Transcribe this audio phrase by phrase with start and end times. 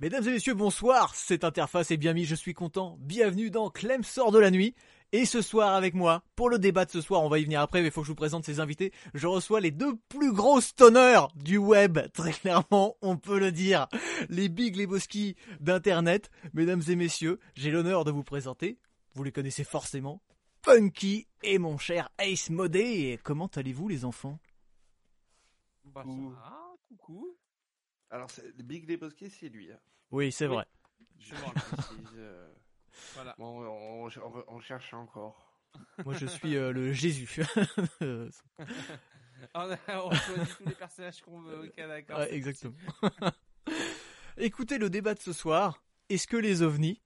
[0.00, 2.96] Mesdames et messieurs, bonsoir, cette interface est bien mise, je suis content.
[3.00, 4.74] Bienvenue dans Clem sort de la nuit.
[5.12, 7.60] Et ce soir avec moi, pour le débat de ce soir, on va y venir
[7.60, 8.92] après, mais il faut que je vous présente ces invités.
[9.12, 13.88] Je reçois les deux plus gros stoners du web, très clairement, on peut le dire.
[14.30, 16.30] Les Big Lebowski d'Internet.
[16.54, 18.78] Mesdames et messieurs, j'ai l'honneur de vous présenter,
[19.14, 20.22] vous les connaissez forcément,
[20.62, 23.18] Punky et mon cher Ace Modé.
[23.22, 24.38] Comment allez-vous les enfants?
[25.84, 26.30] Bah, ça Coucou.
[26.30, 27.36] va, coucou.
[28.10, 28.28] Alors,
[28.58, 29.70] Big Lebowski, c'est lui.
[29.72, 29.78] hein.
[30.10, 30.54] Oui, c'est Oui.
[30.54, 30.66] vrai.
[31.18, 31.40] Je me
[32.18, 32.48] euh,
[33.14, 33.34] Voilà.
[33.38, 35.46] bon, on, on- on cherche encore.
[36.04, 37.42] Moi je suis euh, le Jésus.
[39.54, 41.60] On, a, on choisit tous les personnages qu'on veut.
[41.64, 42.18] Ok, d'accord.
[42.18, 42.74] Ouais, exactement.
[44.36, 45.82] Écoutez le débat de ce soir.
[46.08, 47.00] Est-ce que les ovnis,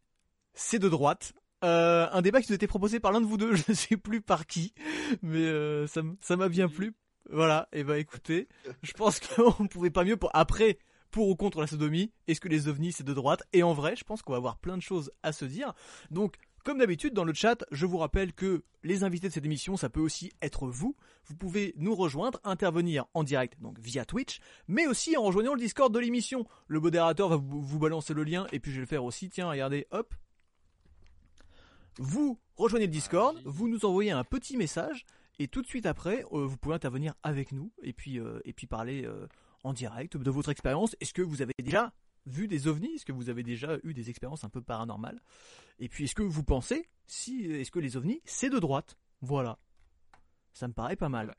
[0.54, 1.32] c'est de droite?
[1.62, 3.74] Euh, Un débat qui nous a été proposé par l'un de vous deux, je ne
[3.74, 4.74] sais plus par qui,
[5.22, 6.94] mais euh, ça m'a bien plu.
[7.30, 8.48] Voilà, et bah écoutez,
[8.82, 10.78] je pense qu'on ne pouvait pas mieux pour après
[11.14, 12.10] pour ou contre la sodomie.
[12.26, 13.44] Est-ce que les ovnis c'est de droite?
[13.52, 15.72] Et en vrai, je pense qu'on va avoir plein de choses à se dire.
[16.10, 19.76] Donc, comme d'habitude dans le chat, je vous rappelle que les invités de cette émission,
[19.76, 20.96] ça peut aussi être vous.
[21.26, 25.60] Vous pouvez nous rejoindre, intervenir en direct, donc via Twitch, mais aussi en rejoignant le
[25.60, 26.46] Discord de l'émission.
[26.66, 29.30] Le modérateur va vous balancer le lien, et puis je vais le faire aussi.
[29.30, 30.16] Tiens, regardez, hop.
[31.98, 35.06] Vous rejoignez le Discord, vous nous envoyez un petit message,
[35.38, 38.52] et tout de suite après, euh, vous pouvez intervenir avec nous, et puis, euh, et
[38.52, 39.28] puis parler euh,
[39.64, 40.94] en direct de votre expérience.
[41.00, 41.92] Est-ce que vous avez déjà
[42.26, 42.94] vu des ovnis?
[42.94, 45.20] Est-ce que vous avez déjà eu des expériences un peu paranormales?
[45.78, 48.96] Et puis, est-ce que vous pensez, si, est-ce que les ovnis, c'est de droite?
[49.20, 49.58] Voilà.
[50.52, 51.26] Ça me paraît pas mal.
[51.26, 51.38] Voilà.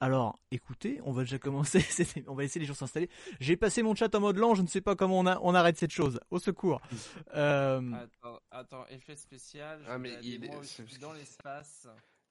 [0.00, 1.78] Alors, écoutez, on va déjà commencer,
[2.26, 3.08] on va laisser les gens s'installer.
[3.38, 5.54] J'ai passé mon chat en mode lent, je ne sais pas comment on, a- on
[5.54, 6.18] arrête cette chose.
[6.30, 6.80] Au secours.
[7.34, 9.80] Euh, Attends, attends, effet spécial.
[9.86, 11.86] Je Ah, mais il est- dans l'espace.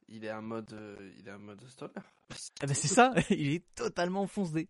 [0.09, 1.93] Il est en mode, euh, il est en mode stoner.
[1.95, 4.67] Ah bah c'est ça, il est totalement foncé.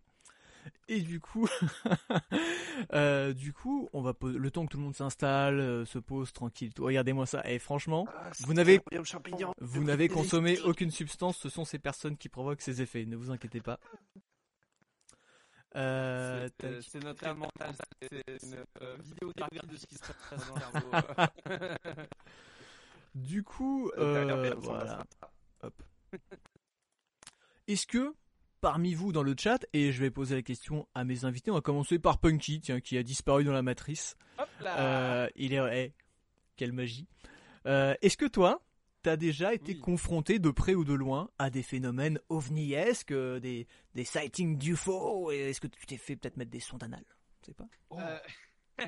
[0.88, 1.48] Et du coup,
[2.92, 5.98] euh, du coup, on va poser, le temps que tout le monde s'installe, euh, se
[5.98, 6.70] pose tranquille.
[6.78, 7.42] Regardez-moi ça.
[7.48, 8.06] Et franchement,
[8.40, 8.80] Vous n'avez-
[9.60, 11.36] vous n'avez consommé aucune substance.
[11.38, 13.04] Ce sont ces personnes qui provoquent ces effets.
[13.06, 13.80] Ne vous inquiétez pas.
[15.74, 16.48] Euh,
[16.82, 17.74] C'est notre âme mentale.
[18.02, 21.74] C'est une euh, vidéographie de ce qui se passe dans le cerveau.
[23.14, 25.04] du coup, voilà.
[25.62, 25.82] Hop.
[27.68, 28.14] Est-ce que
[28.62, 31.54] parmi vous dans le chat, et je vais poser la question à mes invités, on
[31.54, 34.16] va commencer par Punky, tiens, qui a disparu dans la matrice.
[34.38, 34.78] Hop là.
[35.24, 35.92] Euh, il est, eh,
[36.56, 37.06] quelle magie.
[37.66, 38.62] Euh, Est-ce que toi,
[39.02, 39.80] t'as déjà été Oui.
[39.80, 45.30] confronté de près ou de loin à des phénomènes ovniesques, euh, des, des sightings d'UFO
[45.32, 47.04] Est-ce que tu t'es fait peut-être mettre des sondes anales?
[47.42, 47.66] Je sais pas.
[47.92, 48.18] Euh,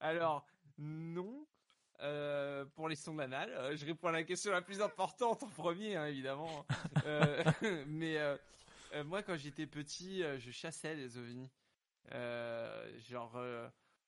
[0.00, 0.46] Alors,
[0.78, 1.46] non.
[2.02, 5.48] Euh, pour les sondes anales, Euh, je réponds à la question la plus importante en
[5.48, 6.66] premier, hein, évidemment.
[7.06, 7.42] Euh,
[7.86, 8.16] mais
[9.04, 11.50] moi, quand j'étais petit, je chassais les ovnis.
[13.08, 13.40] Genre,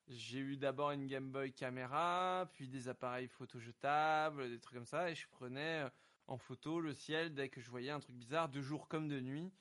[0.08, 4.86] j'ai eu d'abord une Game Boy caméra, puis des appareils photo jetables, des trucs comme
[4.86, 5.84] ça, et je prenais
[6.26, 9.20] en photo le ciel dès que je voyais un truc bizarre, de jour comme de
[9.20, 9.52] nuit.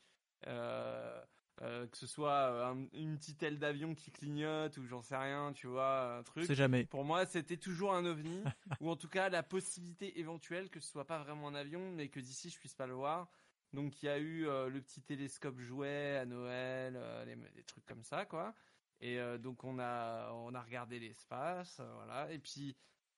[0.48, 1.22] Euh,
[1.62, 5.16] euh, que ce soit euh, un- une petite aile d'avion qui clignote ou j'en sais
[5.18, 6.46] rien, tu vois, un truc.
[6.46, 6.86] sais jamais.
[6.86, 8.44] Pour moi, c'était toujours un ovni,
[8.82, 12.10] ou en tout cas la possibilité éventuelle que ce soit pas vraiment un avion, mais
[12.10, 13.28] que d'ici je puisse pas le voir.
[13.72, 17.64] Donc il y a eu euh, le petit télescope jouet à Noël, euh, les, des
[17.64, 18.54] trucs comme ça, quoi.
[19.02, 22.32] Et donc on a on a regardé l'espace, voilà.
[22.32, 22.74] Et puis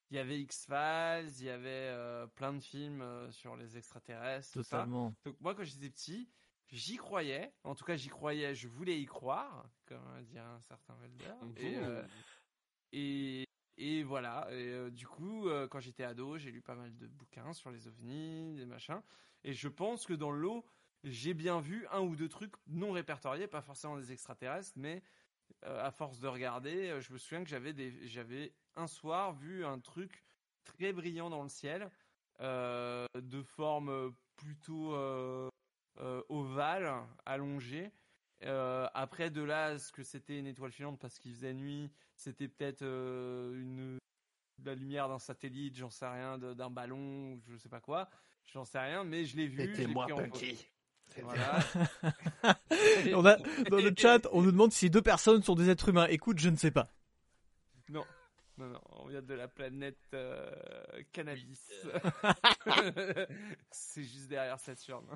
[0.10, 1.94] il y avait X Files, il y avait
[2.36, 4.78] plein de films sur les extraterrestres, tout ça.
[4.80, 5.14] Totalement.
[5.26, 6.28] Donc moi quand j'étais petit,
[6.72, 7.52] j'y croyais.
[7.64, 11.34] En tout cas j'y croyais, je voulais y croire, comme dit un certain Welder.
[11.58, 12.04] Et, euh,
[12.92, 14.48] et, et voilà.
[14.52, 17.72] Et, euh, du coup, euh, quand j'étais ado, j'ai lu pas mal de bouquins sur
[17.72, 19.02] les ovnis, des machins.
[19.44, 20.66] Et je pense que dans l'eau,
[21.04, 25.04] j'ai bien vu un ou deux trucs non répertoriés, pas forcément des extraterrestres, mais
[25.62, 29.80] à force de regarder, je me souviens que j'avais des, j'avais un soir vu un
[29.80, 30.24] truc
[30.64, 31.92] très brillant dans le ciel,
[32.40, 34.96] de forme plutôt
[36.30, 36.92] ovale,
[37.26, 37.92] allongée.
[38.44, 42.48] Euh, après, de là, ce que c'était une étoile filante parce qu'il faisait nuit, c'était
[42.48, 43.98] peut-être euh, une
[44.64, 48.10] la lumière d'un satellite, j'en sais rien, d'un ballon, je sais pas quoi,
[48.54, 49.76] j'en sais rien, mais je l'ai vu.
[49.76, 50.08] C'était moi.
[50.08, 50.68] Punky.
[51.22, 51.60] Voilà.
[53.14, 53.38] On a,
[53.70, 56.08] dans le chat, on nous demande si deux personnes sont des êtres humains.
[56.08, 56.92] Écoute, je ne sais pas.
[57.90, 58.04] Non,
[58.58, 60.50] non, non, on vient de la planète euh,
[61.12, 61.62] cannabis.
[63.72, 65.08] C'est juste derrière Saturne.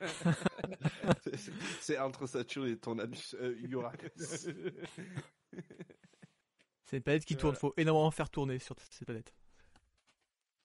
[1.80, 4.48] C'est- entre Saturne et ton anus, euh, Uranus.
[6.84, 7.52] C'est une planète qui tourne.
[7.54, 7.58] voilà.
[7.60, 9.32] Faut énormément faire tourner sur cette planète.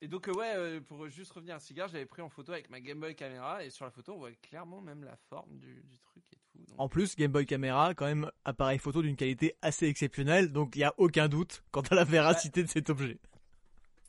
[0.04, 2.70] Et donc euh, ouais, euh, pour juste revenir à cigare, j'avais pris en photo avec
[2.70, 5.82] ma Game Boy caméra et sur la photo on voit clairement même la forme du,
[5.82, 6.60] du truc et tout.
[6.68, 10.76] Donc, En plus, Game Boy Camera, quand même, appareil photo d'une qualité assez exceptionnelle, donc
[10.76, 13.18] il n'y a aucun doute quant à la véracité de cet objet.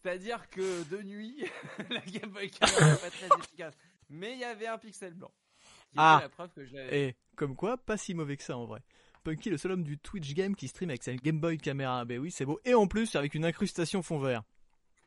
[0.02, 1.44] C'est-à-dire que de nuit,
[1.90, 3.74] la Game Boy caméra n'est pas très efficace.
[4.10, 5.30] Mais il y avait un pixel blanc.
[5.96, 6.18] Ah.
[6.22, 6.76] la preuve que je.
[6.76, 8.80] Et comme quoi, pas si mauvais que ça en vrai.
[9.22, 12.04] Punky, le seul homme du Twitch Game qui stream avec sa Game Boy Camera.
[12.04, 12.58] Ben oui, c'est beau.
[12.64, 14.42] Et en plus, avec une incrustation fond vert.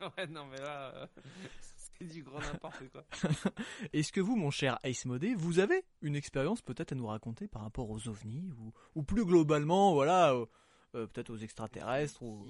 [0.16, 1.06] Ouais, non mais là, euh,
[1.98, 3.04] c'est du gros n'importe quoi.
[3.92, 7.48] Est-ce que vous, mon cher Ace Modé, vous avez une expérience peut-être à nous raconter
[7.48, 10.46] par rapport aux ovnis ou, ou plus globalement, voilà, euh,
[10.94, 12.46] euh, peut-être aux extraterrestres ou,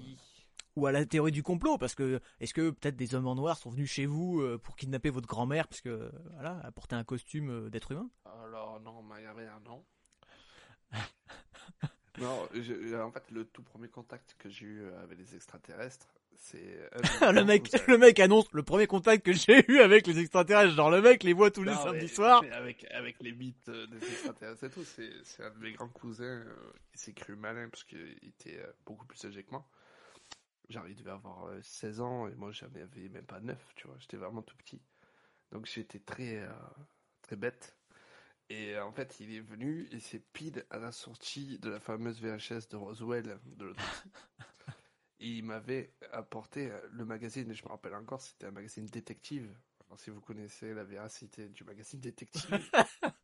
[0.75, 1.77] ou à la théorie du complot?
[1.79, 4.75] Parce que est-ce que peut-être des hommes en noir sont venus chez vous euh, pour
[4.75, 8.09] kidnapper votre grand-mère parce que voilà, elle portait un costume euh, d'être humain?
[8.25, 9.83] Alors non, mais y a rien, non.
[12.19, 16.18] non, je- en fait, le tout premier contact que j'ai eu avec les extraterrestres, un-
[16.53, 20.75] Le mec, le mec annonce le premier contact que j'ai eu avec les extraterrestres.
[20.75, 22.43] Genre le mec les voit tous les samedis soirs.
[22.51, 25.89] Avec, avec les mythes euh, des extraterrestres et tout, c'est, c'est un de mes grands
[25.89, 26.55] cousins euh,
[26.93, 29.65] qui s'est cru malin parce qu'il était euh, beaucoup plus âgé que moi.
[30.69, 33.87] Genre, il devait avoir euh, 16 ans et moi j'en avais même pas 9, tu
[33.87, 34.79] vois, j'étais vraiment tout petit.
[35.51, 36.49] Donc j'étais très, euh,
[37.23, 37.75] très bête.
[38.49, 41.79] Et euh, en fait, il est venu et c'est pile à la sortie de la
[41.79, 43.81] fameuse VHS de Roswell de l'autre
[45.19, 49.53] il m'avait apporté euh, le magazine, et je me rappelle encore, c'était un magazine détective.
[49.87, 52.47] Alors, si vous connaissez la véracité du magazine détective,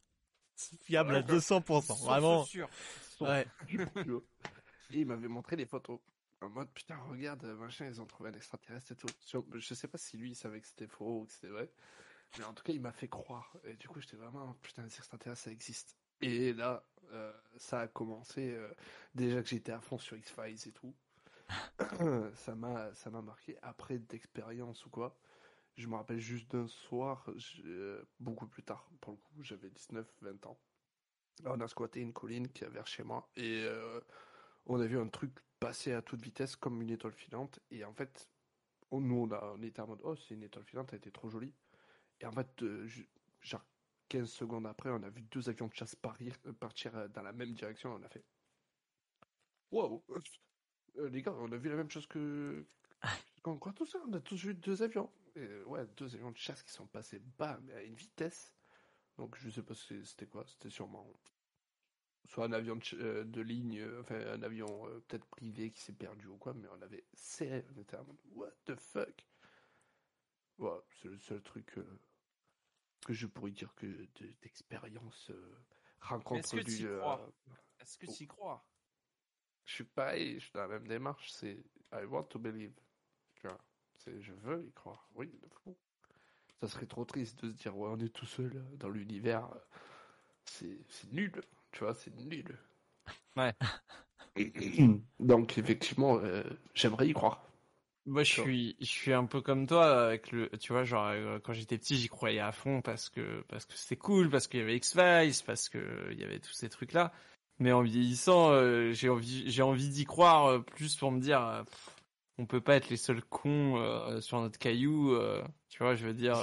[0.83, 2.05] Fiable à 200%.
[2.05, 2.45] Vraiment.
[2.45, 2.69] Sûr.
[3.19, 3.45] Ouais.
[3.69, 5.99] et il m'avait montré les photos.
[6.41, 9.07] En mode, putain, regarde, machin, ils ont trouvé un extraterrestre et tout.
[9.53, 11.69] Je sais pas si lui, il savait que c'était faux ou que c'était vrai.
[12.37, 13.55] Mais en tout cas, il m'a fait croire.
[13.65, 15.97] Et du coup, j'étais vraiment, putain, les extraterrestres, ça existe.
[16.21, 18.51] Et là, euh, ça a commencé.
[18.53, 18.73] euh,
[19.13, 20.93] déjà que j'étais à fond sur X-Files et tout.
[22.35, 23.57] ça m'a ça m'a marqué.
[23.61, 25.17] Après d'expérience ou quoi,
[25.77, 27.29] je me rappelle juste d'un soir,
[27.65, 30.59] euh, beaucoup plus tard, pour le coup, j'avais 19, 20 ans.
[31.45, 34.01] On a squatté une colline qui est vers chez moi et euh,
[34.67, 37.59] on a vu un truc passer à toute vitesse comme une étoile filante.
[37.71, 38.29] Et en fait,
[38.91, 41.11] on- nous, on, a, on était en mode, oh, c'est une étoile filante, elle était
[41.11, 41.53] trop jolie.
[42.21, 42.87] Et en fait, euh,
[43.41, 43.65] genre
[44.09, 46.35] 15 secondes après, on a vu deux avions de chasse partir
[46.97, 47.93] euh, dans la même direction.
[47.95, 48.25] On a fait,
[49.71, 50.03] wow,
[50.97, 52.65] Euh, les gars, on a vu la même chose que.
[53.43, 55.11] Quand quoi tout ça On a tous vu deux avions.
[55.35, 58.53] Et, ouais, deux avions de chasse qui sont passés bas, mais à une vitesse.
[59.17, 60.45] Donc je sais pas si c'était quoi.
[60.47, 61.07] C'était sûrement
[62.27, 65.79] soit un avion de, euh, de ligne, euh, enfin un avion euh, peut-être privé qui
[65.79, 67.65] s'est perdu ou quoi, mais on avait serré.
[67.75, 69.27] On était en mode what the fuck?
[70.57, 71.99] Ouais, c'est le seul truc euh,
[73.05, 75.57] que je pourrais dire que de- d'expérience euh,
[75.99, 77.31] rencontre Est-ce que t'y euh, crois?
[77.79, 78.65] Est-ce que tu y crois?
[79.65, 81.57] Je suis pareil, je suis dans la même démarche, c'est
[81.93, 82.73] I want to believe.
[83.35, 83.59] Tu vois,
[83.97, 85.07] c'est je veux y croire.
[85.15, 85.75] Oui, de fou.
[86.61, 89.45] Ça serait trop triste de se dire ouais, on est tout seul euh, dans l'univers.
[89.53, 89.59] euh,
[90.45, 91.31] C'est c'est nul,
[91.71, 92.57] tu vois, c'est nul.
[93.35, 93.53] Ouais.
[95.19, 97.41] Donc effectivement, euh, j'aimerais y croire.
[98.07, 101.11] Moi, je suis, je suis un peu comme toi avec le, tu vois, genre
[101.43, 104.59] quand j'étais petit, j'y croyais à fond parce que parce que c'était cool, parce qu'il
[104.59, 107.11] y avait X Files, parce que il y avait tous ces trucs là.
[107.59, 111.41] Mais en vieillissant, euh, j'ai envie, j'ai envie d'y croire euh, plus pour me dire,
[111.41, 111.95] euh, pff,
[112.37, 116.05] on peut pas être les seuls cons euh, sur notre caillou, euh, tu vois, je
[116.05, 116.37] veux dire.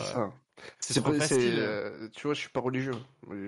[0.80, 1.58] C'est euh, pas- c'est, facile.
[1.58, 2.98] euh, tu vois, je suis pas religieux.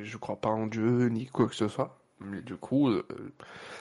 [0.02, 1.98] Je crois pas en Dieu ni quoi que ce soit.
[2.20, 3.06] Mais du coup, euh,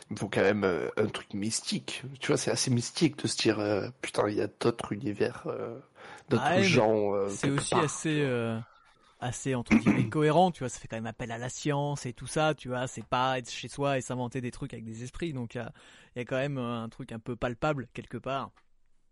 [0.10, 2.04] il me faut quand même euh, un truc mystique.
[2.20, 5.44] Tu vois, c'est assez mystique de se dire, euh, putain, il y a d'autres univers,
[5.48, 5.80] euh,
[6.30, 7.16] d'autres Ouais, gens.
[7.16, 8.60] euh, C'est aussi part, assez, euh,
[9.24, 10.70] assez entre guillemets cohérent, tu vois.
[10.70, 12.88] Ça fait quand même appel à la science et tout ça, tu vois.
[12.88, 15.34] C'est pas être chez soi et s'inventer des trucs avec des esprits.
[15.34, 15.72] Donc il y a,
[16.16, 18.52] il y a quand même un truc un peu palpable quelque part.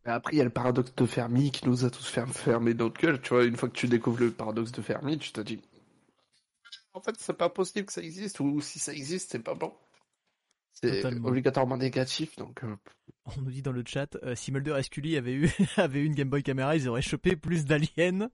[0.03, 2.99] Après, il y a le paradoxe de Fermi qui nous a tous fer- fermé notre
[2.99, 3.21] gueule.
[3.21, 5.61] Tu vois, une fois que tu découvres le paradoxe de Fermi, tu te dis,
[6.93, 9.73] en fait, c'est pas possible que ça existe, ou si ça existe, c'est pas bon.
[10.73, 12.75] C'est obligatoirement négatif, donc euh,
[13.37, 16.05] On nous dit dans le chat, euh, si Mulder et Scully avaient eu, avaient eu
[16.05, 18.29] une Game Boy Camera, ils auraient chopé plus d'aliens.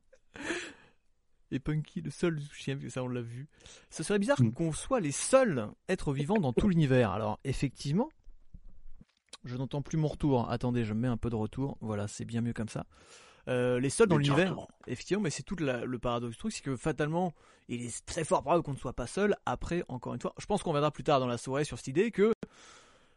[1.52, 3.48] Et Punky, le seul chien, ça on l'a vu.
[3.90, 4.52] Ce serait bizarre Mm.
[4.54, 7.12] qu'on soit les seuls êtres vivants dans tout l'univers.
[7.12, 8.10] Alors effectivement,
[9.46, 10.50] je n'entends plus mon retour.
[10.50, 11.78] Attendez, je mets un peu de retour.
[11.82, 12.86] Voilà, c'est bien mieux comme ça.
[13.48, 16.62] Euh, les seuls dans l'univers, effectivement, mais c'est tout la- le paradoxe du truc, c'est
[16.64, 17.34] que fatalement,
[17.70, 19.38] il est très fort probable qu'on ne soit pas seul.
[19.46, 21.88] Après, encore une fois, je pense qu'on verra plus tard dans la soirée sur cette
[21.88, 22.34] idée que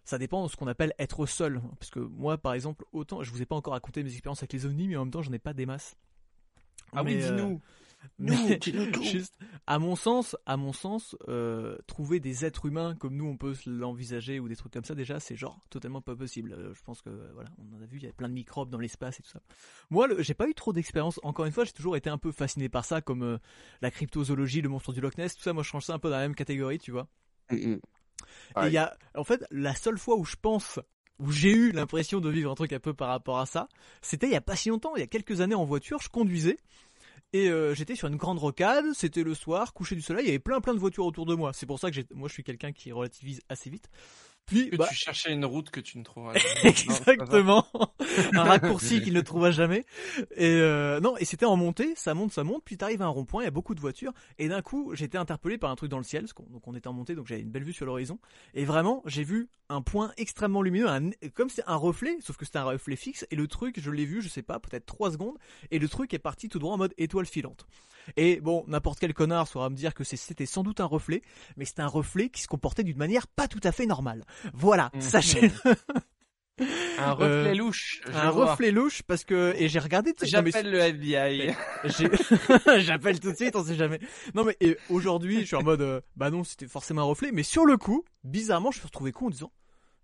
[0.04, 1.60] ça dépend de ce qu'on appelle être seul.
[1.80, 4.52] Parce que moi, par exemple, autant, je vous ai pas encore raconté mes expériences avec
[4.52, 5.96] les ovnis, mais en même temps, j'en ai pas des masses.
[6.92, 7.60] Ah oui, Mais, euh, dis-nous.
[8.18, 9.02] Nous, Mais dis-nous tout.
[9.02, 9.34] juste,
[9.66, 13.54] à mon sens, à mon sens, euh, trouver des êtres humains comme nous, on peut
[13.66, 16.52] l'envisager ou des trucs comme ça, déjà, c'est genre totalement pas possible.
[16.52, 18.34] Euh, je pense que euh, voilà, on en a vu, il y a plein de
[18.34, 19.40] microbes dans l'espace et tout ça.
[19.90, 21.20] Moi, j'ai pas eu trop d'expérience.
[21.22, 23.38] Encore une fois, j'ai toujours été un peu fasciné par ça, comme euh,
[23.80, 25.52] la cryptozoologie, le monstre du Loch Ness, tout ça.
[25.52, 27.08] Moi, je change ça un peu dans la même catégorie, tu vois.
[27.50, 27.80] Mm, mm.
[28.62, 30.78] Et il y a, en fait, la seule fois où je pense,
[31.18, 33.68] où j'ai eu l'impression de vivre un truc un peu par rapport à ça,
[34.02, 36.08] c'était il y a pas si longtemps, il y a quelques années en voiture, je
[36.08, 36.58] conduisais.
[37.32, 40.30] Et euh, j'étais sur une grande rocade, c'était le soir, coucher du soleil, il y
[40.30, 41.52] avait plein plein de voitures autour de moi.
[41.52, 43.88] C'est pour ça que moi je suis quelqu'un qui relativise assez vite.
[44.50, 46.68] Puis, Que bah, tu cherchais une route que tu ne trouveras jamais.
[46.70, 47.66] Exactement.
[48.34, 49.84] un raccourci qu'il ne trouvera jamais.
[50.36, 53.08] Et euh, non, et c'était en montée, ça monte, ça monte, puis t'arrives à un
[53.08, 55.76] rond-point, il y a beaucoup de voitures, et d'un coup, j'ai été interpellé par un
[55.76, 57.64] truc dans le ciel, parce qu'on- donc on était en montée, donc j'avais une belle
[57.64, 58.18] vue sur l'horizon,
[58.54, 62.44] et vraiment, j'ai vu un point extrêmement lumineux, un- comme c'est un reflet, sauf que
[62.44, 65.12] c'était un reflet fixe, et le truc, je l'ai vu, je sais pas, peut-être 3
[65.12, 65.36] secondes,
[65.70, 67.66] et le truc est parti tout droit en mode étoile filante.
[68.16, 71.22] Et bon, n'importe quel connard saura me dire que c'était sans doute un reflet,
[71.56, 74.24] mais c'était un reflet qui se comportait d'une manière pas tout à fait normale.
[74.54, 75.00] Voilà, Mhm.
[75.00, 75.50] sachez
[76.98, 78.02] Un reflet Euh, louche.
[78.06, 78.50] je un vois.
[78.52, 81.54] reflet louche parce que et j'ai regardé mais J'appelle le FBI.
[82.80, 83.98] j'appelle tout de suite on sait jamais
[84.34, 84.56] non mais
[84.90, 87.78] aujourd'hui je suis en mode euh, bah non c'était forcément un reflet mais sur le
[87.78, 89.50] coup bizarrement je me suis retrouvé con en disant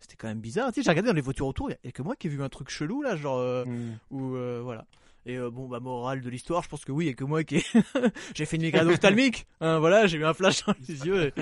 [0.01, 1.93] c'était quand même bizarre tu sais j'ai regardé dans les voitures autour il y a
[1.93, 3.99] que moi qui ai vu un truc chelou là genre euh, Mm.
[4.11, 4.87] ou voilà
[5.27, 7.25] et euh, bon bah morale de l'histoire je pense que oui il y a que
[7.25, 7.65] moi qui ai-
[8.35, 11.33] j'ai fait une migraine ophtalmique hein, voilà j'ai eu un flash dans les yeux et-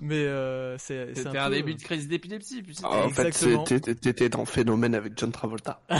[0.00, 2.62] mais euh, c'est C'était un, un, peu, début de crise d'épilepsie.
[2.82, 3.66] Ah, en fait, Exactement.
[3.66, 5.80] c'était- t'étais dans Phénomène avec John Travolta.
[5.90, 5.98] en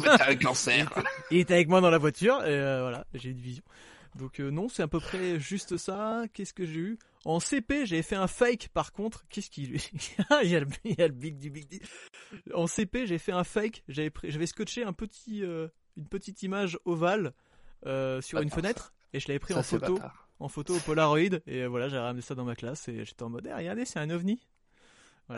[0.00, 0.88] fait, t'as un cancer.
[1.30, 3.62] Il était avec moi dans la voiture et euh, voilà, j'ai eu une vision.
[4.16, 6.24] Donc euh, non, c'est à peu près juste ça.
[6.34, 6.98] Qu'est-ce que j'ai eu?
[7.24, 9.24] En CP, j'avais fait un fake par contre.
[9.30, 9.74] Qu'est-ce qu'il
[10.42, 11.80] il y a le il y a le big du big D.
[12.52, 13.82] En CP, j'ai fait un fake.
[13.88, 17.32] J'avais j'avais scotché un petit euh, une petite image ovale
[17.86, 20.28] euh, sur une fenêtre et je l'avais pris Ça, en photo bâtard.
[20.40, 23.22] en photo au Polaroid et euh, voilà, j'ai ramené ça dans ma classe et j'étais
[23.22, 24.46] en mode eh, regardez, c'est un ovni.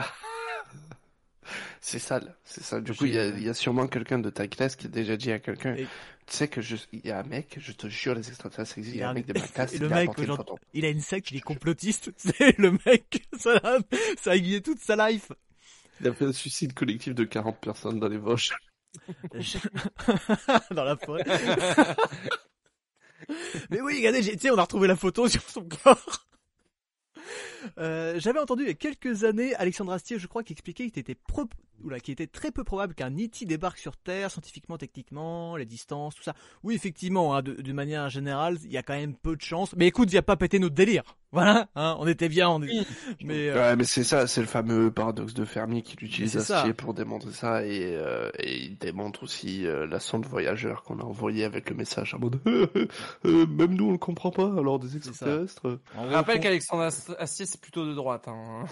[1.80, 2.80] C'est sale, c'est ça.
[2.80, 4.88] Du coup, il y, a- il y a sûrement quelqu'un de ta classe qui a
[4.88, 5.88] déjà dit à quelqu'un, Et- tu
[6.36, 9.00] sais que je, il y a un mec, je te jure, les extraterrestres existent, il
[9.00, 10.10] y a un mec de ma classe Et qui le a mec.
[10.72, 12.10] Il a une secte, il est complotiste.
[12.16, 13.78] C'est le mec, ça, a-
[14.18, 15.32] ça a guidé toute sa life.
[16.00, 18.54] Il a fait un suicide collectif de 40 personnes dans les Vosges.
[20.70, 21.24] Dans la forêt.
[23.70, 26.26] Mais oui, regardez, tu sais, on a retrouvé la photo sur son corps.
[27.78, 31.00] Euh, J'avais entendu il y a quelques années Alexandre Astier, je crois, qui expliquait qu'il
[31.00, 31.48] était, pro...
[31.84, 33.44] Oula, qu'il était très peu probable qu'un E.T.
[33.44, 36.34] débarque sur Terre, scientifiquement, techniquement, les distances, tout ça.
[36.62, 39.74] Oui, effectivement, hein, de, de manière générale, il y a quand même peu de chances.
[39.76, 41.02] Mais écoute, viens pas péter notre délire.
[41.34, 42.68] Voilà, hein, on était bien, on est...
[42.68, 42.86] Oui.
[43.24, 46.36] Mais euh, Ouais, mais c'est ça, c'est le fameux paradoxe de Fermi qu'il utilise.
[46.36, 51.00] Astier pour démontrer ça et, euh, et il démontre aussi euh, la sonde voyageur qu'on
[51.00, 52.38] a envoyée avec le message en mode
[53.24, 55.80] même nous on le comprend pas alors des extraterrestres.
[55.96, 58.28] Je gros, rappelle qu'Alexandre Ast- Astier, c'est plutôt de droite.
[58.28, 58.66] Hein.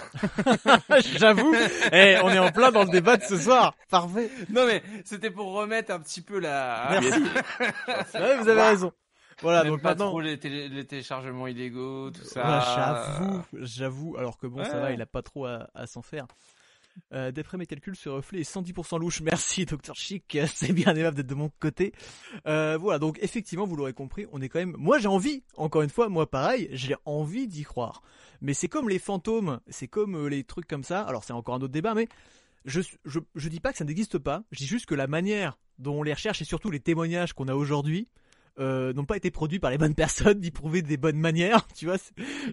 [1.19, 1.57] J'avoue,
[1.92, 3.75] eh, on est en plein dans le débat de ce soir.
[3.90, 4.30] Parfait.
[4.50, 6.88] non mais c'était pour remettre un petit peu la...
[7.00, 7.09] Merci.
[8.14, 8.92] Ouais, vous avez raison.
[9.40, 10.09] Voilà, N'aime donc pas maintenant.
[10.11, 12.42] trop les, télé- les téléchargements illégaux, tout ça.
[12.44, 14.16] Ouais, j'avoue, j'avoue.
[14.16, 16.26] Alors que bon, ça va, il a pas trop à, à s'en faire.
[17.14, 19.21] Euh, D'après mes calculs, ce reflet est 110% louche.
[19.23, 20.37] Merci, Docteur Chic.
[20.47, 21.92] C'est bien aimable d'être de mon côté.
[22.47, 24.75] Euh, voilà, donc effectivement, vous l'aurez compris, on est quand même.
[24.78, 25.42] Moi, j'ai envie.
[25.56, 28.02] Encore une fois, moi, pareil, j'ai envie d'y croire.
[28.42, 31.00] Mais c'est comme les fantômes, c'est comme euh, les trucs comme ça.
[31.02, 32.09] Alors, c'est encore un autre débat, mais
[32.64, 34.42] je, je, je dis pas que ça n'existe pas.
[34.52, 37.49] Je dis juste que la manière dont on les recherche et surtout les témoignages qu'on
[37.49, 38.09] a aujourd'hui
[38.59, 41.66] euh, n'ont pas été produits par les bonnes personnes d'y prouver des bonnes manières.
[41.75, 41.97] Tu vois,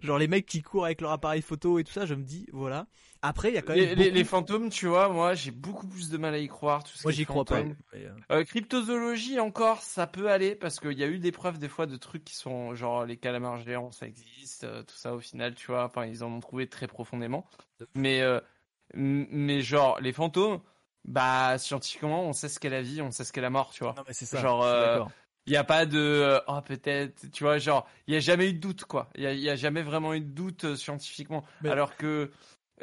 [0.01, 2.47] genre les mecs qui courent avec leur appareil photo et tout ça, je me dis
[2.53, 2.87] voilà.
[3.21, 5.51] Après, il y a quand même Les, les- beaucoup- les fantômes, tu vois, moi j'ai
[5.51, 6.85] beaucoup plus de mal à y croire.
[6.85, 7.61] Tout ce Moi, j'y crois pas.
[8.31, 11.85] euh, cryptozoologie encore, ça peut aller parce qu'il y a eu des preuves des fois
[11.85, 15.53] de trucs qui sont genre les calamars géants, ça existe, euh, tout ça au final,
[15.55, 15.83] tu vois.
[15.83, 17.45] Enfin, ils en ont trouvé très profondément.
[17.95, 18.39] Mais euh,
[18.93, 20.59] mais genre les fantômes,
[21.05, 23.83] bah scientifiquement, on sait ce qu'est la vie, on sait ce qu'est la mort, tu
[23.83, 23.93] vois.
[23.97, 24.41] Non, mais c'est ça.
[24.41, 25.03] Genre, je suis euh.
[25.45, 28.53] Il a pas de euh, oh peut-être, tu vois, genre il y a jamais eu
[28.53, 29.09] de doute quoi.
[29.15, 31.43] Il y a, il y a jamais vraiment eu de doute euh, scientifiquement.
[31.61, 32.29] Mais- Alors que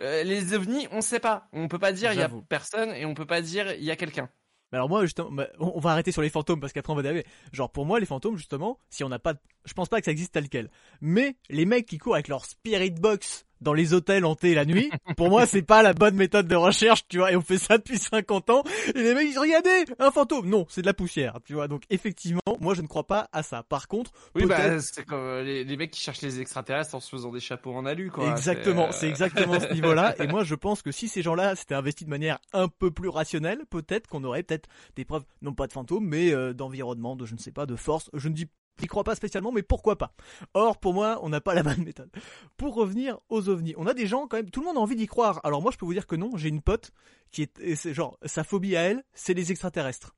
[0.01, 1.47] euh, les ovnis, on sait pas.
[1.53, 3.91] On peut pas dire il y a personne et on peut pas dire il y
[3.93, 4.29] a quelqu'un.
[4.73, 6.97] Mais alors moi justement, bah, on on va arrêter sur les fantômes parce qu'après on
[6.97, 7.25] va déraper.
[7.53, 9.35] Genre pour moi les fantômes justement, si on n'a pas,
[9.65, 10.69] je pense pas que ça existe tel quel.
[11.01, 14.91] Mais les mecs qui courent avec leur spirit box dans les hôtels hantés la nuit,
[15.17, 17.33] pour moi c'est pas la bonne méthode de recherche, tu vois.
[17.33, 18.63] Et on fait ça depuis 50 ans.
[18.95, 21.69] Et les mecs ils disent regardez un fantôme, non c'est de la poussière, tu vois.
[21.69, 23.63] Donc effectivement, moi je ne crois pas à ça.
[23.63, 27.01] Par contre, Oui, bah c'est comme euh, les, les mecs qui cherchent les extraterrestres en
[27.01, 28.31] se faisant des chapeaux en alu quoi.
[28.31, 30.15] Exactement, C'est, c'est euh, exactement ce niveau-là.
[30.23, 33.09] Et moi, je pense que si ces gens-là s'étaient investis de manière un peu plus
[33.09, 37.27] rationnelle, peut-être qu'on aurait peut-être des preuves, non pas de fantômes, mais euh, d'environnement, de
[37.27, 38.11] je ne sais pas, de force.
[38.15, 40.13] Je ne dis J'y crois pas spécialement, mais pourquoi pas
[40.55, 42.11] Or, pour moi, on n'a pas la bonne méthode.
[42.57, 44.97] Pour revenir aux ovnis, on a des gens quand même, tout le monde a envie
[44.97, 45.41] d'y croire.
[45.45, 46.93] Alors moi, je peux vous dire que non, j'ai une pote
[47.31, 50.15] qui est, c'est genre, sa phobie à elle, c'est les extraterrestres.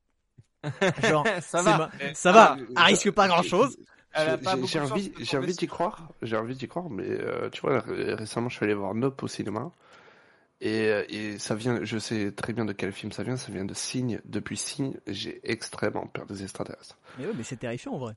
[1.03, 1.77] Genre, ça va.
[1.77, 3.77] ma- ça va, ah, elle risque pas grand chose.
[4.67, 6.09] J'ai- envie, j'ai envie d'y croire.
[6.21, 9.23] J'ai envie d'y croire, mais euh, tu vois, ré- récemment, je suis allé voir Nope
[9.23, 9.71] au cinéma.
[10.61, 13.51] Et, euh, et ça vient, je sais très bien de quel film ça vient, ça
[13.53, 14.19] vient de Signe.
[14.25, 16.97] Depuis Signe, j'ai extrêmement peur des extraterrestres.
[17.17, 18.15] Mais ouais, mais c'est terrifiant en vrai.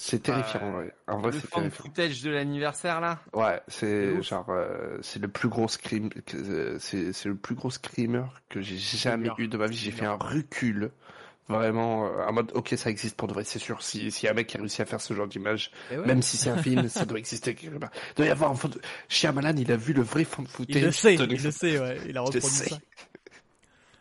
[0.00, 0.92] C'est terrifiant, Ouais.
[1.08, 1.32] en vrai.
[1.32, 1.84] Le c'est fan terrifiant.
[1.84, 3.18] footage de l'anniversaire là.
[3.34, 7.70] Ouais, c'est genre, euh, c'est le plus gros scream, euh, c'est c'est le plus gros
[7.70, 9.76] screamer que j'ai jamais eu de ma vie.
[9.76, 10.92] J'ai fait un recul,
[11.48, 13.82] vraiment, euh, en mode, ok, ça existe pour de vrai, c'est sûr.
[13.82, 15.96] Si, s'il y a un mec qui a réussi à faire ce genre d'image, ouais.
[16.06, 17.90] même si c'est un film, ça doit exister quelque part.
[18.10, 18.80] Il doit y avoir un fond de...
[19.08, 20.76] Shyamalan, il a vu le vrai de footage.
[20.76, 21.98] Il le sait, de il le sait, ouais.
[22.08, 22.78] Il a reproduit ça.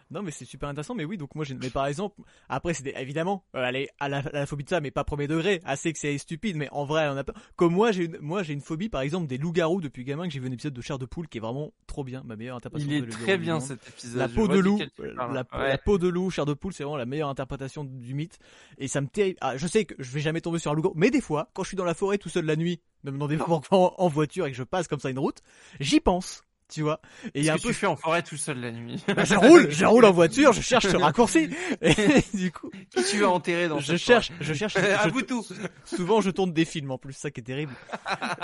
[0.09, 0.95] Non, mais c'est super intéressant.
[0.95, 1.53] Mais oui, donc moi, j'ai.
[1.55, 4.63] Mais par exemple, après, c'est des- évidemment, euh, elle est à la, à la phobie
[4.63, 5.59] de ça, mais pas premier degré.
[5.65, 7.33] Assez que c'est stupide, mais en vrai, on a pas.
[7.55, 10.33] Comme moi, j'ai une, moi, j'ai une phobie, par exemple, des loups-garous depuis gamin que
[10.33, 12.57] j'ai vu un épisode de Chair de poule qui est vraiment trop bien, ma meilleure
[12.57, 12.91] interprétation.
[12.91, 14.17] Il est loup-garou très bien cet épisode.
[14.17, 15.67] La peau de loup, euh, la, Ouais.
[15.69, 18.39] la peau de loup, chair de poule, c'est vraiment la meilleure interprétation du mythe.
[18.77, 19.37] Et ça me terrifie.
[19.41, 21.63] Ah, je sais que je vais jamais tomber sur un loup mais des fois, quand
[21.63, 24.05] je suis dans la forêt tout seul la nuit, ne me demandez pas pourquoi en,
[24.05, 25.41] en voiture et que je passe comme ça une route,
[25.79, 26.99] j'y pense, tu vois.
[27.33, 29.23] Et il y a un peu tu fais en forêt tout seul la nuit bah,
[29.23, 31.49] je roule, je roule en voiture, je cherche ce raccourci.
[31.81, 31.93] Et
[32.37, 34.75] du coup, Qui tu vas enterrer dans je cette cherche, je cherche.
[34.77, 35.53] À je- vous tous.
[35.85, 37.73] souvent, je tourne des films en plus, ça qui est terrible.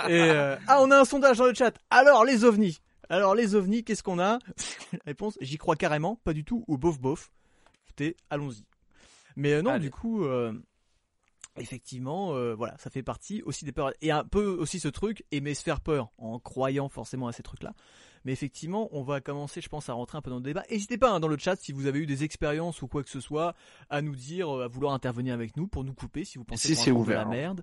[0.08, 1.74] Et euh, ah, on a un sondage dans le chat.
[1.90, 2.80] Alors les ovnis.
[3.10, 4.38] Alors les ovnis, qu'est-ce qu'on a?
[4.92, 7.30] La Réponse j'y crois carrément, pas du tout ou bof bof.
[7.86, 8.64] Écoutez, allons-y.
[9.36, 9.80] Mais euh, non, Allez.
[9.84, 10.52] du coup, euh,
[11.58, 15.24] effectivement, euh, voilà, ça fait partie aussi des peurs et un peu aussi ce truc
[15.30, 17.72] aimer se faire peur en croyant forcément à ces trucs-là.
[18.24, 20.62] Mais effectivement, on va commencer, je pense, à rentrer un peu dans le débat.
[20.70, 23.10] N'hésitez pas hein, dans le chat si vous avez eu des expériences ou quoi que
[23.10, 23.54] ce soit
[23.90, 26.68] à nous dire, euh, à vouloir intervenir avec nous pour nous couper si vous pensez
[26.68, 27.30] Si c'est de ouvert, la hein.
[27.30, 27.60] merde.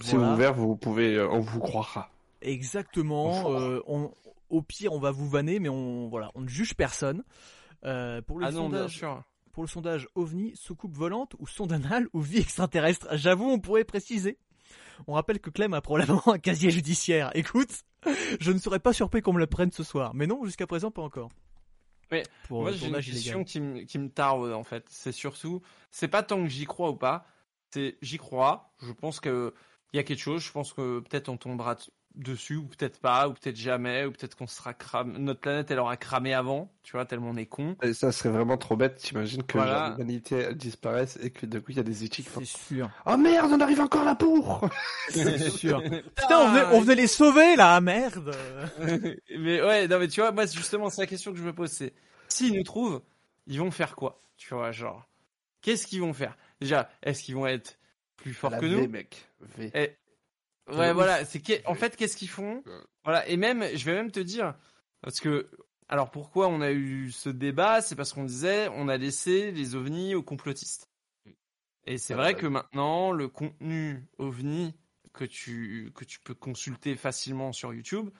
[0.00, 0.34] C'est Voilà.
[0.34, 2.10] ouvert, vous pouvez, euh, on vous croira.
[2.42, 3.46] Exactement.
[3.46, 4.10] On euh, on-
[4.50, 7.24] au pire, on va vous vanner, mais on voilà, on ne juge personne.
[7.84, 9.22] Euh, pour le Ah non, bien sondage, sûr.
[9.52, 13.84] pour le sondage OVNI, soucoupe volante ou sonde anale ou vie extraterrestre, j'avoue, on pourrait
[13.84, 14.36] préciser.
[15.06, 17.30] On rappelle que Clem a probablement un casier judiciaire.
[17.34, 17.70] Écoute,
[18.40, 20.90] je ne serais pas surpris qu'on me le prenne ce soir, mais non, jusqu'à présent
[20.90, 21.30] pas encore.
[22.10, 24.84] Mais pour Moi, j'ai une question qui me, qui me taraude, en fait.
[24.90, 27.24] C'est surtout, c'est pas tant que j'y crois ou pas,
[27.70, 28.74] c'est j'y crois.
[28.82, 29.54] Je pense que
[29.92, 30.42] il y a quelque chose.
[30.42, 31.76] Je pense que peut-être on tombera
[32.14, 35.18] dessus, ou peut-être pas, ou peut-être jamais, ou peut-être qu'on sera cramé.
[35.18, 37.76] Notre planète, elle aura cramé avant, tu vois, tellement on est con.
[37.82, 39.90] Et ça serait vraiment trop bête, t'imagines que Voilà.
[39.96, 42.90] l'humanité disparaisse et que d'un coup il y a des éthiques qui font C'est sûr.
[43.06, 44.68] Oh merde, on arrive encore là pour
[45.10, 45.82] C'est sûr.
[46.16, 48.34] Putain, on venait, on venait les sauver là, merde.
[49.38, 51.52] mais ouais, non, mais tu vois, moi, c'est justement, c'est la question que je me
[51.52, 51.94] pose, c'est
[52.28, 53.00] s'ils nous trouvent,
[53.46, 55.08] ils vont faire quoi Tu vois, genre,
[55.62, 56.36] qu'est-ce qu'ils vont faire?
[56.60, 57.78] Déjà, est-ce qu'ils vont être
[58.16, 59.28] plus forts que V, nous mec.
[59.58, 59.70] V.
[60.68, 62.62] Ouais, voilà, c'est en fait, qu'est-ce qu'ils font.
[63.04, 64.54] Voilà, et même, je vais même te dire,
[65.00, 65.50] parce que,
[65.88, 69.74] alors pourquoi on a eu ce débat C'est parce qu'on disait, on a laissé les
[69.74, 70.88] ovnis aux complotistes.
[71.84, 74.74] Et c'est Ah, vrai bah que maintenant, le contenu ovni
[75.12, 78.10] que tu, que tu peux consulter facilement sur YouTube,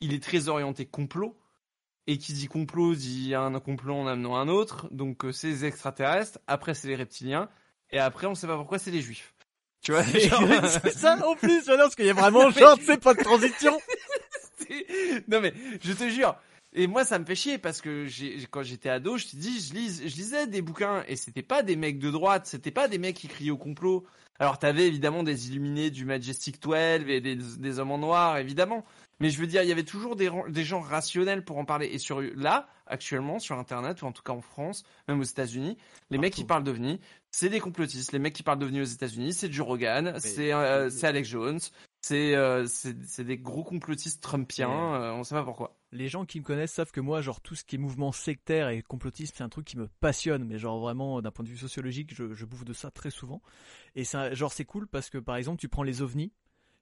[0.00, 1.36] il est très orienté complot.
[2.08, 4.88] Et qui dit complot dit un complot en amenant un autre.
[4.92, 7.48] Donc euh, c'est les extraterrestres, après c'est les reptiliens,
[7.90, 9.34] et après on sait pas pourquoi c'est les juifs.
[9.82, 10.42] Tu vois genre-
[10.84, 13.22] c'est ça en plus, voilà, parce qu'il y a vraiment genre, tu sais, pas de
[13.22, 13.78] transition.
[15.28, 16.34] Non mais je te jure.
[16.72, 19.60] Et moi ça me fait chier parce que j'ai quand j'étais ado, je te dis,
[19.60, 22.88] je, lis, je lisais des bouquins et c'était pas des mecs de droite, c'était pas
[22.88, 24.06] des mecs qui criaient au complot.
[24.38, 26.76] Alors t'avais évidemment des illuminés du Majestic 12
[27.08, 28.84] et des, des hommes en noir évidemment.
[29.22, 31.86] Mais je veux dire, il y avait toujours des, gens rationnels pour en parler.
[31.86, 35.78] Et sur là, actuellement, sur Internet, ou en tout cas en France, même aux États-Unis,
[36.10, 36.98] les mecs qui parlent d'OVNI,
[37.30, 38.10] c'est des complotistes.
[38.10, 41.60] Les mecs qui parlent d'OVNI aux États-Unis, c'est Joe Rogan, c'est euh, c'est Alex Jones,
[42.00, 45.76] c'est euh, c'est des gros complotistes trumpiens, euh, on sait pas pourquoi.
[45.92, 48.70] Les gens qui me connaissent savent que moi, genre, tout ce qui est mouvement sectaire
[48.70, 50.42] et complotisme, c'est un truc qui me passionne.
[50.42, 53.40] Mais genre, vraiment, d'un point de vue sociologique, je, je bouffe de ça très souvent.
[53.94, 56.32] Et un- genre, c'est cool parce que, par exemple, tu prends les ovnis.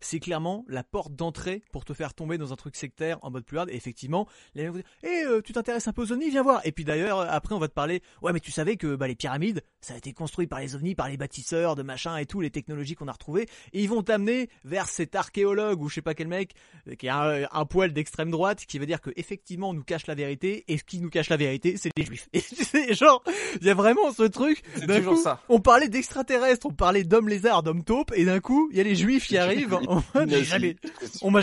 [0.00, 3.44] C'est clairement la porte d'entrée pour te faire tomber dans un truc sectaire en mode
[3.44, 3.70] plus hard.
[3.70, 6.42] Et effectivement, les mecs vont dire, eh, euh, tu t'intéresses un peu aux ovnis, viens
[6.42, 6.60] voir.
[6.64, 9.08] Et puis d'ailleurs, euh, après, on va te parler, ouais, mais tu savais que bah,
[9.08, 12.26] les pyramides, ça a été construit par les ovnis, par les bâtisseurs, de machin et
[12.26, 13.48] tout, les technologies qu'on a retrouvées.
[13.72, 16.54] Et ils vont t'amener vers cet archéologue ou je sais pas quel mec
[16.88, 19.84] euh, qui a un, un poil d'extrême droite qui veut dire que effectivement on nous
[19.84, 22.28] cache la vérité et ce qui nous cache la vérité c'est les juifs.
[22.32, 23.22] Et tu sais, genre,
[23.60, 24.62] il y a vraiment ce truc.
[24.76, 25.40] C'est D'un toujours coup, ça.
[25.48, 28.84] On parlait d'extraterrestres, on parlait d'hommes lézards, d'hommes taupes, et d'un coup, il y a
[28.84, 29.78] les juifs qui arrivent.
[30.44, 30.76] Jamais-
[31.22, 31.40] On m'a.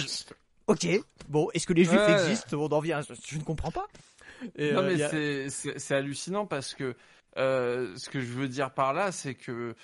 [0.68, 0.86] Ok,
[1.30, 2.12] bon, est-ce que les juifs Ouais.
[2.14, 2.58] existent?
[2.58, 3.02] On en vient.
[3.02, 3.88] Je ne comprends pas.
[4.56, 6.96] Et, non euh, mais a- c'est hallucinant parce que
[7.38, 9.76] euh, ce que je veux dire par là, c'est que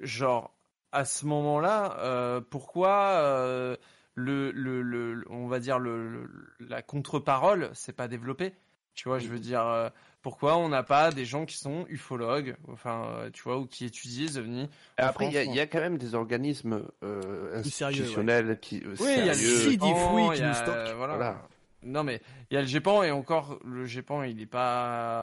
[0.00, 0.54] genre
[0.92, 3.76] à ce moment-là, euh, pourquoi euh,
[4.14, 6.28] le, le, le, on va dire le,
[6.58, 8.52] la contre-parole s'est pas développée?
[8.94, 9.88] Tu vois, je veux dire, euh,
[10.22, 13.84] pourquoi on n'a pas des gens qui sont ufologues, enfin, euh, tu vois, ou qui
[13.86, 18.02] étudient les ovnis Après, il y, a- y quand même des organismes euh, Plus sérieux,
[18.02, 20.96] institutionnels qui euh, Oui, il y a le il qui nous stocke.
[20.96, 21.14] Voilà.
[21.14, 21.48] Voilà.
[21.82, 25.22] Non mais il y a le GEPAN et encore le GEPAN il est pas,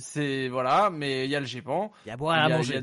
[0.00, 1.90] c'est voilà, mais il y a le GEPAN.
[2.04, 2.82] Il y a boire à manger.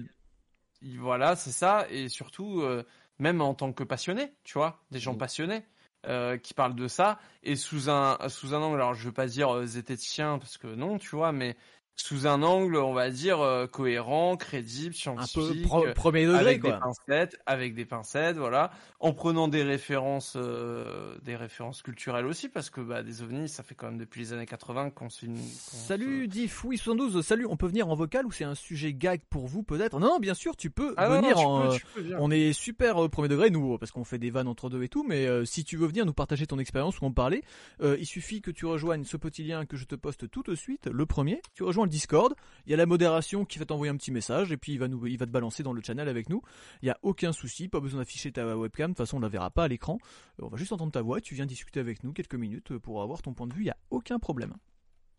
[0.97, 1.85] voilà, c'est ça.
[1.91, 2.83] Et surtout, euh,
[3.19, 5.19] même en tant que passionné, tu vois, des gens Mhm.
[5.19, 5.63] passionnés
[6.07, 8.75] euh, qui parlent de ça et sous un sous un angle.
[8.75, 11.55] Alors, je veux pas dire euh, zététicien parce que non, tu vois, mais
[11.95, 15.63] sous un angle, on va dire euh, cohérent, crédible, Un peu scientifique.
[15.63, 16.79] pro- euh, premier degré, avec des quoi.
[16.79, 22.69] pincettes, avec des pincettes, voilà, en prenant des références, euh, des références culturelles aussi, parce
[22.71, 26.23] que bah, des ovnis, ça fait quand même depuis les années 80 qu'on se Salut
[26.25, 29.21] se- Diff, oui 72, salut, on peut venir en vocal ou c'est un sujet gag
[29.29, 29.99] pour vous peut-être?
[29.99, 31.69] Non, non, bien sûr, tu peux Ah non, non, venir tu en...
[31.69, 32.17] peux, tu peux, viens.
[32.19, 34.89] On est super euh, premier degré, nous, parce qu'on fait des vannes entre deux et
[34.89, 37.43] tout, mais si tu veux venir nous partager ton expérience ou en parler,
[37.81, 40.87] il suffit que tu rejoignes ce petit lien que je te poste tout de suite,
[40.87, 42.33] le premier, tu rejoins le Discord,
[42.65, 44.87] il y a la modération qui va t'envoyer un petit message, et puis il va,
[44.87, 46.41] nous, il va te balancer dans le channel avec nous,
[46.81, 49.29] il y a aucun souci, pas besoin d'afficher ta webcam, de toute façon on la
[49.29, 49.99] verra pas à l'écran,
[50.39, 52.71] Euh, on va juste entendre ta voix, et tu viens discuter avec nous quelques minutes
[52.71, 54.55] euh, pour avoir ton point de vue, il y a aucun problème.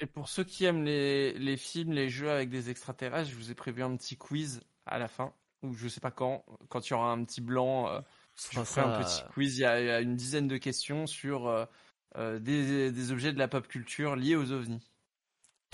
[0.01, 3.51] Et pour ceux qui aiment les, les films, les jeux avec des extraterrestres, je vous
[3.51, 6.91] ai prévu un petit quiz à la fin, ou je sais pas quand, quand il
[6.91, 8.01] y aura un petit blanc, euh,
[8.51, 9.59] je ferai un petit quiz.
[9.59, 13.33] Il y, a, il y a une dizaine de questions sur euh, des, des objets
[13.33, 14.91] de la pop culture liés aux ovnis.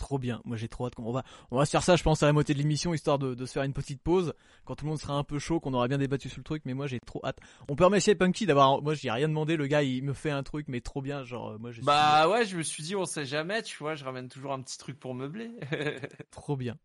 [0.00, 0.94] Trop bien, moi j'ai trop hâte.
[0.94, 2.94] qu'on- On va, on va se faire ça, je pense, à la moitié de l'émission,
[2.94, 4.32] histoire de, de se faire une petite pause,
[4.64, 6.62] quand tout le monde sera un peu chaud, qu'on aura bien débattu sur le truc,
[6.64, 7.38] mais moi j'ai trop hâte.
[7.68, 10.42] On peut remercier Punky d'avoir, moi j'ai rien demandé, le gars il me fait un
[10.42, 13.26] truc, mais trop bien, genre, moi j'ai Bah ouais, je me suis dit, on sait
[13.26, 15.50] jamais, tu vois, je ramène toujours un petit truc pour meubler.
[16.30, 16.78] trop bien.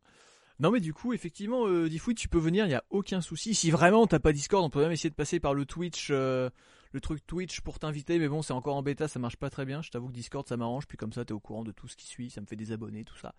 [0.59, 3.55] Non mais du coup, effectivement, euh, tu peux venir, il y a aucun souci.
[3.55, 6.49] Si vraiment t'as pas Discord, on peut même essayer de passer par le Twitch, euh,
[6.95, 9.65] le truc Twitch pour t'inviter, mais bon, c'est encore en bêta, ça marche pas très
[9.65, 9.81] bien.
[9.81, 11.97] Je t'avoue que Discord ça m'arrange, puis comme ça t'es au courant de tout ce
[11.97, 13.35] qui suit, ça me fait des abonnés, tout ça.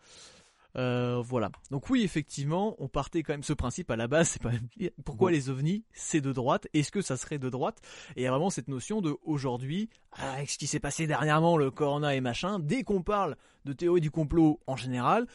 [0.77, 1.51] Euh, voilà.
[1.71, 4.69] Donc oui, effectivement, on partait quand même ce principe à la base, c'est pas même
[5.07, 7.81] pourquoi les ovnis c'est de droite, est-ce que ça serait de droite?
[8.15, 11.57] Et il y a vraiment cette notion de aujourd'hui, avec ce qui s'est passé dernièrement,
[11.57, 15.27] le corona et machin, dès qu'on parle de théorie du complot en général,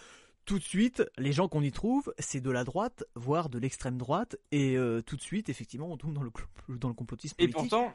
[0.45, 3.97] tout de suite, les gens qu'on y trouve, c'est de la droite, voire de l'extrême
[3.97, 6.31] droite, et euh, tout de suite, effectivement, on tombe dans le,
[6.69, 7.93] dans le complotisme Et pourtant,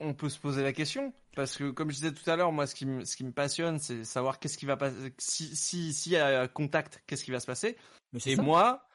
[0.00, 2.66] on peut se poser la question parce que, comme je disais tout à l'heure, moi,
[2.66, 5.14] ce qui me, ce qui me passionne, c'est savoir qu'est-ce qui va passer.
[5.18, 7.76] Si, si, s'il y a contact, qu'est-ce qui va se passer
[8.12, 8.42] Mais Et ça.
[8.42, 8.88] moi,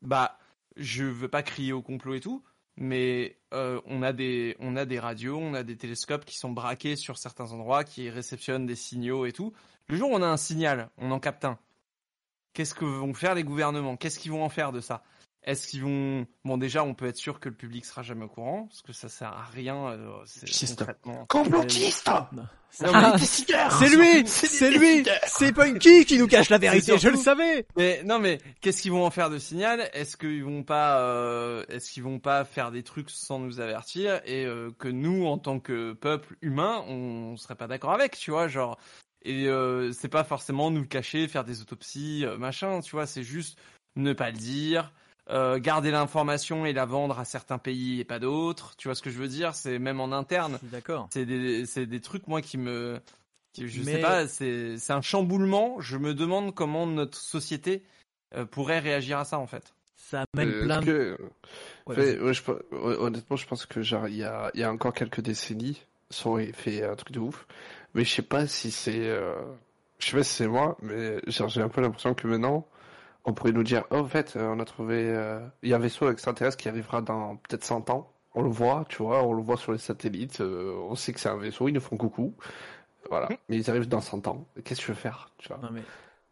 [0.00, 0.38] bah,
[0.76, 2.42] je veux pas crier au complot et tout,
[2.76, 6.50] mais euh, on a des, on a des radios, on a des télescopes qui sont
[6.50, 9.52] braqués sur certains endroits, qui réceptionnent des signaux et tout.
[9.88, 11.58] Le jour où on a un signal, on en capte un.
[12.54, 13.96] Qu'est-ce que vont faire les gouvernements?
[13.96, 15.04] Qu'est-ce qu'ils vont en faire de ça?
[15.44, 18.28] Est-ce qu'ils vont Bon, déjà, on peut être sûr que le public sera jamais au
[18.28, 19.76] courant, parce que ça sert à rien.
[19.88, 20.46] euh, c'est.
[21.28, 23.18] Complotiste mais-
[23.70, 27.66] c'est lui, c'est lui, c'est Punky qui nous cache la vérité, je le savais.
[27.76, 29.88] Mais non, mais qu'est-ce qu'ils vont en faire de signal?
[29.92, 34.20] Est-ce qu'ils vont pas, euh, est-ce qu'ils vont pas faire des trucs sans nous avertir
[34.24, 38.30] et euh, que nous, en tant que peuple humain, on serait pas d'accord avec, tu
[38.32, 38.76] vois, genre.
[39.26, 43.06] Et euh, c'est pas forcément nous le cacher, faire des autopsies, euh, machin, tu vois,
[43.06, 43.56] c'est juste
[43.96, 44.92] ne pas le dire,
[45.30, 48.74] euh, garder l'information et la vendre à certains pays et pas d'autres.
[48.76, 49.54] Tu vois ce que je veux dire?
[49.54, 51.08] C'est même en interne, d'accord.
[51.12, 53.00] c'est des, c'est des trucs moi qui me,
[53.52, 55.80] qui- je Mais- sais pas, c'est, c'est un chamboulement.
[55.80, 57.82] Je me demande comment notre société
[58.34, 59.74] euh, pourrait réagir à ça en fait.
[59.96, 61.18] Ça amène Euh, plein que-
[61.86, 62.24] Ouais, Fait, vas-y.
[62.24, 64.72] ouais, je pe- ouais, honnêtement, je pense que genre il y a, il y a
[64.72, 67.46] encore quelques décennies, ça aurait fait un truc de ouf.
[67.94, 69.34] Mais je sais pas si c'est, euh,
[69.98, 72.66] je sais pas si c'est moi, mais genre, j'ai un peu l'impression que maintenant,
[73.24, 75.76] on pourrait nous dire, oh, en fait, euh, on a trouvé, euh, il y a
[75.76, 78.10] un vaisseau extraterrestre qui arrivera dans peut-être 100 ans.
[78.34, 81.20] On le voit, tu vois, on le voit sur les satellites, euh, on sait que
[81.20, 82.34] c'est un vaisseau, ils nous font coucou.
[83.08, 83.28] Voilà.
[83.48, 84.46] Mais ils arrivent dans 100 ans.
[84.64, 85.58] Qu'est-ce que tu veux faire, tu vois?
[85.58, 85.82] Non mais...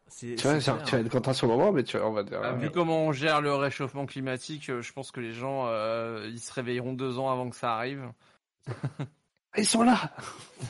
[0.09, 0.87] C'est, Tu vois, c'est genre, clair.
[0.87, 2.57] tu vas être content sur le moment, mais tu vois, on va dire, Ah, euh,
[2.57, 6.52] Vu comment on gère le réchauffement climatique, je pense que les gens euh, ils se
[6.52, 8.07] réveilleront deux ans avant que ça arrive.
[9.57, 10.12] ils sont là!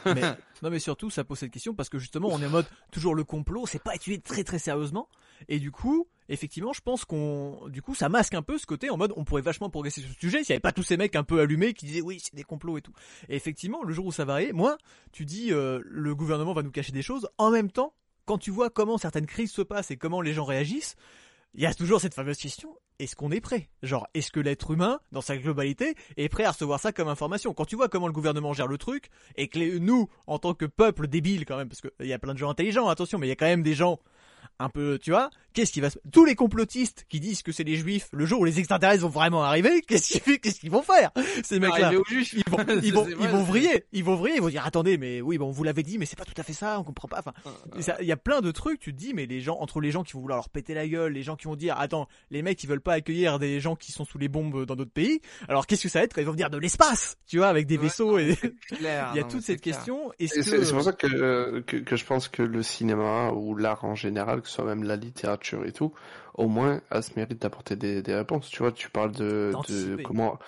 [0.06, 0.22] Mais,
[0.62, 3.16] non mais surtout ça pose cette question parce que justement on est en mode toujours
[3.16, 5.08] le complot, c'est pas étudié très très sérieusement
[5.48, 8.90] et du coup effectivement je pense qu'on du coup ça masque un peu ce côté
[8.90, 10.38] en mode on pourrait vachement progresser sur ce sujet.
[10.38, 12.44] S'il y avait pas tous ces mecs un peu allumés qui disaient oui c'est des
[12.44, 12.92] complots et tout.
[13.28, 14.78] Et effectivement le jour où ça va aller, moi
[15.12, 17.28] tu dis euh, le gouvernement va nous cacher des choses.
[17.38, 20.44] En même temps quand tu vois comment certaines crises se passent et comment les gens
[20.44, 20.96] réagissent,
[21.54, 23.68] il y a toujours cette fameuse question est-ce qu'on est prêt?
[23.82, 27.52] Genre, est-ce que l'être humain, dans sa globalité, est prêt à recevoir ça comme information?
[27.52, 30.66] Quand tu vois comment le gouvernement gère le truc, et que nous, en tant que
[30.66, 33.30] peuple débile quand même, parce qu'il y a plein de gens intelligents, attention, mais il
[33.30, 33.98] y a quand même des gens
[34.62, 35.98] un peu, tu vois, qu'est-ce qui va se...
[36.12, 39.08] Tous les complotistes qui disent que c'est les juifs, le jour où les extraterrestres vont
[39.08, 41.10] vraiment arriver, qu'est-ce qu'ils qu'est-ce qu'ils vont faire
[41.44, 42.04] Ces mecs-là, ils vont,
[42.82, 45.38] ils vont, ils vrai, vont vriller, ils vont vriller, ils vont dire attendez, mais oui,
[45.38, 47.18] bon, vous l'avez dit, mais c'est pas tout à fait ça, on comprend pas.
[47.20, 47.32] Enfin,
[47.78, 49.80] et ça- il y a plein de trucs, tu te dis, mais les gens, entre
[49.80, 52.08] les gens qui vont vouloir leur péter la gueule, les gens qui vont dire, attends,
[52.30, 54.90] les mecs, ils veulent pas accueillir des gens qui sont sous les bombes dans d'autres
[54.92, 55.20] pays.
[55.48, 56.18] Alors qu'est-ce que ça va être?
[56.18, 58.36] Ils vont venir de l'espace, tu vois, avec des Ouais, vaisseaux et
[58.68, 59.76] Clair, il y a non, toute cette clair.
[59.76, 60.12] question.
[60.20, 63.84] C'est que pour ça que, euh, que, que je pense que le cinéma ou l'art
[63.84, 65.92] en général, que soit même la littérature et tout,
[66.34, 68.48] au moins a ce mérite d'apporter des, des réponses.
[68.50, 70.38] Tu vois, tu parles de, de comment,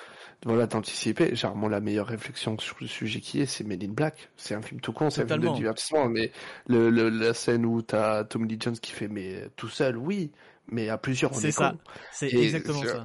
[0.45, 1.35] voilà, d'anticiper.
[1.35, 4.31] Genre, moi, la meilleure réflexion sur le sujet qui est, c'est Men in Black.
[4.37, 6.33] C'est un film tout con, c'est un film de divertissement, mais
[6.67, 10.31] le, le, la scène où t'as Tommy Lee Jones qui fait, mais tout seul, oui,
[10.69, 11.75] mais à plusieurs, C'est est ça.
[12.13, 13.05] c'est exactement ça.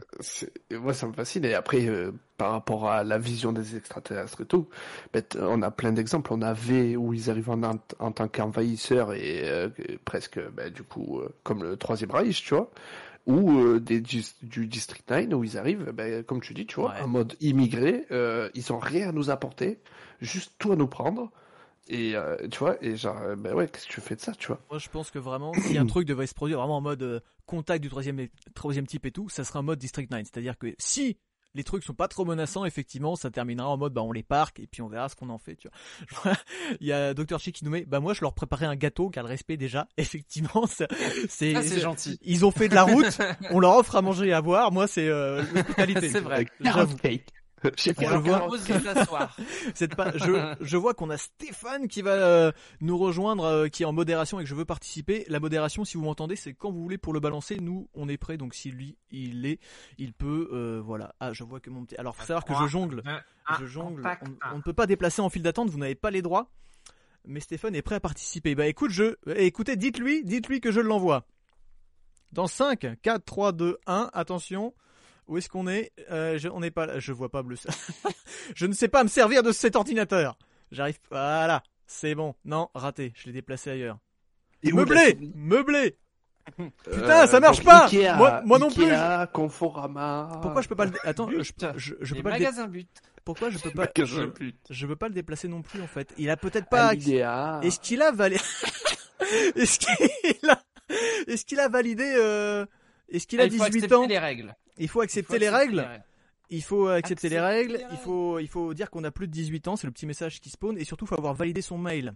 [0.71, 1.45] moi, ça me fascine.
[1.45, 4.69] Et après, euh, par rapport à la vision des extraterrestres et tout,
[5.13, 6.31] ben, on a plein d'exemples.
[6.33, 7.61] On a V où ils arrivent en,
[7.99, 9.69] en tant qu'envahisseurs et euh,
[10.05, 12.71] presque, ben, du coup, euh, comme le Troisième Reich, tu vois.
[13.27, 16.93] Ou euh, des, du District 9 où ils arrivent, ben, comme tu dis, tu vois,
[16.95, 17.01] Ouais.
[17.01, 18.05] en mode immigré.
[18.11, 19.79] euh, ils ont rien à nous apporter,
[20.21, 21.29] juste tout à nous prendre.
[21.89, 24.33] Et euh, tu vois, et genre, euh, ben ouais, qu'est-ce que tu fais de ça,
[24.33, 26.81] tu vois Moi, je pense que vraiment, si un truc devait se produire vraiment en
[26.81, 30.21] mode euh, contact du troisième, troisième type et tout, ça sera en mode District 9.
[30.31, 31.17] C'est-à-dire que si
[31.55, 34.59] les trucs sont pas trop menaçants, effectivement, ça terminera en mode bah on les parque
[34.59, 35.55] et puis on verra ce qu'on en fait.
[35.55, 35.67] Tu
[36.21, 36.33] vois.
[36.79, 39.09] Il y a Dr Chi qui nous met bah moi je leur préparais un gâteau
[39.09, 39.87] car le respect déjà.
[39.97, 42.19] Effectivement, c'est Ah, c'est gentil.
[42.21, 43.17] ils ont fait de la route,
[43.49, 44.71] on leur offre à manger et à boire.
[44.71, 46.09] Moi c'est euh, l'hospitalité.
[46.09, 46.45] C'est vrai.
[46.61, 46.97] J'avoue.
[47.61, 47.79] 40 cake.
[47.79, 48.39] J'ai On fait le un voit.
[48.39, 49.37] Propose de s'asseoir.
[49.73, 53.83] C'est pas, je, je vois qu'on a Stéphane qui va euh, nous rejoindre, euh, qui
[53.83, 55.25] est en modération et que je veux participer.
[55.27, 57.57] La modération, si vous m'entendez, c'est quand vous voulez pour le balancer.
[57.59, 58.37] Nous, on est prêt.
[58.37, 59.59] Donc si lui, il est,
[59.97, 61.15] il peut, euh, voilà.
[61.19, 61.95] Ah, je vois que mon petit.
[61.97, 63.03] Alors, faut savoir que je jongle,
[63.59, 64.03] je jongle.
[64.51, 65.69] on ne peut pas déplacer en file d'attente.
[65.69, 66.49] Vous n'avez pas les droits.
[67.25, 68.55] Mais Stéphane est prêt à participer.
[68.55, 71.25] Bah écoute, je, eh, écoutez, dites-lui, dites-lui que je l'envoie.
[72.31, 74.73] Dans 5, 4, 3, 2, 1, attention.
[75.29, 76.99] Où est-ce qu'on est, Euh, je, On n'est pas là.
[76.99, 77.55] Je vois pas bleu.
[78.55, 80.37] je ne sais pas me servir de cet ordinateur.
[80.71, 80.97] J'arrive.
[81.09, 81.63] Voilà.
[81.85, 82.35] C'est bon.
[82.45, 83.13] Non, raté.
[83.15, 83.99] Je l'ai déplacé ailleurs.
[84.63, 85.97] Et Meublé Meublé
[86.59, 88.85] Euh, Putain, ça marche pas Ikea, Moi- moi non plus.
[88.91, 90.39] Ikea, Conforama.
[90.41, 90.93] Pourquoi je peux pas le.
[91.03, 92.89] Attends, je, je, peux pas le dé- magasins but.
[93.23, 93.87] Pourquoi je peux pas.
[93.95, 94.29] Je,
[94.69, 96.11] je veux pas le déplacer non plus en fait.
[96.17, 96.93] Il a peut-être pas.
[96.95, 98.41] Est-ce qu'il a validé
[99.55, 100.59] Est-ce qu'il a
[101.27, 102.65] Est-ce qu'il a validé euh...
[103.09, 104.55] Est-ce qu'il a Ah, il faut 18 accepter ans les règles.
[104.79, 105.87] Il faut Il accepter les règles.
[106.49, 107.73] Il faut accepter les règles.
[107.77, 110.05] les Il faut il faut dire qu'on a plus de 18 ans, c'est le petit
[110.07, 112.13] message qui spawn et surtout il faut avoir validé son mail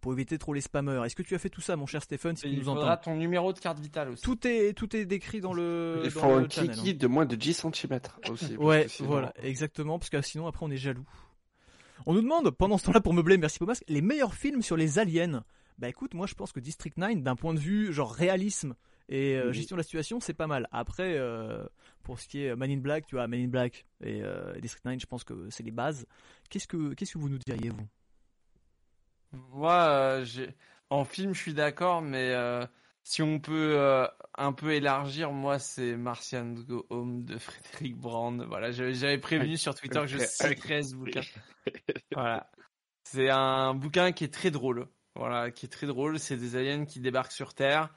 [0.00, 1.02] pour éviter trop les spammers.
[1.04, 2.92] Est-ce que tu as fait tout ça mon cher Stéphane si tu Il nous faudra
[2.94, 4.22] entends ton numéro de carte vitale aussi.
[4.22, 7.36] Tout est tout est décrit dans le Il dans faut un kiki de moins de
[7.36, 8.56] 10 cm aussi.
[8.56, 11.06] Ouais, sinon- voilà, exactement, parce que sinon après on est jaloux.
[12.04, 14.98] On nous demande, pendant ce temps-là pour meubler, merci Pomas, les meilleurs films sur les
[14.98, 15.44] aliens.
[15.78, 18.74] Bah écoute, moi je pense que District 9, d'un point de vue genre réalisme
[19.08, 19.54] et euh, Oui.
[19.54, 20.68] gestion de la situation, c'est pas mal.
[20.72, 21.64] Après, euh,
[22.02, 24.84] pour ce qui est Man in Black, tu vois, Man in Black et euh, District
[24.84, 26.06] 9, je pense que c'est les bases.
[26.50, 27.86] Qu'est-ce que qu'est-ce que vous nous diriez vous?
[29.52, 30.54] Moi, euh, j'ai-
[30.90, 32.64] en film, je suis d'accord, mais euh,
[33.02, 34.06] si on peut euh,
[34.38, 38.40] un peu élargir, moi, c'est Martian Go Home de Frédéric Brand.
[38.48, 40.24] Voilà, j'avais prévenu sur Twitter que je Ok.
[40.24, 41.20] citerais ce bouquin.
[42.12, 42.50] Voilà.
[43.04, 44.88] C'est un bouquin qui est très drôle.
[45.16, 46.18] Voilà, qui est très drôle.
[46.18, 47.92] C'est des aliens qui débarquent sur Terre.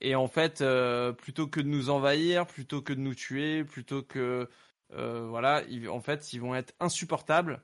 [0.00, 4.02] Et en fait, euh, plutôt que de nous envahir, plutôt que de nous tuer, plutôt
[4.02, 4.48] que.
[4.92, 7.62] euh, voilà, en fait, ils vont être insupportables.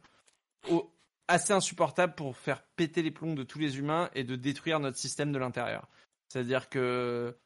[1.29, 4.99] Assez insupportables pour faire péter les plombs de tous les humains et de détruire notre
[4.99, 5.89] système de l'intérieur.
[6.29, 7.37] C'est-à-dire que.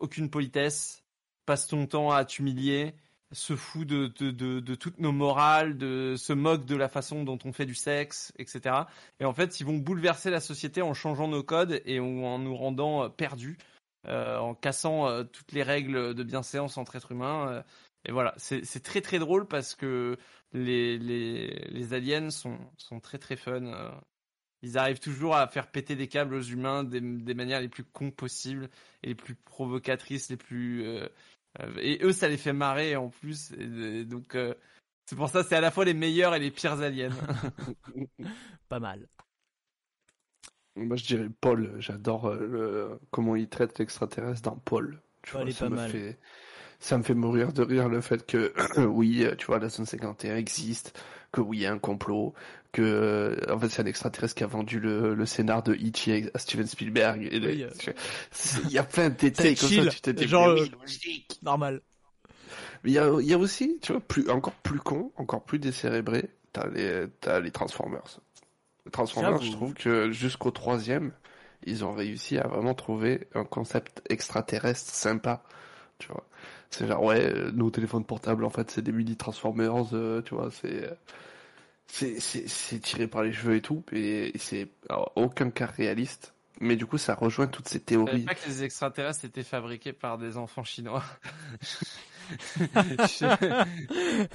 [0.00, 1.04] Aucune politesse,
[1.46, 2.94] passe ton temps à t'humilier,
[3.34, 7.74] se fout de, toutes nos morales, se moque de la façon dont on fait du
[7.74, 8.76] sexe, etc.
[9.20, 12.56] Et en fait, ils vont bouleverser la société en changeant nos codes et en, nous
[12.56, 13.58] rendant euh, perdus,
[14.08, 17.48] en cassant euh, toutes les règles de bienséance entre êtres humains.
[17.52, 17.62] euh.
[18.06, 20.16] et voilà, c'est c'est très très drôle parce que
[20.52, 23.64] les, les, les aliens sont, sont très très fun.
[23.66, 23.90] euh.
[24.62, 27.84] Ils arrivent toujours à faire péter des câbles aux humains des, des manières les plus
[27.84, 28.70] cons possibles
[29.02, 30.84] et les plus provocatrices, les plus...
[30.86, 31.06] euh,
[31.60, 33.52] euh, et eux, ça les fait marrer en plus.
[33.52, 34.54] Et, et donc, euh,
[35.06, 37.10] c'est pour ça, c'est à la fois les meilleurs et les pires aliens.
[38.68, 39.08] Pas mal.
[40.76, 41.74] Moi, je dirais Paul.
[41.78, 45.00] J'adore euh, le- comment il traite l'extraterrestre dans Paul.
[45.22, 45.90] Tu Paul vois, est ça pas me mal.
[45.90, 46.18] fait,
[46.80, 48.52] ça me fait mourir de rire le fait que,
[48.86, 50.98] oui, tu vois, la zone 51 existe,
[51.32, 52.34] que oui, il y a un complot,
[52.72, 56.30] que, euh, en fait, c'est un extraterrestre qui a vendu le, le scénar de E.T.
[56.34, 57.28] à Steven Spielberg.
[57.32, 57.70] Et le- Oui, euh.
[58.64, 61.38] Il y a plein de détails comme chill, ça, tu te dis, genre, euh, logique.
[61.42, 61.82] Normal.
[62.82, 65.44] Mais il y a, il y a aussi, tu vois, plus, encore plus con, encore
[65.44, 68.20] plus décérébré, t'as les, t'as les Transformers.
[68.92, 71.12] Transformers, je trouve que jusqu'au troisième,
[71.64, 75.42] ils ont réussi à vraiment trouver un concept extraterrestre sympa,
[75.98, 76.26] tu vois.
[76.70, 80.34] C'est genre ouais, euh, nos téléphones portables en fait c'est des mini Transformers, euh, tu
[80.34, 80.94] vois, c'est euh,
[81.86, 84.68] c'est c'est c'est tiré par les cheveux et tout, et, c'est
[85.16, 86.34] aucun cas réaliste.
[86.60, 88.24] Mais du coup, ça rejoint toutes ces Je savais théories.
[88.24, 91.02] pas que les extraterrestres étaient fabriqués par des enfants chinois.
[92.60, 94.26] Je-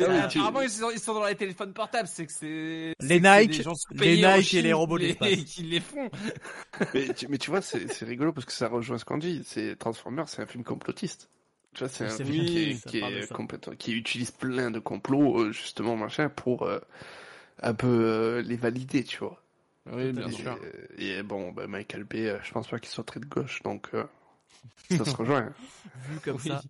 [0.00, 2.94] Apparemment, ils sont, ils sont dans les téléphones portables, c'est que c'est.
[3.00, 5.44] Les Nike- des gens les Nike et les robots qui les- l'espace.
[5.46, 6.10] qui les font.
[6.94, 9.42] Mais tu, mais tu vois, c'est rigolo parce que ça rejoint ce qu'on dit.
[9.44, 11.28] C'est Transformers, c'est un film complotiste.
[11.74, 16.28] Tu vois, c'est un film qui, est complètement, utilise plein de complots euh, justement machin
[16.28, 16.78] pour euh,
[17.62, 19.42] un peu euh, les valider, tu vois.
[19.90, 20.58] Oui, bien et, sûr.
[20.98, 24.04] et bon, bah, Michael Bay, je pense pas qu'il soit très de gauche, donc euh,
[24.90, 25.40] ça se rejoint.
[25.40, 25.52] hein.
[26.10, 26.48] Vu comme Oui.
[26.48, 26.60] ça.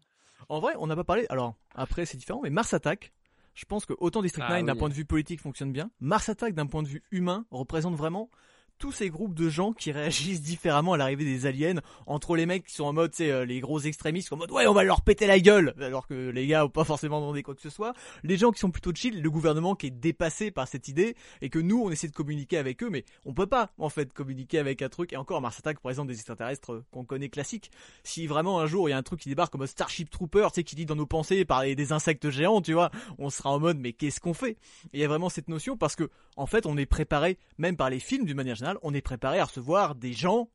[0.48, 1.26] En vrai, on n'a pas parlé.
[1.28, 3.12] Alors, après, c'est différent, mais Mars Attack,
[3.54, 4.78] je pense que autant District Ah 9 d'un oui.
[4.78, 8.30] point de vue politique fonctionne bien, Mars Attack d'un point de vue humain représente vraiment
[8.78, 12.64] tous ces groupes de gens qui réagissent différemment à l'arrivée des aliens, entre les mecs
[12.64, 15.02] qui sont en mode, sais, euh, les gros extrémistes, en mode, ouais, on va leur
[15.02, 17.92] péter la gueule, alors que les gars ont pas forcément demandé quoi que ce soit,
[18.22, 21.50] les gens qui sont plutôt chill, le gouvernement qui est dépassé par cette idée, et
[21.50, 24.58] que nous, on essaie de communiquer avec eux, mais on peut pas, en fait, communiquer
[24.58, 27.70] avec un truc, et encore, Mars Attack, par exemple, des extraterrestres euh, qu'on connaît classiques.
[28.04, 30.54] Si vraiment un jour il y a un truc qui débarque comme Starship Trooper, tu
[30.56, 33.58] sais, qui lit dans nos pensées par des insectes géants, tu vois, on sera en
[33.58, 34.56] mode, mais qu'est-ce qu'on fait?
[34.92, 37.90] Il y a vraiment cette notion parce que, en fait, on est préparé, même par
[37.90, 40.50] les films d'une manière générale, on est préparé à recevoir des gens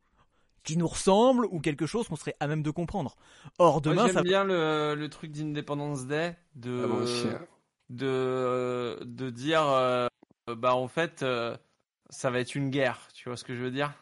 [0.64, 3.16] qui nous ressemblent ou quelque chose qu'on serait à même de comprendre.
[3.58, 4.22] Or, Moi, demain, j'aime ça.
[4.22, 7.40] bien le, le truc d'Independence Day de Ah, moi hein.
[7.90, 10.08] de de dire euh,
[10.48, 11.58] bah en fait euh,
[12.10, 13.94] ça va être une guerre, tu vois ce que je veux dire?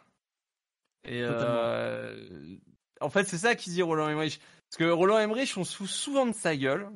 [1.04, 2.58] Et euh,
[3.00, 5.88] en fait, c'est ça qu'il dit Roland Emmerich parce que Roland Emmerich on se fout
[5.88, 6.90] souvent de sa gueule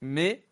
[0.00, 0.46] mais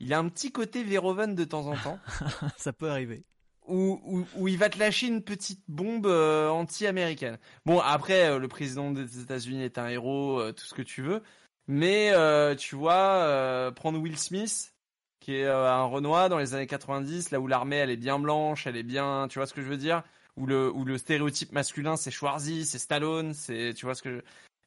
[0.00, 1.98] il a un petit côté Verhoeven de temps en temps
[2.58, 3.24] ça peut arriver.
[3.68, 7.38] Où, où, où il va te lâcher une petite bombe euh, anti-américaine.
[7.66, 11.02] Bon, après, euh, le président des États-Unis est un héros, euh, tout ce que tu
[11.02, 11.22] veux,
[11.68, 14.74] mais euh, tu vois, euh, prendre Will Smith,
[15.20, 18.18] qui est euh, un Renoir dans les années 90, là où l'armée elle est bien
[18.18, 20.02] blanche, elle est bien, tu vois ce que je veux dire,
[20.36, 24.16] où le où le stéréotype masculin c'est Schwarzy, c'est Stallone, c'est, tu vois ce que
[24.16, 24.20] je...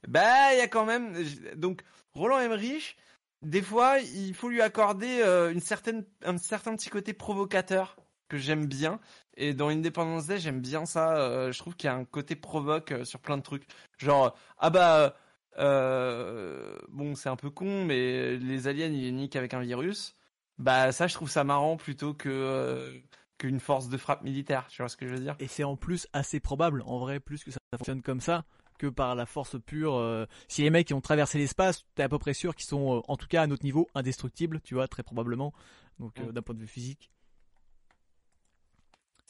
[0.07, 1.15] Bah, il y a quand même,
[1.55, 1.81] donc
[2.13, 2.97] Roland Emmerich.
[3.41, 7.95] Des fois, il faut lui accorder une certaine, un certain petit côté provocateur
[8.31, 8.99] que j'aime bien.
[9.35, 11.17] Et dans Independence Day, j'aime bien ça.
[11.17, 13.67] euh, je trouve qu'il y a un côté provoque euh, sur plein de trucs.
[13.97, 15.15] Genre, ah bah,
[15.59, 20.15] euh, bon, c'est un peu con, mais les aliens, ils les niquent avec un virus.
[20.57, 23.01] Bah, ça, je trouve ça marrant plutôt que
[23.37, 24.67] qu'une force de frappe militaire.
[24.69, 25.35] Tu vois ce que je veux dire?
[25.39, 28.45] Et c'est en plus assez probable, en vrai, plus que ça fonctionne comme ça,
[28.77, 30.27] que par la force pure.
[30.47, 33.17] si les mecs qui ont traversé l'espace, t'es à peu près sûr qu'ils sont, en
[33.17, 35.53] tout cas à notre niveau, indestructibles, tu vois, très probablement.
[35.99, 36.31] Donc Mm.
[36.31, 37.11] d'un point de vue physique.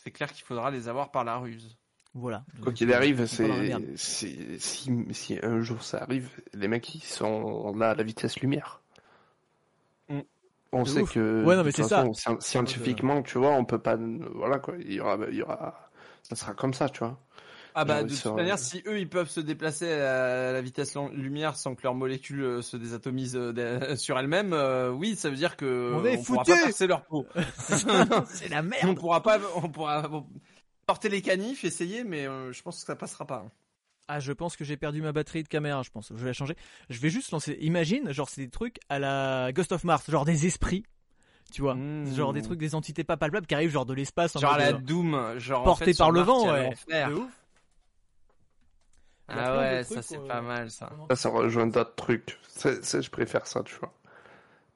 [0.03, 1.77] C'est clair qu'il faudra les avoir par la ruse.
[2.13, 2.43] Voilà.
[2.61, 7.91] Quoi qu'il arrive, c'est si, si un jour ça arrive, les mecs ils sont là
[7.91, 8.81] à la vitesse lumière.
[10.09, 10.19] Mm.
[10.73, 11.13] On sait ouf.
[11.13, 11.97] que Ouais, non, de mais toute c'est ça.
[12.05, 13.97] façon, scien- scientifiquement, tu vois, on peut pas,
[14.33, 15.89] voilà quoi, il y aura, il y aura,
[16.23, 17.17] ça sera comme ça, tu vois.
[17.73, 20.95] Ah bah Genre, de toute manière, si eux ils peuvent se déplacer à la vitesse
[21.13, 25.35] lumière sans que leurs molécules euh, se désatomisent euh, sur elles-mêmes, euh, oui, ça veut
[25.35, 27.25] dire que On est pourra foutus pas percer leur peau.
[28.27, 28.97] c'est la on merde.
[28.99, 30.09] pourra pas, on pourra
[30.85, 33.43] porter les canifs, essayer, mais euh, je pense que ça passera pas.
[33.45, 33.51] hein.
[34.07, 36.09] Ah, je pense que j'ai perdu ma batterie de caméra, je pense.
[36.09, 36.55] Je vais la changer.
[36.89, 37.57] Je vais juste lancer.
[37.61, 40.83] Imagine, genre, c'est des trucs à la Ghost of Mars, genre des esprits.
[41.53, 42.13] Tu vois, Mmh.
[42.15, 44.59] genre des trucs, des entités pas palpables qui arrivent genre de l'espace en Genre mode,
[44.61, 46.69] la euh, Doom, genre en porté fait, par le Mars, vent, ouais.
[46.89, 47.29] De ouf.
[49.33, 50.91] Ah ouais, trucs, ça c'est euh, pas mal ça.
[51.09, 52.37] Ça, ça rejoint d'autres trucs.
[52.63, 53.93] Je préfère ça, tu vois.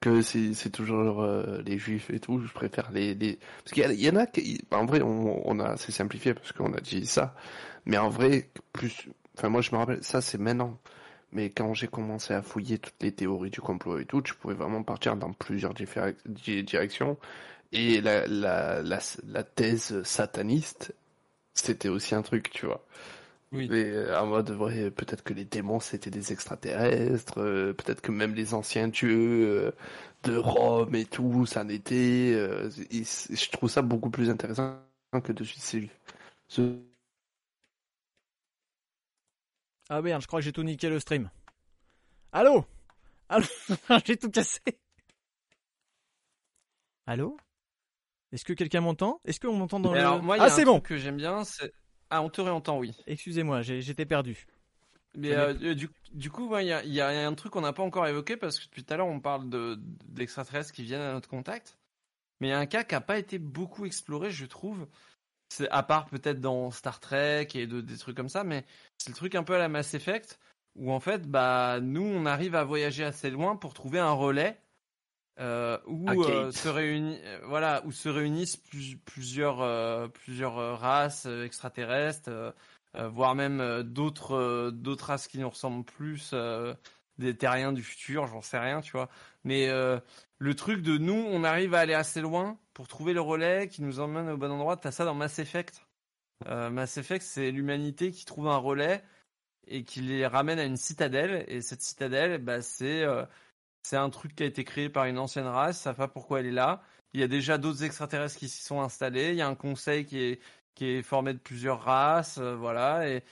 [0.02, 3.16] Que c'est c'est toujours euh, les juifs et tout, je préfère les...
[3.16, 3.40] les...
[3.64, 4.62] Parce qu'il y, en a qui...
[4.72, 5.78] En vrai, on, on a...
[5.78, 7.36] C'est simplifié parce qu'on a dit ça.
[7.86, 9.08] Mais en vrai, plus...
[9.38, 10.78] Enfin, moi, je me rappelle, ça, c'est maintenant.
[11.32, 14.54] Mais quand j'ai commencé à fouiller toutes les théories du complot et tout, tu pouvais
[14.54, 17.18] vraiment partir dans plusieurs directions.
[17.72, 20.94] Et la, la, la, la thèse sataniste,
[21.54, 22.86] c'était aussi un truc, tu vois.
[23.52, 23.70] Oui.
[23.70, 28.12] Mais euh, en mode, vrai, peut-être que les démons c'était des extraterrestres, euh, peut-être que
[28.12, 29.12] même les anciens dieux
[29.48, 29.72] euh,
[30.24, 32.32] de Rome et tout, ça en était.
[32.36, 34.80] euh, et je trouve ça beaucoup plus intéressant
[35.24, 35.90] que de suite ces
[36.48, 36.80] ce-
[39.90, 41.30] Ah merde, je crois que j'ai tout niqué le stream.
[42.32, 42.66] Allô?
[43.30, 43.46] Allô?
[44.06, 44.62] J'ai tout cassé.
[47.08, 47.38] Allô?
[48.32, 49.22] Est-ce que quelqu'un m'entend?
[49.26, 50.02] Est-ce qu'on m'entend dans Mais le...
[50.02, 51.74] alors, moi, ah, c'est bon que j'aime bien, c'est.
[52.10, 52.96] Ah, on te réentend, oui.
[53.08, 54.48] Excusez-moi, j'étais perdu.
[55.18, 57.62] Mais euh, du, du coup, ouais, il y, a, il y a un truc qu'on
[57.62, 60.84] n'a pas encore évoqué parce que depuis tout à l'heure, on parle de d'extraterrestres qui
[60.84, 61.78] viennent à notre contact.
[62.40, 64.88] Mais il y a un cas qui n'a pas été beaucoup exploré, je trouve.
[65.50, 68.66] c'est à part peut-être dans Star Trek et de, des trucs comme ça, mais
[68.98, 70.40] c'est le truc un peu à la Mass Effect
[70.76, 74.58] où en fait, bah nous, on arrive à voyager assez loin pour trouver un relais
[75.40, 78.58] euh, où euh, se réunissent, euh, voilà, où se réunissent
[79.06, 82.30] plusieurs euh, plusieurs races extraterrestres,
[82.94, 86.34] voire même d'autres d'autres races qui nous ressemblent plus,
[87.18, 89.10] des terriens du futur, j'en sais rien, tu vois.
[89.44, 89.70] Mais
[90.38, 93.82] le truc de nous, on arrive à aller assez loin pour trouver le relais qui
[93.82, 94.78] nous emmène au bon endroit.
[94.78, 95.86] T'as ça dans Mass Effect.
[96.46, 99.04] Mass Effect, c'est l'humanité qui trouve un relais
[99.68, 101.44] et qui les ramène à une citadelle.
[101.50, 103.06] Et cette citadelle, bah, c'est
[103.86, 106.48] c'est un truc qui a été créé par une ancienne race, ça pas pourquoi elle
[106.48, 106.82] est là.
[107.14, 109.30] Il y a déjà d'autres extraterrestres qui s'y sont installés.
[109.30, 110.40] Il y a un conseil qui est
[110.74, 113.08] qui est formé de plusieurs races, euh, voilà.
[113.08, 113.24] Et,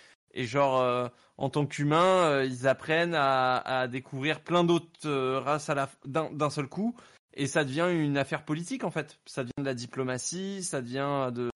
[0.45, 5.69] genre euh, en tant qu'humains, euh, ils apprennent à, découvrir plein d'autres races
[6.05, 6.95] d'un seul coup.
[7.35, 9.19] Et ça devient une affaire politique en fait.
[9.25, 11.49] Ça devient de la diplomatie, ça devient de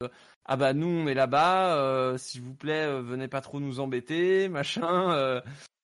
[0.45, 5.41] ah bah nous on est là-bas, s'il vous plaît venez pas trop nous embêter, machin.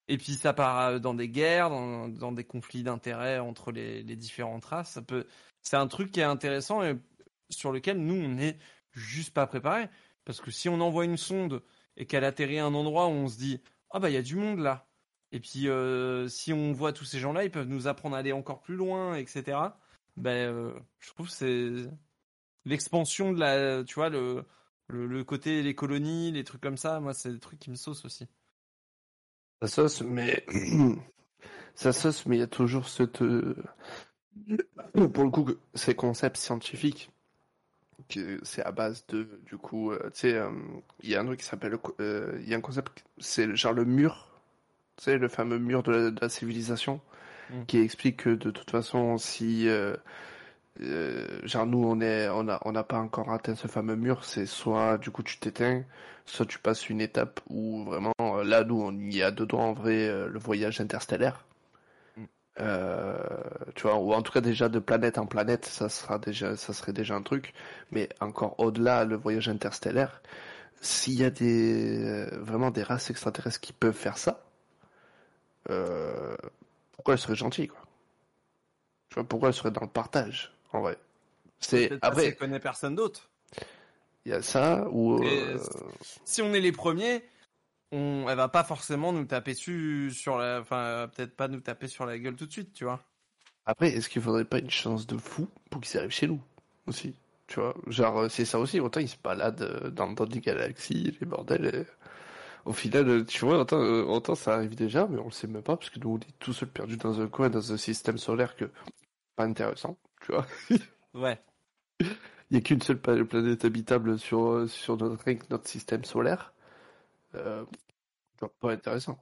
[0.08, 4.64] Et puis ça part euh, dans des guerres, dans, des conflits d'intérêts entre les, différentes
[4.64, 4.90] races.
[4.90, 5.26] Ça peut,
[5.62, 6.96] c'est un truc qui est intéressant et
[7.50, 8.58] sur lequel nous on n'est
[8.92, 9.88] juste pas préparé.
[10.24, 11.62] Parce que si on envoie une sonde
[11.96, 14.22] et qu'elle atterrit à un endroit où on se dit ah bah il y a
[14.22, 14.86] du monde là.
[15.32, 18.32] Et puis euh, si on voit tous ces gens-là, ils peuvent nous apprendre à aller
[18.32, 19.58] encore plus loin, etc.
[20.16, 21.70] Ben euh, je trouve c'est
[22.64, 24.44] l'expansion de la, tu vois le,
[24.88, 27.00] le, le côté les colonies, les trucs comme ça.
[27.00, 28.26] Moi c'est des trucs qui me saucent aussi.
[29.62, 30.44] Ça sauce, mais
[31.74, 33.56] ça sauce, mais il y a toujours cette euh,
[35.12, 37.10] pour le coup ces concepts scientifiques
[38.08, 40.50] que c'est à base de du coup euh, tu sais euh,
[41.02, 43.84] il y a un truc qui s'appelle il y a un concept c'est genre le
[43.84, 44.28] mur
[44.96, 47.00] tu sais le fameux mur de la, civilisation
[47.50, 47.64] mm.
[47.66, 49.68] qui explique que de toute façon si
[50.80, 54.46] genre nous on est on a on n'a pas encore atteint ce fameux mur c'est
[54.46, 55.84] soit du coup tu t'éteins
[56.26, 59.72] soit tu passes une étape où vraiment, euh, là, nous, on y a dedans en
[59.72, 61.44] vrai euh, le voyage interstellaire.
[62.16, 62.24] Mm.
[62.60, 63.18] Euh,
[63.74, 66.72] tu vois, ou en tout cas déjà de planète en planète, ça sera déjà, ça
[66.72, 67.52] serait déjà un truc.
[67.90, 70.22] Mais encore au-delà, le voyage interstellaire,
[70.80, 74.44] s'il y a des vraiment des races extraterrestres qui peuvent faire ça,
[76.92, 77.80] pourquoi elles seraient gentilles quoi?
[79.08, 80.53] Tu vois, pourquoi elles seraient dans le partage?
[80.74, 80.98] En vrai
[81.60, 82.30] C'est après.
[82.30, 83.30] Parce connaît personne d'autre.
[84.26, 85.58] Il y a ça ou euh,
[86.24, 87.22] si on est les premiers,
[87.92, 91.88] on elle va pas forcément nous taper dessus sur la enfin peut-être pas nous taper
[91.88, 93.00] sur la gueule tout de suite, tu vois.
[93.66, 96.40] Après, est-ce qu'il faudrait pas une chance de fou pour qu'ils arrivent chez nous
[96.86, 97.14] aussi
[97.46, 100.40] Tu vois, genre euh, c'est ça aussi, autant ils se baladent euh, dans, dans des
[100.40, 101.86] galaxies, les bordels
[102.64, 105.76] au final, tu vois, autant, autant ça arrive déjà, mais on le sait même pas
[105.76, 108.56] parce que nous on est tout seul perdu dans un coin dans un système solaire
[108.56, 108.70] que
[109.36, 110.46] pas intéressant, tu vois.
[111.14, 111.38] ouais.
[112.00, 112.08] il
[112.50, 116.52] n'y a qu'une seule planète habitable sur, sur notre, notre système solaire.
[117.34, 117.64] Euh,
[118.60, 119.18] pas intéressant.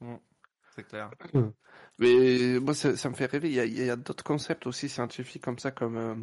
[0.00, 0.16] Mm,
[0.74, 1.10] c'est clair.
[1.98, 3.50] Mais moi, ça, me fait rêver.
[3.50, 6.14] Il y a, d'autres concepts aussi scientifiques comme ça, comme euh,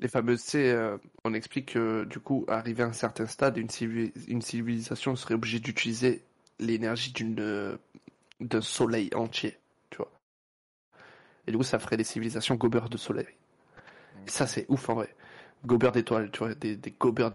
[0.00, 0.44] les fameuses.
[0.56, 3.68] Euh, on explique que du coup, arrivé à un certain stade, une,
[4.28, 6.24] une civilisation serait obligée d'utiliser
[6.58, 7.78] l'énergie d'une
[8.40, 9.59] d'un soleil entier.
[11.46, 13.28] Et du coup, ça ferait des civilisations gobeurs de soleil.
[14.26, 15.14] Et ça, c'est ouf en vrai
[15.66, 17.34] gobeurs d'étoiles, tu vois, des, des gobeurs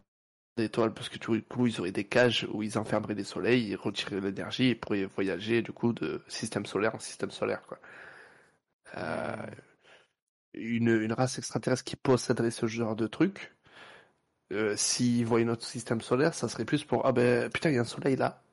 [0.58, 3.76] d'étoiles, parce que du coup, ils auraient des cages où ils enfermeraient des soleils, ils
[3.78, 7.80] retireraient l'énergie et pourraient voyager, du coup, de système solaire en système solaire, quoi.
[8.98, 9.56] Euh,
[10.56, 13.54] une, une race extraterrestre qui posséderait ce genre de truc,
[14.54, 17.80] euh, s'ils voient notre système solaire, ça serait plus pour, ah ben, putain, il y
[17.80, 18.45] a un soleil là.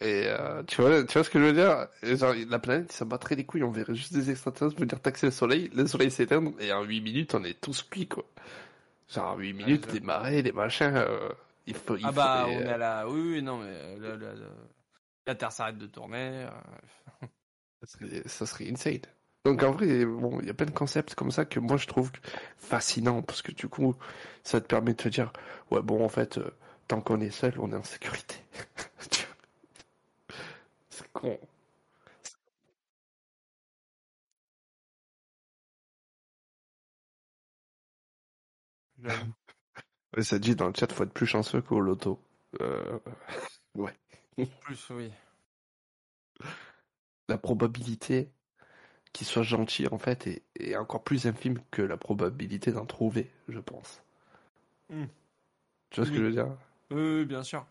[0.00, 1.88] Et euh, tu vois, tu vois ce que je veux dire?
[2.02, 5.32] Genre, La planète, ça battrait les couilles, on verrait juste des extraterrestres venir taxer le
[5.32, 8.24] soleil, le soleil s'éteindre, et en 8 minutes, on est tous cuits, quoi.
[9.08, 10.92] Genre 8 minutes, des marées, des machins.
[10.94, 11.30] Euh,
[11.66, 13.08] il faut, il ah bah, on est à la.
[13.08, 14.34] Oui, oui, non, mais euh,
[15.26, 16.46] la Terre s'arrête de tourner.
[17.22, 17.26] Euh.
[18.26, 19.00] ça, serait, insane.
[19.44, 21.86] Donc en vrai, bon, il y a plein de concepts comme ça que moi je
[21.86, 22.10] trouve
[22.58, 23.94] fascinant parce que du coup,
[24.42, 25.32] ça te permet de te dire,
[25.70, 26.38] ouais, bon, en fait,
[26.88, 28.36] tant qu'on est seul, on est en sécurité.
[30.96, 31.38] C'est con.
[40.16, 42.18] Ouais, ça dit dans le chat, faut être plus chanceux qu'au loto.
[42.62, 42.98] Euh...
[43.74, 43.92] Ouais.
[44.62, 45.12] Plus, oui.
[47.28, 48.30] La probabilité
[49.12, 53.58] qu'il soit gentil, en fait, est, encore plus infime que la probabilité d'en trouver, je
[53.58, 54.02] pense.
[54.88, 55.04] Hmm.
[55.90, 56.56] Tu vois ce que je veux dire?
[56.90, 57.66] Oui, bien sûr.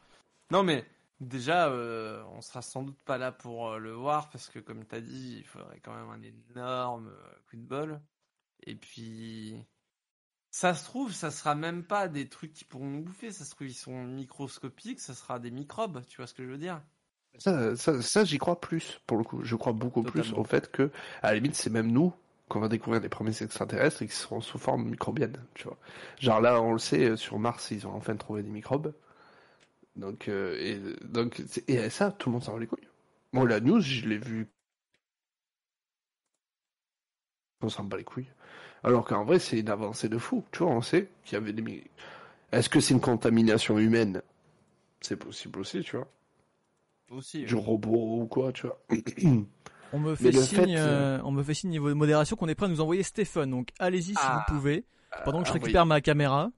[0.52, 0.86] Non, mais
[1.20, 4.86] déjà, euh, on sera sans doute pas là pour euh, le voir, parce que comme
[4.86, 8.02] tu as dit, il faudrait quand même un énorme euh, coup de bol.
[8.64, 9.66] Et puis,
[10.52, 13.32] Ça se trouve, ça sera même pas des trucs qui pourront nous bouffer.
[13.32, 15.02] Ça se trouve, ils sont microscopiques.
[15.02, 16.04] Ça sera des microbes.
[16.08, 16.82] Tu vois ce que je veux dire?
[17.38, 19.44] Ça, ça, ça j'y crois plus, pour le coup.
[19.44, 20.92] Je crois beaucoup plus au fait que,
[21.22, 22.14] à la limite, c'est même nous
[22.48, 25.78] qu'on va découvrir les premiers extraterrestres et qui seront sous forme microbienne, tu vois.
[26.20, 28.94] Genre là, on le sait, euh, sur Mars, ils ont enfin trouvé des microbes.
[29.96, 32.88] Donc, euh, et, donc, et ça, tout le monde s'en bat les couilles.
[33.32, 34.48] Moi, la news, je l'ai vu.
[37.62, 38.28] On s'en bat les couilles.
[38.84, 40.44] Alors qu'en vrai, c'est une avancée de fou.
[40.52, 41.84] Tu vois, on sait qu'il y avait des.
[42.52, 44.22] Est-ce que c'est une contamination humaine?
[45.02, 46.08] C'est possible aussi, tu vois.
[47.10, 47.46] Aussi.
[47.46, 48.80] Du robot ou quoi, tu vois.
[49.94, 52.56] On me fait signe, fait, euh, on me fait signe niveau de modération qu'on est
[52.56, 53.52] prêt à nous envoyer Stéphane.
[53.52, 54.44] Donc allez-y si Ah.
[54.50, 54.84] vous pouvez.
[55.24, 56.52] Pendant que je envoyez- récupère ma caméra.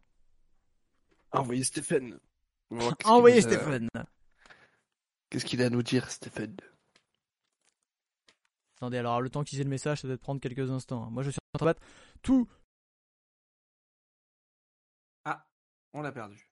[1.33, 2.17] Envoyez Stéphane.
[3.05, 3.89] Envoyez qu'il nous a- Stéphane.
[5.29, 6.55] Qu'est-ce qu'il a à nous dire, Stéphane?
[8.77, 11.03] Attendez, alors le temps qu'ils aient le message, ça doit prendre quelques instants.
[11.05, 11.09] hein.
[11.09, 11.81] Moi je suis en train de battre
[12.21, 12.47] tout.
[15.93, 16.51] On l'a perdu.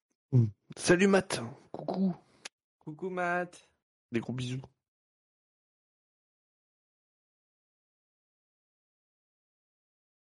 [0.75, 1.39] Salut Matt.
[1.71, 2.15] Coucou.
[2.79, 3.69] Coucou Matt.
[4.11, 4.61] Des gros bisous.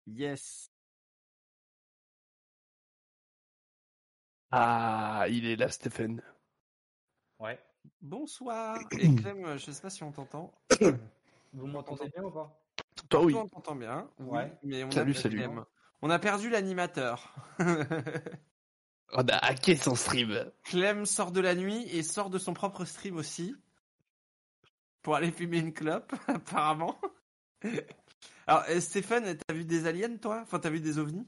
[0.05, 0.69] Yes.
[4.51, 6.21] Ah, il est là, Stéphane.
[7.39, 7.59] Ouais.
[8.01, 8.77] Bonsoir.
[8.99, 10.51] Et Clem, je sais pas si on t'entend.
[11.53, 12.59] Vous m'entendez bien ou pas?
[13.09, 13.33] Toi, oui.
[13.33, 14.09] Toi, on t'entend bien.
[14.19, 14.57] Oui, Ouais.
[14.63, 15.37] mais on Salut, a salut.
[15.37, 15.65] Clem.
[16.01, 17.33] On a perdu l'animateur.
[19.11, 20.51] On a hacké son stream?
[20.63, 23.55] Clem sort de la nuit et sort de son propre stream aussi.
[25.01, 26.99] Pour aller fumer une clope, apparemment.
[28.47, 30.41] Alors, euh, Stéphane, t'as vu des aliens, toi?
[30.43, 31.27] Enfin, t'as vu des ovnis?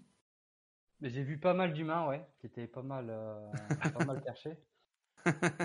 [1.01, 3.51] J'ai vu pas mal d'humains, ouais, qui étaient pas mal, euh,
[3.97, 4.57] pas mal perchés.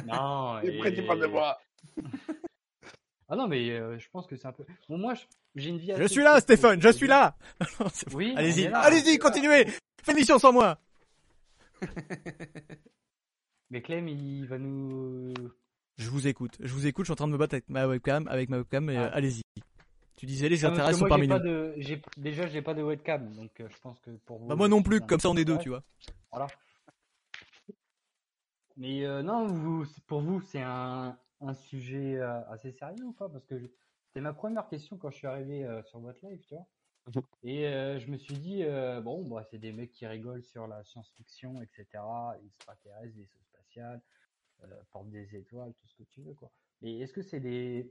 [0.07, 1.59] Non, Et pourquoi tu parles de moi
[3.29, 4.65] Ah non, mais euh, je pense que c'est un peu.
[4.89, 5.25] Bon, moi, je-
[5.57, 5.89] j'ai une vie.
[5.89, 7.37] Je assez suis là, Stéphane, je suis là.
[7.81, 7.87] Non.
[8.15, 9.65] Oui, allez-y, allez-y, continuez.
[9.67, 10.79] Faites l'émission sans moi.
[13.71, 15.35] Mais Clem, il va nous.
[15.99, 17.05] Je vous écoute, je vous écoute.
[17.05, 18.89] Je suis en train de me battre avec ma webcam, avec ma webcam.
[18.91, 18.93] Ah.
[18.93, 19.43] euh, allez-y.
[20.17, 21.35] Tu disais les intérêts sont parmi nous.
[21.35, 21.75] pas de...
[21.77, 24.47] j'ai- Déjà, j'ai pas de webcam, donc euh, je pense que pour vous.
[24.47, 25.01] Bah moi non plus.
[25.01, 25.83] Comme ça on est deux, tu vois.
[26.33, 26.47] Voilà.
[28.77, 33.29] Mais euh, non, vous, pour vous, c'est un, un sujet euh, assez sérieux ou pas?
[33.29, 33.59] Parce que
[34.07, 36.67] c'était ma première question quand je suis arrivé euh, sur votre live, tu vois.
[37.43, 40.67] Et euh, je me suis dit, euh, bon, bah, c'est des mecs qui rigolent sur
[40.67, 41.87] la science-fiction, etc.,
[42.45, 44.01] extraterrestres, vaisseaux spatials,
[44.65, 46.51] euh, porte des étoiles, tout ce que tu veux, quoi.
[46.83, 47.91] Mais est-ce que c'est des,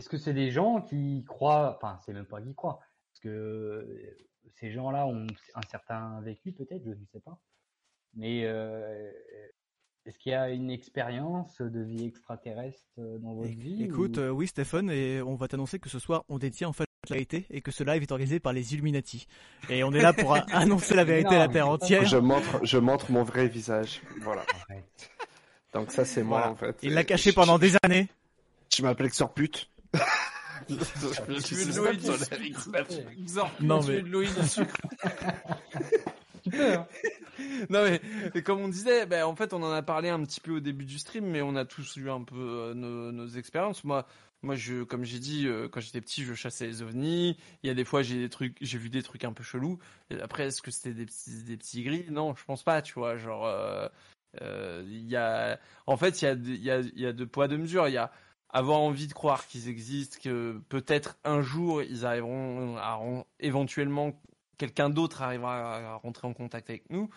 [0.00, 2.80] est-ce que c'est des gens qui croient, enfin, c'est même pas qui croient,
[3.12, 4.18] parce que euh,
[4.58, 7.38] ces gens-là ont un certain vécu, peut-être, je ne sais pas.
[8.14, 9.10] Mais euh,
[10.06, 14.20] est-ce qu'il y a une expérience de vie extraterrestre euh, dans votre vie Écoute, ou-
[14.20, 17.14] euh, oui Stéphane, et on va t'annoncer que ce soir on détient en fait la
[17.16, 19.26] vérité et que ce live est organisé par les Illuminati.
[19.68, 22.04] Et on est là pour annoncer la vérité à la terre entière.
[22.06, 24.00] Je montre, je montre mon vrai visage.
[24.22, 24.42] Voilà.
[25.72, 26.52] Donc ça, c'est moi, Voilà.
[26.52, 26.78] en fait.
[26.82, 28.08] Il l'a caché Je- pendant des années.
[28.74, 29.69] Je m'appelle Xor pute.
[30.68, 32.70] Tu veux de C'est l'eau ça, et du sur sucre.
[32.72, 33.24] la X9.
[33.24, 34.76] Xor, Non, tu veux mais- de l'eau et du sucre.
[36.42, 36.86] Tu peux, hein.
[37.68, 40.52] Non mais, comme on disait, ben, en fait on en a parlé un petit peu
[40.52, 43.84] au début du stream, mais on a tous eu un peu euh, nos, nos expériences.
[43.84, 44.06] Moi,
[44.42, 47.36] moi je, comme j'ai dit, euh, quand j'étais petit, je chassais les ovnis.
[47.62, 49.78] Il y a des fois j'ai des trucs, j'ai vu des trucs un peu chelous.
[50.08, 52.80] Et après, est-ce que c'était des petits, des petits gris Non, je pense pas.
[52.80, 53.86] Tu vois, genre, euh,
[54.40, 57.12] euh, il y a, en fait, il y a, il y a, il y a
[57.12, 57.86] deux poids deux mesures.
[57.88, 58.10] Il y a
[58.52, 62.98] avoir envie de croire qu'ils existent, que peut-être un jour ils arriveront à
[63.38, 64.12] éventuellement
[64.58, 67.10] quelqu'un d'autre arrivera à rentrer en contact avec nous.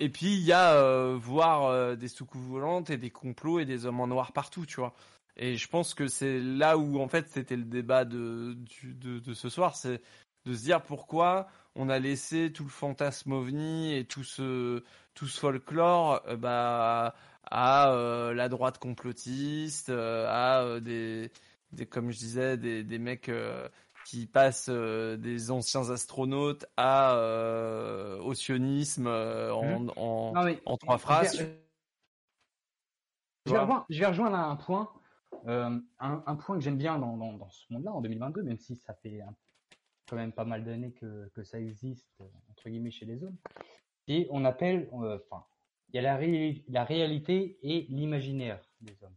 [0.00, 3.64] Et puis il y a euh, voir euh, des soucoupes volantes et des complots et
[3.64, 4.94] des hommes en noir partout, tu vois.
[5.36, 8.56] Et je pense que c'est là où en fait c'était le débat de,
[8.92, 10.00] de ce soir, c'est
[10.46, 14.82] de se dire pourquoi on a laissé tout le fantasme ovni et tout ce
[15.14, 17.14] tout ce folklore euh, bah,
[17.50, 21.30] à euh, la droite complotiste, euh, à euh, des,
[21.72, 23.30] des comme je disais des, des mecs
[24.06, 27.16] qui passent des anciens astronautes à
[28.22, 31.36] au sionisme en, mais en trois je vais- phrases.
[33.46, 34.90] Je vais, rejoindre, je vais rejoindre un point,
[35.46, 38.76] un, un point que j'aime bien dans, dans, dans ce monde-là en 2022, même si
[38.76, 39.34] ça fait un-
[40.08, 42.18] quand même pas mal d'années que, que ça existe
[42.50, 43.36] entre guillemets chez les hommes.
[44.06, 45.44] Et on appelle, enfin,
[45.88, 49.16] il y a la, ré- la réalité et l'imaginaire des hommes.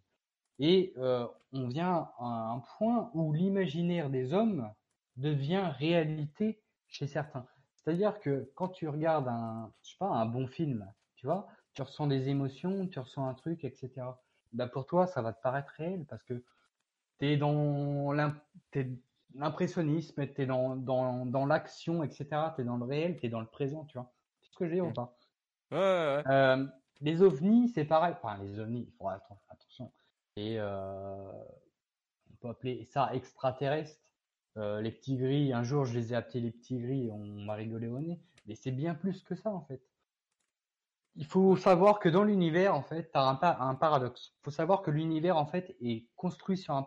[0.59, 4.73] Et euh, on vient à un point où l'imaginaire des hommes
[5.17, 7.47] devient réalité chez certains.
[7.75, 11.81] C'est-à-dire que quand tu regardes un, je sais pas, un bon film, tu vois, tu
[11.81, 14.21] ressens des émotions, tu ressens un truc, etc.
[14.53, 16.43] Bah pour toi, ça va te paraître réel parce que
[17.19, 18.41] t'es dans l'im-
[18.71, 18.91] t'es
[19.35, 22.53] l'impressionnisme, t'es dans, dans, dans l'action, etc.
[22.57, 24.13] T'es dans le réel, t'es dans le présent, tu vois.
[24.41, 25.20] C'est ce que je veux dire ou pas?
[25.71, 26.23] Ouais, ouais, ouais.
[26.27, 26.65] Euh,
[27.01, 28.13] les ovnis, c'est pareil.
[28.21, 29.91] Enfin, les ovnis, il faudra atten- attention.
[30.35, 31.31] Et euh,
[32.31, 33.99] on peut appeler ça extraterrestre.
[34.57, 37.53] Euh, les petits gris, un jour je les ai appelés les petits gris, on m'a
[37.53, 38.19] rigolé au nez.
[38.47, 39.81] Mais c'est bien plus que ça en fait.
[41.15, 44.33] Il faut savoir que dans l'univers, en fait, tu as un, pa- un paradoxe.
[44.39, 46.85] Il faut savoir que l'univers, en fait, est construit sur un,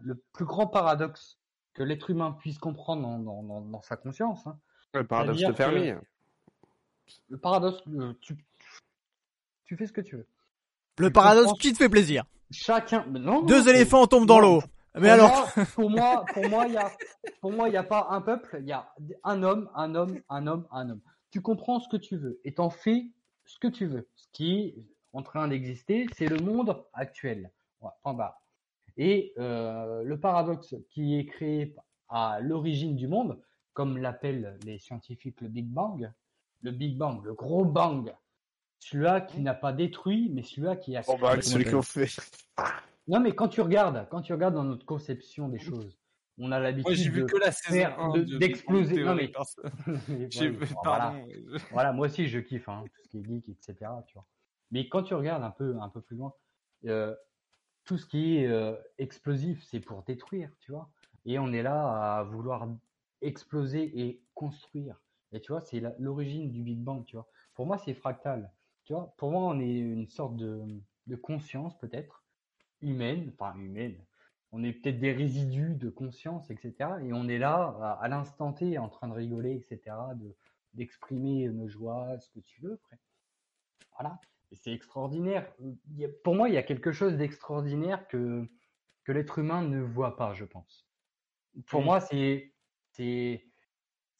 [0.00, 1.38] le plus grand paradoxe
[1.74, 4.46] que l'être humain puisse comprendre dans, dans- dans- dans sa conscience.
[4.46, 4.58] hein.
[4.94, 5.80] Le paradoxe de Fermi.
[7.28, 7.82] Le paradoxe,
[8.20, 8.36] tu,
[9.64, 10.26] tu fais ce que tu veux.
[10.98, 12.24] Le paradoxe qui te fait plaisir.
[12.50, 13.04] Chacun.
[13.06, 14.62] non, Deux éléphants tombent dans l'eau.
[14.94, 16.90] Mais pour alors, moi- Pour moi, pour moi, il y a,
[17.40, 18.92] pour moi, il y a pas un peuple, il y a
[19.22, 21.00] un homme, un homme, un homme, un homme.
[21.30, 23.04] Tu comprends ce que tu veux et t'en fais
[23.44, 24.08] ce que tu veux.
[24.16, 24.74] Ce qui est
[25.12, 27.50] en train d'exister, c'est le monde actuel.
[28.02, 28.40] Point barre.
[28.96, 31.76] Et euh, le paradoxe qui est créé
[32.08, 33.38] à l'origine du monde,
[33.74, 36.10] comme l'appellent les scientifiques le Big Bang,
[36.62, 38.12] le Big Bang, le gros bang,
[38.80, 42.08] celui-là qui n'a pas détruit, mais celui-là qui a Oh bah, celui qu'on fait.
[43.08, 45.98] non, mais quand tu regardes, quand tu regardes dans notre conception des choses,
[46.40, 49.02] on a Moi, j'ai l'habitude vu de que la saison faire- 1 de- de d'exploser.
[49.02, 49.32] Non, mais-
[50.30, 50.50] J'ai-
[50.84, 51.14] voilà.
[51.72, 53.74] Voilà, moi aussi je kiffe hein, tout ce qui est geek, etc.
[54.06, 54.26] Tu vois.
[54.70, 56.32] Mais quand tu regardes un peu, un peu plus loin,
[56.86, 57.14] euh,
[57.84, 60.90] tout ce qui est euh, explosif, c'est pour détruire, tu vois.
[61.24, 62.68] Et on est là à vouloir
[63.22, 64.94] exploser et construire.
[65.32, 67.28] Et tu vois, c'est l'origine du Big Bang, tu vois.
[67.54, 68.52] Pour moi, c'est fractal.
[68.84, 72.24] Tu vois, pour moi, on est une sorte de, de conscience peut-être
[72.80, 74.06] humaine, enfin humaine.
[74.52, 77.00] On est peut-être des résidus de conscience, etc.
[77.02, 80.14] Et on est là à, à l'instant T en train de rigoler, etc.
[80.14, 80.36] De,
[80.74, 82.98] d'exprimer nos joies, ce que tu veux, frère.
[83.98, 84.20] Voilà.
[84.50, 85.54] Et c'est extraordinaire.
[85.60, 88.48] Il y a- pour moi, il y a quelque chose d'extraordinaire que,
[89.04, 90.88] que l'être humain ne voit pas, je pense.
[91.68, 92.54] Pour moi, c'est,
[92.90, 93.47] c'est,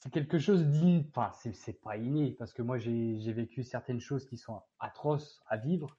[0.00, 1.06] c'est quelque chose d'inné.
[1.14, 5.56] Enfin, c'est, pas inné, parce que moi, j'ai, vécu certaines choses qui sont atroces à
[5.56, 5.96] vivre.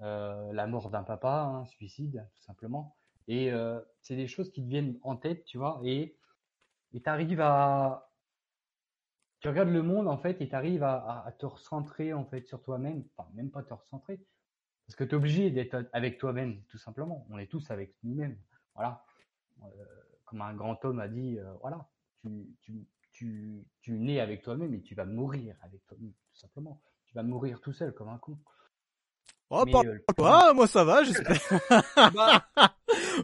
[0.00, 2.96] Euh, la mort d'un papa, un suicide, tout simplement.
[3.28, 6.16] Et euh, c'est des choses qui te viennent en tête, tu vois, et
[6.92, 8.12] et t'arrives à,
[9.40, 12.62] tu regardes le monde en fait et tu arrives à, te recentrer en fait sur
[12.62, 14.24] toi-même, enfin même pas te recentrer,
[14.86, 17.26] parce que tu es obligé d'être avec toi-même tout simplement.
[17.30, 18.38] On est tous avec nous-mêmes,
[18.74, 19.04] voilà.
[19.62, 19.66] Euh,
[20.24, 21.88] comme un grand homme a dit, voilà,
[22.20, 26.82] tu, tu, tu, tu nais avec toi-même et tu vas mourir avec toi-même tout simplement.
[27.06, 28.36] Tu vas mourir tout seul comme un con.
[29.50, 31.38] oh, Mais, parle euh, pas, moi ça va, j'espère.
[32.14, 32.44] Bah,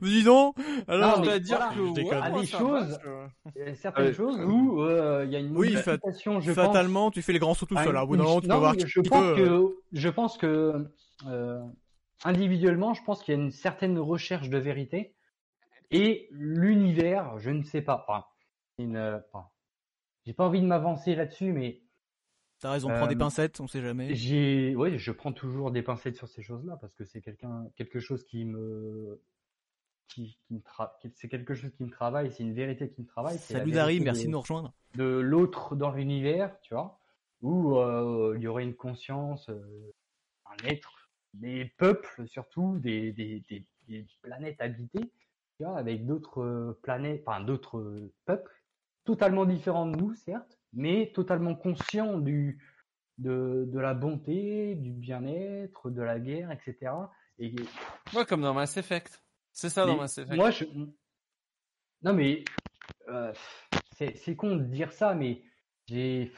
[0.03, 0.57] Dis donc.
[0.87, 3.67] Alors, Non, on va dire voilà, que je ouais, moi, Des choses- va, je- Il
[3.67, 4.13] y a certaines Ouais.
[4.13, 7.33] choses où euh, il y a une Oui, fat- modification, je pense, fatalement, tu fais
[7.33, 7.97] les grands sauts tout Ah, seul.
[7.97, 8.03] hein.
[8.03, 10.09] Au bout une- d'un moment, tu peux non, voir qui je pense euh, que je
[10.09, 10.87] pense que
[11.27, 11.61] euh,
[12.25, 15.15] individuellement, je pense qu'il y a une certaine recherche de vérité
[15.91, 18.05] et l'univers, je ne sais pas.
[18.07, 18.25] Enfin,
[18.79, 19.49] une, euh, enfin,
[20.31, 21.81] j'ai pas envie de m'avancer là-dessus, mais
[22.61, 24.15] T'as raison, prends des euh, pincettes, on sait jamais.
[24.15, 27.99] j'ai, ouais, je prends toujours des pincettes sur ces choses-là parce que c'est quelqu'un, quelque
[27.99, 29.21] chose qui me,
[30.07, 33.09] qui, qui me tra- c'est quelque chose qui me travaille, c'est une vérité qui me
[33.09, 33.39] travaille.
[33.39, 34.73] Salut Darim, merci de- de nous rejoindre.
[34.95, 37.01] de l'autre dans l'univers, tu vois,
[37.43, 39.93] où euh, il y aurait une conscience, euh,
[40.47, 45.11] un être, des peuples surtout, des, des, des, des planètes habitées,
[45.57, 48.60] tu vois, avec d'autres euh, planètes, enfin d'autres euh, peuples,
[49.05, 52.63] totalement différents de nous, certes, mais totalement conscients du,
[53.19, 56.93] de, de la bonté, du bien-être, de la guerre, etc.
[57.39, 57.55] Et
[58.15, 59.23] Ouais, comme dans Mass Effect.
[59.53, 60.37] C'est ça dans Mass Effect.
[60.37, 60.65] Moi, je...
[62.03, 62.45] Non, mais
[63.09, 63.33] euh,
[63.97, 65.43] c'est c'est con de dire ça, mais
[65.87, 66.33] j'ai.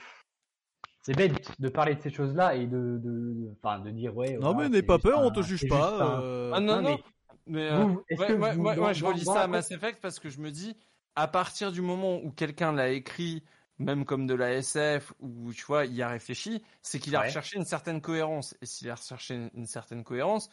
[1.02, 4.34] C'est bête de parler de ces choses-là et de, de, de- enfin, de dire ouais.
[4.34, 6.16] Non, voilà, mais n'aie pas peur, un- on te juge pas.
[6.18, 6.90] un- euh, Ah non, Non, non.
[6.90, 7.02] mais
[7.46, 9.46] Mais euh, vous, est-ce ouais, que ouais, vous, ouais, dans- ouais, je relis ça à
[9.48, 10.76] Mass Effect parce que je me dis,
[11.16, 13.44] à partir du moment où quelqu'un l'a écrit,
[13.78, 17.20] même comme de la SF, où tu vois, il y a réfléchi, c'est qu'il a
[17.20, 17.26] Ouais.
[17.26, 18.56] recherché une certaine cohérence.
[18.62, 20.50] Et s'il a recherché une, une certaine cohérence,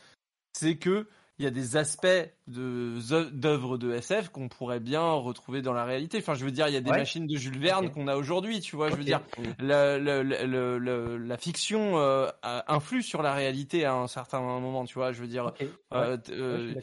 [0.54, 1.08] c'est que
[1.40, 2.08] il y a des aspects
[2.48, 6.18] d'œuvres de SF qu'on pourrait bien retrouver dans la réalité.
[6.18, 6.98] Enfin, je veux dire, il y a des Ouais.
[7.00, 8.90] machines de Jules Verne qu'on a aujourd'hui, tu vois.
[8.90, 9.22] Je veux dire,
[9.58, 15.14] la, la, fiction euh, influe sur la réalité à un certain moment, tu vois.
[15.14, 15.54] Je veux dire,
[15.94, 16.76] euh, ouais, euh,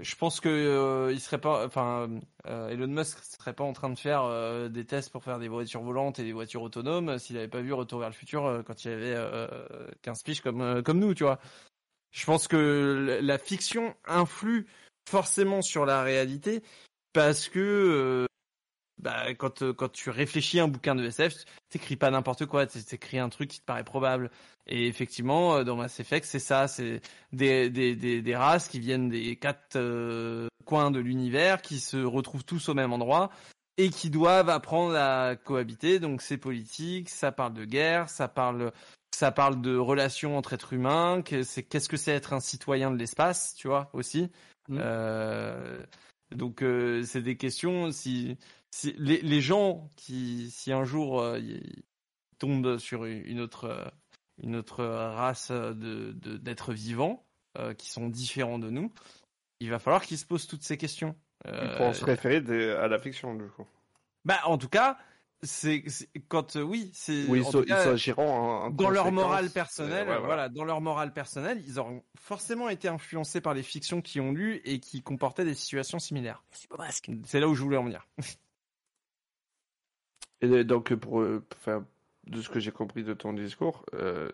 [0.00, 2.08] je pense que euh, il serait pas, enfin,
[2.46, 5.48] euh, Elon Musk serait pas en train de faire euh, des tests pour faire des
[5.48, 8.62] voitures volantes et des voitures autonomes s'il avait pas vu Retour vers le futur euh,
[8.62, 9.46] quand il avait euh,
[10.02, 11.38] 15 piges comme comme nous, tu vois.
[12.12, 14.66] Je pense que la- fiction influe
[15.08, 16.62] forcément sur la réalité
[17.12, 18.26] parce que
[19.04, 21.34] bah, quand euh, quand tu réfléchis à un bouquin de SF,
[21.70, 24.30] t'écris pas n'importe quoi, t'é- t'écris un truc qui te paraît probable.
[24.66, 27.00] Et effectivement, euh, dans Mass Effect, c'est ça, c'est
[27.32, 31.98] des, des, des, des races qui viennent des quatre euh, coins de l'univers, qui se
[31.98, 33.30] retrouvent tous au même endroit.
[33.76, 35.98] et qui doivent apprendre à cohabiter.
[36.00, 38.72] Donc c'est politique, ça parle de guerre, ça parle
[39.14, 42.90] ça parle de relations entre êtres humains, que c'est qu'est-ce que c'est être un citoyen
[42.90, 44.30] de l'espace, tu vois aussi.
[44.68, 44.78] Mm.
[44.80, 45.78] Euh,
[46.34, 48.36] donc euh, c'est des questions si
[48.98, 51.82] les, les gens qui si un jour euh, ils
[52.38, 53.84] tombent sur une autre euh,
[54.42, 57.24] une autre race de de- d'êtres vivants
[57.58, 58.92] euh, qui sont différents de nous,
[59.60, 61.14] il va falloir qu'ils se posent toutes ces questions.
[61.46, 63.66] Euh, Pour se référer des- à la fiction, du coup.
[64.24, 64.96] bah en tout cas,
[65.42, 65.84] c'est
[66.28, 70.48] quand euh, oui, c'est Oui, en dans leur morale personnelle, Euh, ouais, voilà.
[70.48, 74.62] dans leur morale personnelle, ils auront forcément été influencés par les fictions qu'ils ont lues
[74.64, 76.42] et qui comportaient des situations similaires.
[77.24, 78.06] C'est là où je voulais en venir.
[80.52, 81.86] Et donc, pour, euh, enfin,
[82.26, 84.28] de ce que j'ai compris de ton discours, euh,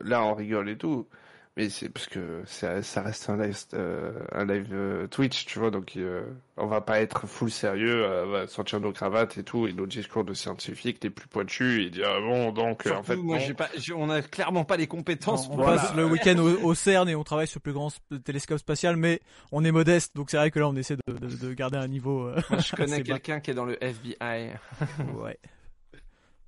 [0.00, 1.08] là, on rigole et tout,
[1.56, 5.58] mais c'est parce que ça, ça reste un live, euh, un live euh, Twitch, tu
[5.58, 6.24] vois, donc euh,
[6.56, 9.72] on va pas être full sérieux, euh, on va sortir nos cravates et tout, et
[9.72, 13.16] nos discours de scientifiques les plus pointus, et dire, ah bon, donc, euh, en fait,
[13.16, 13.44] moi, non.
[13.44, 15.46] j'ai pas, j'ai- on a clairement pas les compétences.
[15.46, 15.82] on pour voilà.
[15.82, 17.90] passe le week-end au, au CERN et on travaille sur le plus grand
[18.24, 19.20] télescope spatial, mais
[19.52, 21.88] on est modeste, donc c'est vrai que là on essaie de, de- de garder un
[21.88, 22.28] niveau.
[22.28, 24.52] euh, Moi, je connais quelqu'un qui est dans le FBI.
[25.16, 25.38] ouais.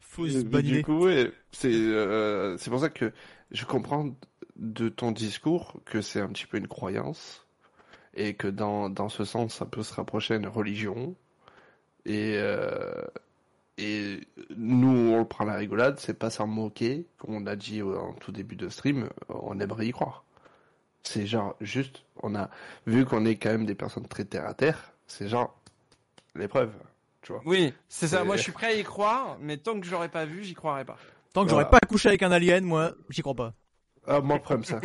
[0.00, 0.82] Faut Mais se bonne du idée.
[0.82, 3.12] coup, ouais, c'est euh, c'est pour ça que
[3.50, 4.10] je comprends
[4.56, 7.46] de ton discours que c'est un petit peu une croyance
[8.14, 11.16] et que dans, dans ce sens, ça peut se rapprocher à une religion.
[12.06, 13.02] Et, euh,
[13.78, 14.20] et
[14.56, 17.82] nous, on le prend à la rigolade, c'est pas s'en moquer, comme on a dit
[17.82, 20.24] au- en tout début de stream, on aimerait y croire.
[21.02, 22.50] C'est genre, juste, on a
[22.86, 25.56] vu qu'on est quand même des personnes très terre à terre, c'est genre
[26.34, 26.72] l'épreuve,
[27.22, 27.42] tu vois.
[27.44, 28.24] Oui, c'est ça.
[28.24, 30.84] Moi, je suis prêt à y croire, mais tant que j'aurais pas vu, j'y croirais
[30.84, 30.98] pas.
[31.32, 31.64] Tant que Voilà.
[31.64, 33.54] j'aurais pas couché avec un alien, moi, j'y crois pas.
[34.06, 34.80] Ah, moi, Prums, ça.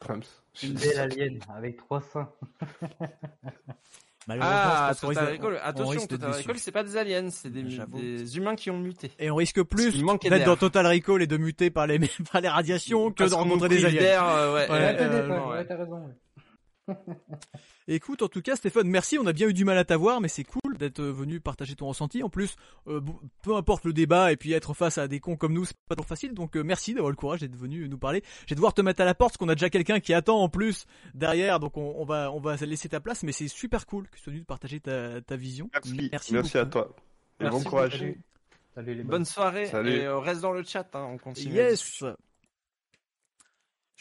[0.00, 0.22] Prums.
[0.62, 2.28] Une belle alien avec trois seins.
[4.28, 5.54] Malheureusement, Ah, Total risque- Recall.
[5.62, 6.30] on Attention, Total.
[6.32, 9.10] Recall, c'est pas des aliens, c'est des, des humains qui ont muté.
[9.18, 11.98] Et on risque plus d'être dans Total Recall et de muter par les,
[12.32, 14.24] par les radiations que Parce de rencontrer des aliens.
[14.24, 15.56] euh, ouais, Ouais, euh, t'as euh, raison, ouais.
[15.56, 16.14] ouais, t'as raison.
[17.88, 19.18] Écoute, en tout cas, Stéphane, merci.
[19.18, 21.74] On a bien eu du mal à t'avoir, mais c'est cool d'être euh, venu partager
[21.74, 22.22] ton ressenti.
[22.22, 22.54] En plus,
[22.86, 23.00] euh,
[23.42, 25.94] peu importe le débat, et puis être face à des cons comme nous, c'est pas
[25.96, 26.34] toujours facile.
[26.34, 28.22] Donc, euh, merci d'avoir le courage d'être venu nous parler.
[28.46, 30.40] Je vais devoir te mettre à la porte, parce qu'on a déjà quelqu'un qui attend
[30.40, 31.58] en plus derrière.
[31.60, 34.22] Donc, on, on va, on va laisser ta place, mais c'est super cool que tu
[34.22, 35.68] sois venu partager ta, ta vision.
[35.72, 36.94] Merci, Merci merci, à toi.
[37.40, 37.98] Et Merci bon courage.
[37.98, 38.20] Salut.
[38.74, 39.90] Salut les Bonne soirée Salut.
[39.90, 41.54] et euh, reste dans le chat, hein, on continue.
[41.54, 42.04] la Yes.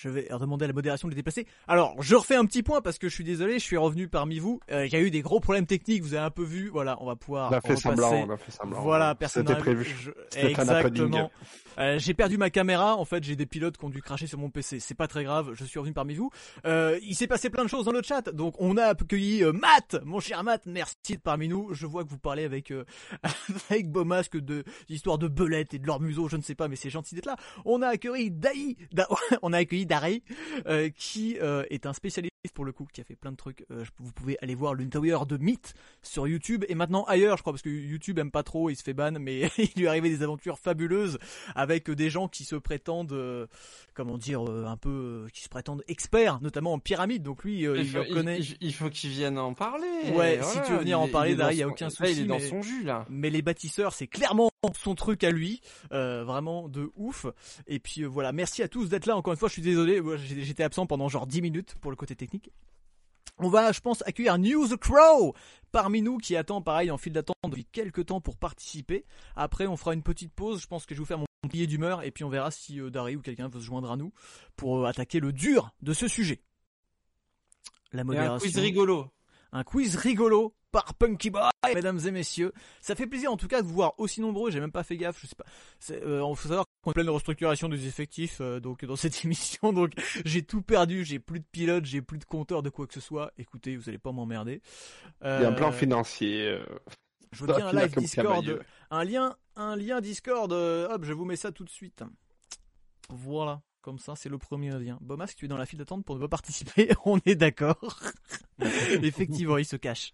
[0.02, 1.46] Je vais demander à la modération de les déplacer.
[1.68, 4.40] Alors, je refais un petit point parce que je suis désolé, je suis revenu parmi
[4.40, 4.60] vous.
[4.72, 6.70] Euh, Il y a eu des gros problèmes techniques, vous avez un peu vu.
[6.70, 8.82] Voilà, on va pouvoir On a fait semblant, on a fait semblant.
[8.82, 9.84] Voilà, personne C'était n'a- prévu.
[9.86, 10.12] je-.
[10.40, 11.32] Exactement.
[11.78, 12.96] Euh, j'ai perdu ma caméra.
[12.98, 14.80] En fait, j'ai des pilotes qui ont dû cracher sur mon PC.
[14.80, 15.52] C'est pas très grave.
[15.54, 16.30] Je suis revenu parmi vous.
[16.66, 18.30] Euh, il s'est passé plein de choses dans le chat.
[18.32, 20.64] Donc, on a accueilli euh, Matt, mon cher Matt.
[20.66, 21.74] Merci d'être parmi nous.
[21.74, 22.84] Je vois que vous parlez avec euh,
[23.70, 26.28] avec Beaumasque de d'histoire de belettes et de leur museau.
[26.28, 27.36] Je ne sais pas, mais c'est gentil d'être là.
[27.66, 28.76] On a accueilli Daï.
[28.92, 29.08] Da-
[29.42, 29.86] on a accueilli
[30.68, 33.66] Euh, qui euh, est un spécialiste pour le coup, qui a fait plein de trucs.
[33.72, 37.54] Euh, vous pouvez aller voir l'Untower de Myth sur YouTube et maintenant ailleurs, je crois,
[37.54, 40.10] parce que YouTube aime pas trop, il se fait ban, mais il lui est arrivé
[40.10, 41.20] des aventures fabuleuses
[41.56, 43.46] avec des gens qui se prétendent, euh,
[43.94, 47.22] comment dire, euh, un peu, qui se prétendent experts, notamment en pyramide.
[47.24, 48.40] Donc lui, Il il, faut, le connaît.
[48.40, 49.88] il- il faut qu'il vienne en parler.
[50.16, 51.68] Ouais, Voilà, si tu veux venir en il parler, il est dans Dari, y a
[51.68, 53.06] aucun là, souci, Il est dans mais- son jus là.
[53.10, 55.62] Mais les bâtisseurs, c'est clairement son truc à lui,
[55.92, 57.26] vraiment de ouf.
[57.68, 59.16] Et puis voilà, merci à tous d'être là.
[59.16, 62.16] Encore une fois, je suis désolé, j'étais absent pendant genre 10 minutes pour le côté
[62.16, 62.31] technique.
[63.38, 65.34] On va, je pense, accueillir News the Crow
[65.72, 69.06] parmi nous qui attend pareil en file d'attente depuis quelques temps pour participer.
[69.36, 70.62] Après, on fera une petite pause.
[70.62, 72.80] Je pense que je vais vous faire mon billet d'humeur et puis on verra si
[72.80, 74.14] euh, Dari ou quelqu'un veut se joindre à nous
[74.56, 76.42] pour euh, attaquer le dur de ce sujet.
[77.94, 79.12] La Et un modération quiz rigolo.
[79.52, 82.54] un quiz rigolo par Punky Boy, mesdames et messieurs.
[82.80, 84.52] Ça fait plaisir en tout cas de vous voir aussi nombreux.
[84.52, 85.46] J'ai même pas fait gaffe, je sais pas.
[85.80, 89.24] C'est, euh, faut savoir qu'on est en pleine restructuration des effectifs euh, donc dans cette
[89.26, 89.72] émission.
[89.74, 89.92] Donc
[90.26, 91.04] j'ai tout perdu.
[91.06, 93.32] J'ai plus de pilotes, j'ai plus de compteurs de quoi que ce soit.
[93.38, 94.62] Écoutez, vous allez pas m'emmerder.
[95.24, 96.42] Il y a un plan Euh, financier.
[96.48, 96.64] euh,
[97.32, 100.52] Je ça tiens un live Discord, un lien, un lien Discord.
[100.54, 102.04] euh, hop, je vous mets ça tout de suite.
[103.10, 103.62] Voilà.
[103.82, 105.00] Comme ça, c'est le premier lien.
[105.02, 106.90] Bomasque, tu es dans la file d'attente pour ne pas participer.
[107.06, 108.00] On est d'accord.
[109.02, 110.14] Effectivement, il se cache.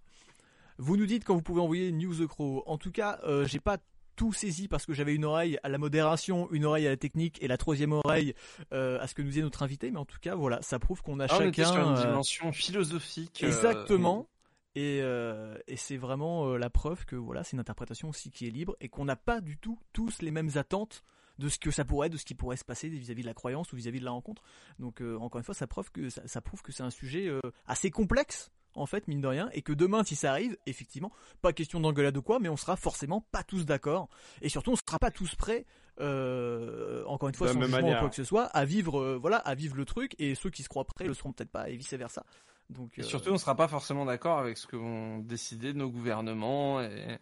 [0.78, 2.64] Vous nous dites quand vous pouvez envoyer News the Crow.
[2.66, 3.78] En tout cas, euh, j'ai pas
[4.18, 7.42] tout saisi parce que j'avais une oreille à la modération, une oreille à la technique
[7.42, 8.34] et la troisième oreille
[8.74, 9.90] euh, à ce que nous disait notre invité.
[9.92, 11.74] Mais en tout cas, voilà, ça prouve qu'on a Ah, on était chacun.
[11.74, 13.42] sur une euh, dimension philosophique.
[13.44, 14.28] euh, Exactement.
[14.76, 18.46] Et, euh, et c'est vraiment euh, la preuve que voilà, c'est une interprétation aussi qui
[18.48, 21.04] est libre et qu'on n'a pas du tout tous les mêmes attentes
[21.40, 23.72] de ce que ça pourrait, de ce qui pourrait se passer vis-à-vis de la croyance
[23.72, 24.42] ou vis-à-vis de la rencontre.
[24.80, 27.32] Donc euh, encore une fois, ça prouve que ça, ça prouve que c'est un sujet
[27.68, 31.12] assez complexe en fait, mine de rien, et que demain, si ça arrive, effectivement,
[31.42, 34.10] pas question d'engueulade ou quoi, mais on sera forcément pas tous d'accord,
[34.42, 35.66] et surtout, on sera pas tous prêts,
[36.00, 39.38] euh, encore une fois, sans jugement ou quoi que ce soit, à vivre, euh, voilà,
[39.38, 41.76] à vivre le truc, et ceux qui se croient prêts le seront peut-être pas, et
[41.76, 42.24] vice versa.
[42.70, 45.90] Donc, Et euh, surtout, on sera pas forcément d'accord avec ce que vont décider nos
[45.90, 47.18] gouvernements et,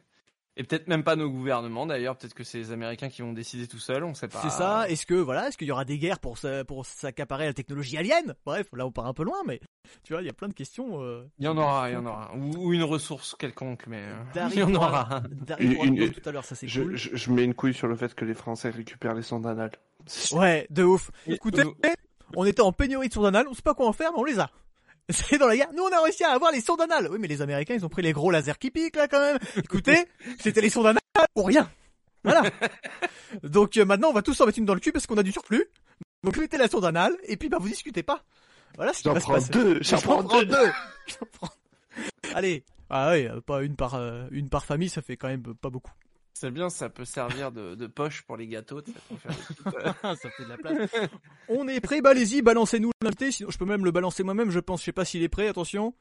[0.58, 2.16] et peut-être même pas nos gouvernements d'ailleurs.
[2.18, 4.04] Peut-être que c'est les Américains qui vont décider tout seuls.
[4.04, 4.40] On sait pas.
[4.42, 4.90] c'est ça.
[4.90, 6.38] Est-ce que voilà, est-ce qu'il y aura des guerres pour
[6.68, 8.36] pour s'accaparer la technologie alien?
[8.46, 9.60] Bref, là on part un peu loin, mais
[10.04, 11.02] tu vois, il y a plein de questions.
[11.02, 12.32] euh, Il y en aura, il y en aura.
[12.36, 14.02] Ou, ou une ressource quelconque, mais
[14.36, 15.22] euh, il y en aura.
[15.60, 16.96] Une- une- tout à l'heure, ça c'est Je, cool.
[16.98, 19.72] je, je mets une couille sur le fait que les Français récupèrent les sondes anales.
[20.32, 21.12] Ouais, de ouf.
[21.28, 21.64] Écoutez,
[22.36, 24.24] on était en pénurie de sondes anales, on sait pas quoi en faire, mais on
[24.24, 24.50] les a.
[25.10, 25.70] C'est dans la guerre.
[25.76, 27.08] Nous, on a réussi à avoir les sondes anales.
[27.12, 29.38] Oui, mais les Américains, ils ont pris les gros lasers qui piquent, là, quand même.
[29.58, 30.06] Écoutez,
[30.40, 31.02] c'était les sondes anales
[31.36, 31.70] ou rien.
[32.24, 32.44] Voilà.
[33.44, 35.24] Donc, euh, maintenant, on va tous en mettre une dans le cul parce qu'on a
[35.24, 35.66] du surplus.
[36.24, 38.24] Donc, mettez la sonde anale, et puis, bah, vous discutez pas.
[38.78, 39.52] Voilà ce qui J'en va se prends passer.
[39.52, 40.48] deux, j'en prends deux.
[41.08, 41.54] J'en prends-
[42.34, 42.64] Allez.
[42.90, 45.70] Ah ouais, euh, pas une par, euh, une par famille, ça fait quand même pas
[45.70, 45.92] beaucoup.
[46.38, 48.82] C'est bien, ça peut servir de, de poche pour les gâteaux.
[48.82, 49.32] faire
[49.72, 50.92] des euh, ça fait de la place.
[51.48, 54.60] On est prêt, bah allez-y, balancez-nous l'invité, sinon je peux même le balancer moi-même, je
[54.60, 55.94] pense, je sais pas s'il est prêt, attention.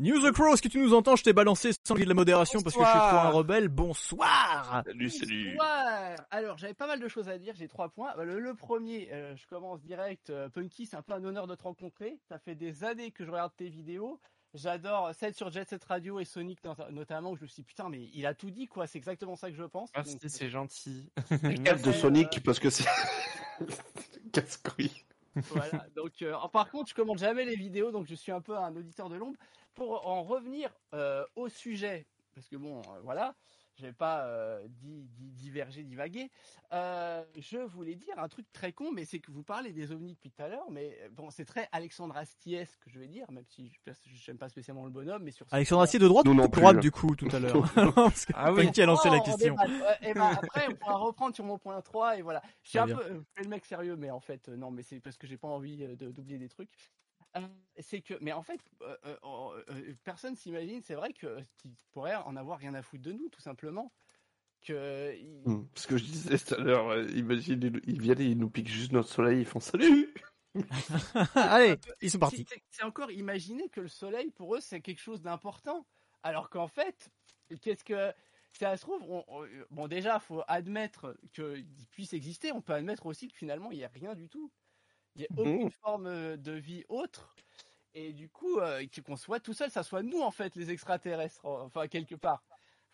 [0.00, 1.14] News the Crow, est-ce que tu nous entends?
[1.14, 3.26] Je t'ai balancé sans de la modération parce que je suis trop Bonsoir.
[3.26, 3.68] un rebelle.
[3.68, 5.50] Bonsoir Salut, salut.
[5.52, 6.16] Ouais.
[6.32, 7.54] Alors, j'avais pas mal de choses à dire.
[7.56, 8.10] J'ai trois points.
[8.16, 10.30] Bah, Le, le premier, euh, je commence direct.
[10.30, 12.18] Euh, Punky, c'est un peu un honneur de te rencontrer.
[12.28, 14.18] Ça fait des années que je regarde tes vidéos.
[14.54, 17.30] J'adore celle sur Jet Set Radio et Sonic not- notamment.
[17.30, 18.86] Où je me suis dit, putain, mais il a tout dit, quoi.
[18.86, 19.90] C'est exactement ça que je pense.
[19.94, 21.10] Merci, Donc, c'est gentil.
[21.28, 22.84] Cap de Après, Sonic parce que c'est
[24.32, 24.92] casse-couille.
[25.34, 25.86] voilà.
[25.96, 28.74] Donc, euh, par contre, je commande jamais les vidéos, donc je suis un peu un
[28.76, 29.38] auditeur de l'ombre.
[29.74, 33.34] Pour en revenir euh, au sujet, parce que bon, euh, voilà,
[33.76, 36.30] je vais pas euh, di- di- diverger, divaguer.
[36.72, 40.12] euh, je voulais dire un truc très con, mais c'est que vous parlez des ovnis
[40.12, 43.08] depuis tout à l'heure, mais euh, bon, c'est très Alexandre Astier ce que je vais
[43.08, 46.26] dire, même si je n'aime pas spécialement le bonhomme, mais sur Alexandre Astier de droite
[46.28, 47.52] ou non de droite du coup tout à l'heure
[47.94, 48.66] Parce que Ah oui.
[48.66, 49.56] Punky a lancé la Oh, on question.
[50.02, 52.42] et ben, après, on pourra reprendre sur mon point 3 et voilà.
[52.62, 52.96] Je suis un bien.
[52.96, 55.36] peu euh, le mec sérieux, mais en fait, euh, non, mais c'est parce que j'ai
[55.38, 56.70] pas envie de- d'oublier des trucs.
[57.36, 57.40] Euh,
[57.78, 61.74] c'est que, mais en fait, euh, euh, euh, euh, personne s'imagine, c'est vrai que qu'ils
[61.92, 63.92] pourraient en avoir rien à foutre de nous, tout simplement.
[64.60, 65.12] Que
[65.44, 65.64] Hmm.
[65.74, 68.50] Ce que je disais tout à l'heure, euh, imagine, ils, ils viennent et ils nous
[68.50, 70.14] piquent juste notre soleil, ils font salut
[71.34, 72.44] Allez, ils sont partis.
[72.48, 75.86] c'est- C'est encore imaginer que le soleil, pour eux, c'est quelque chose d'important.
[76.22, 77.10] Alors qu'en fait,
[77.60, 78.12] qu'est-ce que.
[78.58, 82.52] Ça se trouve, on- on- bon déjà, faut admettre qu'il puisse exister.
[82.52, 84.52] On peut admettre aussi que finalement, il n'y a rien du tout.
[85.16, 87.34] Il n'y a aucune forme de vie autre.
[87.94, 91.44] Et du coup, euh, qu'on soit tout seul, ça soit nous en fait, les extraterrestres,
[91.44, 92.42] enfin quelque part.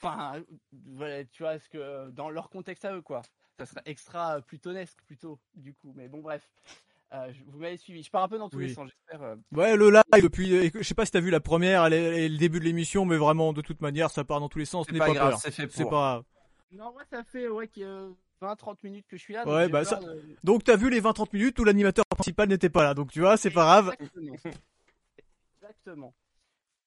[0.01, 0.43] Enfin,
[0.87, 3.23] voilà, tu vois, ce que dans leur contexte à eux, quoi.
[3.59, 5.93] Ça serait extra plutonesque plutôt, du coup.
[5.97, 6.49] Mais bon, bref.
[7.13, 8.03] Euh, vous m'avez suivi.
[8.03, 8.67] Je pars un peu dans tous Oui.
[8.69, 9.23] les sens, j'espère.
[9.23, 12.29] euh, Ouais, le live depuis, euh, je sais pas si t'as vu la première et
[12.29, 14.87] le début de l'émission, mais vraiment de toute manière, ça part dans tous les sens.
[14.89, 15.39] C'est pas pas grave, peur.
[15.41, 15.91] c'est fait C'est pour.
[15.91, 16.25] pas grave.
[16.73, 18.11] Non, moi, ça fait ouais, que, euh,
[18.41, 19.45] 20-30 minutes que je suis là.
[19.45, 22.49] donc Ouais, j'ai bah, ça- de- Donc t'as vu les 20-30 minutes où l'animateur principal
[22.49, 23.95] n'était pas là, donc tu vois, c'est pas grave.
[24.01, 24.37] Exactement.
[25.61, 26.15] Exactement.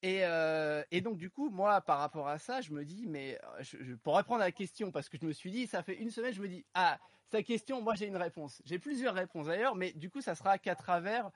[0.03, 3.37] Et, euh, et donc, du coup, moi, par rapport à ça, je me dis, mais
[3.43, 5.95] euh, je, je pourrais prendre la question parce que je me suis dit, ça fait
[5.95, 6.97] une semaine, je me dis, ah,
[7.27, 8.61] sa question, moi, j'ai une réponse.
[8.65, 11.29] J'ai plusieurs réponses d'ailleurs, mais du coup, ça sera qu'à travers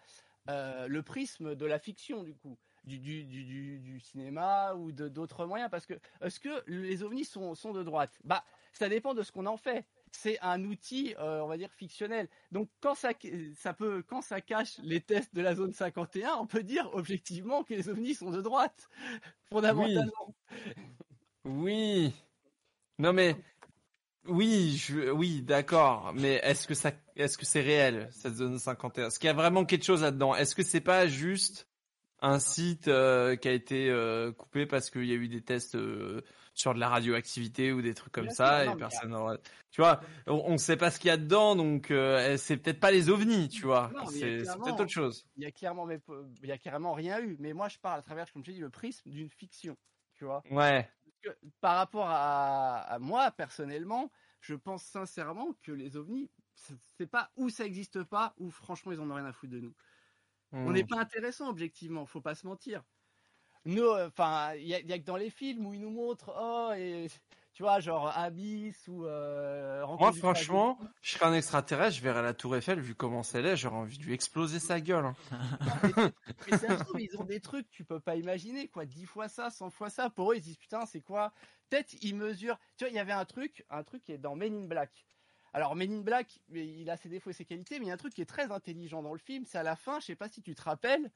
[0.49, 4.91] euh, le prisme de la fiction, du coup, du, du, du, du, du cinéma ou
[4.91, 5.69] d'autres moyens.
[5.69, 8.17] Parce que, est-ce que les ovnis sont, sont de droite?
[8.23, 8.43] Bah,
[8.73, 9.85] ça dépend de ce qu'on en fait.
[10.17, 12.29] C'est un outil, euh, on va dire, fictionnel.
[12.51, 13.11] Donc quand ça,
[13.57, 17.63] ça peut, quand ça cache les tests de la zone 51, on peut dire objectivement
[17.63, 18.89] que les ovnis sont de droite,
[19.49, 20.35] fondamentalement.
[21.43, 22.13] Oui.
[22.97, 23.35] Non mais
[24.27, 24.81] oui,
[25.13, 29.27] oui, d'accord, mais est-ce que ça est-ce que c'est réel cette zone 51 Est-ce qu'il
[29.27, 30.33] y a vraiment quelque chose là-dedans?
[30.33, 31.67] Est-ce que c'est pas juste
[32.21, 35.77] un site euh, qui a été euh, coupé parce qu'il y a eu des tests
[36.55, 39.37] sur de la radioactivité ou des trucs comme ça et personne n'aura-
[39.71, 42.79] tu vois, on, on sait pas ce qu'il y a dedans donc euh, c'est peut-être
[42.79, 43.91] pas les ovnis, tu vois.
[43.93, 45.27] Non, C'est peut-être autre chose.
[45.35, 45.99] Il y a clairement, mais
[46.41, 47.35] il y a carrément rien eu.
[47.39, 49.75] Mais moi, je parle à travers, comme je dit, le prisme d'une fiction,
[50.15, 50.41] tu vois.
[50.49, 50.89] Ouais.
[51.21, 51.29] que
[51.59, 57.31] par rapport à, à moi personnellement, je pense sincèrement que les ovnis, c'est- c'est pas
[57.35, 59.73] où ça existe pas, ou franchement ils en ont rien à foutre de nous.
[60.51, 60.73] On Hmm.
[60.73, 62.83] n'est pas intéressant objectivement, faut pas se mentir.
[63.65, 65.79] Nous, euh, enfin, il y, a- il y a que dans les films où ils
[65.81, 67.07] nous montrent, oh, et
[67.53, 69.05] tu vois, genre Abyss ou.
[69.05, 73.41] Euh, Moi, franchement, je serais un extraterrestre, je verrais la Tour Eiffel, vu comment c'est
[73.41, 75.05] laid, j'aurais envie de lui exploser sa gueule.
[75.05, 75.15] hein.
[76.51, 78.85] Mais ça se trouve, ils ont des trucs, tu peux pas imaginer, quoi.
[78.85, 80.09] 10 fois ça, 100 fois ça.
[80.09, 81.33] Pour eux, ils se disent, putain, c'est quoi?
[81.69, 82.59] Peut-être ils mesurent.
[82.77, 85.05] Tu vois, il y avait un truc, un truc qui est dans Men in Black.
[85.53, 87.93] Alors, Men in Black, il a ses défauts et ses qualités, mais il y a
[87.93, 89.45] un truc qui est très intelligent dans le film.
[89.47, 91.09] C'est à la fin, je sais pas si tu te rappelles,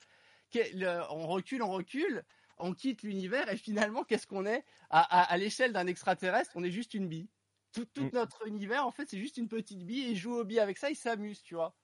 [1.10, 2.24] on recule, on recule.
[2.60, 6.64] On quitte l'univers et finalement, qu'est-ce qu'on est à, à, à l'échelle d'un extraterrestre On
[6.64, 7.30] est juste une bille.
[7.72, 8.10] Tout, tout Mm.
[8.14, 10.78] notre univers, en fait, c'est juste une petite bille et ils jouent aux billes avec
[10.78, 11.76] ça, ils s'amusent, tu vois.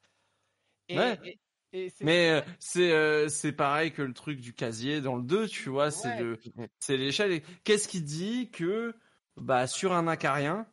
[0.90, 1.20] Et, Ouais.
[1.24, 1.40] et-
[1.74, 5.24] et c'est- Mais euh, c'est euh, c'est pareil que le truc du casier dans le
[5.24, 6.22] 2, tu vois, c'est Ouais.
[6.24, 6.40] le
[6.80, 7.42] c'est l'échelle.
[7.64, 8.96] Qu'est-ce qui dit que
[9.38, 10.68] bah sur un acarien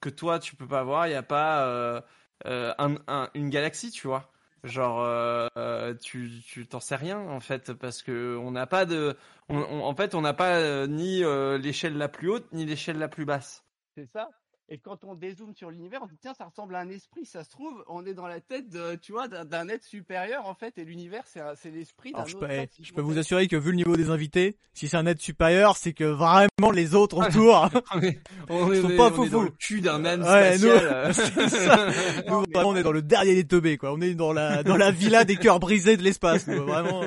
[0.00, 2.00] que toi tu peux pas voir, il y a pas euh,
[2.46, 4.29] euh, un, un- une galaxie, tu vois.
[4.62, 9.16] Genre euh, tu tu t'en sais rien en fait parce que on n'a pas de
[9.48, 12.66] on- on- en fait on n'a pas euh, ni euh, l'échelle la plus haute ni
[12.66, 13.64] l'échelle la plus basse.
[13.96, 14.28] C'est ça.
[14.72, 17.26] Et quand on dézoome sur l'univers, on se dit tiens, ça ressemble à un esprit.
[17.26, 20.54] Ça se trouve, on est dans la tête, de, tu vois, d'un- être supérieur en
[20.54, 23.70] fait, et l'univers, c'est l'esprit d'un autre peux, être je peux vous assurer que vu
[23.70, 27.68] le niveau des invités, si c'est un être supérieur, c'est que vraiment les autres autour,
[27.94, 29.44] On est, on est, Sont pas on est fous dans fous.
[29.46, 31.14] le cul d'un âne Ouais, nous- spatial.
[31.48, 31.86] ça.
[32.28, 33.92] Nous, mais vraiment, on est dans le dernier des teubés, quoi.
[33.92, 36.46] On est dans la dans la villa des cœurs brisés de l'espace.
[36.48, 37.02] Vraiment.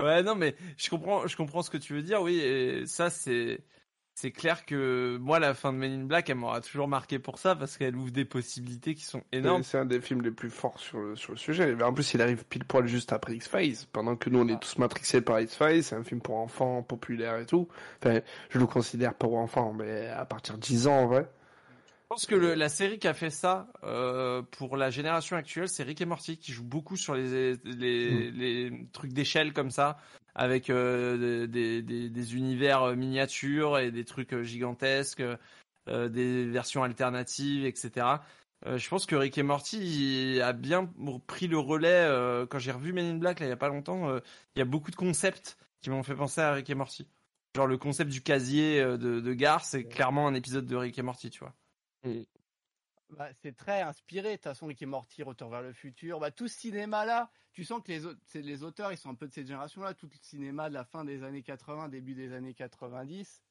[0.00, 2.20] Ouais, non, mais je comprends, je comprends ce que tu veux dire.
[2.20, 3.60] Oui, et ça, c'est,
[4.18, 7.38] c'est clair que moi, la fin de Men in Black, elle m'aura toujours marqué pour
[7.38, 9.62] ça parce qu'elle ouvre des possibilités qui sont énormes.
[9.62, 11.76] C'est un des films les plus forts sur le, sur le sujet.
[11.82, 13.76] En plus, il arrive pile poil juste après X-Files.
[13.92, 14.58] Pendant que nous, on est Ah.
[14.58, 15.84] tous matrixés par X-Files.
[15.84, 17.68] C'est un film pour enfants, populaire et tout.
[18.02, 21.28] Enfin, je le considère pour enfants, mais à partir de 10 ans, en vrai.
[22.06, 25.68] Je pense que le- la série qui a fait ça euh, pour la génération actuelle,
[25.68, 29.98] c'est Rick et Morty qui joue beaucoup sur les les, les trucs d'échelle comme ça,
[30.36, 35.20] avec euh, des, des, des univers euh, miniatures et des trucs gigantesques,
[35.88, 38.06] euh, des versions alternatives, etc.
[38.64, 40.88] Je pense que Rick et Morty a bien
[41.26, 42.08] pris le relais.
[42.48, 44.16] quand j'ai revu Men in Black là, il y a pas longtemps,
[44.54, 47.06] il y a beaucoup de concepts qui m'ont fait penser à Rick et Morty.
[47.56, 51.02] Genre le concept du casier de, de gare, c'est clairement un épisode de Rick et
[51.02, 51.54] Morty, tu vois.
[53.10, 54.30] Bah, c'est très inspiré.
[54.30, 56.18] De toute façon, Rick et Morty, Retour vers le futur.
[56.18, 57.92] Bah, tout ce cinéma-là, tu sens que
[58.38, 59.94] les, auteurs, ils sont un peu de cette génération-là.
[59.94, 63.42] Tout le cinéma de la fin des années 80, début des années 90,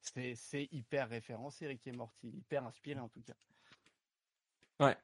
[0.00, 2.28] c'est c'est hyper référencé, Rick et Morty.
[2.28, 3.34] Hyper inspiré, en tout cas.
[4.80, 4.96] Ouais,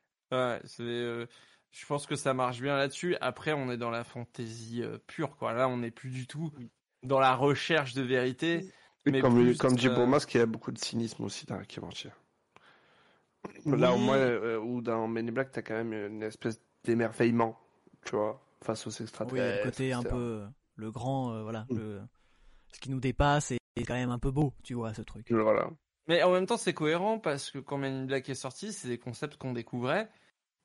[0.64, 0.82] c'est.
[0.82, 1.26] euh,
[1.70, 3.16] je pense que ça marche bien là-dessus.
[3.20, 5.52] Après, on est dans la fantaisie euh, pure, quoi.
[5.52, 6.52] Là, on n'est plus du tout
[7.02, 8.72] dans la recherche de vérité.
[9.06, 11.58] Mais comme, plus, comme dit euh, Bourmas, qu'il y a beaucoup de cynisme aussi dans
[11.58, 12.08] Rick et Morty.
[13.66, 14.02] Là, au Oui.
[14.04, 17.58] moins, euh, ou dans Men in Black, t'as quand même une espèce d'émerveillement,
[18.04, 19.64] tu vois, face aux Oui, extraterrestres.
[19.64, 21.76] le côté un peu euh, le grand, euh, voilà, Mm.
[21.78, 22.00] le,
[22.72, 25.30] ce qui nous dépasse et quand même un peu beau, tu vois, ce truc.
[25.30, 25.68] Voilà.
[26.08, 28.88] Mais en même temps, c'est cohérent parce que quand Men in Black est sorti, c'est
[28.88, 30.08] des concepts qu'on découvrait.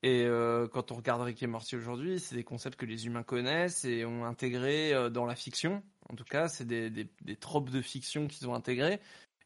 [0.02, 3.22] Et euh, quand on regarde Rick et Morty aujourd'hui, c'est des concepts que les humains
[3.22, 5.82] connaissent et ont intégrés euh, dans la fiction.
[6.08, 8.98] En tout cas, c'est des, des, des tropes de fiction qu'ils ont intégrés.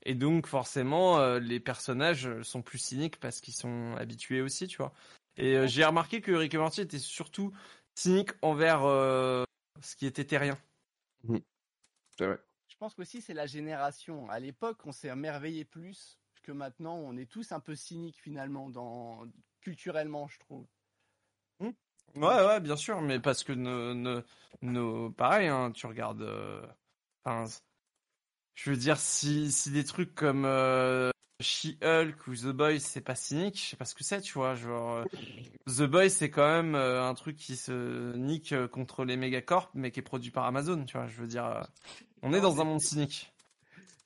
[0.05, 4.77] Et donc, forcément, euh, les personnages sont plus cyniques parce qu'ils sont habitués aussi, tu
[4.77, 4.93] vois.
[5.37, 7.53] Et euh, j'ai remarqué que Rick et Morty était surtout
[7.95, 9.45] cynique envers euh,
[9.81, 10.59] ce qui était terrien.
[12.19, 12.39] C'est vrai.
[12.69, 14.29] Je pense qu'aussi, c'est la génération.
[14.31, 16.97] À l'époque, on s'est émerveillé plus que maintenant.
[16.97, 19.27] On est tous un peu cyniques, finalement, dans...
[19.61, 20.67] culturellement, je trouve.
[22.15, 24.23] Ouais, ouais, bien sûr, mais parce que nos, nos,
[24.63, 26.65] nos- pareil, hein, tu regardes, euh,
[27.25, 27.45] enfin,
[28.55, 33.15] je veux dire, si, si des trucs comme euh, She-Hulk ou The Boys, c'est pas
[33.17, 35.05] cynique, je sais pas ce que c'est, tu vois, genre, euh,
[35.67, 39.71] The Boys, c'est quand même euh, un truc qui se nique euh, contre les mégacorps,
[39.75, 41.63] mais qui est produit par Amazon, tu vois, je veux dire, euh,
[42.23, 43.33] on est dans un monde cynique.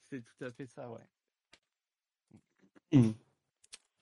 [0.09, 1.01] C'est tout à fait ça, ouais.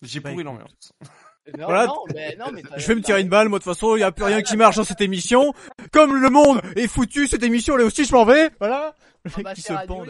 [0.02, 0.94] J'ai Bah, pourri l'ambiance.
[1.58, 1.86] Non, Voilà.
[1.86, 3.96] non, mais, non, mais t'as- Je vais me tirer une balle, moi de toute façon,
[3.96, 5.54] il y a plus rien qui marche dans cette émission.
[5.92, 8.50] Comme le monde est foutu, cette émission, là aussi, je m'en vais.
[8.60, 8.94] Voilà.
[9.24, 10.04] Le Ah bah, qui se Radio pend.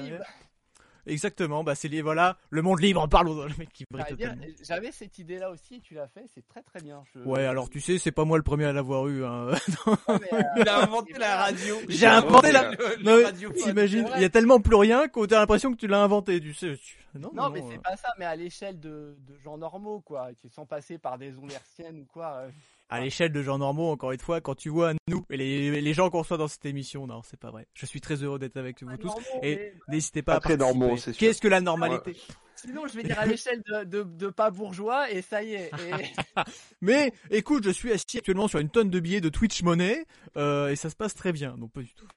[1.08, 4.44] Exactement, bah c'est lié, voilà, le monde libre, parle le mec qui brille totalement.
[4.64, 7.04] J'avais cette idée-là aussi, tu l'as fait, c'est très très bien.
[7.14, 9.24] Je- Ouais, alors tu sais, c'est pas moi le premier à l'avoir eu.
[9.26, 9.48] Hein.
[10.10, 11.76] Mais, euh, Il a inventé la radio.
[11.90, 13.58] J'ai inventé la- Le- Non, radiophone.
[13.64, 16.54] T'imagines, il y a tellement plus rien qu'on a l'impression que tu l'as inventé, tu
[16.54, 16.78] sais.
[16.78, 20.02] tu- Non, Non, mais euh, c'est pas ça, mais à l'échelle de, de gens normaux,
[20.02, 22.42] quoi, qui sont passés par des ondes hertziennes ou quoi.
[22.44, 22.50] euh,
[22.90, 25.94] À l'échelle de gens normaux, encore une fois, quand tu vois nous et les, les
[25.94, 27.68] gens qu'on reçoit dans cette émission, non, c'est pas vrai.
[27.74, 29.08] Je suis très heureux d'être avec vous tous.
[29.08, 30.80] normaux, et- mais- N'hésitez pas Pas à très participer.
[30.80, 31.20] normaux, c'est sûr.
[31.20, 32.16] Qu'est-ce que la normalité
[32.56, 35.70] Sinon, je vais dire à l'échelle de, de, de pas bourgeois, et ça y est.
[35.70, 36.42] Et...
[36.82, 40.06] Mais écoute, je suis assis actuellement sur une tonne de billets de Twitch Money
[40.38, 42.08] euh, et ça se passe très bien, donc pas du tout.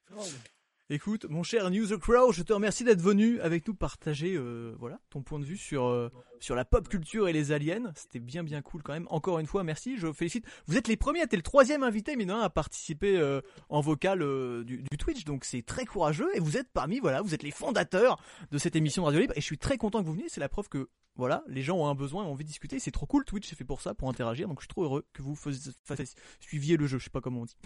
[0.89, 4.75] Écoute, mon cher News the Crow, je te remercie d'être venu avec nous partager euh,
[4.79, 6.11] voilà ton point de vue sur euh,
[6.41, 7.93] sur la pop culture et les aliens.
[7.95, 9.07] C'était bien bien cool quand même.
[9.11, 10.45] Encore une fois, merci, je félicite.
[10.67, 14.65] Vous êtes les premiers, t'es le troisième invité, mais à participer euh, en vocal euh,
[14.65, 16.29] du, Twitch, donc c'est très courageux.
[16.35, 19.35] Et vous êtes parmi, voilà, vous êtes les fondateurs de cette émission de Radio Libre.
[19.37, 20.29] Et je suis très content que vous veniez.
[20.29, 22.79] C'est la preuve que voilà, les gens ont un besoin, ont envie de discuter.
[22.79, 23.25] C'est trop cool.
[23.25, 24.49] Twitch c'est fait pour ça, pour interagir.
[24.49, 25.37] Donc je suis trop heureux que vous
[26.41, 26.99] suiviez le jeu.
[26.99, 27.57] Je sais pas comment on dit.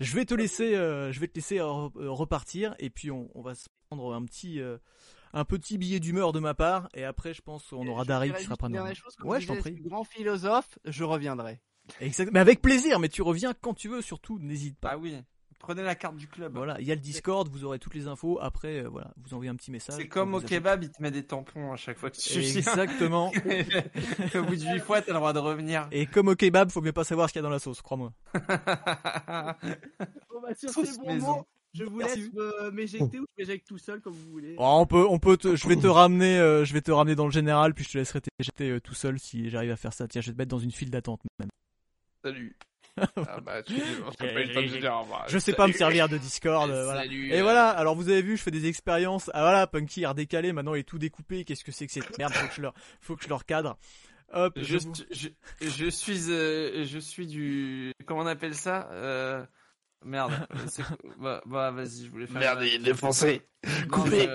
[0.00, 3.42] Je vais te laisser, euh, je vais te laisser re- repartir et puis on, on
[3.42, 4.60] va se prendre un petit,
[5.32, 8.44] un petit billet d'humeur de ma part et après je pense qu'on aura Dari qui
[8.44, 8.74] sera comme
[9.24, 9.74] Ouais, je t'en prie.
[9.74, 11.60] Grand philosophe, je reviendrai.
[12.00, 12.30] Exact.
[12.32, 12.98] Mais avec plaisir.
[13.00, 14.02] Mais tu reviens quand tu veux.
[14.02, 14.90] Surtout, n'hésite pas.
[14.92, 15.16] Ah oui.
[15.58, 16.54] Prenez la carte du club.
[16.54, 18.38] Voilà, il y a le Discord, vous aurez toutes les infos.
[18.40, 19.94] Après, euh, voilà, vous envoyez un petit message.
[19.94, 22.38] C'est comme au kebab, il te met des tampons à chaque fois que tu.
[22.38, 23.28] Exactement.
[24.34, 25.86] au bout de 8 fois, t'as le droit de revenir.
[25.92, 27.82] Et comme au kebab, faut mieux pas savoir ce qu'il y a dans la sauce,
[27.82, 28.12] crois-moi.
[30.30, 32.20] Bon, bah, sur ces bons mots, je vous Merci.
[32.22, 34.54] laisse me- m'éjecter ou je m'éjecte tout seul comme vous voulez.
[34.58, 37.14] Oh, on peut, on peut, te- je vais te ramener, euh, je vais te ramener
[37.14, 39.92] dans le général, puis je te laisserai t'éjecter euh, tout seul si j'arrive à faire
[39.92, 40.08] ça.
[40.08, 41.48] Tiens, je vais te mettre dans une file d'attente même.
[42.24, 42.56] Salut.
[43.00, 45.24] ah bah, tu on pas de dire revoir.
[45.28, 47.02] Je sais pas me servir de Discord, euh, voilà.
[47.02, 49.30] Salut, Et euh, voilà, alors vous avez vu, je fais des expériences.
[49.32, 51.44] Ah voilà, Punky a redécalé, maintenant il est tout découpé.
[51.44, 52.32] Qu'est-ce que c'est que cette merde?
[52.32, 53.78] Faut que je leur, faut que je leur cadre.
[54.32, 55.28] Hop, je Je, vous- je,
[55.62, 59.44] je suis, euh, je suis du, comment on appelle ça euh...
[60.04, 60.32] Merde.
[60.68, 60.82] c'est-
[61.18, 62.40] bah, bah, vas-y, je voulais faire.
[62.40, 63.42] Merde, il est défoncé.
[63.90, 64.26] Coupé,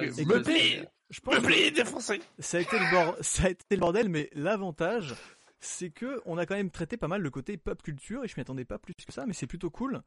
[1.31, 2.21] Meublé défoncé.
[2.39, 5.13] ça a été le bord- ça a été le bordel, mais l'avantage,
[5.59, 8.33] c'est que on a quand même traité pas mal le côté pop culture et je
[8.37, 10.01] m'y attendais pas plus que ça, mais c'est plutôt cool.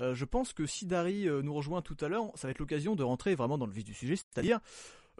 [0.00, 2.58] Euh, je pense que si Dari euh, nous rejoint tout à l'heure, ça va être
[2.58, 4.58] l'occasion de rentrer vraiment dans le vif du sujet, c'est-à-dire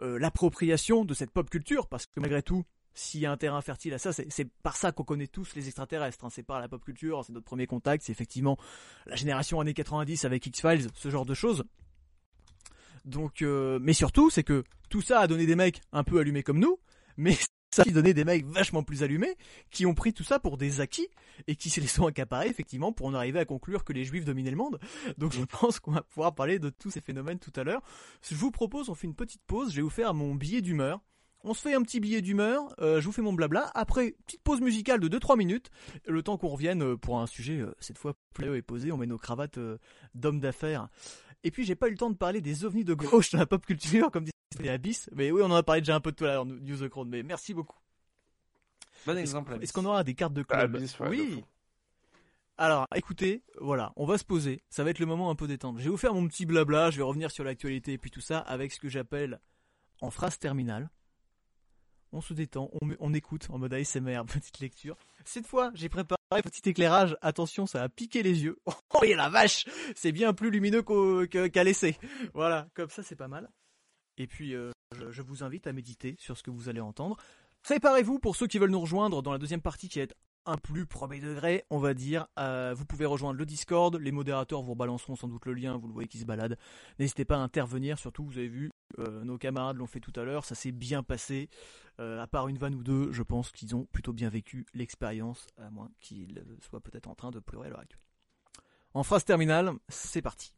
[0.01, 2.63] euh, l'appropriation de cette pop culture, parce que malgré tout.
[2.97, 5.67] S'il y a un terrain fertile à ça, c'est par ça qu'on connaît tous les
[5.67, 6.23] extraterrestres.
[6.23, 6.29] hein.
[6.31, 8.57] C'est par la pop culture, c'est notre premier contact, c'est effectivement
[9.05, 11.65] la génération années 90 avec X-Files, ce genre de choses.
[13.03, 16.41] Donc, euh, mais surtout, c'est que tout ça a donné des mecs un peu allumés
[16.41, 16.79] comme nous,
[17.17, 17.37] mais
[17.75, 19.35] ça a donné des mecs vachement plus allumés
[19.69, 21.07] qui ont pris tout ça pour des acquis
[21.47, 24.23] et qui se les sont accaparés effectivement pour en arriver à conclure que les juifs
[24.23, 24.79] dominaient le monde.
[25.17, 27.81] Donc je pense qu'on va pouvoir parler de tous ces phénomènes tout à l'heure.
[28.21, 31.01] Je vous propose, on fait une petite pause, je vais vous mon billet d'humeur.
[31.47, 33.71] On se fait un petit billet d'humeur, euh, je vous fais mon blabla.
[33.75, 35.69] Après, petite pause musicale de 2-3 minutes,
[36.07, 38.91] le temps qu'on revienne euh, pour un sujet euh, cette fois plus et posé.
[38.91, 39.77] On met nos cravates euh,
[40.15, 40.89] d'hommes d'affaires.
[41.43, 43.45] Et puis j'ai pas eu le temps de parler des ovnis de gauche dans la
[43.45, 45.07] pop culture, comme disait Abyss.
[45.13, 47.07] Mais oui, on en a parlé déjà un peu tout à l'heure, News the Crown.
[47.07, 47.77] Mais merci beaucoup.
[49.05, 49.57] Bon Est-ce exemple.
[49.61, 51.43] est-ce qu'on aura des cartes de Ah, club Abyss, ouais, de Oui.
[52.57, 54.63] Alors, écoutez, voilà, on va se poser.
[54.69, 55.77] Ça va être le moment un peu détendre.
[55.77, 56.89] Je vais vous faire mon petit blabla.
[56.89, 59.39] Je vais revenir sur l'actualité et puis tout ça avec ce que j'appelle
[60.01, 60.89] en phrase terminale.
[62.15, 64.95] On se détend, on, écoute en mode ASMR, petite lecture.
[65.25, 67.17] Cette fois, j'ai préparé un petit éclairage.
[67.21, 68.57] Attention, ça va piquer les yeux.
[68.97, 71.97] Oh, et la vache C'est bien plus lumineux qu'à l'essai.
[72.33, 73.49] Voilà, comme ça, c'est pas mal.
[74.17, 74.71] Et puis, euh,
[75.09, 77.17] je, vous invite à méditer sur ce que vous allez entendre.
[77.63, 80.85] Préparez-vous pour ceux qui veulent nous rejoindre dans la deuxième partie qui être un plus
[80.85, 82.27] premier degré, on va dire.
[82.39, 85.87] Euh, vous pouvez rejoindre le Discord, les modérateurs vous rebalanceront sans doute le lien, vous
[85.87, 86.57] le voyez qui se balade.
[86.99, 90.23] N'hésitez pas à intervenir, surtout vous avez vu, euh, nos camarades l'ont fait tout à
[90.23, 91.49] l'heure, ça s'est bien passé.
[91.99, 95.47] Euh, à part une vanne ou deux, je pense qu'ils ont plutôt bien vécu l'expérience,
[95.57, 98.01] à moins qu'ils euh, soient peut-être en train de pleurer à l'heure actuelle.
[98.93, 100.53] En phrase terminale, c'est parti.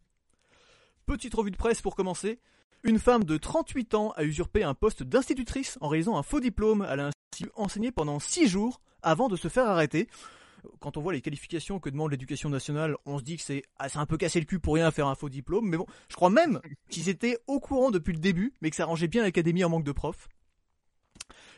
[1.05, 2.39] Petite revue de presse pour commencer.
[2.83, 6.85] Une femme de 38 ans a usurpé un poste d'institutrice en réalisant un faux diplôme.
[6.89, 10.07] Elle a ainsi enseigné pendant 6 jours avant de se faire arrêter.
[10.79, 13.87] Quand on voit les qualifications que demande l'éducation nationale, on se dit que c'est ah,
[13.95, 15.67] un peu cassé le cul pour rien faire un faux diplôme.
[15.67, 18.85] Mais bon, je crois même qu'ils étaient au courant depuis le début, mais que ça
[18.85, 20.27] rangeait bien l'académie en manque de profs.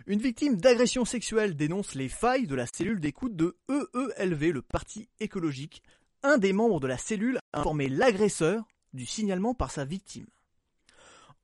[0.08, 5.10] Une victime d'agression sexuelle dénonce les failles de la cellule d'écoute de EELV, le parti
[5.20, 5.84] écologique.
[6.24, 10.26] Un des membres de la cellule a informé l'agresseur du signalement par sa victime.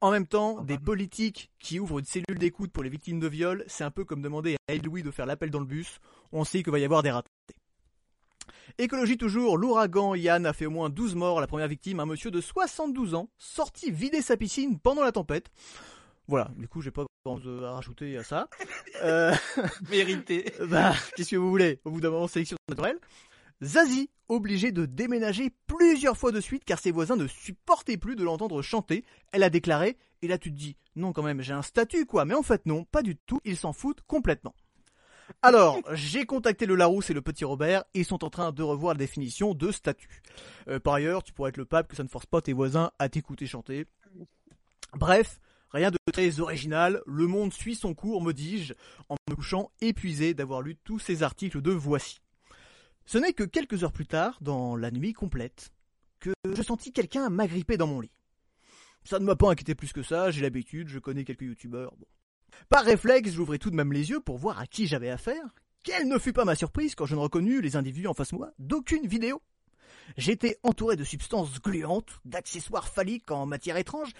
[0.01, 3.63] En même temps, des politiques qui ouvrent une cellule d'écoute pour les victimes de viol,
[3.67, 5.99] c'est un peu comme demander à Louis de faire l'appel dans le bus.
[6.31, 7.29] On sait qu'il va y avoir des ratés.
[8.77, 11.41] Écologie toujours, l'ouragan Yann a fait au moins 12 morts.
[11.41, 15.49] La première victime, un monsieur de 72 ans, sorti vider sa piscine pendant la tempête.
[16.27, 18.49] Voilà, du coup, j'ai pas grand chose à rajouter à ça.
[19.03, 19.33] Euh,
[19.89, 20.53] Mérité.
[20.69, 21.81] bah, qu'est-ce que vous voulez?
[21.83, 22.97] Au bout d'un moment, sélection naturelle.
[23.61, 28.23] Zazie, obligée de déménager plusieurs fois de suite car ses voisins ne supportaient plus de
[28.23, 29.03] l'entendre chanter.
[29.33, 32.23] Elle a déclaré, et là tu te dis, non quand même, j'ai un statut quoi,
[32.23, 34.55] mais en fait non, pas du tout, ils s'en foutent complètement.
[35.41, 38.63] Alors, j'ai contacté le Larousse et le petit Robert, et ils sont en train de
[38.63, 40.21] revoir la définition de statut.
[40.67, 42.91] Euh, par ailleurs, tu pourrais être le pape, que ça ne force pas tes voisins
[42.99, 43.85] à t'écouter chanter.
[44.93, 45.39] Bref,
[45.71, 48.73] rien de très original, le monde suit son cours, me dis-je,
[49.09, 52.19] en me couchant épuisé d'avoir lu tous ces articles de Voici.
[53.05, 55.71] Ce n'est que quelques heures plus tard, dans la nuit complète,
[56.19, 58.11] que je sentis quelqu'un m'agripper dans mon lit.
[59.03, 61.93] Ça ne m'a pas inquiété plus que ça, j'ai l'habitude, je connais quelques youtubeurs.
[62.69, 65.43] Par réflexe, j'ouvrais tout de même les yeux pour voir à qui j'avais affaire.
[65.83, 68.37] Quelle ne fut pas ma surprise quand je ne reconnus les individus en face de
[68.37, 69.41] moi d'aucune vidéo.
[70.17, 74.11] J'étais entouré de substances gluantes, d'accessoires phalliques en matière étrange,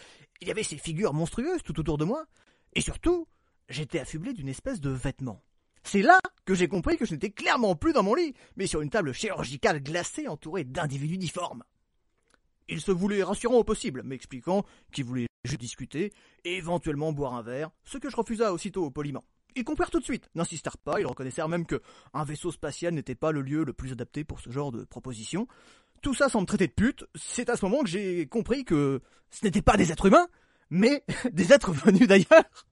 [0.42, 2.26] il y avait ces figures monstrueuses tout autour de moi,
[2.74, 3.28] et surtout,
[3.70, 5.42] j'étais affublé d'une espèce de vêtement.
[5.84, 8.82] C'est là que j'ai compris que je n'étais clairement plus dans mon lit, mais sur
[8.82, 11.64] une table chirurgicale glacée entourée d'individus difformes.
[12.68, 16.12] Il se voulait rassurant au possible, m'expliquant qu'il voulait juste discuter
[16.44, 19.24] éventuellement boire un verre, ce que je refusa aussitôt poliment.
[19.56, 21.82] Ils comprirent tout de suite, n'insistèrent pas, ils reconnaissèrent même que
[22.14, 25.48] un vaisseau spatial n'était pas le lieu le plus adapté pour ce genre de proposition.
[26.02, 29.02] Tout ça sans me traiter de pute, c'est à ce moment que j'ai compris que
[29.30, 30.28] ce n'étaient pas des êtres humains,
[30.70, 32.66] mais des êtres venus d'ailleurs.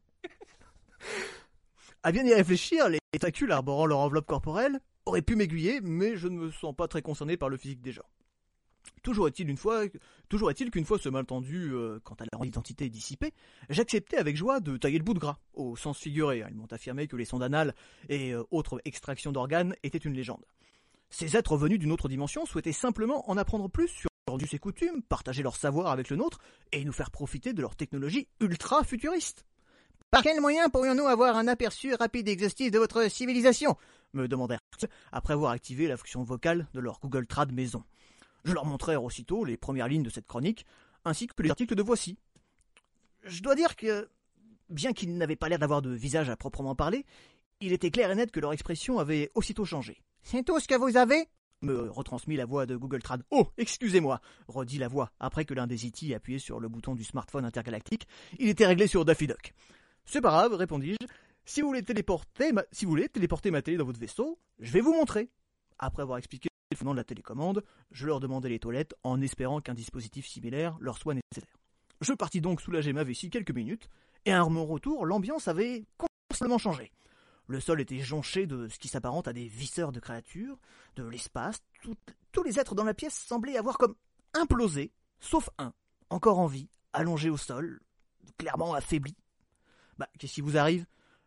[2.03, 6.28] à bien y réfléchir, les tentacules arborant leur enveloppe corporelle auraient pu m'aiguiller, mais je
[6.28, 8.06] ne me sens pas très concerné par le physique des gens.
[9.03, 13.34] Toujours est-il qu'une fois ce malentendu euh, quant à leur identité dissipée,
[13.69, 16.43] j'acceptais avec joie de tailler le bout de gras, au sens figuré.
[16.49, 17.76] Ils m'ont affirmé que les sondes anales
[18.10, 20.45] et euh, autres extractions d'organes étaient une légende.
[21.10, 24.10] Ces êtres venus d'une autre dimension souhaitaient simplement en apprendre plus sur
[24.41, 26.39] us et coutumes, partager leur savoir avec le nôtre
[26.72, 29.45] et nous faire profiter de leur technologie ultra futuriste.
[30.10, 33.76] Par quel moyen pourrions-nous avoir un aperçu rapide et exhaustif de votre civilisation?
[34.14, 37.84] me demandèrent-ils après avoir activé la fonction vocale de leur Google Trad maison.
[38.44, 40.65] Je leur montrai aussitôt les premières lignes de cette chronique,
[41.06, 42.18] ainsi que les articles de Voici.
[43.24, 44.10] Je dois dire que,
[44.70, 47.06] bien qu'ils n'avaient pas l'air d'avoir de visage à proprement parler,
[47.61, 50.02] il était clair et net que leur expression avait aussitôt changé.
[50.22, 51.28] C'est tout ce que vous avez?
[51.64, 53.24] me retransmit la voix de Google Trad.
[53.32, 57.06] Oh, excusez-moi, redit la voix, après que l'un des IT appuyé sur le bouton du
[57.06, 58.06] smartphone intergalactique.
[58.38, 59.53] Il était réglé sur Daffy Duck.
[60.06, 61.07] C'est pas grave, répondis-je.
[61.45, 62.64] Si vous voulez téléporter ma...
[62.72, 65.30] si vous voulez téléporter ma télé dans votre vaisseau, je vais vous montrer.
[65.80, 69.74] Après avoir expliqué fondement de la télécommande, je leur demandai les toilettes en espérant qu'un
[69.74, 71.58] dispositif similaire leur soit nécessaire.
[72.02, 73.90] Je partis donc soulager ma vessie quelques minutes,
[74.26, 76.91] et à mon retour, l'ambiance avait complètement changé.
[77.48, 80.58] Le sol était jonché de ce qui s'apparente à des visseurs de créatures,
[80.95, 81.62] de l'espace.
[82.32, 83.95] Tous les êtres dans la pièce semblaient avoir comme
[84.34, 85.74] implosé, sauf un,
[86.10, 87.82] encore en vie, allongé au sol,
[88.38, 89.16] clairement affaibli.
[89.98, 90.86] Bah, qu'est-ce qui vous arrive?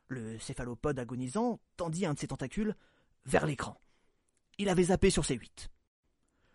[0.09, 2.74] Le céphalopode agonisant tendit un de ses tentacules
[3.27, 3.81] vers l'écran.
[4.58, 5.70] Il avait zappé sur ses huit.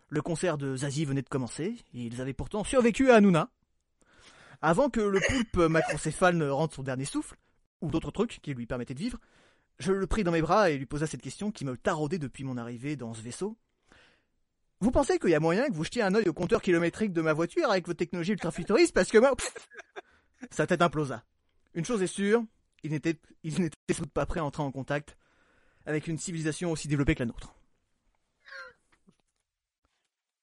[0.08, 3.50] Le concert de Zazie venait de commencer, et ils avaient pourtant survécu à Hanouna.
[4.60, 7.36] Avant que le poulpe macrocéphale ne rentre son dernier souffle,
[7.80, 9.18] ou d'autres trucs qui lui permettaient de vivre,
[9.78, 12.44] je le pris dans mes bras et lui posa cette question qui me taraudait depuis
[12.44, 13.56] mon arrivée dans ce vaisseau.
[14.80, 17.22] Vous pensez qu'il y a moyen que vous jetiez un œil au compteur kilométrique de
[17.22, 19.34] ma voiture avec votre technologie ultra-futuriste parce que moi...
[20.50, 21.24] Sa tête implosa.
[21.74, 22.44] Une chose est sûre,
[22.82, 23.78] il n'était il n'était
[24.12, 25.16] pas prêt à entrer en contact
[25.86, 27.54] avec une civilisation aussi développée que la nôtre.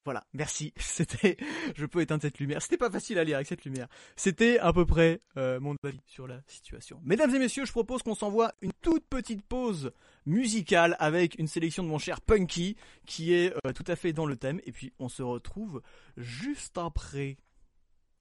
[0.10, 0.74] Voilà, merci.
[0.80, 1.38] C'était,
[1.76, 2.64] je peux éteindre cette lumière.
[2.64, 3.88] C'était pas facile à lire avec cette lumière.
[4.16, 7.00] C'était à peu près euh, mon avis sur la situation.
[7.04, 9.92] Mesdames et messieurs, je propose qu'on s'envoie une toute petite pause
[10.26, 12.76] musicale avec une sélection de mon cher Punky
[13.06, 14.60] qui est euh, tout à fait dans le thème.
[14.66, 15.84] Et puis on se retrouve
[16.18, 17.38] juste après.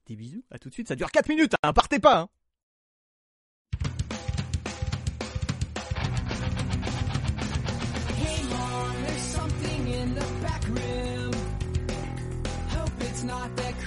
[0.05, 0.89] Des bisous, à tout de suite.
[0.89, 2.21] Ça dure 4 minutes, hein, partez pas.
[2.21, 2.29] Hein.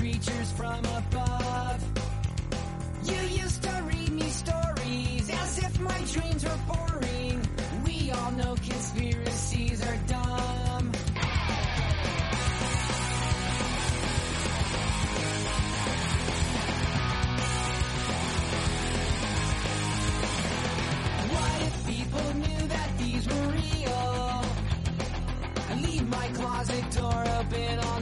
[0.02, 1.80] Creatures from above.
[3.04, 7.40] You used to read me stories as if my dreams were boring.
[7.86, 10.92] We all know conspiracies are dumb.
[21.36, 24.46] What if people knew that these were real?
[25.70, 28.01] I leave my closet door open all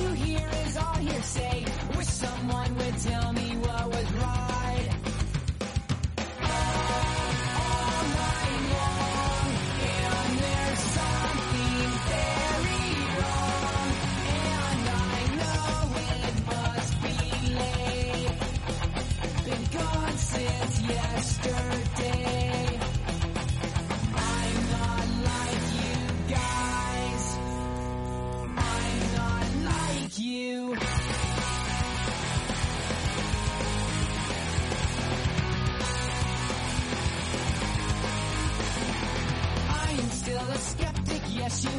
[0.00, 1.64] you hear is all hearsay.
[1.96, 3.43] Wish someone would tell me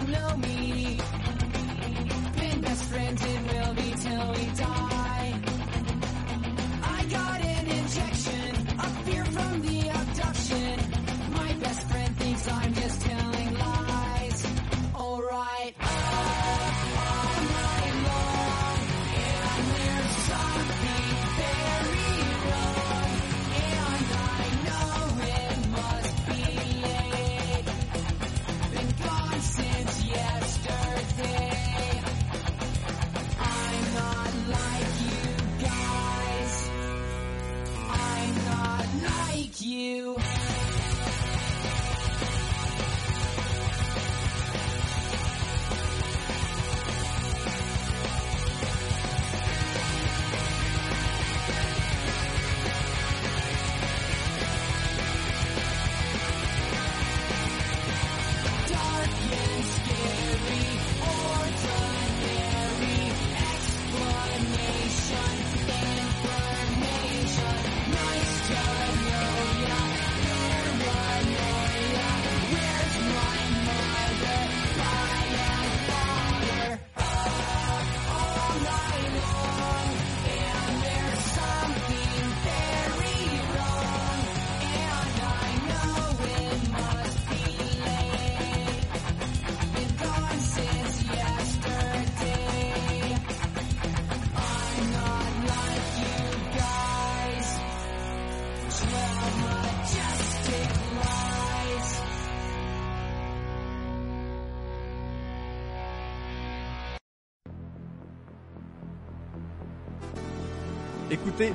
[0.08, 1.00] know me.
[2.38, 3.24] Been best friends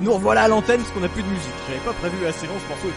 [0.01, 1.53] nous revoilà à l'antenne parce qu'on a plus de musique.
[1.67, 2.87] J'avais pas prévu assez long ce morceau.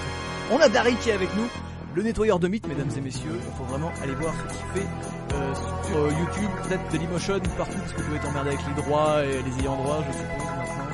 [0.50, 1.46] On a Dari qui est avec nous,
[1.94, 3.32] le nettoyeur de mythes, mesdames et messieurs.
[3.34, 4.88] Il faut vraiment aller voir ce qu'il fait
[5.34, 5.54] euh,
[5.86, 9.42] sur euh, YouTube, peut-être Dailymotion, partout parce que vous êtes emmerdé avec les droits et
[9.42, 10.84] les ayants droit, je suppose maintenant.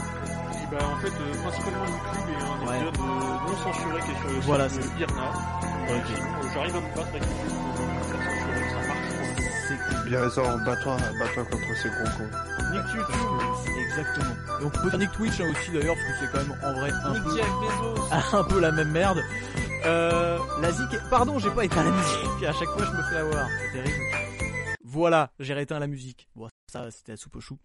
[0.70, 2.76] Bah, en fait, euh, principalement YouTube et un Ouais.
[2.76, 5.32] épisode euh, non censuré qui est sur le Voilà, site de Irna.
[6.54, 7.58] J'arrive à me battre avec YouTube,
[10.10, 12.30] Il a raison, bats-toi, bats-toi contre ces gros cons.
[12.72, 14.34] Nick YouTube, exactement.
[14.60, 16.80] Et on peut dire Nick Twitch hein, aussi d'ailleurs parce que c'est quand même en
[16.80, 18.12] vrai un Nick peu, Bezos.
[18.36, 19.22] un peu la même merde.
[19.86, 22.42] Euh, la zik, pardon, j'ai pas éteint la musique.
[22.44, 23.46] À chaque fois, je me fais avoir.
[23.60, 24.04] C'est terrible.
[24.82, 26.28] Voilà, j'ai rééteint la musique.
[26.34, 27.56] Bon, ça, c'était la soupe au chou.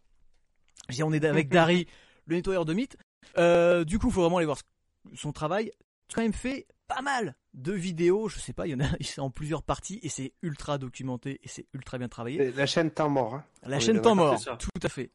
[0.89, 1.87] Dis, on est avec Dari,
[2.27, 2.95] le nettoyeur de mythes.
[3.39, 4.59] Euh, du coup, faut vraiment aller voir
[5.15, 5.71] son travail.
[6.09, 8.29] Tu as quand même fait pas mal de vidéos.
[8.29, 11.39] Je sais pas, il y en a, c'est en plusieurs parties et c'est ultra documenté
[11.43, 12.41] et c'est ultra bien travaillé.
[12.41, 13.33] Et La chaîne temps mort.
[13.35, 13.43] Hein.
[13.63, 14.57] La Oui, chaîne Temps Mort, c'est ça.
[14.57, 15.09] tout à fait.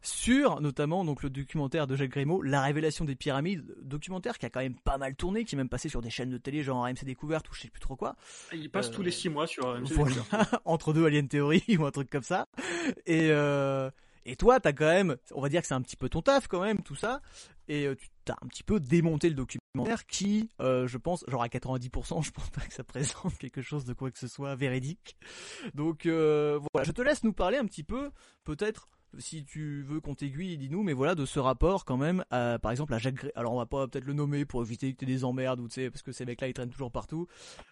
[0.00, 4.50] Sur notamment donc le documentaire de Jacques Grimaud, La révélation des pyramides, documentaire qui a
[4.50, 6.84] quand même pas mal tourné, qui est même passé sur des chaînes de télé genre
[6.84, 8.14] RMC Découverte ou je sais plus trop quoi.
[8.52, 9.90] Il passe Euh, tous les 6 mois sur AMC.
[9.94, 10.14] Voilà,
[10.64, 12.46] entre deux Alien Theory ou un truc comme ça.
[13.06, 13.90] Et euh,
[14.24, 16.46] et toi, t'as quand même, on va dire que c'est un petit peu ton taf
[16.46, 17.20] quand même, tout ça.
[17.68, 21.42] Et euh, tu t'as un petit peu démonté le documentaire qui, euh, je pense, genre
[21.42, 24.54] à 90%, je pense pas que ça présente quelque chose de quoi que ce soit
[24.54, 25.16] véridique.
[25.74, 28.10] Donc euh, voilà, je te laisse nous parler un petit peu,
[28.44, 32.70] peut-être si tu veux qu'on t'aiguille, dis-nous, mais voilà, de ce rapport quand même, par
[32.70, 33.32] exemple à Jacques Gré...
[33.36, 35.76] Alors on va pas peut-être le nommer pour éviter que tu des emmerdes, ou tu
[35.76, 37.26] sais, parce que ces mecs-là ils traînent toujours partout.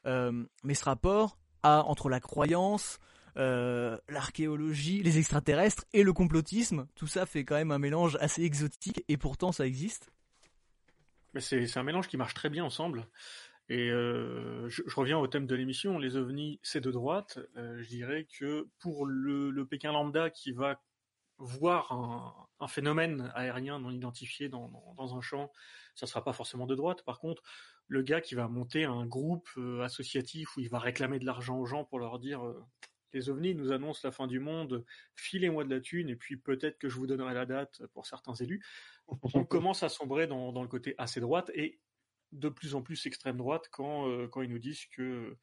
[0.06, 2.98] Mais ce rapport à, entre la croyance,
[3.38, 8.42] euh, l'archéologie, les extraterrestres et le complotisme, tout ça fait quand même un mélange assez
[8.42, 10.10] exotique, et pourtant ça existe.
[11.38, 13.06] C'est un mélange qui marche très bien ensemble.
[13.68, 17.38] Et euh, je, reviens au thème de l'émission, les ovnis, c'est de droite.
[17.56, 20.80] Euh, je dirais que pour le, Pékin lambda qui va
[21.36, 21.92] voir
[22.60, 25.52] un, phénomène aérien non identifié dans, dans, un champ,
[25.94, 27.02] ça sera pas forcément de droite.
[27.02, 27.42] Par contre,
[27.86, 29.50] le gars qui va monter un groupe
[29.82, 32.40] associatif où il va réclamer de l'argent aux gens pour leur dire
[33.16, 34.84] les ovnis nous annoncent la fin du monde,
[35.14, 38.34] filez-moi de la thune et puis peut-être que je vous donnerai la date pour certains
[38.34, 38.62] élus.
[39.08, 41.80] On commence à sombrer dans, dans le côté assez droite et
[42.32, 45.36] de plus en plus extrême droite quand, euh, quand ils nous disent que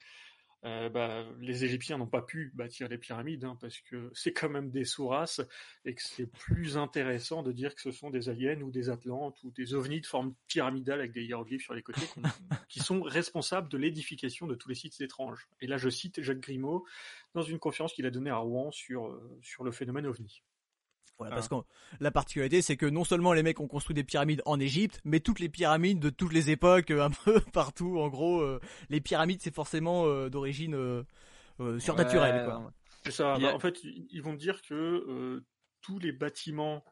[0.66, 4.50] euh, bah, les Égyptiens n'ont pas pu bâtir les pyramides hein, parce que c'est quand
[4.50, 5.42] même des sous-races
[5.86, 9.42] et que c'est plus intéressant de dire que ce sont des aliens ou des atlantes
[9.44, 12.08] ou des ovnis de forme pyramidale avec des hiéroglyphes sur les côtés
[12.70, 15.48] qui sont responsables de l'édification de tous les sites étranges.
[15.60, 16.86] Et là, je cite Jacques Grimaud
[17.34, 20.44] dans une conférence qu'il a donnée à Rouen sur, euh, sur le phénomène ovni.
[21.20, 21.36] Voilà, Ah.
[21.36, 21.56] parce que
[22.00, 25.20] la particularité, c'est que non seulement les mecs ont construit des pyramides en Égypte, mais
[25.20, 28.00] toutes les pyramides de toutes les époques, euh, un peu partout.
[28.00, 28.60] En gros, euh,
[28.90, 31.04] les pyramides, c'est forcément euh, d'origine euh,
[31.60, 32.38] euh, surnaturelle.
[32.42, 32.60] Ouais, quoi.
[32.60, 32.72] non.
[33.04, 33.36] C'est ça.
[33.36, 35.46] A- Bah, en fait, ils vont dire que euh,
[35.82, 36.84] tous les bâtiments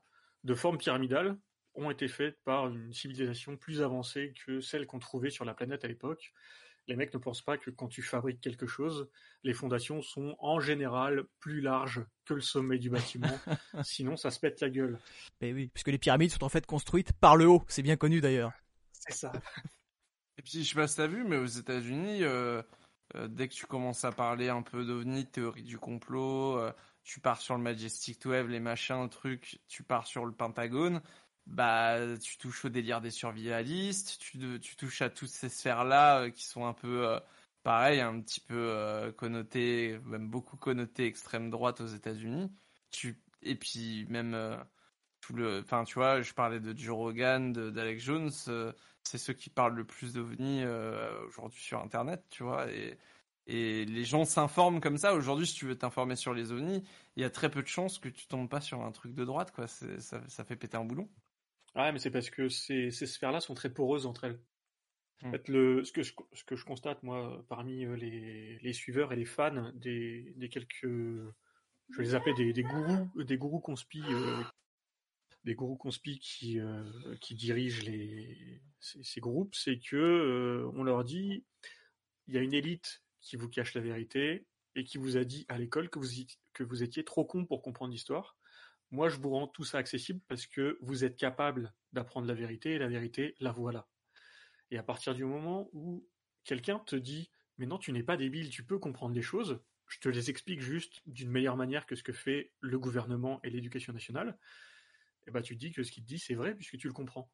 [0.43, 1.37] de forme pyramidale
[1.73, 5.83] ont été faits par une civilisation plus avancée que celle qu'on trouvait sur la planète
[5.85, 6.33] à l'époque.
[6.91, 9.09] Les mecs ne pensent pas que quand tu fabriques quelque chose,
[9.45, 13.29] les fondations sont en général plus larges que le sommet du bâtiment.
[13.85, 14.99] Sinon, ça se pète la gueule.
[15.39, 17.63] Mais oui, puisque les pyramides sont en fait construites par le haut.
[17.69, 18.51] C'est bien connu d'ailleurs.
[18.91, 19.31] C'est ça.
[20.37, 22.61] Et puis, je sais pas si t'as vu, mais aux États-Unis, euh,
[23.15, 26.73] euh, dès que tu commences à parler un peu d'ovnis, de théorie du complot, euh,
[27.03, 31.01] tu pars sur le Majestic 12, les machins, le truc, tu pars sur le Pentagone,
[31.47, 36.29] bah, tu touches au délire des survivalistes, tu, tu touches à toutes ces sphères-là euh,
[36.29, 37.19] qui sont un peu, euh,
[37.63, 42.51] pareil, un petit peu euh, connotées, même beaucoup connotées extrême droite aux États-Unis.
[42.91, 44.57] Tu, et puis, même, euh,
[45.21, 48.31] tout le, enfin, tu vois, je parlais de Joe Rogan, d'Alex Jones,
[49.03, 52.71] c'est ceux qui parlent le plus d'ovnis euh, aujourd'hui sur Internet, tu vois.
[52.71, 52.97] Et,
[53.47, 55.13] et les gens s'informent comme ça.
[55.13, 56.83] Aujourd'hui, si tu veux t'informer sur les ovnis,
[57.15, 59.25] il y a très peu de chances que tu tombes pas sur un truc de
[59.25, 59.67] droite, quoi.
[59.67, 61.09] Ça, ça fait péter un boulon.
[61.75, 64.35] Ouais, mais c'est parce que ces, ces sphères-là sont très poreuses entre elles.
[64.35, 64.57] En
[65.21, 65.37] Hmm.
[65.37, 69.13] fait, le, ce, que je, ce que je constate, moi, parmi euh, les, les suiveurs
[69.13, 70.83] et les fans des, des quelques.
[70.83, 74.43] Je vais les appeler des, des gourous, des gourous conspi, euh,
[75.43, 80.83] des gourous conspi qui, euh, qui dirigent les, ces, ces groupes, c'est que euh, on
[80.83, 81.45] leur dit
[82.27, 85.45] il y a une élite qui vous cache la vérité et qui vous a dit
[85.49, 88.37] à l'école que vous, y- que vous étiez trop con pour comprendre l'histoire.
[88.91, 92.73] Moi, je vous rends tout ça accessible parce que vous êtes capable d'apprendre la vérité
[92.73, 93.89] et la vérité, la voilà.
[94.69, 96.07] Et à partir du moment où
[96.43, 99.99] quelqu'un te dit Mais non, tu n'es pas débile, tu peux comprendre les choses, je
[99.99, 103.93] te les explique juste d'une meilleure manière que ce que fait le gouvernement et l'éducation
[103.93, 104.37] nationale,
[105.27, 107.31] et bah tu dis que ce qu'il te dit c'est vrai puisque tu le comprends.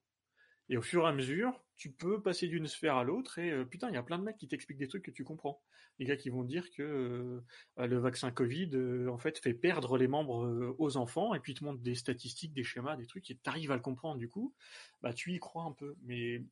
[0.69, 3.64] Et au fur et à mesure, tu peux passer d'une sphère à l'autre et euh,
[3.64, 5.61] putain, il y a plein de mecs qui t'expliquent des trucs que tu comprends.
[5.99, 9.98] Les gars qui vont dire que euh, le vaccin Covid, euh, en fait, fait perdre
[9.98, 13.35] les membres aux enfants et puis te montrent des statistiques, des schémas, des trucs et
[13.35, 14.18] t'arrives à le comprendre.
[14.18, 14.53] Du coup,
[15.02, 15.95] bah tu y crois un peu.
[16.03, 16.44] Mais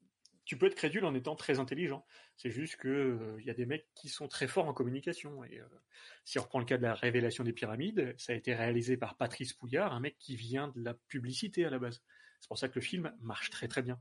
[0.45, 2.05] tu peux être crédule en étant très intelligent.
[2.37, 5.43] C'est juste que il y a des mecs qui sont très forts en communication.
[5.43, 5.59] Et
[6.23, 9.17] si on reprend le cas de la révélation des pyramides, ça a été réalisé par
[9.17, 12.03] Patrice Pouillard, un mec qui vient de la publicité à la base.
[12.45, 13.97] C'est pour ça que le film marche très très bien.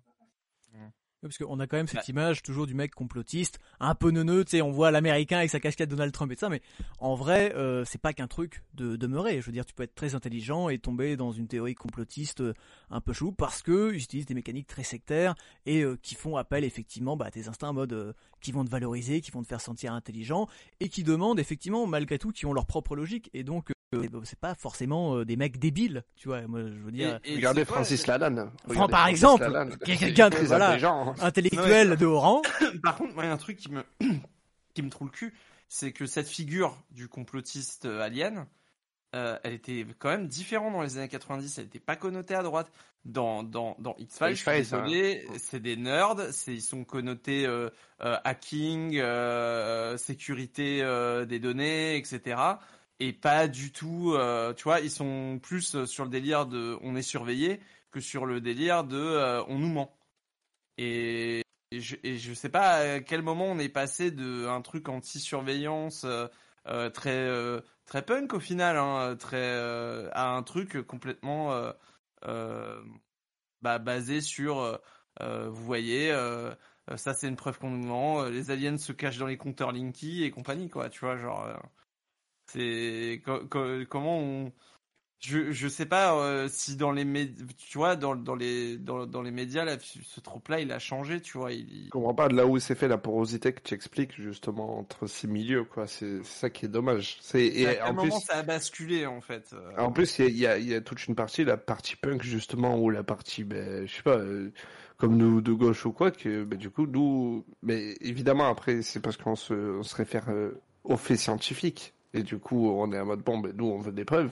[1.23, 2.05] Parce qu'on a quand même cette Bah.
[2.09, 5.61] image toujours du mec complotiste, un peu neuneux, tu sais, on voit l'américain avec sa
[5.61, 6.61] casquette Donald Trump et tout ça, mais
[6.99, 9.41] en vrai, euh, c'est pas qu'un truc de demeurer.
[9.41, 12.53] Je veux dire, tu peux être très intelligent et tomber dans une théorie complotiste euh,
[12.91, 15.35] un peu chou parce que ils utilisent des mécaniques très sectaires
[15.65, 18.13] et euh, qui font appel effectivement bah, à tes instincts en mode euh,
[18.43, 20.47] qui vont te valoriser, qui vont te faire sentir intelligent
[20.81, 23.71] et qui demandent effectivement malgré tout qui ont leur propre logique et donc
[24.25, 26.43] c'est pas forcément euh, des mecs débiles, tu vois.
[26.43, 27.21] Moi, je veux dire.
[27.25, 28.51] Et- et Regardez Francis Lalanne.
[28.69, 29.45] Enfin, par exemple,
[29.85, 30.77] quelqu'un de- voilà.
[30.85, 31.15] hein.
[31.21, 32.43] intellectuel de haut rang.
[32.83, 33.83] Par contre, moi, il y a un truc qui me,
[34.75, 35.35] qui me trouve le cul,
[35.69, 38.47] c'est que cette figure du complotiste euh, alien,
[39.15, 41.59] euh, elle était quand même différente dans les années 90.
[41.59, 42.71] Elle n'était pas connotée à droite.
[43.05, 47.45] Dans, dans, dans X-Files, je suis X-Files, désolé, c'est des nerds, c'est, ils sont connotés
[47.47, 47.69] euh,
[48.03, 52.41] euh, hacking, euh, sécurité euh, des données, etc.
[53.01, 56.95] Et pas du tout, euh, tu vois, ils sont plus sur le délire de on
[56.95, 57.61] est surveillé
[57.91, 59.97] que sur le délire de euh, on nous ment.
[60.79, 61.43] Et,
[61.73, 66.05] je, et je sais pas à quel moment on est passé de un truc anti-surveillance
[66.67, 67.29] euh, très
[67.87, 69.53] très punk au final, hein, très
[70.13, 71.73] à un truc complètement
[73.63, 74.81] bah, basé sur
[75.21, 76.11] vous voyez
[76.97, 80.25] ça c'est une preuve qu'on nous ment, les aliens se cachent dans les compteurs Linky
[80.25, 81.47] et compagnie quoi, tu vois genre
[82.47, 84.53] c'est co- co- comment on
[85.21, 89.07] je je sais pas euh, si dans les médias tu vois dans dans les dans,
[89.07, 91.91] dans les médias là ce trope là il a changé tu vois il, il- Je
[91.91, 95.27] comprends pas de là où c'est fait la porosité que tu expliques justement entre ces
[95.27, 95.87] milieux quoi.
[95.87, 97.17] C'est ça qui est dommage.
[97.21, 100.19] C'est et à quel en plus moment ça a basculé en fait euh, en plus
[100.19, 102.91] il y a, y a- y a toute une partie la partie punk justement ou
[102.91, 104.53] la partie ben je sais pas euh,
[104.99, 109.01] comme nous de gauche ou quoi que ben, du coup nous mais évidemment après c'est
[109.01, 112.99] parce qu'on se on se réfère euh, aux faits scientifiques et du coup on est
[112.99, 114.31] en mode bon ben nous on veut des preuves.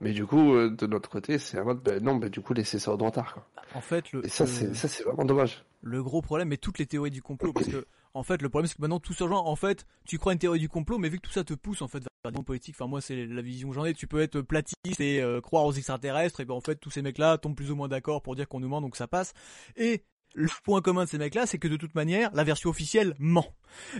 [0.00, 2.54] Mais du coup, euh, de notre côté, c'est en mode, ben non, ben du coup,
[2.54, 3.46] laissez ça au dentard, quoi.
[3.74, 5.62] En fait, le, Et ça, c'est, ça, c'est vraiment dommage.
[5.82, 8.66] le gros problème, mais toutes les théories du complot, parce que en fait, le problème
[8.66, 9.40] c'est que maintenant tout se rejoint.
[9.40, 11.82] En fait, tu crois une théorie du complot, mais vu que tout ça te pousse
[11.82, 13.94] en fait vers des mondes politiques, enfin moi c'est la vision que j'en ai.
[13.94, 17.02] Tu peux être platiste et euh, croire aux extraterrestres, et ben en fait tous ces
[17.02, 19.34] mecs-là tombent plus ou moins d'accord pour dire qu'on nous ment, donc ça passe.
[19.76, 20.02] Et
[20.34, 23.46] le point commun de ces mecs-là, c'est que de toute manière, la version officielle ment.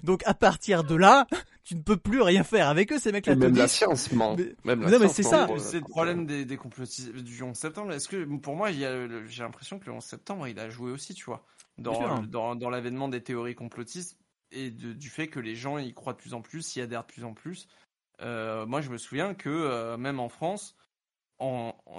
[0.05, 1.27] Donc à partir de là,
[1.65, 2.99] tu ne peux plus rien faire avec eux.
[2.99, 4.37] Ces mecs-là te même la science ment.
[4.65, 5.47] Même Non, mais c'est ça.
[5.47, 7.93] pour- c'est le problème des, des complotistes du 11 septembre.
[7.93, 11.25] Est-ce que pour moi, j'ai l'impression que le 11 septembre, il a joué aussi, tu
[11.25, 11.45] vois,
[11.79, 14.17] dans dans, dans l'avènement des théories complotistes
[14.53, 17.03] et de- du fait que les gens y croient de plus en plus, y adhèrent
[17.07, 17.69] de plus en plus.
[18.23, 20.77] Euh, moi, je me souviens que euh, même en France,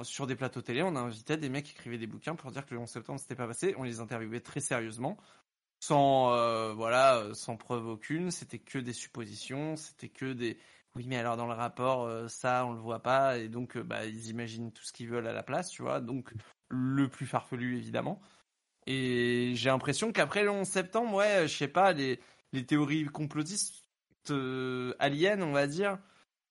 [0.04, 2.74] sur des plateaux télé, on invitait des mecs qui écrivaient des bouquins pour dire que
[2.74, 3.74] le 11 septembre s'était pas passé.
[3.78, 5.18] On les interviewait très sérieusement,
[5.80, 8.32] sans euh, voilà, euh, sans preuve aucune.
[8.32, 10.58] C'était que des suppositions, c'était que des
[10.96, 13.84] oui, mais alors dans le rapport, euh, ça, on le voit pas, et donc euh,
[13.84, 16.02] bah, ils imaginent tout ce qu'ils veulent à la place, tu vois.
[16.02, 16.34] Donc
[16.70, 18.22] le plus farfelu évidemment.
[18.88, 22.20] Et j'ai l'impression qu'après le 11 septembre, ouais, je sais pas, les,
[22.52, 23.86] les théories complotistes
[25.00, 25.98] aliens, on va dire.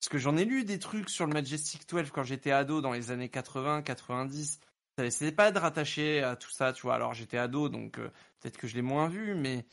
[0.01, 2.93] Parce que j'en ai lu des trucs sur le Majestic 12 quand j'étais ado dans
[2.93, 4.59] les années 80, 90.
[4.97, 6.95] Ça essayait pas de rattacher à tout ça, tu vois.
[6.95, 8.09] Alors j'étais ado, donc euh,
[8.41, 9.67] peut-être que je l'ai moins vu, mais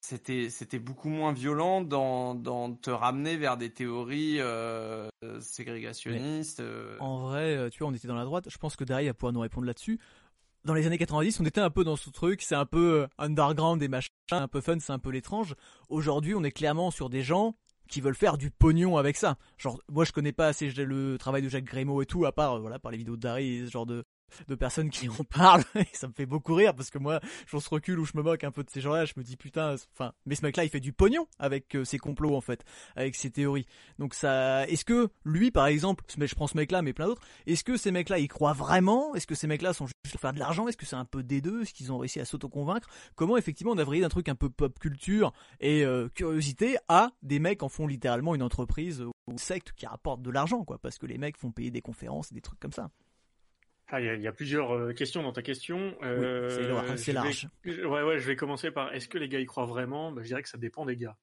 [0.00, 6.60] c'était beaucoup moins violent dans, te ramener vers des théories euh, ségrégationnistes.
[6.60, 6.96] euh.
[7.00, 8.48] En vrai, tu vois, on était dans la droite.
[8.48, 10.00] Je pense que Dari va pouvoir nous répondre là-dessus.
[10.64, 13.82] Dans les années 90, on était un peu dans ce truc, c'est un peu underground
[13.82, 15.54] et machin, un peu fun, c'est un peu l'étrange.
[15.90, 17.54] Aujourd'hui, on est clairement sur des gens
[17.88, 19.36] qui veulent faire du pognon avec ça.
[19.58, 22.54] Genre, moi, je connais pas assez le travail de Jacques Grémaud et tout, à part,
[22.54, 24.04] euh, voilà, par les vidéos de ce genre de,
[24.48, 25.64] de personnes qui en parlent.
[25.74, 28.22] Et ça me fait beaucoup rire parce que moi, je se recule ou je me
[28.22, 29.04] moque un peu de ces gens-là.
[29.06, 31.98] Je me dis putain, enfin, mais ce mec-là, il fait du pognon avec euh, ses
[31.98, 33.66] complots en fait, avec ses théories.
[33.98, 37.22] Donc ça, est-ce que lui, par exemple, mec- je prends ce mec-là, mais plein d'autres,
[37.46, 39.14] est-ce que ces mecs-là, ils croient vraiment?
[39.14, 40.68] Est-ce que ces mecs-là sont juste pour faire de l'argent?
[40.68, 41.62] Est-ce que c'est un peu des deux?
[41.62, 42.88] Est-ce qu'ils ont réussi à s'auto-convaincre?
[43.14, 47.38] Comment effectivement on a d'un truc un peu pop culture et euh, curiosité à des
[47.38, 51.06] mecs en font littéralement une entreprise ou secte qui rapporte de l'argent, quoi, parce que
[51.06, 52.90] les mecs font payer des conférences et des trucs comme ça.
[53.88, 55.96] Ah, il y, a- il y a plusieurs euh, questions dans ta question.
[56.02, 56.48] Euh,
[56.96, 57.48] c'est vais- large.
[57.64, 60.10] ouais, ouais, je vais commencer par est-ce que les gars y croient vraiment?
[60.12, 61.16] Bah, Je dirais que ça dépend des gars.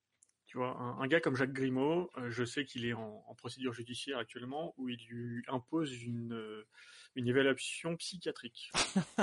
[0.45, 3.35] Tu vois, un, un gars comme Jacques Grimaud, euh, je sais qu'il est en, en
[3.35, 6.67] procédure judiciaire actuellement où il lui impose une, euh,
[7.15, 8.71] une évaluation psychiatrique.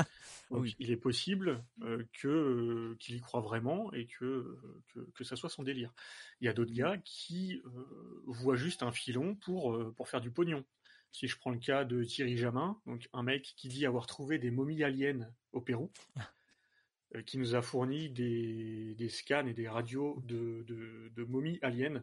[0.50, 0.76] Donc, Oui.
[0.80, 4.58] il est possible euh, que euh, qu'il y croit vraiment et que,
[4.92, 5.92] que que ça soit son délire.
[6.40, 10.20] Il y a d'autres gars qui euh, voient juste un filon pour euh, pour faire
[10.20, 10.64] du pognon.
[11.12, 14.38] Si je prends le cas de Thierry Jamin, donc un mec qui dit avoir trouvé
[14.38, 15.90] des momies aliens au Pérou,
[17.16, 21.58] euh, qui nous a fourni des, des scans et des radios de, de, de momies
[21.62, 22.02] aliens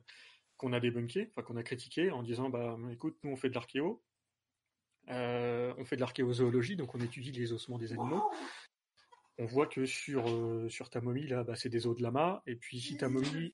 [0.58, 3.56] qu'on a débunkées, enfin qu'on a critiquées en disant bah écoute, nous on fait de
[3.56, 4.04] l'archéo,
[5.10, 8.24] euh, on fait de l'archéozoologie, donc on étudie les ossements des animaux.
[9.40, 12.42] On voit que sur, euh, sur ta momie, là, bah, c'est des os de lama.
[12.48, 13.54] Et puis, si ta momie,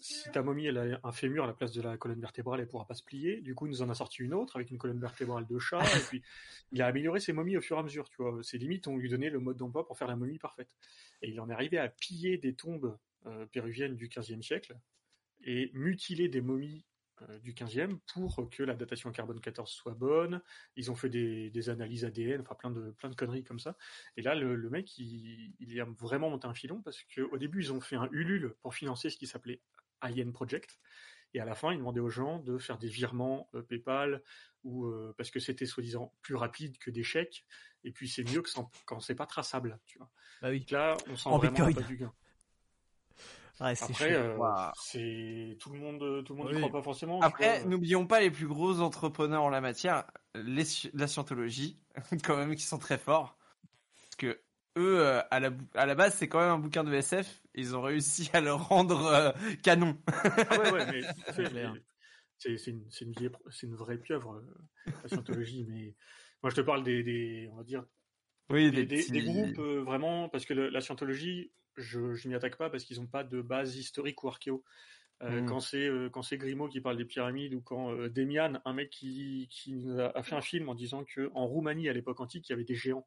[0.00, 2.68] si ta momie, elle a un fémur à la place de la colonne vertébrale, elle
[2.68, 3.40] pourra pas se plier.
[3.40, 5.80] Du coup, il nous en a sorti une autre avec une colonne vertébrale de chat.
[5.80, 6.22] et puis,
[6.72, 8.38] il a amélioré ses momies au fur et à mesure, tu vois.
[8.42, 10.68] C'est limite, on lui donnait le mode d'emploi pour faire la momie parfaite.
[11.22, 14.76] Et il en est arrivé à piller des tombes euh, péruviennes du 15e siècle
[15.44, 16.84] et mutiler des momies
[17.42, 20.40] du 15e pour que la datation carbone 14 soit bonne.
[20.76, 23.76] Ils ont fait des, des analyses ADN, enfin plein de, plein de conneries comme ça.
[24.16, 27.72] Et là, le, le mec, il, a vraiment monté un filon parce qu'au début, ils
[27.72, 29.60] ont fait un Ulule pour financer ce qui s'appelait
[30.00, 30.78] Alien Project.
[31.34, 34.22] Et à la fin, ils demandaient aux gens de faire des virements euh, PayPal
[34.64, 37.44] ou euh, parce que c'était soi-disant plus rapide que des chèques.
[37.84, 40.10] Et puis c'est mieux que sans- quand c'est pas traçable, tu vois.
[40.40, 40.60] Bah oui.
[40.60, 41.74] Donc là, on sent En vraiment Bitcoin.
[41.74, 42.12] pas du gain.
[43.60, 44.36] Ouais, c'est Après, euh,
[44.74, 46.60] c'est tout le monde, tout le monde n'y Oui.
[46.60, 47.20] croit pas forcément.
[47.22, 50.04] Après, n'oublions pas les plus gros entrepreneurs en la matière,
[50.34, 51.78] les, la scientologie,
[52.24, 53.38] quand même, qui sont très forts.
[54.02, 54.40] Parce que
[54.76, 57.42] eux, euh, à la, bou- à la base, c'est quand même un bouquin de SF.
[57.54, 59.96] Ils ont réussi à le rendre euh, canon.
[60.06, 61.00] Ah ouais, ouais, mais
[62.38, 65.64] c'est c'est une, c'est une, vieille- c'est une vraie pieuvre, euh, la scientologie.
[65.66, 65.94] mais
[66.42, 67.86] moi, je te parle des, des on va dire,
[68.50, 72.28] Oui, des, des- petits- des groupes euh, vraiment, parce que le- la scientologie, je, je
[72.28, 74.64] m'y attaque pas parce qu'ils n'ont pas de base historique ou archéo.
[75.22, 75.46] Euh, Mm.
[75.46, 78.72] Quand c'est euh, quand c'est Grimaud qui parle des pyramides ou quand euh, Demian, un
[78.74, 81.94] mec qui, qui nous a, a fait un film en disant que en Roumanie à
[81.94, 83.06] l'époque antique il y avait des géants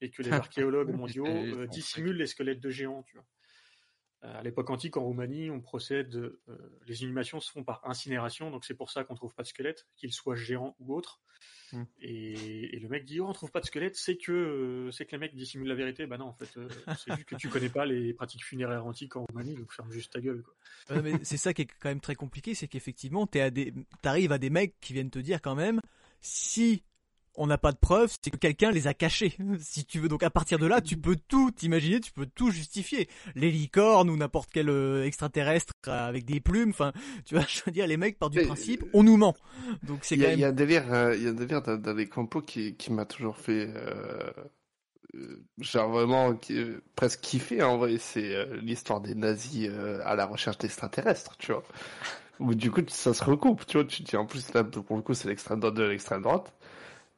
[0.00, 1.26] et que les archéologues mondiaux
[1.66, 3.02] dissimulent les squelettes de géants.
[3.02, 3.26] Tu vois.
[4.24, 6.40] Euh, à l'époque antique en Roumanie, on procède, euh,
[6.86, 9.86] les inhumations se font par incinération, donc c'est pour ça qu'on trouve pas de squelette,
[9.96, 11.20] qu'ils soient géants ou autres.
[11.72, 11.82] Mm.
[12.00, 15.04] Et, et le mec dit oh on trouve pas de squelette, c'est que euh, c'est
[15.04, 16.06] que les mecs dissimulent la vérité.
[16.06, 16.68] Bah non en fait, euh,
[16.98, 20.12] c'est juste que tu connais pas les pratiques funéraires antiques en Roumanie, donc ferme juste
[20.12, 20.42] ta gueule.
[20.42, 20.96] Quoi.
[20.96, 23.74] Ouais, mais c'est ça qui est quand même très compliqué, c'est qu'effectivement, t'es à des,
[24.02, 25.80] t'arrives à des mecs qui viennent te dire quand même,
[26.20, 26.82] si
[27.38, 29.36] on n'a pas de preuves, c'est que quelqu'un les a cachés.
[29.60, 32.50] Si tu veux, donc à partir de là, tu peux tout imaginer, tu peux tout
[32.50, 33.08] justifier.
[33.34, 36.92] Les licornes ou n'importe quel euh, extraterrestre avec des plumes, enfin,
[37.24, 39.34] tu vois, je veux dire, les mecs partent du Mais, principe, euh, on nous ment.
[39.82, 40.48] Donc c'est Il y, quand a, il y a même.
[40.48, 43.04] un délire, euh, il y a un délire dans, dans les complots qui, qui m'a
[43.06, 44.30] toujours fait, euh,
[45.58, 47.98] genre vraiment qui- presque kiffé en vrai.
[47.98, 49.68] C'est l'histoire des nazis
[50.04, 51.64] à la recherche d'extraterrestres, tu vois.
[52.54, 53.86] Du coup ça se recoupe, tu vois.
[53.86, 56.52] Tu dis en plus là pour le coup c'est l'extrême droite de l'extrême droite.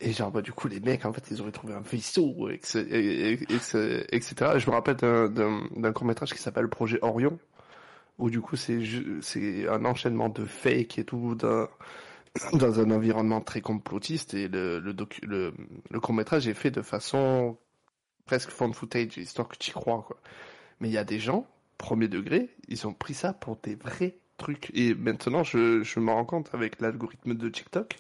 [0.01, 2.81] Et genre bah du coup les mecs en fait ils auraient trouvé un vaisseau, etc.
[4.59, 7.39] Je me rappelle d'un- d'un d'un court métrage qui s'appelle Projet Orion.
[8.19, 8.79] Où du coup c'est
[9.69, 11.69] un enchaînement de fakes et tout d'un
[12.53, 15.53] dans un environnement très complotiste et le, le, docu- le,
[15.91, 17.57] le court-métrage est fait de façon
[18.27, 20.17] presque fan footage, histoire que tu crois, quoi.
[20.81, 21.47] Mais il y a des gens,
[21.79, 24.71] premier degré, ils ont pris ça pour des vrais trucs.
[24.75, 27.97] Et maintenant, je, je me rends compte avec l'algorithme de TikTok,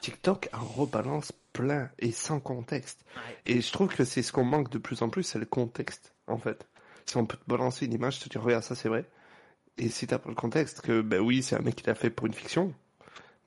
[0.00, 3.04] TikTok en rebalance plein et sans contexte.
[3.46, 6.14] Et je trouve que c'est ce qu'on manque de plus en plus, c'est le contexte,
[6.26, 6.66] en fait.
[7.06, 9.04] Si on peut te balancer une image, te dire, regarde, ça c'est vrai.
[9.78, 12.10] Et si t'as pas le contexte, que, ben oui, c'est un mec qui l'a fait
[12.10, 12.74] pour une fiction,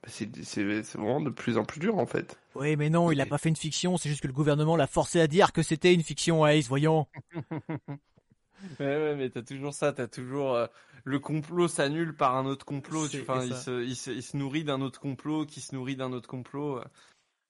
[0.04, 0.10] ben
[0.44, 2.38] c'est vraiment de plus en plus dur, en fait.
[2.56, 4.88] Oui, mais non, il a pas fait une fiction, c'est juste que le gouvernement l'a
[4.88, 7.08] forcé à dire que c'était une fiction, Ace, voyons.
[8.80, 10.68] Ouais, ouais, mais t'as toujours ça, t'as toujours euh,
[11.04, 13.08] le complot s'annule par un autre complot.
[13.08, 15.76] tu- C'est- Enfin, il se, il, se, il se nourrit d'un autre complot qui se
[15.76, 16.78] nourrit d'un autre complot.
[16.80, 16.84] euh,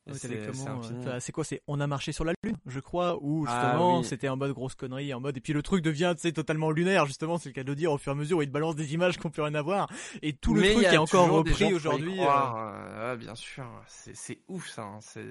[0.06, 3.46] Ouais, c'est c'est C'est quoi C'est on a marché sur la lune, je crois, ou
[3.46, 4.08] Ah, justement oui.
[4.10, 7.06] c'était en mode grosse connerie, en mode et puis le truc devient sais totalement lunaire
[7.06, 8.52] justement, c'est le cas de le dire au fur et à mesure où il te
[8.52, 9.90] balance des images qui n'ont plus rien à voir
[10.22, 12.20] et tout le Mais truc y a est encore repris aujourd'hui.
[12.20, 14.82] euh, ouais, bien sûr, c'est c'est ouf ça.
[14.84, 15.24] hein, c'est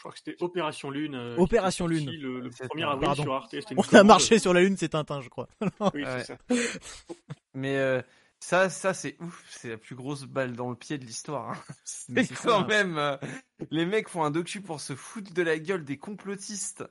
[0.00, 1.14] Je crois que c'était Opération Lune.
[1.14, 2.10] euh, Opération Lune.
[2.10, 2.90] Le, le C'est 1er ça.
[2.92, 3.22] avril Pardon.
[3.22, 3.54] sur Arte.
[3.76, 5.46] On a marché sur la lune, c'est Tintin, je crois.
[5.94, 6.36] Oui, c'est ça.
[7.54, 8.00] Mais euh,
[8.40, 9.44] ça, ça c'est ouf.
[9.50, 11.50] C'est la plus grosse balle dans le pied de l'histoire.
[11.50, 11.56] hein.
[12.08, 12.96] Mais quand même.
[12.96, 13.18] euh,
[13.70, 16.82] les mecs font un docu pour se foutre de la gueule des complotistes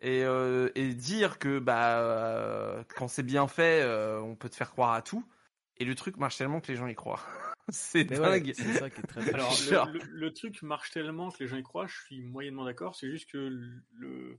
[0.00, 4.56] et, euh, et dire que bah euh, quand c'est bien fait, euh, on peut te
[4.56, 5.24] faire croire à tout.
[5.76, 7.20] Et le truc marche tellement que les gens y croient.
[7.72, 8.52] c'est ouais, dingue.
[8.56, 9.20] c'est ça qui est très.
[9.20, 9.54] très Alors,
[9.92, 12.94] le, le- le truc marche tellement que les gens y croient, je suis moyennement d'accord.
[12.96, 13.38] C'est juste que
[13.96, 14.38] le,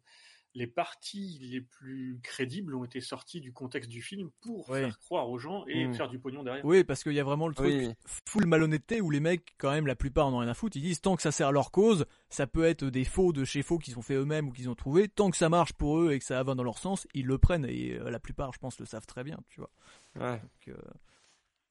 [0.55, 4.81] les parties les plus crédibles ont été sorties du contexte du film pour Ouais.
[4.81, 5.93] faire croire aux gens et Mm.
[5.93, 6.65] faire du pognon derrière.
[6.65, 7.93] Oui, parce qu'il y a vraiment le truc Oui.
[8.25, 10.75] full malhonnêteté où les mecs, quand même, la plupart en ont rien à foutre.
[10.75, 13.61] Ils disent tant que ça sert leur cause, ça peut être des faux de chez
[13.61, 15.07] faux qu'ils ont fait eux-mêmes ou qu'ils ont trouvé.
[15.07, 17.37] Tant que ça marche pour eux et que ça va dans leur sens, ils le
[17.37, 17.65] prennent.
[17.65, 19.69] Et euh, la plupart, je pense, le savent très bien, tu vois.
[20.15, 20.39] Ouais.
[20.39, 20.81] Donc, euh,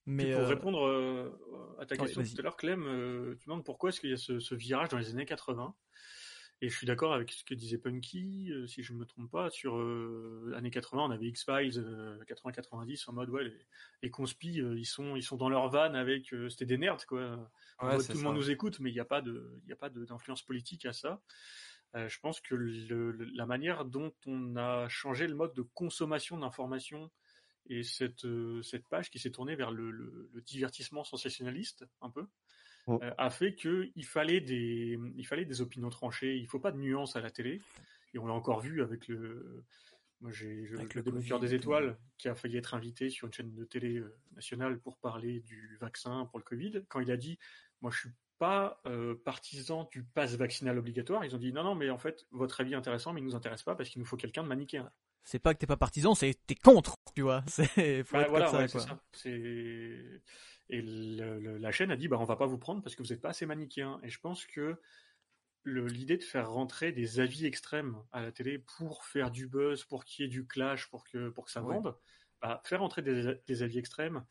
[0.09, 3.65] Mais pour euh, répondre euh, à ta question tout à l'heure, Clem, euh, tu demandes
[3.65, 5.75] pourquoi est-ce qu'il y a ce, ce virage dans les années 80.
[6.61, 9.31] Et je suis d'accord avec ce que disait Punky, euh, si je ne me trompe
[9.31, 13.67] pas, sur euh, années 80, on avait X-Files, euh, 80-90, en mode, ouais, les,
[14.03, 17.21] les conspis, euh, ils, sont, ils sont dans leur van avec, c'était des nerds, quoi.
[17.21, 19.73] Ouais, mode, tout le monde nous écoute, mais il n'y a pas de, il y
[19.73, 21.23] a pas de- d'influence politique à ça.
[21.95, 26.39] Je pense que le- le- la manière dont on a changé le mode de consommation
[26.39, 27.11] d'informations
[27.69, 32.11] et cette, euh, cette page qui s'est tournée vers le, le- le divertissement sensationnaliste, un
[32.11, 32.27] peu,
[33.03, 36.37] euh, a fait qu'il fallait des, il fallait des opinions tranchées.
[36.37, 37.61] Il faut pas de nuances à la télé.
[38.15, 39.63] Et on l'a encore vu avec le,
[40.21, 43.55] moi j'ai Avec le, le des étoiles qui a failli être invité sur une chaîne
[43.55, 46.83] de télé euh, nationale pour parler du vaccin pour le Covid.
[46.89, 47.39] Quand il a dit,
[47.83, 51.75] moi je suis pas euh, partisan du pass vaccinal obligatoire, ils ont dit non non
[51.75, 54.07] mais en fait votre avis est intéressant mais il nous intéresse pas parce qu'il nous
[54.07, 54.91] faut quelqu'un de manichéen.
[55.25, 57.43] C'est pas que t'es pas partisan, c'est que t'es contre, tu vois.
[57.49, 59.03] C'est Bah, voilà, ça, ouais, ça.
[60.71, 63.03] Et le- le- la chaîne a dit bah on va pas vous prendre parce que
[63.03, 64.01] vous n'êtes pas assez manichéen.
[64.03, 64.77] Et je pense que
[65.65, 70.05] l'idée de faire rentrer des avis extrêmes à la télé pour faire du buzz, pour
[70.05, 71.75] qu'il y ait du clash, pour que pour que ça Ouais.
[71.75, 71.97] vende,
[72.43, 74.25] bah, faire rentrer des, des avis extrêmes,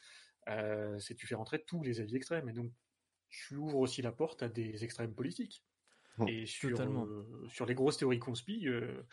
[0.48, 2.72] euh, c'est tu fais rentrer tous les avis extrêmes et donc
[3.30, 5.64] tu ouvres aussi la porte à des extrêmes politiques.
[6.18, 6.28] Mm.
[6.28, 8.68] Et sur euh, sur les grosses théories conspi.
[8.68, 9.04] euh,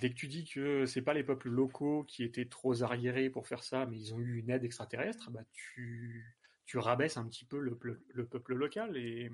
[0.00, 3.46] dès que tu dis que c'est pas les peuples locaux qui étaient trop arriérés pour
[3.46, 6.36] faire ça, mais ils ont eu une aide extraterrestre, bah tu,
[6.66, 8.96] tu rabaisses un petit peu le, le- le peuple local.
[8.96, 9.30] Et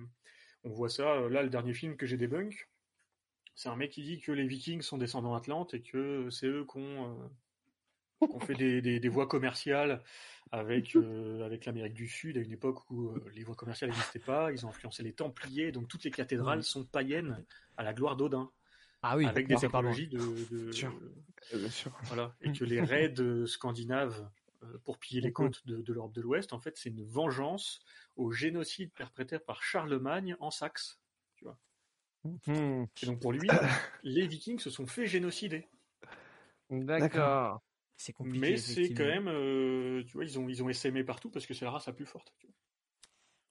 [0.65, 2.69] on voit ça, euh, là, le dernier film que j'ai débunk,
[3.55, 6.67] c'est un mec qui dit que les Vikings sont descendants Atlantes et que c'est eux
[6.71, 7.29] qui ont, euh,
[8.41, 10.03] fait des, des- des voies commerciales
[10.53, 14.19] avec, euh, avec l'Amérique du Sud à une époque où euh, les voies commerciales n'existaient
[14.19, 14.53] pas.
[14.53, 17.45] Ils ont influencé les Templiers, donc toutes les cathédrales sont païennes
[17.77, 18.51] à la gloire d'Odin
[19.03, 20.19] Ah oui, avec des technologies de,
[20.51, 20.93] de- Sûr.
[21.55, 21.99] Euh, bien sûr.
[22.05, 24.29] voilà et que les raids euh, scandinaves
[24.63, 27.81] euh, pour piller les côtes de, de l'Europe de l'Ouest en fait c'est une vengeance
[28.17, 31.01] au génocide perpétré par Charlemagne en Saxe
[32.23, 32.85] Hmm.
[33.03, 33.49] et donc pour lui
[34.03, 35.67] les Vikings se sont fait génocider
[36.69, 37.63] D'accord.
[37.97, 38.39] C'est compliqué.
[38.39, 41.55] mais c'est quand même euh, tu vois ils ont ils ont essaimé partout parce que
[41.55, 42.55] c'est la race la plus forte tu vois.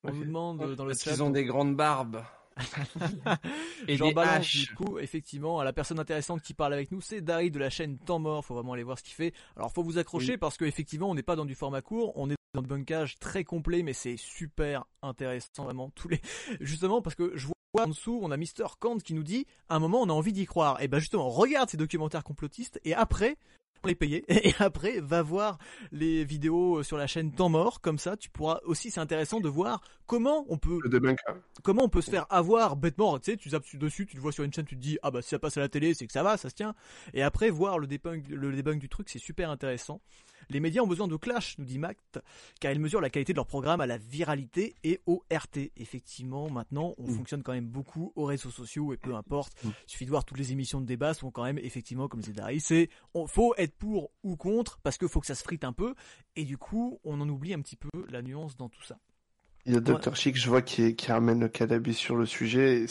[0.03, 1.11] On nous demande dans le Parce chat.
[1.11, 2.23] qu'ils ont des grandes barbes.
[3.87, 7.21] Et J'en balance du coup, effectivement, à la personne intéressante qui parle avec nous, c'est
[7.21, 8.45] Dari de la chaîne Temps Mort.
[8.45, 9.33] Faut vraiment aller voir ce qu'il fait.
[9.55, 12.29] Alors, faut vous accrocher parce que effectivement, on n'est pas dans du format court, on
[12.29, 16.21] est dans du bunkage très complet, mais c'est super intéressant vraiment tous les.
[16.59, 19.75] Justement parce que je vois en dessous, on a Mister Kant qui nous dit, à
[19.75, 20.81] un moment, on a envie d'y croire.
[20.81, 23.37] Et ben justement, regarde ces documentaires complotistes et après.
[23.87, 25.57] Les payer et après va voir
[25.91, 29.49] les vidéos sur la chaîne Temps Mort comme ça tu pourras aussi c'est intéressant de
[29.49, 31.35] voir comment on peut Le debunker.
[31.63, 34.31] comment on peut se faire avoir bêtement, tu sais, tu zappes dessus, tu le vois
[34.31, 36.07] sur une chaîne, tu te dis ah bah si ça passe à la télé, c'est
[36.07, 36.73] que ça va, ça se tient.
[37.13, 40.01] Et après voir le debunk, le debunk du truc, c'est super intéressant.
[40.49, 42.19] Les médias ont besoin de clash, nous dit Mact,
[42.59, 45.71] car ils mesurent la qualité de leur programme à la viralité et au RT.
[45.77, 47.11] Effectivement, maintenant, on Mm.
[47.11, 49.53] fonctionne quand même beaucoup aux réseaux sociaux et peu importe.
[49.63, 49.67] Mm.
[49.69, 52.33] Il suffit de voir toutes les émissions de débat sont quand même effectivement, comme disait
[52.33, 55.63] Dari, c'est on faut être pour ou contre parce qu'il faut que ça se frite
[55.63, 55.95] un peu.
[56.35, 58.97] Et du coup, on en oublie un petit peu la nuance dans tout ça.
[59.65, 60.15] Il y a Dr.
[60.15, 62.83] Chic, je vois, qui, qui ramène le cannabis sur le sujet.
[62.83, 62.87] Et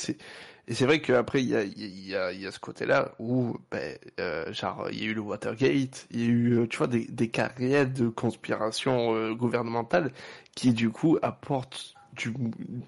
[0.74, 3.56] c'est, vrai qu'après, il y a, il y, a, il y a ce côté-là où,
[3.70, 6.76] ben, euh, genre, il y a eu le Watergate, il y a eu, euh, tu
[6.78, 10.12] vois, des, des réels de conspiration euh, gouvernementale
[10.54, 12.32] qui, du coup, apportent du,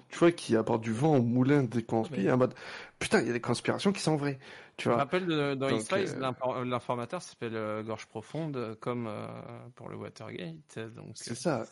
[0.09, 2.53] tu vois, qui apportent du vent au moulin des conspirations Mais- en mode,
[2.99, 4.39] putain, il y a des conspirations qui sont vraies.
[4.81, 5.03] Tu Je me vois.
[5.03, 9.27] rappelle de- dans Donc, X-Files, euh, l'informateur s'appelle euh, Gorge Profonde, euh, comme euh,
[9.75, 10.79] pour le Watergate.
[10.95, 11.65] Donc, C'est ça.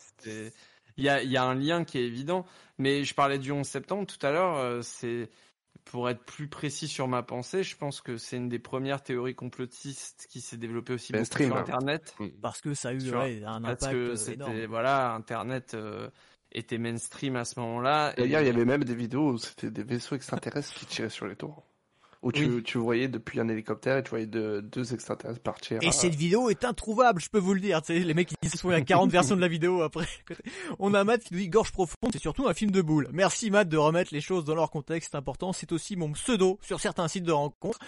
[0.96, 2.44] Il y a, il y a un lien qui est évident.
[2.78, 4.56] Mais je parlais du 11 septembre tout à l'heure.
[4.56, 5.28] euh, c'est
[5.86, 9.34] pour être plus précis sur ma pensée, je pense que c'est une des premières théories
[9.34, 11.60] complotistes qui s'est développée aussi beaucoup Mainstream, sur hein.
[11.60, 12.14] Internet.
[12.42, 14.64] Parce que ça a eu ouais, un Parce impact que c'était énorme.
[14.66, 16.10] voilà, Internet euh,
[16.52, 18.12] était mainstream à ce moment-là.
[18.16, 21.26] D'ailleurs, il y avait même des vidéos où c'était des vaisseaux extraterrestres qui tiraient sur
[21.26, 21.64] les tours.
[22.22, 22.62] Où tu, Oui.
[22.62, 25.78] tu voyais depuis un hélicoptère et tu voyais de- deux extraterrestres partir.
[25.82, 27.80] Et à- cette vidéo est introuvable, je peux vous le dire.
[27.80, 30.06] Tu sais, les mecs, ils se font a 40 versions de la vidéo après.
[30.78, 33.08] On a Matt qui nous dit Gorge profonde, c'est surtout un film de boule.
[33.12, 35.54] Merci Matt de remettre les choses dans leur contexte important.
[35.54, 37.78] C'est aussi mon pseudo sur certains sites de rencontres.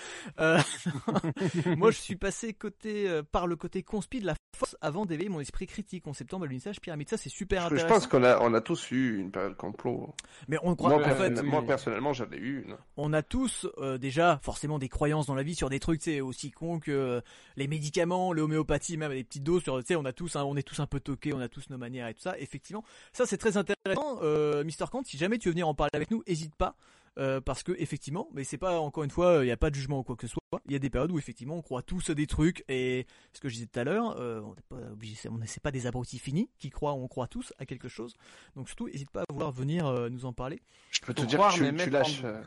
[0.40, 0.58] Euh,
[1.76, 5.28] Moi, je suis passé côté, euh, par le côté conspi de la force avant d'éveiller
[5.28, 7.08] mon esprit critique en septembre à l'unissage pyramide.
[7.08, 7.94] Ça, c'est super Je, je intéressant.
[7.94, 10.14] pense qu'on a, on a tous eu une période complot.
[10.48, 12.76] Mais on croit, Moi, en fait, moi, personnellement, j'en ai eu une.
[12.96, 16.02] on a tous euh, déjà déjà forcément des croyances dans la vie sur des trucs,
[16.02, 17.20] sais, aussi cons que euh,
[17.56, 19.62] les médicaments, l'homéopathie, même à des petites doses.
[19.62, 21.48] Sur, tu sais, on a tous, un- on est tous un peu toqués, on a
[21.48, 22.38] tous nos manières et tout ça.
[22.38, 24.18] Effectivement, ça c'est très intéressant.
[24.22, 26.76] Euh, Mister Kant, si jamais tu veux venir en parler avec nous, hésite pas.
[27.18, 29.74] euh, parce que effectivement, mais c'est pas encore une fois, il n'y a pas de
[29.74, 30.40] jugement ou quoi que ce soit.
[30.66, 33.40] Il y a des périodes où effectivement on croit tous à des trucs et ce
[33.40, 35.70] que je disais tout à l'heure, euh, on n'est pas obligé, on n'est c'est pas
[35.72, 38.14] des abrutis finis qui croient, on croit tous à quelque chose.
[38.56, 40.62] Donc surtout, n'hésite pas à vouloir venir euh, nous en parler.
[40.90, 42.42] Je peux te dire croire, que tu, mais tu en euh,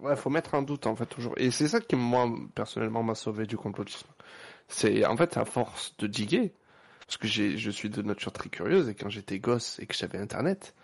[0.00, 1.34] Ouais, faut mettre en doute en fait toujours.
[1.36, 4.06] Et c'est ça qui moi personnellement m'a sauvé du complotisme.
[4.68, 6.52] C'est en fait à force de diguer,
[7.06, 9.94] parce que j'ai, je suis de nature très curieuse et quand j'étais gosse et que
[9.94, 10.74] j'avais internet,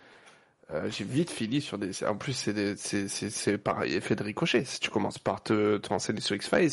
[0.71, 2.03] euh, j'ai vite fini sur des.
[2.03, 4.65] En plus c'est c'est, c'est, pareil effet de ricochet.
[4.65, 6.71] Si tu commences par te, te renseigner sur X Files,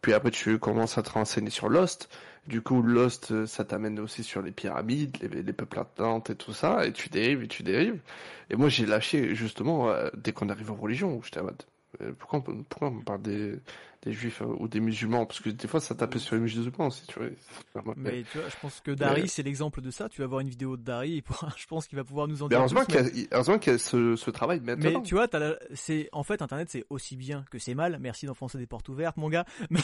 [0.00, 2.08] puis après tu commences à te renseigner sur Lost.
[2.46, 6.34] Du coup, Lost, euh, ça t'amène aussi sur les pyramides, les, les peuples atlantes et
[6.34, 8.00] tout ça, et tu dérives et tu dérives.
[8.50, 11.62] Et moi, j'ai lâché justement euh, dès qu'on arrive aux religions, où j'étais en mode,
[12.18, 13.54] pourquoi, on, pourquoi on parle des,
[14.02, 15.26] des juifs euh, ou des musulmans?
[15.26, 17.94] Parce que des fois, ça tapait sur les musulmans aussi, tu vois.
[17.96, 20.08] Mais tu vois, je pense que Dari, c'est l'exemple de ça.
[20.08, 21.24] Tu vas voir une vidéo de Dari, et
[21.56, 23.72] je pense qu'il va pouvoir nous en Mais dire heureusement qu'il y a, heureusement qu'il
[23.72, 24.90] y a ce, ce travail maintenant.
[25.00, 27.98] Mais tu vois, la- c'est en fait Internet, c'est aussi bien que c'est mal.
[28.00, 29.44] Merci d'enfoncer des portes ouvertes, mon gars.
[29.70, 29.80] Mais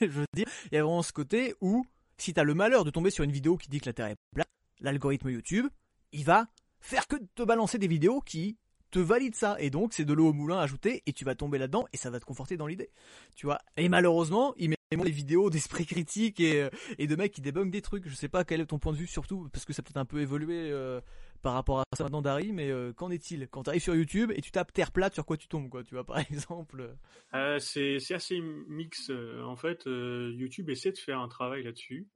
[0.00, 1.86] je veux dire, il y a vraiment ce côté où
[2.18, 4.16] si t'as le malheur de tomber sur une vidéo qui dit que la Terre est
[4.34, 4.48] plate,
[4.80, 5.66] l'algorithme YouTube,
[6.12, 6.46] il va
[6.80, 8.56] faire que te balancer des vidéos qui
[8.94, 9.56] te valident ça.
[9.58, 12.10] Et donc, c'est de l'eau au moulin ajouté et tu vas tomber là-dedans et ça
[12.10, 12.90] va te conforter dans l'idée.
[13.34, 13.58] Tu vois.
[13.76, 17.72] Et malheureusement, il met des vidéos d'esprit critique et, euh, et de mecs qui débunkent
[17.72, 18.08] des trucs.
[18.08, 20.04] Je sais pas quel est ton point de vue surtout parce que ça peut-être un
[20.04, 21.00] peu évolué euh,
[21.42, 23.48] par rapport à ça maintenant Dari, mais euh, qu'en est-il?
[23.48, 25.82] Quand tu arrives sur YouTube et tu tapes terre plate sur quoi tu tombes quoi,
[25.82, 26.94] tu vois par exemple.
[27.34, 29.10] Euh, c'est assez mix.
[29.44, 32.06] En fait, YouTube essaie de faire un travail là-dessus.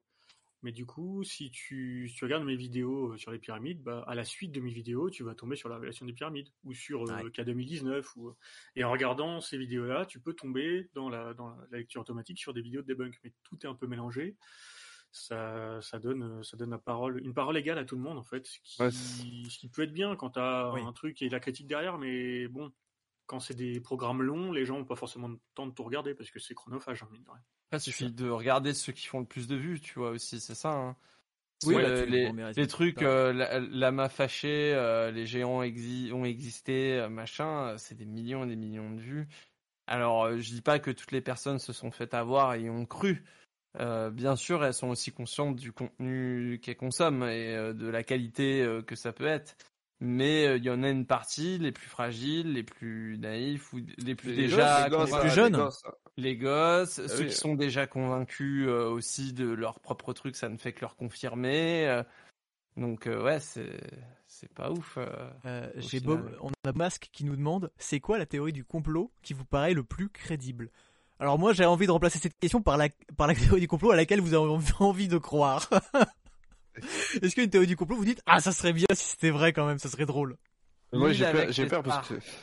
[0.62, 4.02] Mais du coup, si tu, si tu regardes mes vidéos euh, sur les pyramides, bah,
[4.08, 6.74] à la suite de mes vidéos, tu vas tomber sur la révélation des pyramides ou
[6.74, 7.30] sur euh, Ouais.
[7.30, 8.04] K2019.
[8.16, 8.32] Ou...
[8.74, 12.52] Et en regardant ces vidéos-là, tu peux tomber dans la, dans la lecture automatique sur
[12.52, 13.14] des vidéos de debunk.
[13.22, 14.36] Mais tout est un peu mélangé.
[15.10, 18.18] Ça, ça donne, euh, ça donne la parole, une parole égale à tout le monde
[18.18, 20.82] en fait, ce qui, Ouais, ce qui peut être bien quand tu as Oui.
[20.82, 21.96] un truc et de la critique derrière.
[21.98, 22.70] Mais bon,
[23.26, 26.14] quand c'est des programmes longs, les gens n'ont pas forcément le temps de tout regarder
[26.14, 27.42] parce que c'est chronophage, hein, mine de rien.
[27.68, 30.40] Après, il suffit de regarder ceux qui font le plus de vues, tu vois aussi,
[30.40, 30.70] c'est ça.
[30.70, 30.96] Hein.
[31.64, 32.06] Oui, bah, euh,
[32.56, 33.04] les, trucs, ça.
[33.04, 38.46] euh, la, lama fâché, euh, les géants exi- ont existé, machin, c'est des millions et
[38.46, 39.28] des millions de vues.
[39.86, 43.24] Alors, je dis pas que toutes les personnes se sont fait avoir et ont cru.
[43.78, 48.96] Bien sûr, elles sont aussi conscientes du contenu qu'elles consomment et de la qualité que
[48.96, 49.56] ça peut être.
[50.00, 53.80] Mais euh, il y en a une partie, les plus fragiles, les plus naïfs ou
[53.98, 55.56] les plus Les déjà gosses, les gosses, plus les jeunes.
[55.56, 55.82] gosses,
[56.16, 57.26] Les gosses, Ah ceux oui.
[57.30, 60.94] qui sont déjà convaincus euh, aussi de leur propre truc, ça ne fait que leur
[60.96, 61.88] confirmer.
[61.88, 62.02] euh.
[62.76, 63.80] donc euh, ouais, c'est
[64.28, 64.98] c'est pas ouf.
[64.98, 65.06] euh.
[65.46, 65.98] Euh, J'ai.
[66.00, 69.44] Bob, on a Masque qui nous demande c'est quoi la théorie du complot qui vous
[69.46, 70.70] paraît le plus crédible?
[71.20, 73.90] Alors moi j'ai envie de remplacer cette question par la par la théorie du complot
[73.90, 75.68] à laquelle vous avez envie de croire.
[77.22, 79.66] Est-ce qu'une théorie du complot vous dites ah ça serait bien si c'était vrai quand
[79.66, 80.36] même, ça serait drôle.
[80.92, 82.18] Moi, j'ai L'île peur, avec j'ai les peur parce stars.
[82.18, 82.24] que.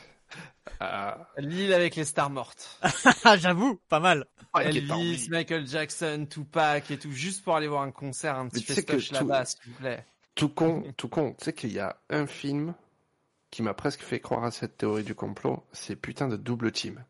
[0.80, 2.78] Ah, L'île avec les stars mortes.
[3.24, 4.26] Ah j'avoue, pas mal.
[4.60, 5.28] est Elvis.
[5.30, 9.14] Michael Jackson, Tupac et tout, juste pour aller voir un concert, un petit festoche tout-
[9.14, 10.04] là-bas, s'il vous plaît.
[10.34, 11.34] Tout con, tout con.
[11.38, 12.74] Tu sais qu'il y a un film
[13.50, 17.02] qui m'a presque fait croire à cette théorie du complot, c'est putain de double team.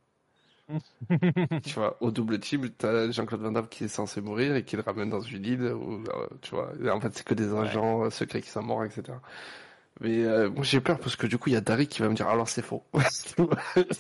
[1.63, 4.77] Tu vois, au double team, t'as Jean-Claude Van Damme qui est censé mourir et qui
[4.77, 8.05] le ramène dans une île, où, euh, tu vois, en fait c'est que des agents
[8.05, 9.19] euh, secrets qui sont morts, etc.
[10.01, 12.09] Mais euh, moi j'ai peur parce que du coup il y a Dari qui va
[12.09, 12.85] me dire alors c'est faux.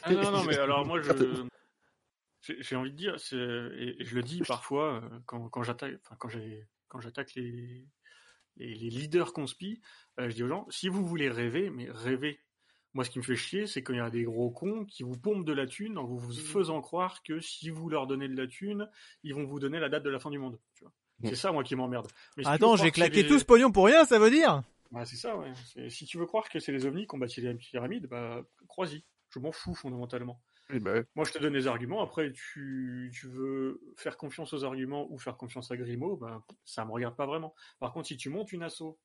[0.02, 4.42] Ah non, non, mais alors moi, je, j'ai envie de dire, et, je le dis
[4.46, 7.86] parfois quand, quand j'attaque, enfin quand j'ai, quand j'attaque les,
[8.56, 9.80] les, les leaders conspi,
[10.18, 12.40] euh, je dis aux gens, si vous voulez rêver, mais rêvez.
[12.96, 15.02] Moi, ce qui me fait chier, c'est quand il y a des gros cons qui
[15.02, 18.26] vous pompent de la thune en vous vous faisant croire que si vous leur donnez
[18.26, 18.88] de la thune,
[19.22, 20.58] ils vont vous donner la date de la fin du monde.
[20.74, 20.92] tu vois.
[21.20, 21.28] Mm.
[21.28, 22.08] C'est ça, moi, qui m'emmerde.
[22.38, 24.62] Mais Attends, j'ai claqué les- tout ce pognon pour rien, ça veut dire?
[24.90, 25.52] Bah, c'est ça, ouais.
[25.90, 29.04] Si tu veux croire que c'est les ovnis qui ont bâti les pyramides, bah, crois-y.
[29.28, 30.40] Je m'en fous fondamentalement.
[30.70, 31.04] Bah ouais.
[31.14, 32.02] Moi, je te donne des arguments.
[32.02, 36.84] Après, tu, tu veux faire confiance aux arguments ou faire confiance à Grimaud, bah, ça
[36.86, 37.54] me regarde pas vraiment.
[37.78, 38.96] Par contre, si tu montes une asso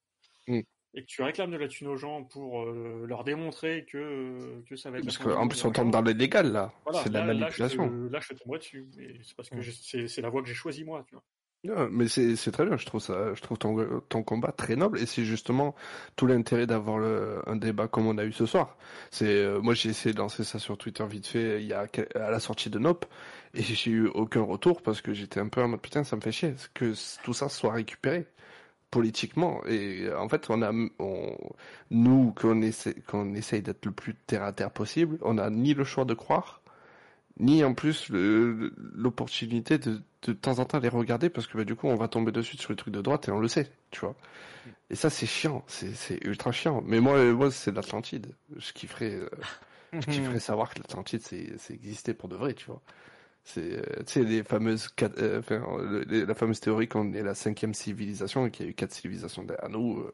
[0.47, 0.61] Mm.
[0.93, 4.75] Et que tu réclames de la thune aux gens pour euh, leur démontrer que, que
[4.75, 5.05] ça va être.
[5.05, 7.89] Parce qu'en plus on tombe dans l'illégal là, voilà, c'est de la là- là, manipulation.
[8.07, 8.85] je Là, je tomberai dessus.
[9.23, 9.61] C'est parce que
[10.07, 11.03] c'est la voie que j'ai choisie moi.
[11.07, 11.23] Tu vois.
[11.63, 14.97] Non, mais c'est très bien, je trouve ça, je trouve ton, ton combat très noble
[14.97, 15.75] et c'est justement
[16.15, 18.75] tout l'intérêt d'avoir le- un débat comme on a eu ce soir.
[19.11, 21.85] C'est euh, moi j'ai essayé de lancer ça sur Twitter vite fait il y a
[22.15, 23.05] à la sortie de Nope
[23.53, 26.21] et j'ai eu aucun retour parce que j'étais un peu en mode putain ça me
[26.21, 26.93] fait chier que
[27.23, 28.25] tout ça soit récupéré
[28.91, 31.35] politiquement et en fait on a on,
[31.89, 35.73] nous qu'on essaie qu'on essaye d'être le plus terre à terre possible, on a ni
[35.73, 36.61] le choix de croire
[37.39, 41.63] ni en plus le- l'opportunité de, de temps en temps les regarder parce que bah,
[41.63, 43.71] du coup on va tomber dessus sur le truc de droite et on le sait,
[43.89, 44.15] tu vois.
[44.89, 46.83] Et ça c'est chiant, c'est c'est ultra chiant.
[46.85, 48.27] Mais moi, moi c'est l'Atlantide.
[48.57, 49.29] Je kifferais, euh,
[49.93, 52.81] je kifferais savoir que l'Atlantide c'est c'est existé pour de vrai, tu vois.
[53.43, 57.11] C'est euh, tu sais les fameuses quatre- euh, enfin, le- les- la fameuse théorie qu'on
[57.13, 59.99] est la cinquième civilisation et qu'il y a eu quatre civilisations derrière nous.
[59.99, 60.13] euh,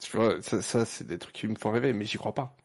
[0.00, 2.56] tu vois, ça, ça c'est des trucs qui me font rêver, mais j'y crois pas.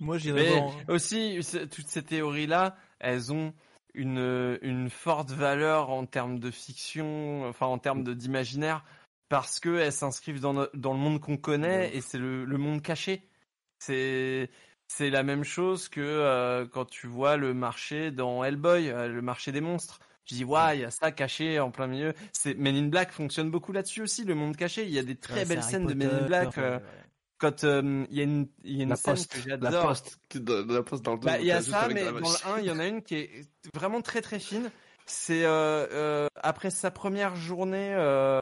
[0.00, 0.70] Moi, j'irais Mais voir.
[0.88, 1.38] aussi,
[1.70, 3.52] toutes ces théories-là, elles ont
[3.94, 8.84] une, une forte valeur en termes de fiction, enfin en termes de- d'imaginaire,
[9.28, 12.58] parce que elles s'inscrivent dans, no- dans le monde qu'on connaît et c'est le, le
[12.58, 13.28] monde caché.
[13.78, 14.50] C'est
[14.88, 19.22] c'est la même chose que euh, quand tu vois le marché dans Hellboy, euh, le
[19.22, 19.98] marché des monstres.
[20.26, 22.14] Tu dis, ouais, il y a ça caché en plein milieu.
[22.32, 24.84] C'est Men in Black fonctionne beaucoup là-dessus aussi, le monde caché.
[24.84, 26.56] Il y a des très Ouais, belles scènes de Men in Black.
[26.56, 26.82] euh, ouais.
[27.36, 29.50] quand euh, il y a une, il y a une La scène poste, que la
[29.50, 29.86] j'adore.
[29.88, 32.20] poste, de- de la poste dans le Bah, il y a ça, mais la dans
[32.20, 33.30] le 1, il y en a une qui est
[33.74, 34.70] vraiment très très fine.
[35.04, 38.38] C'est euh, euh, après sa première journée, euh,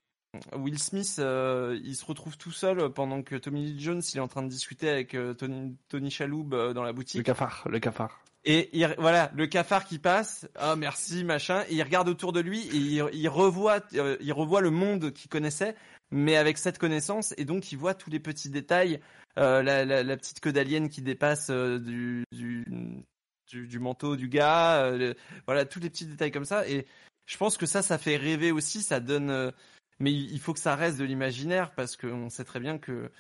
[0.57, 4.21] Will Smith, euh, il se retrouve tout seul pendant que Tommy Lee Jones, il est
[4.21, 7.23] en train de discuter avec euh, Tony, Tony Chaloub euh, dans la Le boutique.
[7.25, 8.21] cafard, le cafard.
[8.45, 12.41] Et il, voilà, le cafard qui passe, ah merci machin, et il regarde autour de
[12.41, 15.77] lui et il, il revoit, il revoit le monde qu'il connaissait,
[16.11, 18.99] mais avec cette connaissance, et donc il voit tous les petits détails,
[19.39, 22.65] euh, la, la, la petite queue d'alien qui dépasse euh, du, du,
[23.49, 25.15] du, du manteau du gars, euh, le-
[25.47, 26.85] voilà tous les petits détails comme ça, et
[27.27, 29.53] je pense que ça, ça fait rêver aussi, ça donne,
[30.03, 33.13] mais il faut que ça reste de l'imaginaire parce qu'on sait très bien que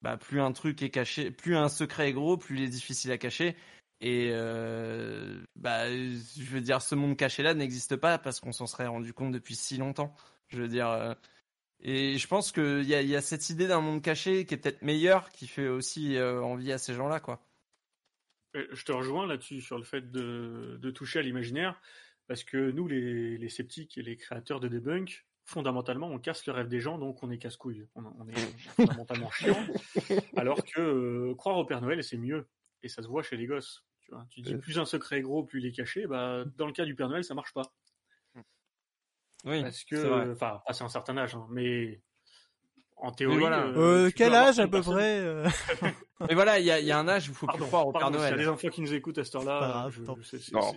[0.00, 3.12] bah, plus un truc est caché, plus un secret est gros, plus il est difficile
[3.12, 3.56] à cacher.
[4.00, 8.86] Et euh, bah, je veux dire, ce monde caché-là n'existe pas parce qu'on s'en serait
[8.86, 10.14] rendu compte depuis si longtemps.
[10.48, 11.12] Je veux dire, euh,
[11.80, 14.56] et je pense qu'il y a, y a cette idée d'un monde caché qui est
[14.56, 17.46] peut-être meilleur, qui fait aussi euh, envie à ces gens-là, quoi.
[18.54, 21.78] Je te rejoins là-dessus sur le fait de, de toucher à l'imaginaire,
[22.28, 26.52] parce que nous, les, les sceptiques et les créateurs de debunk, fondamentalement, on casse le
[26.52, 27.86] rêve des gens, donc on est casse-couille.
[27.94, 28.36] On, on est
[28.76, 29.56] fondamentalement chiant.
[30.36, 32.48] Alors que euh, croire au Père Noël, c'est mieux.
[32.82, 33.84] Et ça se voit chez les gosses.
[34.00, 34.24] Tu, vois.
[34.30, 34.58] tu dis Euh.
[34.58, 36.06] plus un secret est gros, plus il est caché.
[36.06, 37.62] Bah, dans le cas du Père Noël, ça marche pas.
[39.44, 42.02] Oui, Parce que, enfin, passé un certain âge, hein, mais
[42.96, 43.38] en théorie.
[43.38, 43.64] voilà.
[43.68, 45.24] Euh, quel âge à peu près
[46.28, 47.86] Mais voilà, il y a, il y a un âge où il faut plus croire
[47.86, 48.40] au Père pardon, s'il y a Noël.
[48.44, 49.88] des enfants qui nous écoutent à cette heure-là,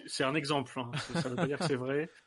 [0.08, 0.72] c'est- un exemple.
[0.80, 0.90] hein.
[1.14, 2.10] Ça ça veut pas dire que c'est vrai.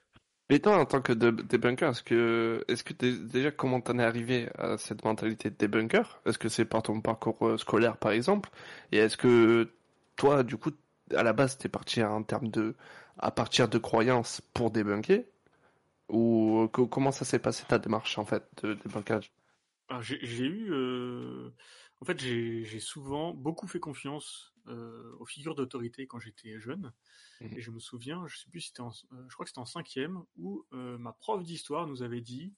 [0.48, 4.04] Mais toi, en tant que debunker, est-ce que, est-ce que t'es- déjà, comment t'en es
[4.04, 6.20] arrivé à cette mentalité de debunker?
[6.24, 8.50] Est-ce que c'est par ton parcours euh, scolaire, par exemple?
[8.92, 9.72] Et est-ce que
[10.14, 10.70] toi, du coup,
[11.14, 12.76] à la base, t'es parti en termes de,
[13.18, 15.24] à partir de croyances pour débunker?
[16.10, 19.32] Ou euh, co- comment ça s'est passé ta démarche, en fait, de débunkage?
[19.88, 20.16] Alors, j'ai
[20.46, 21.50] eu, euh,
[22.00, 26.92] en fait, j'ai souvent beaucoup fait confiance euh, aux figures d'autorité quand j'étais jeune.
[27.40, 27.56] Mhm.
[27.56, 29.60] Et je me souviens, je sais plus, si c'était en, euh, je crois que c'était
[29.60, 32.54] en cinquième, où euh, ma prof d'histoire nous avait dit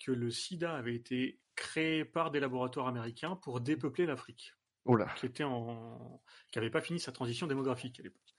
[0.00, 4.54] que le SIDA avait été créé par des laboratoires américains pour dépeupler l'Afrique,
[4.84, 5.08] Oh là.
[5.14, 6.22] qui était en,
[6.52, 8.36] qui avait pas fini sa transition démographique à l'époque.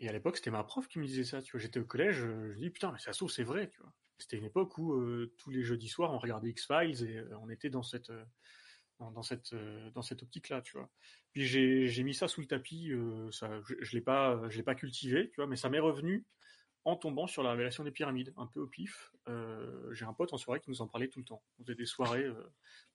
[0.00, 1.42] Et à l'époque, c'était ma prof qui me disait ça.
[1.42, 3.68] Tu vois, j'étais au collège, je dis putain, mais ça se c'est vrai.
[3.70, 3.92] Tu vois.
[4.18, 7.48] C'était une époque où euh, tous les jeudis soirs, on regardait X Files et on
[7.50, 8.12] était dans cette
[8.98, 10.88] dans, dans cette euh, dans cette optique-là, tu vois.
[11.32, 12.92] Puis j'ai j'ai mis ça sous le tapis.
[12.92, 15.78] euh, ça, je, je l'ai pas je l'ai pas cultivé, tu vois, mais ça m'est
[15.80, 16.24] revenu
[16.84, 19.10] en tombant sur la révélation des pyramides, un peu au pif.
[19.28, 21.42] Euh, j'ai un pote en soirée qui nous en parlait tout le temps.
[21.58, 22.52] On faisait des soirées, euh,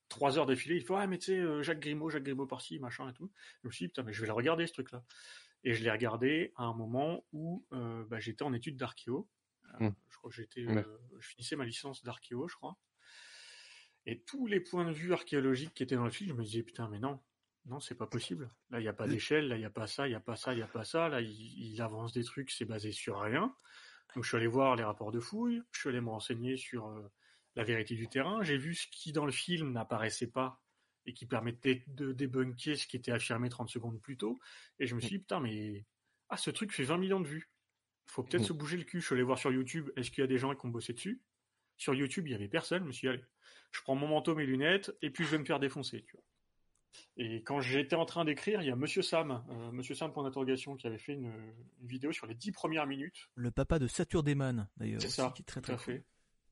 [0.08, 0.76] trois heures d'affilée.
[0.76, 3.30] Il fait ouais mais tu sais Jacques Grimaud, Jacques Grimaud par-ci, machin et tout.
[3.62, 5.04] Je me suis dit putain mais je vais le regarder ce truc-là.
[5.64, 9.28] Et je l'ai regardé à un moment où bah, j'étais en études d'archéo.
[9.80, 9.94] Euh, Mm.
[10.08, 10.84] Je crois que j'étais, Ouais.
[11.20, 12.76] je finissais ma licence d'archéo, je crois.
[14.06, 16.62] Et tous les points de vue archéologiques qui étaient dans le film, je me disais
[16.62, 17.20] putain mais non,
[17.66, 18.50] non c'est pas possible.
[18.70, 20.20] Là il y a pas d'échelle, là il y a pas ça, il y a
[20.20, 21.08] pas ça, il y a pas ça.
[21.08, 23.54] Là il, il avance des trucs, c'est basé sur rien.
[24.14, 26.88] Donc je suis allé voir les rapports de fouilles, je suis allé me renseigner sur
[26.88, 27.08] euh,
[27.56, 28.42] la vérité du terrain.
[28.42, 30.62] J'ai vu ce qui dans le film n'apparaissait pas
[31.06, 34.38] et qui permettait de débunker ce qui était affirmé 30 secondes plus tôt.
[34.78, 35.86] Et je me suis dit, putain, mais
[36.28, 37.50] ah, ce truc fait 20 millions de vues.
[38.06, 38.46] Faut peut-être Mm.
[38.46, 39.00] se bouger le cul.
[39.00, 40.92] Je suis allé voir sur YouTube, est-ce qu'il y a des gens qui ont bossé
[40.92, 41.22] dessus?
[41.80, 42.82] Sur YouTube, il y avait personne.
[42.82, 43.24] Je me suis dit, allez,
[43.72, 46.04] je prends mon manteau, mes lunettes, et puis je vais me faire défoncer.
[46.06, 46.24] Tu vois.
[47.16, 50.22] Et quand j'étais en train d'écrire, il y a Monsieur Sam, euh, Monsieur Sam point
[50.22, 51.32] d'interrogation, qui avait fait une,
[51.80, 53.30] une vidéo sur les 10 premières minutes.
[53.34, 55.00] Le papa de Saturdeman, d'ailleurs.
[55.00, 55.94] C'est ça, qui est très tout très à cool.
[55.94, 56.04] fait.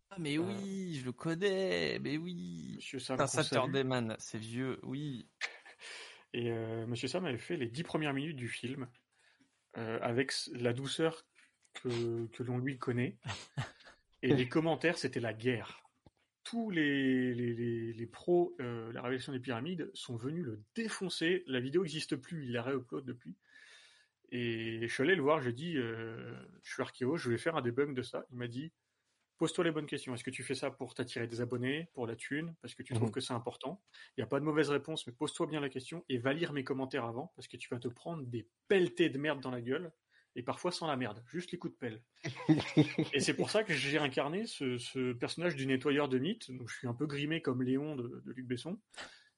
[0.09, 2.77] Ah, mais oui, je le connais, mais oui.
[2.77, 3.17] Monsieur Sam.
[3.17, 3.47] Putain, qu'on salue.
[3.49, 5.29] Saturday Man, c'est vieux, oui.
[6.33, 8.89] Et euh, Monsieur Sam avait fait les dix premières minutes du film
[9.77, 11.27] euh, avec la douceur
[11.75, 13.19] que, que l'on lui connaît.
[14.23, 15.83] Et les commentaires, c'était la guerre.
[16.45, 21.45] Tous les, les, les, les pros, euh, la révélation des pyramides, sont venus le défoncer.
[21.47, 23.37] La vidéo n'existe plus, il la réupload depuis.
[24.31, 27.57] Et je suis allé le voir, je dis, euh, je suis archéo, je vais faire
[27.57, 28.27] un debug de ça.
[28.31, 28.73] Il m'a dit,
[29.39, 30.15] pose-toi les bonnes questions.
[30.15, 32.93] Est-ce que tu fais ça pour t'attirer des abonnés, pour la thune, parce que tu
[32.95, 33.15] trouves Mhm.
[33.15, 33.83] que c'est important?
[34.17, 36.53] Il n'y a pas de mauvaise réponse, mais pose-toi bien la question et va lire
[36.53, 39.61] mes commentaires avant, parce que tu vas te prendre des pelletés de merde dans la
[39.61, 39.93] gueule,
[40.39, 42.03] et parfois sans la merde, juste les coups de pelle.
[43.13, 46.51] et c'est pour ça que j'ai incarné ce, ce personnage du nettoyeur de mythes.
[46.53, 48.79] Donc je suis un peu grimé comme Léon de, de Luc Besson,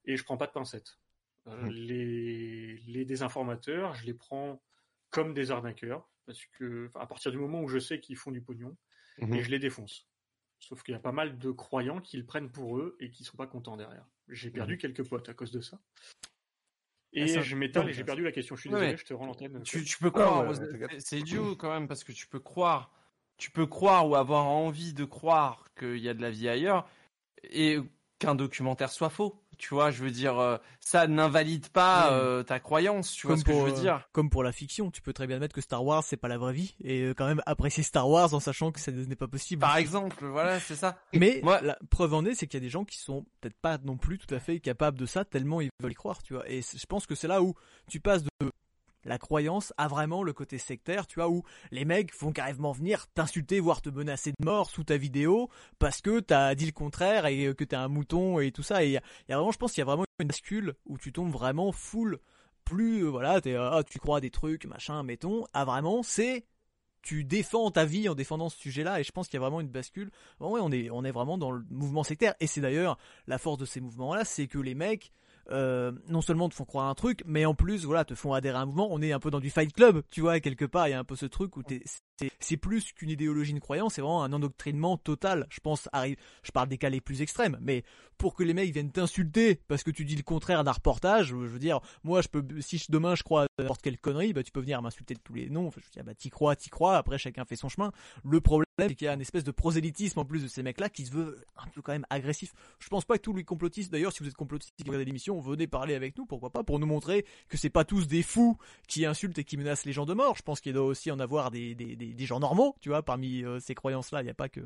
[0.04, 0.98] et je prends pas de pincettes.
[1.46, 1.70] Euh, Mhm.
[1.70, 4.62] les, les désinformateurs, je les prends
[5.08, 8.42] comme des arnaqueurs, parce que à partir du moment où je sais qu'ils font du
[8.42, 8.76] pognon,
[9.18, 9.34] Mhm.
[9.34, 10.06] et je les défonce.
[10.58, 13.24] Sauf qu'il y a pas mal de croyants qui le prennent pour eux et qui
[13.24, 14.06] sont pas contents derrière.
[14.28, 15.80] J'ai perdu quelques potes à cause de ça.
[17.12, 18.54] Et Ah, je m'étale et j'ai perdu la question.
[18.56, 19.62] Je suis désolé, je te rends l'antenne.
[19.64, 22.92] Tu, tu peux croire, ouais, c'est- c'est idiot quand même parce que tu peux croire,
[23.36, 26.88] tu peux croire ou avoir envie de croire qu'il y a de la vie ailleurs
[27.42, 27.78] et
[28.18, 29.42] qu'un documentaire soit faux.
[29.60, 33.12] Tu vois, je veux dire, euh, ça n'invalide pas euh, ta croyance.
[33.12, 35.02] Tu vois Comme ce que pour, je veux euh, dire Comme pour la fiction, tu
[35.02, 37.26] peux très bien admettre que Star Wars c'est pas la vraie vie et euh, quand
[37.26, 39.60] même apprécier Star Wars en sachant que ça n'est pas possible.
[39.60, 40.98] Par exemple, voilà, c'est ça.
[41.12, 43.56] Mais Moi- la preuve en est, c'est qu'il y a des gens qui sont peut-être
[43.60, 46.32] pas non plus tout à fait capables de ça tellement ils veulent y croire, tu
[46.32, 46.48] vois.
[46.50, 47.54] Et je pense que c'est là où
[47.88, 48.30] tu passes de
[49.04, 53.06] la croyance à vraiment le côté sectaire, tu vois, où les mecs vont carrément venir
[53.08, 55.48] t'insulter, voire te menacer de mort sous ta vidéo
[55.78, 58.84] parce que t'as dit le contraire et euh, que t'es un mouton et tout ça.
[58.84, 60.98] Et il a- il a vraiment, je pense qu'il y a vraiment une bascule où
[60.98, 62.18] tu tombes vraiment full,
[62.64, 63.40] plus, euh, voilà,
[63.72, 66.44] ah, tu crois des trucs, machin, mettons, à vraiment, c'est
[67.02, 69.62] tu défends ta vie en défendant ce sujet-là et je pense qu'il y a vraiment
[69.62, 70.10] une bascule.
[70.38, 73.56] Ouais, on est on est vraiment dans le mouvement sectaire et c'est d'ailleurs la force
[73.56, 75.10] de ces mouvements-là, c'est que les mecs
[75.50, 78.56] euh, non seulement te font croire un truc, mais en plus voilà te font adhérer
[78.56, 78.88] à un mouvement.
[78.90, 80.88] On est un peu dans du Fight Club, tu vois quelque part.
[80.88, 81.82] Il y a un peu ce truc où t'es-
[82.38, 85.46] c'est plus qu'une idéologie, une croyance, c'est vraiment un endoctrinement total.
[85.50, 85.88] Je pense
[86.42, 87.84] je parle des cas les plus extrêmes, mais
[88.18, 91.34] pour que les mecs viennent t'insulter parce que tu dis le contraire d'un reportage, je
[91.34, 94.52] veux dire, moi je peux si demain je crois à n'importe quelle connerie, bah tu
[94.52, 95.68] peux venir m'insulter de tous les noms.
[95.68, 96.96] Enfin, je veux dire, bah t'y crois, t'y crois.
[96.96, 97.92] Après chacun fait son chemin.
[98.24, 100.88] Le problème c'est qu'il y a une espèce de prosélytisme en plus de ces mecs-là
[100.88, 102.52] qui se veut un peu quand même agressif.
[102.78, 105.38] Je pense pas que tous les complotistes, d'ailleurs, si vous êtes complotistes qui regardez l'émission,
[105.40, 108.56] venez parler avec nous, pourquoi pas, pour nous montrer que c'est pas tous des fous
[108.88, 110.36] qui insultent et qui menacent les gens de mort.
[110.36, 113.02] Je pense qu'il doit aussi en avoir des, des, des, des gens normaux, tu vois,
[113.02, 114.20] parmi euh, ces croyances-là.
[114.22, 114.60] Il n'y a pas que.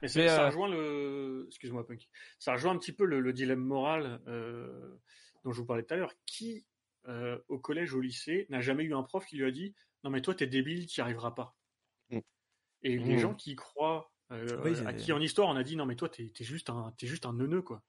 [0.00, 2.08] Mais c'est- Mais, ça euh, rejoint le, excuse-moi Punk,
[2.38, 4.96] ça rejoint un petit peu le, le dilemme moral euh,
[5.44, 6.12] dont je vous parlais tout à l'heure.
[6.24, 6.64] Qui
[7.08, 10.10] euh, au collège, au lycée, n'a jamais eu un prof qui lui a dit non
[10.10, 11.56] mais toi t'es débile, t'y arriveras pas.
[12.10, 12.18] Mm.
[12.84, 13.18] Et les Mm.
[13.18, 15.96] gens qui y croient, euh, Oui, à qui en histoire on a dit non mais
[15.96, 17.82] toi t'es t'es juste un t'es juste un neuneu quoi.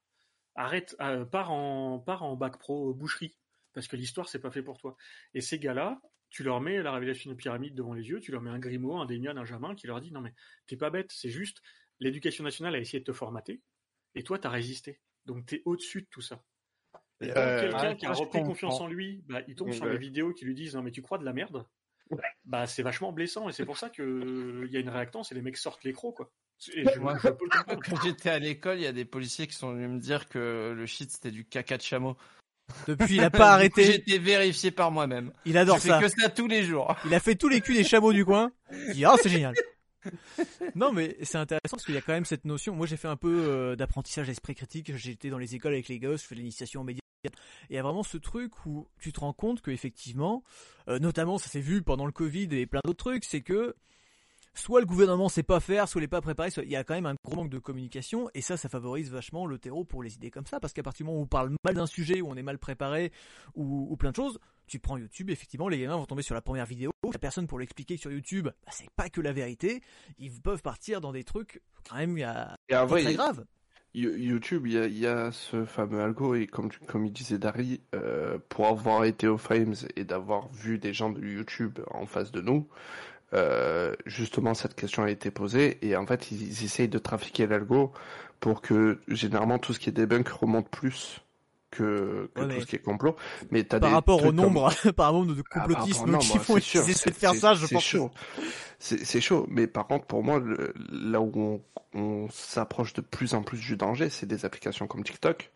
[0.56, 3.38] Arrête, euh, pars en pars en bac pro boucherie
[3.74, 4.98] parce que l'histoire c'est pas fait pour toi.
[5.36, 8.42] Et ces gars-là, tu leur mets la révélation de pyramide devant les yeux, tu leur
[8.42, 10.34] mets un Grimaud, un Démian, un Germain qui leur dit non mais
[10.68, 11.62] t'es pas bête, c'est juste
[12.00, 13.62] l'éducation nationale a essayé de te formater
[14.16, 15.00] et toi t'as résisté.
[15.26, 16.44] Donc t'es au-dessus de tout ça.
[17.22, 19.92] Et Euh, quelqu'un ouais, qui a repris confiance en lui, bah, il tombe sur Ouais.
[19.92, 21.66] les vidéos qui lui disent non mais tu crois de la merde.
[22.44, 25.32] Bah c'est vachement blessant et c'est pour ça que euh, il y a une réactance
[25.32, 26.32] et les mecs sortent les crocs quoi.
[26.74, 27.82] Et je, Moi, je peux le comprendre.
[27.86, 30.74] Quand j'étais à l'école, il y a des policiers qui sont venus me dire que
[30.76, 32.18] le shit c'était du caca de chameau.
[32.88, 33.84] Depuis, il a pas arrêté.
[33.84, 35.32] J'ai été vérifié par moi-même.
[35.46, 36.00] Il adore je fais ça.
[36.00, 36.96] que ça tous les jours.
[37.06, 38.52] Il a fait tous les culs des chameaux du coin.
[38.88, 39.54] Il dit, ah, c'est génial.
[40.76, 42.76] Non, mais c'est intéressant parce qu'il y a quand même cette notion.
[42.76, 44.96] Moi, j'ai fait un peu euh, d'apprentissage d'esprit critique.
[44.96, 47.02] J'étais dans les écoles avec les gosses, je fais l'initiation aux médias.
[47.26, 47.30] Et
[47.70, 50.44] il y a vraiment ce truc où tu te rends compte que effectivement,
[50.88, 53.76] euh, notamment ça s'est vu pendant le Covid et plein d'autres trucs, c'est que
[54.60, 56.84] soit le gouvernement sait pas faire, soit il est pas préparé, soit il y a
[56.84, 60.04] quand même un gros manque de communication et ça, ça favorise vachement le terreau pour
[60.04, 62.22] les idées comme ça parce qu'à partir du moment où on parle mal d'un sujet,
[62.22, 63.12] où on est mal préparé
[63.56, 66.42] ou, ou plein de choses, tu prends YouTube, effectivement, les gamins vont tomber sur la
[66.42, 69.82] première vidéo, la personne pour l'expliquer sur YouTube, bah, c'est pas que la vérité,
[70.20, 73.14] ils peuvent partir dans des trucs quand même il y a Et en vrai, très
[73.16, 73.46] graves.
[73.96, 77.12] You- YouTube, il y a, il y a ce fameux algo, et comme, comme il
[77.12, 81.80] disait Dari, euh, pour avoir été au Frames et d'avoir vu des gens de YouTube
[81.90, 82.68] en face de nous,
[83.34, 87.46] euh, justement cette question a été posée, et en fait ils, ils essayent de trafiquer
[87.48, 87.92] l'algo
[88.40, 91.22] pour que généralement tout ce qui est debunk remonte plus
[91.72, 93.16] que, que Ouais, tout ce qui est complot.
[93.52, 96.18] Mais Par des rapport comme- nombre, par rapport au nombre de Ah, par rapport- non,
[96.18, 97.84] qui font, sûr, essaient de faire ça, je c'est pense.
[97.84, 98.12] chaud.
[98.80, 101.62] C'est c'est chaud, mais par contre, pour moi, le- là où on,
[101.94, 105.52] on s'approche de plus en plus du danger, c'est des applications comme TikTok,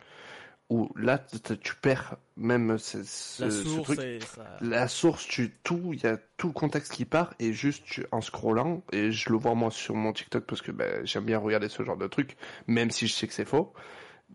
[0.69, 3.99] où là, t- tu perds même ce, ce- La ce truc.
[3.99, 4.57] et ça.
[4.61, 8.06] La source, tu tout, il y a tout le contexte qui part et juste tu,
[8.11, 11.38] en scrollant et je le vois moi sur mon TikTok parce que ben, j'aime bien
[11.38, 12.38] regarder ce genre de trucs,
[12.68, 13.73] même si je sais que c'est faux.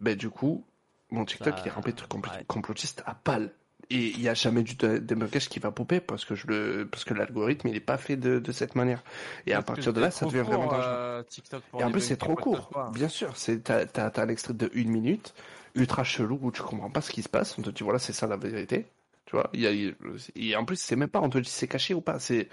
[0.01, 0.65] Ben du coup,
[1.11, 2.45] mon TikTok Ça- il est rempli de trucs compl- ouais.
[2.47, 3.53] complotistes à pal.
[3.91, 6.87] Et il y a jamais du dé- débunkage qui va popper parce que je le
[6.91, 9.03] parce que l'algorithme il est pas fait de, de cette manière.
[9.47, 10.83] Et à Parce partir de là, ça devient vraiment dangereux.
[10.93, 12.71] euh, TikTok pour Et en plus, c'est trop court.
[12.93, 15.35] Bien sûr, c'est t'as t'as t'as un extrait de une minute,
[15.74, 17.59] ultra chelou où tu comprends pas ce qui se passe.
[17.59, 18.86] On te dit voilà, c'est ça la vérité.
[19.27, 19.93] Tu vois, il y a,
[20.36, 22.19] et en plus, c'est même pas, on te dit c'est caché ou pas.
[22.19, 22.49] C'est,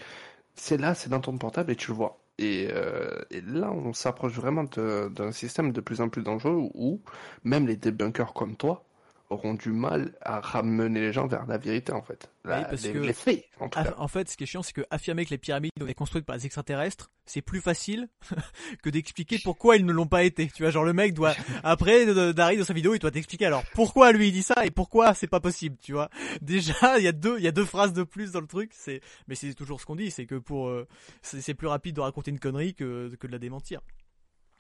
[0.55, 2.19] c'est là, c'est dans ton portable et tu le vois.
[2.37, 7.01] Et, euh, et là, on s'approche vraiment d'un système de plus en plus dangereux où
[7.43, 8.85] même les débunkers comme toi
[9.29, 12.29] auront du mal à ramener les gens vers la vérité, en fait.
[12.43, 13.95] La- Oui, parce les, que- les faits, en tout cas.
[13.97, 16.25] En fait, ce qui est chiant, c'est que affirmer que les pyramides ont été construites
[16.25, 18.07] par les extraterrestres, c'est plus facile
[18.83, 20.47] que d'expliquer pourquoi ils ne l'ont pas été.
[20.47, 21.33] Tu vois, genre le mec doit
[21.63, 24.69] après d'arriver dans sa vidéo, il doit t'expliquer alors pourquoi lui il dit ça et
[24.71, 25.75] pourquoi c'est pas possible.
[25.81, 26.09] Tu vois,
[26.41, 28.71] déjà il y a deux il y a deux phrases de plus dans le truc.
[28.73, 30.87] C'est mais c'est toujours ce qu'on dit, c'est que pour euh,
[31.23, 33.81] c'est c'est plus rapide de raconter une connerie que que de la démentir.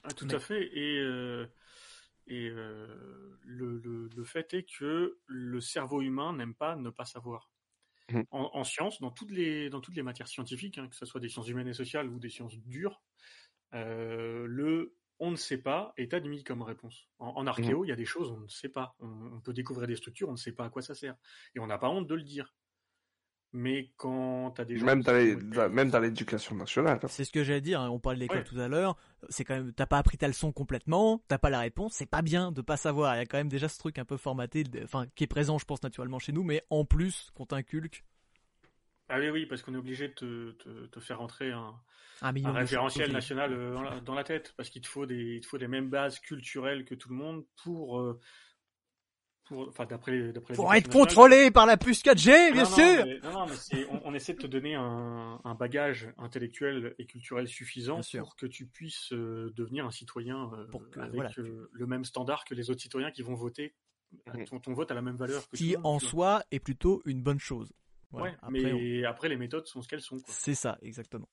[0.03, 0.69] Ah, tout Mais- à fait.
[0.75, 1.45] Et, euh,
[2.27, 7.05] et euh, le, le, le fait est que le cerveau humain n'aime pas ne pas
[7.05, 7.51] savoir.
[8.11, 8.25] Mhm.
[8.31, 11.21] En, en sciences, dans toutes les, dans toutes les matières scientifiques, hein, que ce soit
[11.21, 13.03] des sciences humaines et sociales ou des sciences dures,
[13.73, 17.07] euh, le on ne sait pas est admis comme réponse.
[17.19, 18.95] En, en archéo, il y a des choses on ne sait pas.
[18.99, 21.15] On, on peut découvrir des structures, on ne sait pas à quoi ça sert.
[21.55, 22.53] Et on n'a pas honte de le dire.
[23.57, 25.35] Mais quand tu as des gens Même dans les-
[25.69, 26.99] même dans l'éducation nationale.
[27.07, 27.79] C'est ce que j'allais dire.
[27.79, 28.43] hein, On parlait de l'école Ouais.
[28.43, 28.97] tout à l'heure.
[29.29, 31.93] C'est quand même t'as pas appris ta leçon complètement, t'as pas la réponse.
[31.93, 33.15] C'est pas bien de pas savoir.
[33.15, 35.27] Il y a quand même déjà ce truc un peu formaté, de- enfin qui est
[35.27, 38.03] présent, je pense naturellement chez nous, mais en plus qu'on t'inculque
[39.07, 41.73] Ah oui, oui, parce qu'on est obligé de te, te- te faire rentrer un,
[42.21, 45.45] référentiel national euh, dans la, dans la tête, parce qu'il te faut des, il te
[45.47, 48.19] faut les mêmes bases culturelles que tout le monde pour, euh,
[49.45, 52.69] pour, enfin d'après, les- d'après Pour l'éducation être contrôlé par la puce 4G, bien Non,
[52.69, 53.05] non, sûr.
[53.05, 56.95] mais- non, non, mais c'est- on, on essaie de te donner un, un bagage intellectuel
[56.97, 58.23] et culturel suffisant Bien sûr.
[58.23, 61.85] pour que tu puisses euh, devenir un citoyen euh, Pour que, avec voilà, euh, le
[61.87, 63.75] même standard que les autres citoyens qui vont voter.
[64.33, 64.45] Mhm.
[64.45, 67.39] Ton, ton vote a la même valeur que Qui en soi est plutôt une bonne
[67.39, 67.71] chose.
[68.11, 68.31] Voilà.
[68.31, 70.17] Ouais, Après, on- mais après les méthodes sont ce qu'elles sont.
[70.19, 70.33] quoi.
[70.33, 71.27] c'est ça, exactement.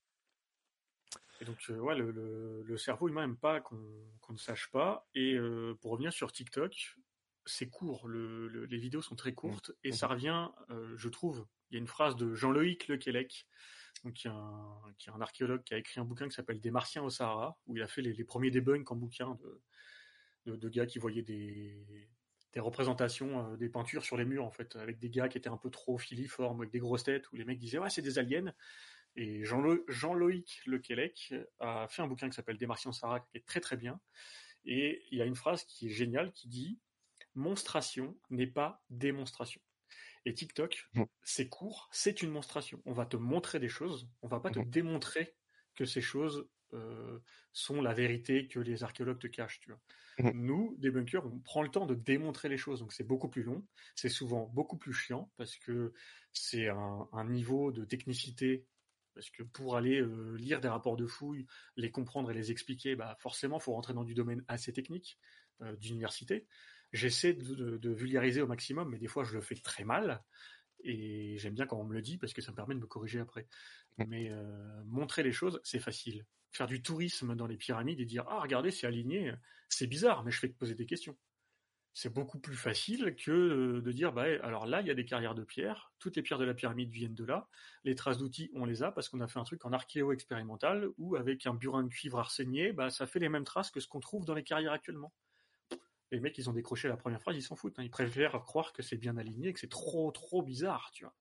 [1.41, 3.81] Et donc, euh, ouais, le, le- le cerveau humain n'aime pas qu'on
[4.21, 5.09] qu'on ne sache pas.
[5.15, 6.97] Et euh, pour revenir sur TikTok,
[7.47, 8.07] c'est court.
[8.09, 9.73] Le- le- les vidéos sont très courtes.
[9.85, 13.47] Et ça revient, euh, je trouve, il y a une phrase de Jean-Loïc Lequelec,
[14.05, 16.61] donc qui est, un, qui est un archéologue qui a écrit un bouquin qui s'appelle
[16.61, 19.61] Des Martiens au Sahara, où il a fait les, les premiers debunks en bouquin de,
[20.47, 22.09] de, de gars qui voyaient des,
[22.53, 25.49] des représentations, euh, des peintures sur les murs, en fait, avec des gars qui étaient
[25.49, 28.19] un peu trop filiformes, avec des grosses têtes, où les mecs disaient, ouais, c'est des
[28.19, 28.53] aliens.
[29.15, 33.37] Et Jean-Lo- Jean-Loïc Lequelec a fait un bouquin qui s'appelle Des Martiens au Sahara, qui
[33.37, 34.01] est très très bien.
[34.65, 36.79] Et il y a une phrase qui est géniale qui dit
[37.35, 39.61] Monstration n'est pas démonstration.
[40.25, 40.89] Et TikTok,
[41.23, 42.81] c'est court, c'est une monstration.
[42.85, 45.35] On va te montrer des choses, on va pas te démontrer
[45.75, 47.19] que ces choses euh,
[47.53, 49.61] sont la vérité que les archéologues te cachent.
[49.61, 50.33] Tu vois.
[50.33, 53.43] Nous, des bunkers, on prend le temps de démontrer les choses, donc c'est beaucoup plus
[53.43, 55.93] long, c'est souvent beaucoup plus chiant parce que
[56.33, 58.67] c'est un, un niveau de technicité.
[59.15, 61.47] Parce que pour aller euh, lire des rapports de fouilles,
[61.77, 65.19] les comprendre et les expliquer, bah forcément, faut rentrer dans du domaine assez technique
[65.61, 66.47] euh, d'université.
[66.93, 70.23] J'essaie de, de- de vulgariser au maximum, mais des fois, je le fais très mal.
[70.85, 72.87] Et j'aime bien quand on me le dit parce que ça me permet de me
[72.87, 73.47] corriger après.
[73.99, 74.05] Mm.
[74.09, 76.27] Mais euh, montrer les choses, c'est facile.
[76.51, 79.33] Faire du tourisme dans les pyramides et dire ah regardez c'est aligné,
[79.69, 81.17] c'est bizarre, mais je fais que poser des questions.
[81.95, 85.05] C'est beaucoup plus facile que euh, de dire bah alors là il y a des
[85.05, 87.49] carrières de pierre, toutes les pierres de la pyramide viennent de là,
[87.85, 90.89] les traces d'outils on les a parce qu'on a fait un truc en archéo expérimental
[90.99, 93.89] où avec un burin de cuivre arsénié, bah ça fait les mêmes traces que ce
[93.89, 95.13] qu'on trouve dans les carrières actuellement.
[96.13, 97.77] Les mecs, ils ont décroché la première phrase, ils s'en foutent.
[97.81, 97.83] hein.
[97.83, 101.15] Ils préfèrent croire que c'est bien aligné, que c'est trop, trop bizarre, tu vois.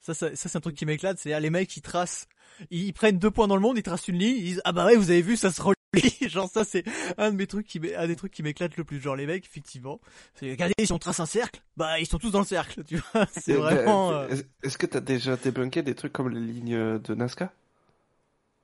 [0.00, 1.18] Ça, ça, ça, c'est un truc qui m'éclate.
[1.18, 2.28] C'est les mecs qui tracent,
[2.70, 4.72] ils, ils prennent deux points dans le monde, ils tracent une ligne, ils disent ah
[4.72, 5.74] bah ouais vous avez vu ça se relie.
[6.28, 6.84] Genre ça c'est
[7.16, 9.00] un de mes trucs qui un des trucs qui m'éclate le plus.
[9.00, 10.00] Genre les mecs effectivement,
[10.34, 12.96] c'est regardez si on trace un cercle, bah ils sont tous dans le cercle, tu
[12.98, 13.26] vois.
[13.32, 14.12] C'est Euh, vraiment.
[14.12, 17.52] euh, euh, Est-ce que t'as déjà débunké des trucs comme les lignes de Nazca?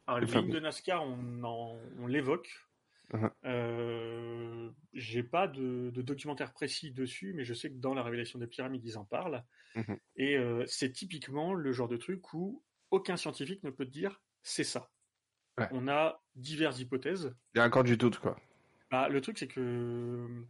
[0.07, 0.61] Alors, les Enfin, lignes de
[1.01, 2.49] on, en- on l'évoque.
[3.15, 3.31] Mhm.
[3.45, 8.39] Euh, J'ai pas de, de documentaire précis dessus, mais je sais que dans la révélation
[8.39, 9.45] des pyramides, ils en parlent.
[9.77, 9.99] Mhm.
[10.17, 14.21] Et euh, c'est typiquement le genre de truc où aucun scientifique ne peut te dire
[14.43, 14.91] c'est ça.
[15.59, 15.69] Ouais.
[15.71, 17.35] On a diverses hypothèses.
[17.55, 18.37] Il y a encore du doute, quoi.
[18.91, 20.45] Bah, le truc, c'est que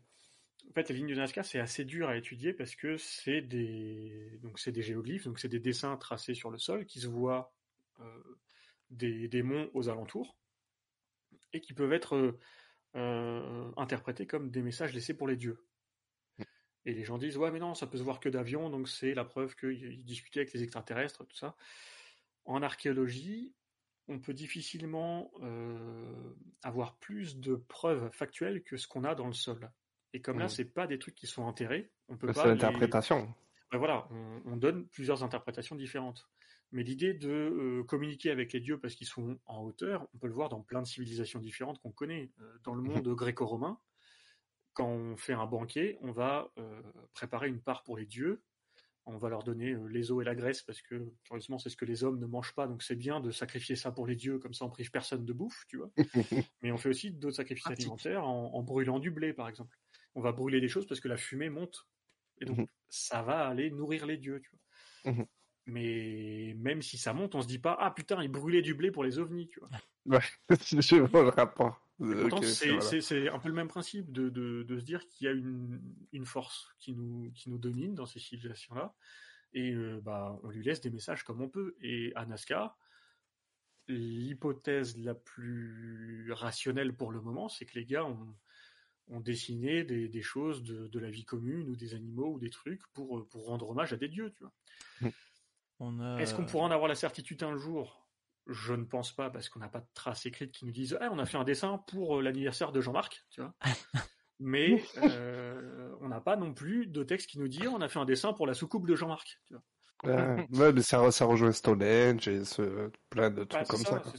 [0.69, 4.39] en fait, les lignes de Nazca, c'est assez dur à étudier parce que c'est des
[4.43, 7.53] donc c'est des géoglyphes, donc c'est des dessins tracés sur le sol qui se voient
[8.01, 8.23] euh,
[8.91, 10.36] des, des monts aux alentours
[11.55, 12.39] et qui peuvent être euh,
[12.97, 15.66] euh, interprétés comme des messages laissés pour les dieux.
[16.86, 19.14] Et les gens disent ouais mais non ça peut se voir que d'avion donc c'est
[19.14, 21.56] la preuve qu'ils discutaient avec les extraterrestres tout ça.
[22.44, 23.55] En archéologie,
[24.06, 29.32] on peut difficilement euh, avoir plus de preuves factuelles que ce qu'on a dans le
[29.32, 29.70] sol.
[30.12, 30.51] Et comme là, Mhm.
[30.51, 32.44] c'est pas des trucs qui sont enterrés, on peut C'est pas.
[32.44, 33.35] les- l'interprétation.
[33.72, 36.28] Ben voilà, on, on donne plusieurs interprétations différentes.
[36.74, 40.28] Mais l'idée de euh, communiquer avec les dieux parce qu'ils sont en hauteur, on peut
[40.28, 42.32] le voir dans plein de civilisations différentes qu'on connaît.
[42.40, 43.80] Euh, dans le monde gréco-romain,
[44.74, 46.82] quand on fait un banquet, on va euh,
[47.14, 48.44] préparer une part pour les dieux
[49.06, 51.76] On va leur donner euh, les os et la graisse parce que, curieusement, c'est ce
[51.76, 54.38] que les hommes ne mangent pas, donc c'est bien de sacrifier ça pour les dieux,
[54.40, 55.92] comme ça on prive personne de bouffe, tu vois.
[56.62, 57.80] Mais on fait aussi d'autres sacrifices Pratique.
[57.80, 59.78] alimentaires en, en brûlant du blé, par exemple.
[60.14, 61.88] On va brûler des choses parce que la fumée monte.
[62.40, 62.66] Et donc, Mhm.
[62.88, 64.60] ça va aller nourrir les dieux, tu vois.
[65.05, 65.26] Mhm.
[65.66, 68.91] Mais même si ça monte, on se dit pas, ah putain, ils brûlaient du blé
[68.91, 69.70] pour les ovnis, tu vois.
[70.51, 71.81] Je vois le rapport.
[72.01, 73.35] Euh, c'est voilà.
[73.35, 75.81] un peu le même principe de, de, de se dire qu'il y a une,
[76.12, 78.95] une force qui nous, qui nous domine dans ces civilisations-là,
[79.53, 81.77] et euh, bah, on lui laisse des messages comme on peut.
[81.81, 82.77] Et à Nazca,
[83.86, 88.35] l'hypothèse la plus rationnelle pour le moment, c'est que les gars ont,
[89.09, 92.51] ont dessiné des, des choses de, de la vie commune, ou des animaux, ou des
[92.51, 95.12] trucs, pour, pour rendre hommage à des dieux, tu vois.
[95.78, 98.06] On a, Est-ce qu'on euh, pourra en avoir la certitude un jour?
[98.46, 101.09] Je ne pense pas, parce qu'on n'a pas de traces écrites qui nous disent Ah,
[101.12, 103.55] on a fait un dessin pour euh, l'anniversaire de Jean-Marc, tu vois.
[104.40, 108.01] Mais euh, on n'a pas non plus de texte qui nous dit On a fait
[108.01, 109.62] un dessin pour la soucoupe de Jean-Marc, tu vois.
[110.05, 114.02] Ouais, ouais, mais ça, ça rejoint Stonehenge et ce, plein de Ouais, trucs comme ça.
[114.05, 114.10] ça.
[114.10, 114.18] tu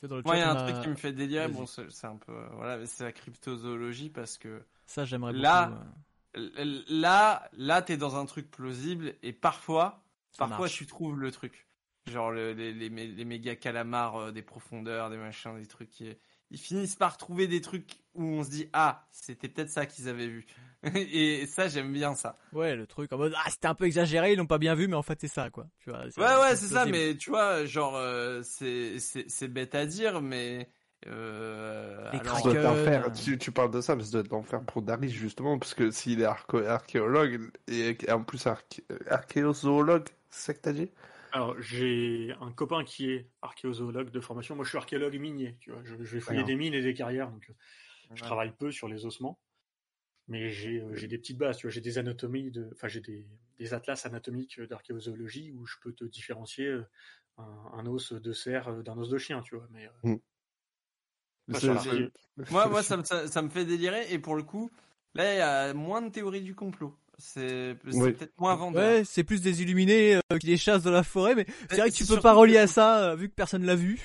[0.00, 1.48] sais, dans le Moi, il y a un a- truc qui me fait délirer.
[1.48, 5.74] Bon, c'est un peu, euh, voilà, c'est la cryptozoologie parce que Ça, j'aimerais Là, beaucoup.
[6.36, 10.01] euh, l- là, là, t'es dans un truc plausible et parfois,
[10.38, 10.76] Parfois, marche.
[10.76, 11.66] tu trouves le truc.
[12.10, 15.88] Genre le- les, les, mé- les méga calamars euh, des profondeurs, des machins, des trucs
[15.88, 16.12] qui,
[16.50, 20.08] ils finissent par trouver des trucs où on se dit ah, c'était peut-être ça qu'ils
[20.08, 20.44] avaient vu.
[20.94, 22.38] et ça, j'aime bien ça.
[22.52, 24.88] Ouais, le truc en mode ah c'était un peu exagéré, ils l'ont pas bien vu,
[24.88, 25.68] mais en fait c'est ça quoi.
[25.78, 26.06] Tu vois.
[26.16, 30.68] Ouais, ouais, c'est ça, mais tu vois, genre, euh, c'est c'est bête à dire, mais.
[31.06, 33.06] Euh, alors, Ça doit être Kraken, l'enfer.
[33.06, 33.10] euh.
[33.12, 35.90] Tu, tu parles de ça, mais ça doit être l'enfer pour Darius, justement, parce que
[35.90, 40.90] s'il est archéo- archéologue, et en plus arché- archéozoologue, c'est ça que t'as dit?
[41.30, 44.54] Alors, j'ai un copain qui est archéozoologue de formation.
[44.54, 45.82] Moi, je suis archéologue minier, tu vois.
[45.84, 47.54] Je, je vais fouiller des mines et des carrières, donc euh,
[48.14, 49.40] je travaille peu sur les ossements.
[50.28, 51.72] Mais j'ai euh, j'ai des petites bases, tu vois.
[51.72, 53.26] J'ai des anatomies, de, enfin, j'ai des,
[53.58, 56.84] des atlas anatomiques d'archéozoologie où je peux te différencier euh,
[57.38, 59.68] un, un os de cerf euh, d'un os de chien, tu vois.
[59.72, 61.31] Mais euh, pas C'est- sur c'est- l'arché.
[62.50, 64.70] Moi, moi ça, me, ça, ça me fait délirer et pour le coup,
[65.14, 66.96] là, il y a moins de théories du complot.
[67.18, 68.12] C'est Oui.
[68.12, 68.82] peut-être moins vendeur.
[68.82, 71.90] Ouais, c'est plus des illuminés euh, qui les chassent dans la forêt, mais c'est vrai
[71.90, 74.00] que tu peux surtout pas relier à ça euh, vu que personne l'a vu.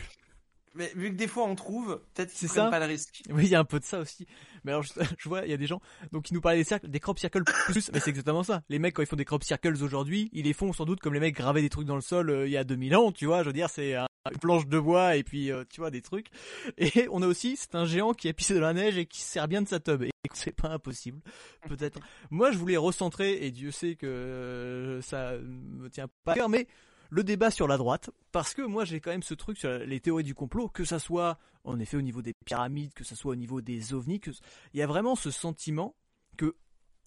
[0.77, 2.69] Mais vu que des fois on trouve, peut-être C'est qu'ils prennent ça.
[2.69, 3.21] pas le risque.
[3.31, 4.25] Oui, il y a un peu de ça aussi.
[4.63, 5.81] Mais alors, je, je vois, il y a des gens
[6.11, 7.91] donc qui nous parlaient des cercles, des crop circles plus.
[7.93, 8.63] Mais c'est exactement ça.
[8.69, 11.13] Les mecs quand ils font des crop circles aujourd'hui, ils les font sans doute comme
[11.13, 13.11] les mecs gravaient des trucs dans le sol euh, il y a 2000 ans.
[13.11, 15.79] Tu vois, je veux dire, c'est un- une planche de bois et puis euh, tu
[15.79, 16.27] vois des trucs.
[16.77, 19.21] Et on a aussi, c'est un géant qui a pissé dans la neige et qui
[19.21, 20.03] se sert bien de sa tub.
[20.03, 21.21] Et c'est pas impossible,
[21.69, 21.99] peut-être.
[22.29, 26.49] Moi, je voulais recentrer et Dieu sait que euh, ça me tient pas à cœur,
[26.49, 26.67] mais
[27.09, 29.99] le débat sur la droite, parce que moi j'ai quand même ce truc sur les
[29.99, 33.33] théories du complot, que ça soit en effet au niveau des pyramides, que ça soit
[33.33, 34.31] au niveau des ovnis, que
[34.73, 35.95] il y a vraiment ce sentiment
[36.37, 36.55] que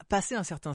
[0.09, 0.72] passer un certain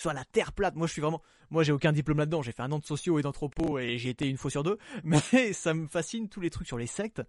[0.00, 2.62] soit la terre plate, moi je suis vraiment, moi j'ai aucun diplôme là-dedans, j'ai fait
[2.62, 5.74] un an de sociaux et d'anthropo et j'ai été une fois sur deux, mais ça
[5.74, 7.22] me fascine tous les trucs sur les sectes.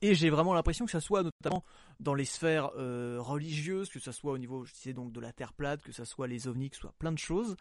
[0.00, 1.64] Et j'ai vraiment l'impression que ça soit notamment
[1.98, 5.32] dans les sphères euh, religieuses, que ça soit au niveau, je disais donc de la
[5.32, 7.56] terre plate, que ça soit les ovnis, que ce soit plein de choses,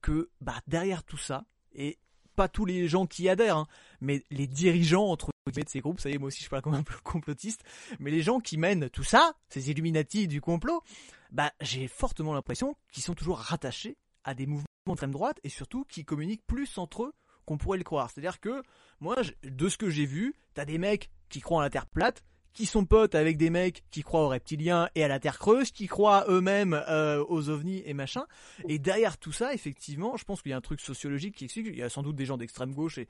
[0.00, 1.98] que bah derrière tout ça, et
[2.36, 3.68] pas tous les gens qui y adhèrent, hein,
[4.00, 6.74] mais les dirigeants entre guillemets de ces groupes, ça y moi aussi je parle comme
[6.74, 7.62] un peu complotiste,
[7.98, 10.82] mais les gens qui mènent tout ça, ces Illuminati du complot,
[11.30, 15.84] bah j'ai fortement l'impression qu'ils sont toujours rattachés à des mouvements d'extrême droite et surtout
[15.84, 17.12] qui communiquent plus entre eux
[17.44, 18.10] qu'on pourrait le croire.
[18.10, 18.62] C'est-à-dire que
[19.00, 22.22] moi, de ce que j'ai vu, t'as des mecs qui croient à la Terre plate,
[22.52, 25.70] qui sont potes avec des mecs qui croient aux reptiliens et à la Terre creuse,
[25.70, 28.24] qui croient eux-mêmes euh, aux ovnis et machin.
[28.68, 31.66] Et derrière tout ça, effectivement, je pense qu'il y a un truc sociologique qui explique.
[31.68, 33.08] Il y a sans doute des gens d'extrême gauche et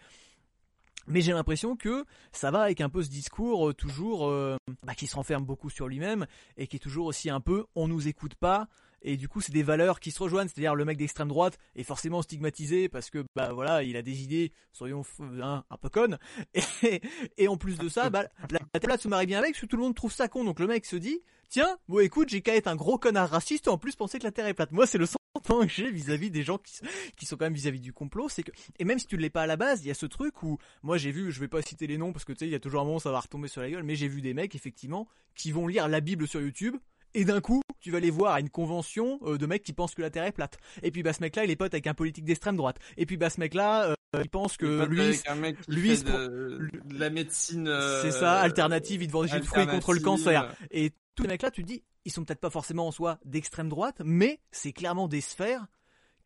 [1.07, 4.95] mais j'ai l'impression que ça va avec un peu ce discours euh, toujours euh, bah,
[4.95, 6.27] qui se renferme beaucoup sur lui-même
[6.57, 8.69] et qui est toujours aussi un peu on nous écoute pas
[9.03, 10.49] et du coup c'est des valeurs qui se rejoignent.
[10.49, 14.23] C'est-à-dire le mec d'extrême droite est forcément stigmatisé parce que bah voilà il a des
[14.23, 15.03] idées soyons
[15.43, 16.19] hein, un peu connes.
[16.83, 17.03] Et,
[17.37, 19.67] et en plus de ça bah, la, la plate se marie bien avec parce que
[19.67, 20.45] tout le monde trouve ça con.
[20.45, 23.69] Donc le mec se dit tiens bon écoute j'ai qu'à être un gros connard raciste
[23.69, 24.73] en plus penser que la terre est plate.
[24.73, 26.81] Moi c'est le sentiment que j'ai vis-à-vis des gens qui,
[27.17, 29.31] qui sont quand même vis-à-vis du complot c'est que et même si tu ne l'es
[29.31, 31.49] pas à la base il y a ce truc où moi j'ai vu je vais
[31.49, 33.11] pas citer les noms parce que tu sais il y a toujours un moment ça
[33.11, 36.01] va retomber sur la gueule mais j'ai vu des mecs effectivement qui vont lire la
[36.01, 36.77] Bible sur YouTube
[37.15, 39.95] et d'un coup, tu vas les voir à une convention euh, de mecs qui pensent
[39.95, 40.59] que la Terre est plate.
[40.83, 42.79] Et puis bah ce mec-là, il est pote avec un politique d'extrême droite.
[42.97, 45.97] Et puis bah ce mec-là, euh, il pense que lui, avec un mec qui lui,
[45.97, 47.69] fait de, de la médecine.
[47.69, 50.55] euh, c'est ça, alternative, il te vend des fruits contre le cancer.
[50.71, 53.69] Et tous les mecs-là, tu te dis, ils sont peut-être pas forcément en soi d'extrême
[53.69, 55.67] droite, mais c'est clairement des sphères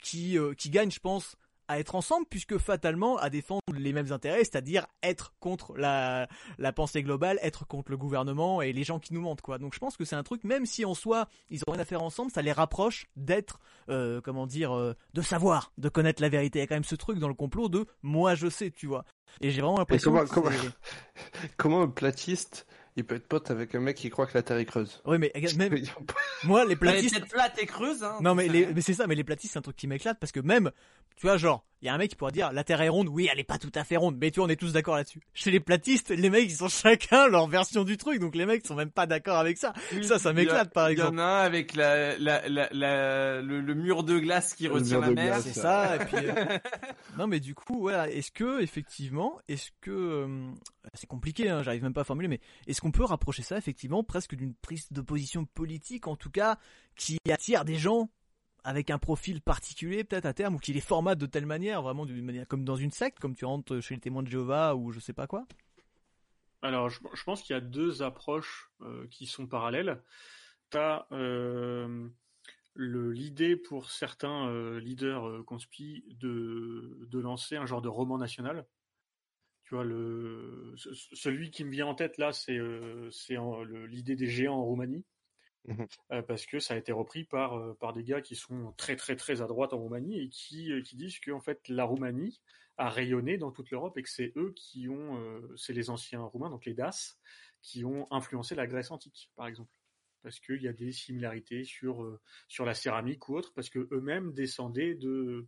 [0.03, 1.37] qui, euh, qui gagnent, je pense,
[1.69, 6.29] à être ensemble puisque fatalement à défendre les mêmes intérêts, c'est-à-dire être contre la,
[6.59, 9.59] la pensée globale, être contre le gouvernement et les gens qui nous mentent quoi.
[9.59, 11.85] Donc je pense que c'est un truc, même si en soi ils ont rien à
[11.85, 16.29] faire ensemble, ça les rapproche d'être, euh, comment dire, euh, de savoir, de connaître la
[16.29, 16.59] vérité.
[16.59, 18.87] Il y a quand même ce truc dans le complot de moi je sais, tu
[18.87, 19.05] vois.
[19.41, 20.51] Et j'ai vraiment l'impression comment- que comment-
[21.57, 22.67] Comment un platiste,
[22.97, 25.19] il peut être pote avec un mec qui croit que la Terre est creuse Oui
[25.19, 25.75] mais même
[26.45, 28.19] moi les Elle est platistes plate et creuse, hein.
[28.21, 30.33] Non mais, les, mais c'est ça, mais les platistes c'est un truc qui m'éclate parce
[30.33, 30.71] que même,
[31.17, 33.09] tu vois, genre, il y a un mec qui pourrait dire la Terre est ronde,
[33.09, 34.97] oui, elle est pas tout à fait ronde, mais tu vois, on est tous d'accord
[34.97, 35.21] là-dessus.
[35.35, 38.67] Chez les platistes, les mecs ils ont chacun leur version du truc, donc les mecs
[38.67, 39.73] sont même pas d'accord avec ça.
[40.03, 41.21] Ça, ça m'éclate par Il y en exemple.
[41.21, 45.01] a un avec la, la, la, la- le, le mur de glace qui Le retient
[45.01, 45.41] la mer.
[45.43, 46.17] C'est ça, et puis.
[46.27, 46.59] euh,
[47.19, 50.51] non mais du coup, voilà, est-ce que effectivement, est-ce que euh,
[50.95, 54.03] c'est compliqué, hein, j'arrive même pas à formuler, mais est-ce qu'on peut rapprocher ça effectivement
[54.03, 56.57] presque d'une prise de position politique, en tout cas,
[56.97, 58.09] qui attire des gens?
[58.65, 62.07] Avec un profil particulier peut-être à terme ou qui les formate de telle manière, vraiment
[62.07, 64.91] d'une manière comme dans une secte, comme tu rentres chez les témoins de Jéhovah ou
[64.91, 65.47] je sais pas quoi?
[66.63, 70.03] Alors, je, pense qu'il y a deux approches euh, qui sont parallèles.
[70.71, 71.07] Tu as
[72.77, 78.67] l'idée pour certains euh, leaders euh, conspi de, lancer un genre de roman national.
[79.65, 83.11] Tu vois, le, ce- celui qui me vient en tête là, c'est euh,
[83.89, 85.05] l'idée des géants en Roumanie.
[85.67, 85.87] Mhm.
[86.13, 88.97] Euh, parce que ça a été repris par, euh, par des gars qui sont très
[88.97, 91.85] très très à droite en Roumanie et qui, euh, qui disent que en fait la
[91.85, 92.41] Roumanie
[92.77, 96.51] a rayonné dans toute l'Europe et que c'est eux qui ont, c'est les anciens Roumains,
[96.51, 97.17] donc les DAS,
[97.63, 99.73] qui ont influencé la Grèce antique, par exemple.
[100.25, 102.19] Parce qu'il y a des similarités sur,
[102.49, 105.47] sur la céramique ou autre, parce que eux-mêmes descendaient de,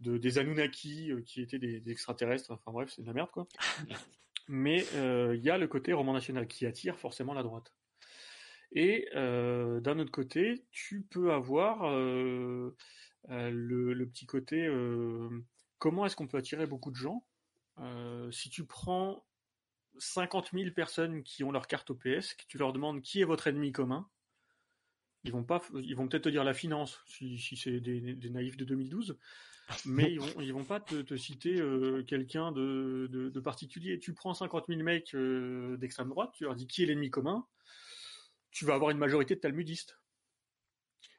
[0.00, 3.46] de, des Anunnaki, qui étaient des, des extraterrestres, enfin bref, c'est de la merde, quoi.
[4.48, 7.74] Mais il y a le côté roman national qui attire forcément la droite.
[8.74, 12.76] Et euh, d'un autre côté, tu peux avoir euh,
[13.30, 14.68] euh, le, petit côté
[15.78, 17.24] comment est-ce qu'on peut attirer beaucoup de gens?
[18.32, 19.24] Si tu prends
[19.98, 23.46] 50 000 personnes qui ont leur carte OPS, que tu leur demandes qui est votre
[23.46, 24.08] ennemi commun,
[25.22, 28.64] ils vont pas, ils vont peut-être te dire la finance si, c'est des, naïfs de
[28.64, 29.18] 2012,
[29.86, 31.62] mais ils vont, vont pas te, te citer
[32.08, 34.00] quelqu'un de, particulier.
[34.00, 35.14] Tu prends 50 000 mecs
[35.78, 37.46] d'extrême droite, tu leur dis qui est l'ennemi commun,
[38.54, 39.98] tu vas avoir une majorité de talmudistes.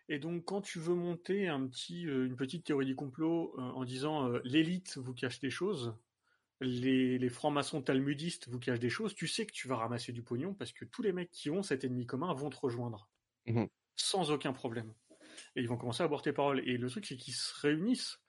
[0.07, 3.61] Et donc, quand tu veux monter un petit, euh, une petite théorie du complot euh,
[3.61, 5.95] en disant euh, l'élite vous cache des choses,
[6.61, 10.23] les, les francs-maçons talmudistes vous cachent des choses, tu sais que tu vas ramasser du
[10.23, 13.09] pognon parce que tous les mecs qui ont cet ennemi commun vont te rejoindre.
[13.47, 13.67] Mhm.
[13.97, 14.93] Sans aucun problème.
[15.57, 16.61] Et ils vont commencer à boire tes paroles.
[16.65, 18.19] Et le truc, c'est qu'ils se réunissent.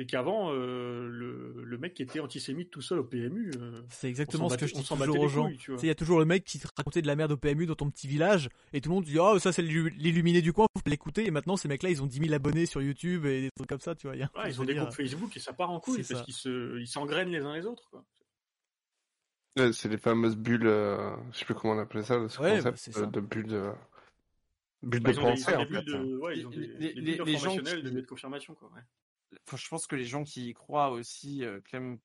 [0.00, 4.08] C'est qu'avant, euh, le, le mec qui était antisémite tout seul au PMU, euh, C'est
[4.08, 5.48] exactement ce que je dis toujours aux gens.
[5.82, 7.74] Il y a toujours le mec qui te racontait de la merde au PMU dans
[7.74, 10.66] ton petit village et tout le monde dit oh ça c'est l'illu- l'illuminé du coin,
[10.76, 13.50] faut l'écouter et maintenant ces mecs-là ils ont 10 000 abonnés sur YouTube et des
[13.56, 14.14] trucs comme ça, tu vois.
[14.14, 16.78] a ouais, ils ont des groupes Facebook et ça part en couille parce qu'ils se,
[16.78, 17.88] ils s'engrainent les uns les autres.
[17.90, 18.04] Quoi.
[19.72, 22.86] C'est les fameuses bulles, euh, je sais plus comment on appelait ça, ce Ouais, concept
[22.86, 23.00] bah, ça.
[23.00, 23.70] euh, de bulles de,
[24.84, 25.22] bulles Bah, de des,
[25.56, 25.82] en fait.
[25.82, 28.54] de, ouais, ils ont des, Les- des gens qui- de confirmation.
[28.54, 28.82] Quoi, ouais.
[29.46, 31.98] Enfin, je pense que les gens qui y croient aussi, euh, Clem,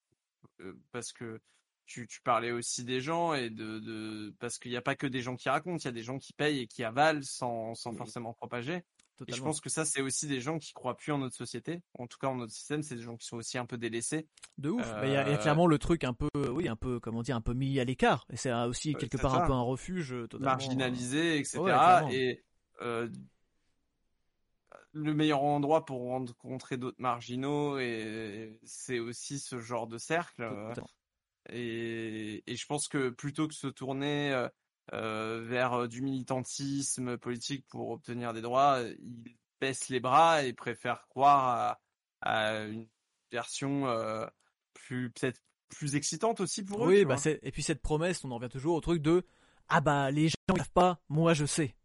[0.62, 1.40] euh, parce que
[1.86, 5.08] tu, tu parlais aussi des gens et de, de parce qu'il n'y a pas que
[5.08, 7.76] des gens qui racontent, il y a des gens qui payent et qui avalent sans,
[7.76, 8.84] sans forcément propager.
[9.28, 11.82] Et je pense que ça, c'est aussi des gens qui croient plus en notre société.
[11.98, 14.28] En tout cas, en notre système, c'est des gens qui sont aussi un peu délaissés.
[14.58, 14.82] De ouf.
[14.82, 16.76] Bah, Il y, a- il y a Euh, clairement le truc un peu, oui, un
[16.76, 18.26] peu, comment dire, un peu mis à l'écart.
[18.32, 19.44] Et c'est euh, aussi Euh, quelque part ça.
[19.44, 20.52] un peu un refuge euh, totalement.
[20.52, 21.60] marginalisés, etc.
[21.60, 22.44] Ouais, et
[22.82, 23.08] euh,
[24.94, 30.44] le meilleur endroit pour rencontrer d'autres marginaux, et c'est aussi ce genre de cercle.
[30.44, 30.74] euh.
[31.50, 34.48] Et, et je pense que plutôt que se tourner euh,
[34.94, 41.06] euh, vers du militantisme politique pour obtenir des droits, ils baissent les bras et préfèrent
[41.10, 41.80] croire
[42.22, 42.88] à, à une
[43.32, 44.26] version euh,
[44.74, 46.90] plus peut-être plus excitante aussi pour eux.
[46.90, 49.26] Oui, bah et puis cette promesse, on en revient toujours au truc de
[49.70, 51.76] ah bah les gens ne savent pas, moi je sais.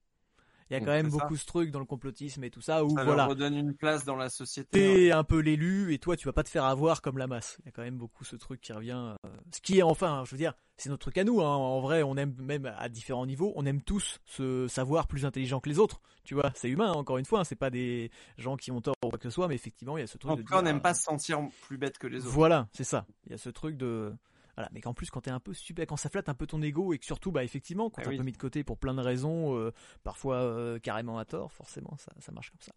[0.70, 1.18] Il y a quand même ça.
[1.18, 3.74] beaucoup ce truc dans le complotisme et tout ça où ça voilà, leur redonne une
[3.74, 4.68] place dans la société.
[4.70, 7.56] t'es un peu l'élu et toi tu vas pas te faire avoir comme la masse.
[7.60, 9.14] Il y a quand même beaucoup ce truc qui revient.
[9.24, 11.40] euh, ce qui est enfin, je veux dire, c'est notre truc à nous.
[11.40, 11.56] Hein.
[11.56, 15.60] En vrai, on aime même à différents niveaux, on aime tous se savoir plus intelligent
[15.60, 16.00] que les autres.
[16.24, 16.90] Tu vois, c'est humain.
[16.90, 19.24] hein, encore une fois, hein, c'est pas des gens qui ont tort ou quoi que
[19.24, 20.32] ce soit, mais effectivement, il y a ce truc.
[20.32, 22.28] En de tout cas, on n'aime euh, pas se sentir plus bête que les autres.
[22.28, 23.06] Voilà, c'est ça.
[23.26, 24.12] Il y a ce truc de
[24.58, 26.60] voilà, mais qu'en plus quand t'es un peu super, quand ça flatte un peu ton
[26.62, 28.14] ego et que surtout, bah effectivement, quand Ah t'es oui.
[28.16, 29.72] un peu mis de côté pour plein de raisons, euh,
[30.02, 32.72] parfois euh, carrément à tort, forcément, ça, ça marche comme ça.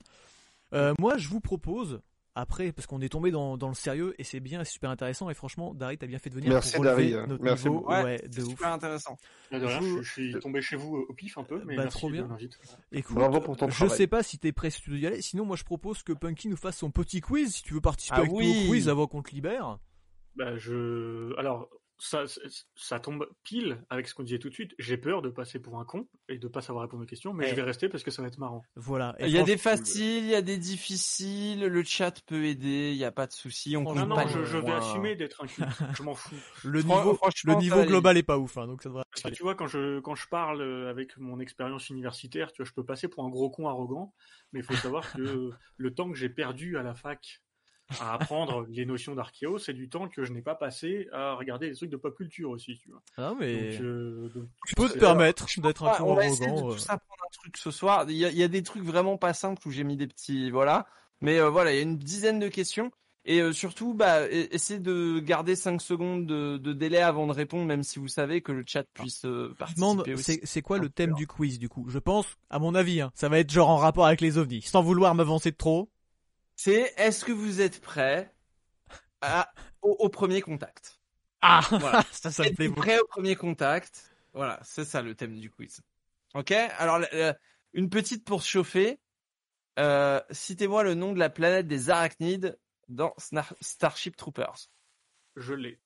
[0.73, 1.99] Euh, moi, je vous propose
[2.35, 5.29] après, parce qu'on est tombé dans, dans le sérieux et c'est bien, c'est super intéressant.
[5.29, 7.79] Et franchement, Dari, t'as bien fait de venir Merci, pour relever Dari, notre merci niveau.
[7.79, 7.91] beaucoup.
[7.91, 8.49] Ouais, Ouais, de c'est ouf.
[8.49, 9.17] super intéressant.
[9.49, 11.83] Là, de rien, Je- je, suis tombé chez vous au pif un peu, mais Bah,
[11.83, 12.27] merci trop de bien.
[12.27, 12.57] l'invite.
[12.93, 13.97] Écoute, Bravo pour ton je travail.
[13.97, 15.21] sais pas si t'es prêt si tu veux y aller.
[15.21, 17.53] Sinon, moi, je propose que Punky nous fasse son petit quiz.
[17.55, 18.63] Si tu veux participer Ah avec nous oui.
[18.65, 19.79] au quiz avant qu'on te libère.
[20.35, 21.35] Bah, je...
[21.37, 21.69] Alors,
[22.03, 22.23] ça,
[22.75, 24.73] ça tombe pile avec ce qu'on disait tout de suite.
[24.79, 27.45] J'ai peur de passer pour un con et de pas savoir répondre aux questions, mais
[27.45, 27.49] Eh.
[27.51, 28.63] je vais rester parce que ça va être marrant.
[28.75, 29.15] Voilà.
[29.19, 32.91] Et Il y a des faciles, il y a des difficiles, le chat peut aider,
[32.91, 33.77] il n'y a pas de souci.
[33.77, 35.67] On Non, Non, pas je, je vais assumer d'être un culte.
[35.95, 36.33] je m'en fous.
[36.65, 39.21] le Fran- niveau, franchement, le niveau global est pas ouf, hein, donc ça devrait Parce
[39.21, 42.67] que tu vois, quand je, quand je parle euh, avec mon expérience universitaire, tu vois,
[42.67, 44.11] je peux passer pour un gros con arrogant,
[44.53, 47.41] mais il faut savoir que le temps que j'ai perdu à la fac
[47.99, 51.69] à apprendre les notions d'archéo, c'est du temps que je n'ai pas passé à regarder
[51.69, 53.01] des trucs de pop culture aussi, tu vois.
[53.17, 56.25] Ah, mais Donc, euh, donc, tu peux te permettre d'être un Ouais, con on va
[56.25, 56.73] essayer de arrogant.
[56.73, 56.93] tous euh.
[56.93, 58.05] apprendre un truc ce soir.
[58.09, 60.07] Il y, a, il y a des trucs vraiment pas simples où j'ai mis des
[60.07, 60.87] petits, voilà.
[61.21, 62.91] Mais euh, voilà, il y a une dizaine de questions.
[63.25, 67.33] Et euh, surtout, bah, e- essayez de garder 5 secondes de, de délai avant de
[67.33, 70.61] répondre, même si vous savez que le chat puisse euh, Je demande, participer c'est c'est
[70.61, 71.85] quoi le thème du quiz du coup?
[71.89, 74.61] Je pense, à mon avis, hein, ça va être genre en rapport avec les ovnis.
[74.63, 75.89] Sans vouloir m'avancer de trop.
[76.55, 78.33] C'est est-ce que vous êtes prêts
[79.21, 79.51] à-
[79.81, 80.99] au, au premier contact?
[81.41, 82.03] Ah, Voilà.
[82.11, 84.13] ça, ça me plaît prêts au premier contact?
[84.33, 85.81] Voilà, c'est ça le thème du quiz.
[86.33, 86.51] Ok?
[86.51, 86.99] Alors,
[87.73, 88.99] une petite pour se chauffer.
[89.79, 92.57] Euh, Citez-moi le nom de la planète des arachnides
[92.87, 94.67] dans Snar- Starship Troopers.
[95.35, 95.79] je l'ai.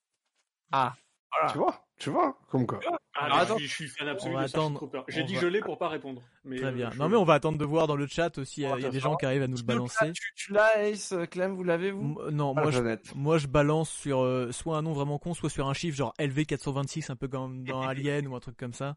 [0.72, 0.94] Ah,
[1.32, 1.52] voilà.
[1.52, 1.85] Tu vois?
[1.98, 2.78] Tu vois Comme quoi.
[3.14, 3.54] Ah, Alors, attends.
[3.58, 4.90] je, suis, je suis fan absolu de attendre.
[5.08, 6.22] J'ai dit va- je l'ai pour pas répondre.
[6.44, 6.90] Mais, Très euh, bien.
[6.90, 8.60] je- Non mais on va attendre de voir dans le chat aussi.
[8.60, 10.12] Il y a, des gens qui arrivent à nous le balancer.
[10.12, 13.14] Tu, tu l'as, Ace, Clem, vous l'avez-vous M- Non, Ah, moi je, Jeannette.
[13.14, 16.12] moi je balance sur euh, soit un nom vraiment con, soit sur un chiffre genre
[16.18, 18.96] LV426, un peu comme dans Alien ou un truc comme ça.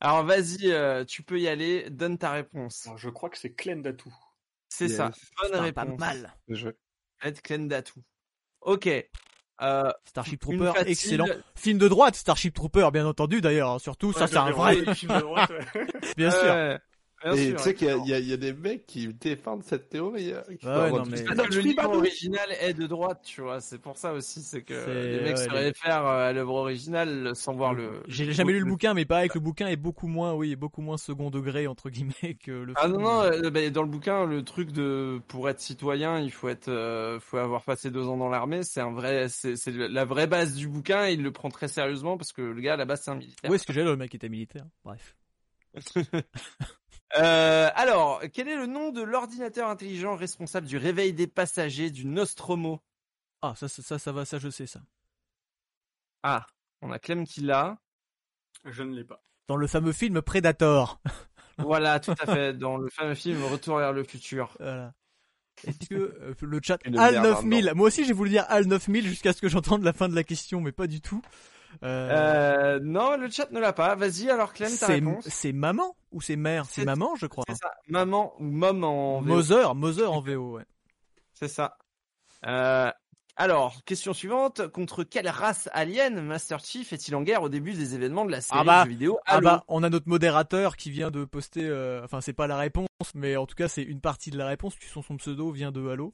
[0.00, 1.90] Alors, vas-y, euh, tu peux y aller.
[1.90, 2.86] Donne ta réponse.
[2.86, 4.12] Alors, je crois que c'est Clem Datou.
[4.68, 4.96] C'est Yes.
[4.96, 5.10] ça.
[5.40, 5.84] Bonne Putain, réponse.
[5.98, 6.34] pas mal.
[6.48, 6.68] Je...
[7.42, 8.00] Clem Datou.
[8.62, 8.88] Ok.
[9.60, 10.90] Euh, Starship Trooper, facile.
[10.90, 11.26] excellent.
[11.54, 13.70] Film de droite, Starship Trooper, bien entendu d'ailleurs.
[13.70, 13.78] hein.
[13.78, 15.86] Surtout, ça c'est un vrai, envoyé le film de droite, ouais.
[16.16, 16.78] bien sûr.
[17.24, 20.32] Tu sais qu'il y, a- y y des mecs qui défendent cette théorie.
[20.32, 23.60] euh, qui Ouais, non, mais- tu le lis livre original est de droite, tu vois.
[23.60, 26.54] C'est pour ça aussi, c'est que les mecs ouais, se les- réfèrent euh, à l'œuvre
[26.54, 28.02] originale sans voir le.
[28.08, 30.82] J'ai jamais lu le bouquin, mais pareil que le bouquin est beaucoup moins, oui, beaucoup
[30.82, 32.94] moins second degré entre guillemets que le Ah film.
[32.94, 36.48] non non, euh, bah, dans le bouquin, le truc de pour être citoyen, il faut
[36.48, 38.62] être, euh, faut avoir passé deux ans dans l'armée.
[38.62, 41.06] C'est un vrai, c'est la vraie base du bouquin.
[41.08, 43.14] Et il le prend très sérieusement parce que le gars à la base c'est un
[43.16, 43.50] militaire.
[43.50, 45.16] Où est-ce que j'ai le mec était militaire Bref.
[47.18, 52.06] Euh, alors, quel est le nom de l'ordinateur intelligent responsable du réveil des passagers du
[52.06, 52.80] Nostromo?
[53.42, 54.80] Ah, ça, ça, ça, ça va, ça je sais ça.
[56.22, 56.46] Ah,
[56.80, 57.78] on a Clem qui l'a.
[58.64, 59.22] Je ne l'ai pas.
[59.48, 61.00] Dans le fameux film Predator.
[61.58, 64.56] Voilà, tout à fait, dans le fameux film Retour vers le futur.
[64.58, 64.94] Voilà.
[65.66, 67.72] Est-ce que euh, le chat Al merde, 9000 non.
[67.74, 70.24] Moi aussi j'ai voulu dire Al 9000 jusqu'à ce que j'entende la fin de la
[70.24, 71.20] question, mais pas du tout.
[71.82, 73.94] Euh, Euh, non, le chat ne l'a pas.
[73.96, 75.28] Vas-y, alors Clem, ta réponse.
[75.28, 77.44] c'est maman ou c'est mère C'est maman, je crois.
[77.48, 79.26] C'est ça, maman ou mom en VO.
[79.26, 80.64] Mother, Mother en VO, ouais.
[81.34, 81.76] C'est ça.
[82.46, 82.90] Euh,
[83.36, 84.68] alors, question suivante.
[84.68, 88.40] Contre quelle race alien Master Chief est-il en guerre au début des événements de la
[88.40, 91.24] série Ah bah, de jeux vidéo Ah bah, on a notre modérateur qui vient de
[91.24, 94.38] poster, euh, enfin c'est pas la réponse, mais en tout cas c'est une partie de
[94.38, 96.12] la réponse, puisque son, son pseudo vient de Halo.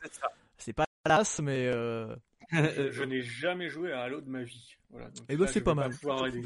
[0.59, 2.15] C'est pas l'as, mais euh,
[2.53, 4.77] Je, n'ai jamais joué à Halo de ma vie.
[4.91, 5.91] Voilà, donc Eh ben, là, c'est je pas vais mal.
[5.91, 6.43] pouvoir aider.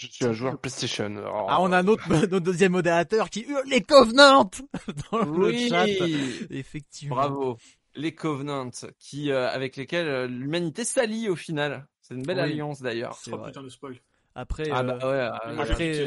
[0.00, 1.04] Je suis un joueur PlayStation.
[1.04, 4.50] alors, ah on a notre, notre deuxième modérateur qui hurle les Covenants
[5.12, 5.86] dans le oui, chat.
[6.50, 7.16] Effectivement.
[7.16, 7.58] bravo.
[7.94, 11.86] Les Covenants, qui euh, avec lesquels euh, l'humanité s'allie au final.
[12.00, 12.44] C'est une belle Oui.
[12.44, 13.14] alliance d'ailleurs.
[13.20, 13.48] C'est Oh vrai.
[13.50, 13.96] putain de spoil.
[14.34, 15.50] Après, Ah euh, bah ouais.
[15.58, 16.06] euh, j'ai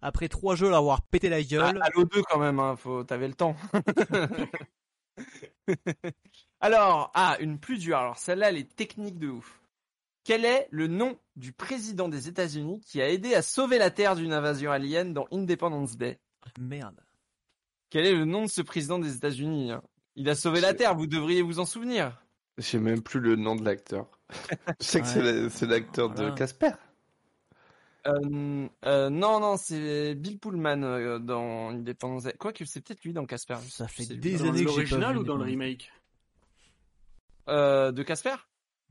[0.00, 1.80] après- trois jeux à avoir pété la Ah, gueule.
[1.82, 3.56] Halo 2 quand même, hein, faut, t'avais le temps.
[6.60, 7.98] Alors, ah, une plus dure.
[7.98, 9.60] Alors celle-là, elle est technique de ouf.
[10.24, 14.16] Quel est le nom du président des États-Unis qui a aidé à sauver la Terre
[14.16, 16.18] d'une invasion alien dans Independence Day?
[16.58, 16.98] Merde.
[17.90, 19.82] Quel est le nom de ce président des États-Unis hein?
[20.16, 22.20] Il a sauvé la Terre, vous devriez vous en souvenir.
[22.56, 24.06] Je sais même plus le nom de l'acteur.
[24.80, 25.32] Je sais que c'est Ouais.
[25.42, 26.30] la- c'est l'acteur de.
[26.30, 26.70] Casper.
[28.06, 32.34] Euh, euh, non, non, c'est Bill Pullman euh, dans Independence Day.
[32.38, 33.56] Quoique, c'est peut-être lui dans Casper.
[33.70, 35.90] Ça fait des Dans années que j'ai pas l'original vu ou dans le remake?
[37.48, 38.34] Euh, de Casper?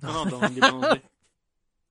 [0.02, 1.02] Non, non, dans Independence Day.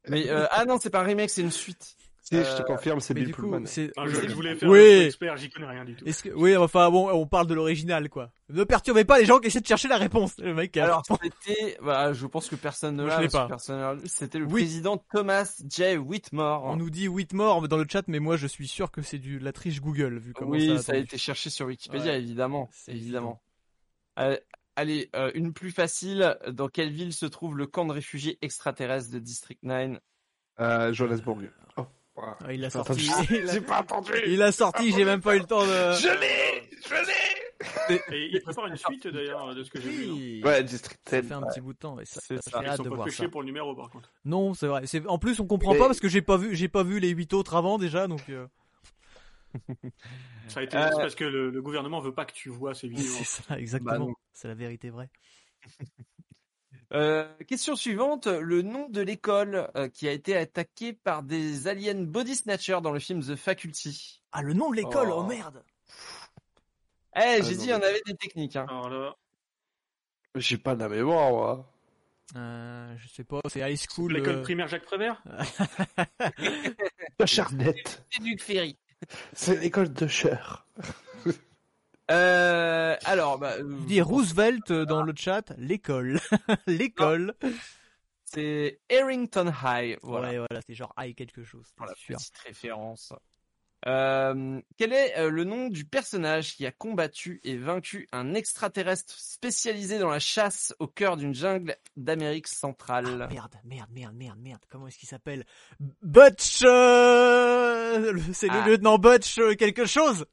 [0.09, 1.97] Mais euh, ah non, c'est pas un remake, c'est une suite.
[2.25, 3.67] Si, je Euh, te confirme, c'est Bill du coup, Pullman.
[3.67, 3.91] c'est.
[3.97, 4.29] Non, je, Oui.
[4.29, 4.79] je voulais faire Oui.
[5.03, 6.05] un expert, j'y connais rien du tout.
[6.05, 6.29] Est-ce que...
[6.31, 8.31] Oui, enfin bon, on parle de l'original, quoi.
[8.49, 10.35] Ne perturbez pas les gens qui essaient de chercher la réponse.
[10.39, 10.77] Le mec.
[10.77, 13.19] Alors c'était, voilà, je pense que personne ne l'a.
[13.49, 14.03] personne ne l'a lu.
[14.07, 14.63] C'était le Oui.
[14.63, 15.97] président Thomas J.
[15.97, 16.65] Whitmore.
[16.65, 19.41] On nous dit Whitmore dans le chat, mais moi je suis sûr que c'est du
[19.41, 22.19] la triche Google vu comment oui, ça a ça a été cherché sur Wikipédia, Ouais,
[22.21, 23.43] évidemment, c'est évidemment.
[24.21, 24.37] Euh,
[24.77, 26.37] allez, euh, une plus facile.
[26.49, 29.99] Dans quelle ville se trouve le camp de réfugiés extraterrestres de District 9
[30.61, 31.51] Euh, Johannesburg.
[31.77, 32.37] Oh, voilà.
[32.45, 33.11] Ah, il l'a sorti.
[33.53, 34.13] J'ai pas entendu.
[34.27, 35.67] Il l'a sorti, j'ai même pas eu le temps de.
[35.67, 37.13] Je l'ai, je l'ai.
[38.17, 40.05] Et il prépare une suite d'ailleurs de ce que j'ai vu.
[40.05, 40.15] hein.
[40.15, 40.43] Oui.
[40.45, 41.29] Ouais, District Ça 10.
[41.29, 42.61] fait un petit bout de temps et ça, j'ai ça.
[42.63, 43.29] Ils hâte sont de pas voir ça.
[43.29, 44.11] pour le numéro par contre.
[44.25, 44.83] Non, c'est vrai.
[44.87, 46.99] C'est en plus on comprend Mais- pas parce que j'ai pas vu, j'ai pas vu
[46.99, 48.23] les huit autres avant déjà, donc.
[48.31, 48.47] euh,
[50.49, 52.75] Ça a été Euh, c'est parce que le, le gouvernement veut pas que tu vois
[52.75, 53.05] ces vidéos.
[53.07, 54.07] C'est ça, exactement.
[54.09, 54.15] non.
[54.33, 55.11] c'est la vérité vraie.
[56.95, 62.03] Euh, question suivante, le nom de l'école euh, qui a été attaquée par des aliens
[62.03, 64.21] body snatchers dans le film The Faculty.
[64.31, 65.27] Ah, le nom de l'école, oh, Oh.
[65.27, 65.65] merde.
[67.17, 68.57] Eh, Ah, j'ai non, dit, il y en mais- avait des techniques.
[68.57, 68.67] Hein.
[68.69, 69.17] Alors là,
[70.35, 71.73] J'ai pas de la mémoire, moi.
[72.37, 74.13] Euh, je sais pas, c'est high school.
[74.13, 75.23] l'école euh, primaire Jacques Prévert?
[77.19, 78.05] De Charnette.
[78.11, 78.77] C'est Luc Ferry.
[79.33, 80.67] C'est l'école de Cher.
[82.11, 86.21] Euh, alors, bah, euh, Il dit Roosevelt euh, dans le chat, l'école.
[86.67, 87.35] l'école.
[88.25, 89.99] c'est Harrington High.
[90.03, 90.29] Voilà.
[90.29, 92.17] Ouais, voilà, c'est genre high quelque chose, Pour la c'est sûr.
[92.17, 93.15] petite référence.
[93.87, 99.15] Euh, quel est euh, le nom du personnage qui a combattu et vaincu un extraterrestre
[99.19, 103.23] spécialisé dans la chasse au cœur d'une jungle d'Amérique centrale?
[103.23, 104.61] Ah, merde, merde, merde, merde, merde.
[104.69, 105.45] Comment est-ce qu'il s'appelle?
[106.01, 108.65] Butch euh, le- C'est Ah.
[108.65, 110.27] le lieutenant Butch quelque chose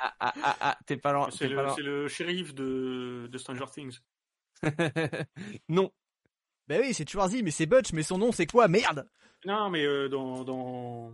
[0.00, 1.28] Ah, ah, ah, ah, t'es pas loin.
[1.30, 1.74] C'est t'es le, pas loin.
[1.76, 3.98] c'est le shérif de, de Stranger Things.
[5.68, 5.90] non.
[6.66, 8.68] Bah oui, c'est Schwarzy, mais c'est Butch, mais son nom c'est quoi?
[8.68, 9.06] Merde
[9.44, 11.12] Non, mais euh, dans, dans,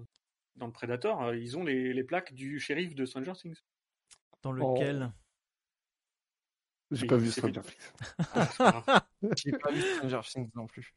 [0.57, 3.59] dans le Predator, euh, ils ont les, les plaques du shérif de Stranger Things.
[4.43, 4.75] Dans Oh.
[4.75, 5.13] lequel
[6.91, 8.27] J'ai pas vu Stranger Things.
[8.59, 9.07] Ah.
[9.37, 10.93] J'ai pas vu Stranger Things non plus.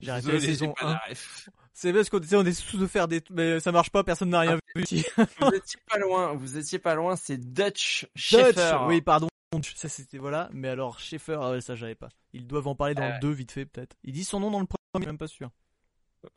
[0.00, 0.92] J'ai arrêté la saison pas 1.
[0.92, 1.48] la ref.
[1.72, 3.22] C'est parce qu'on on est sous de faire des...
[3.30, 5.04] Mais ça marche pas, personne n'a rien vu ici.
[5.16, 8.78] Vous étiez pas loin, vous étiez pas loin, c'est Dutch Dutch Schaeffer.
[8.86, 9.28] Oui, pardon.
[9.76, 12.08] Ça c'était voilà, mais alors Schaeffer, ah ouais, ça j'avais pas.
[12.32, 13.20] Ils doivent en parler dans Ah le ouais.
[13.20, 13.96] 2 vite fait peut-être.
[14.02, 15.50] Ils disent son nom dans le premier, même pas sûr.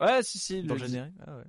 [0.00, 0.62] Ouais, si, si.
[0.62, 1.14] Dans le le générique.
[1.26, 1.44] Ah ouais.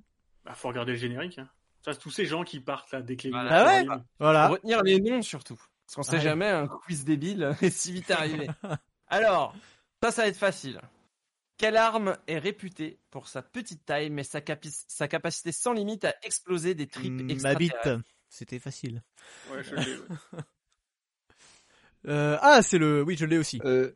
[0.49, 1.37] Bah, faut regarder le générique.
[1.39, 1.47] Hein.
[1.85, 3.51] Ça, tous ces gens qui partent là dès que les Voilà.
[3.53, 3.85] Ah ouais.
[4.19, 4.47] Voilà.
[4.49, 5.55] Retenir les noms surtout.
[5.85, 6.21] Parce qu'on sait Ouais.
[6.21, 8.47] jamais, un quiz débile est si vite arrivé.
[9.07, 9.55] Alors,
[10.03, 10.81] ça, ça va être facile.
[11.57, 16.03] Quelle arme est réputée pour sa petite taille, mais sa, capi- sa capacité sans limite
[16.05, 17.89] à exploser des tripes Mm, Ma bite.
[18.27, 19.03] C'était facile.
[19.51, 20.05] Ouais, je l'ai, ouais.
[22.07, 23.03] Euh, ah, c'est le.
[23.03, 23.59] Oui, je l'ai aussi.
[23.65, 23.91] Euh,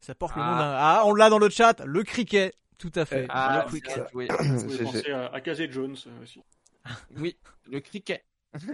[0.00, 0.46] Ça porte le Ah.
[0.50, 0.74] nom d'un.
[0.78, 1.80] Ah, on l'a dans le chat.
[1.84, 2.54] Le cricket.
[2.78, 3.24] Tout à fait.
[3.24, 4.10] Eh, Ah, le cricket.
[4.12, 4.28] joué.
[4.40, 6.40] Vous penser à, à Casey Jones euh, aussi.
[7.16, 7.36] Oui,
[7.70, 8.24] le cricket.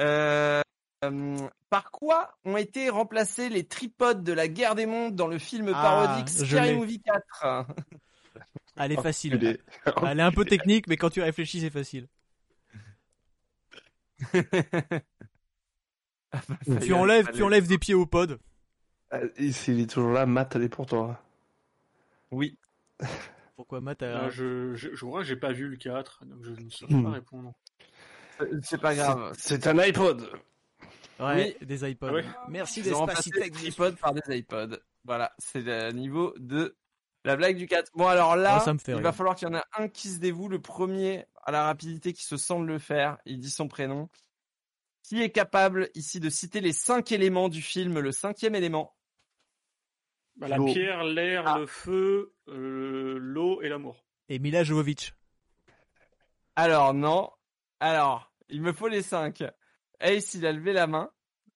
[0.00, 0.60] Euh,
[1.04, 1.36] euh,
[1.70, 5.68] par quoi ont été remplacés les tripodes de la guerre des mondes dans le film
[5.72, 6.74] Ah, parodique Scary.
[6.74, 7.66] Movie 4
[8.76, 9.36] Elle est facile.
[9.36, 9.60] enculé.
[10.04, 12.08] Elle est un peu technique, mais quand tu réfléchis, c'est facile.
[16.82, 18.38] Tu enlèves, tu enlèves des pieds au pod.
[19.12, 21.22] Euh, S'il est toujours là, Matt, elle est pour toi.
[22.34, 22.58] Oui.
[23.56, 24.24] Pourquoi Matt a...
[24.24, 26.94] Euh, je, je, je crois que j'ai pas vu le 4, donc je ne saurais
[26.94, 27.04] Hmm.
[27.04, 27.52] pas répondre.
[28.40, 29.32] Euh, C'est pas grave.
[29.38, 30.28] C'est un iPod.
[31.20, 32.08] Ouais, des iPods.
[32.08, 32.24] Ah ouais.
[32.48, 33.62] Merci Ils ont remplacé les d'Espacitech.
[33.62, 34.76] tripodes par des iPods.
[35.04, 36.76] Voilà, c'est le niveau de
[37.24, 37.92] la blague du 4.
[37.94, 39.04] Bon, alors là, Oh, ça me fait il rire.
[39.04, 40.48] va falloir qu'il y en ait un qui se dévoue.
[40.48, 43.18] Le premier, à la rapidité, qui se sent de le faire.
[43.26, 44.08] Il dit son prénom.
[45.04, 48.93] Qui est capable ici de citer les cinq éléments du film, le cinquième élément?
[50.36, 51.58] Bah, la pierre, l'air, Ah.
[51.58, 54.04] le feu, euh, l'eau et l'amour.
[54.28, 55.14] Et Mila Jovovich.
[56.56, 57.30] Alors, non.
[57.80, 59.42] Alors, il me faut les cinq.
[60.00, 61.10] Ace, il a levé la main.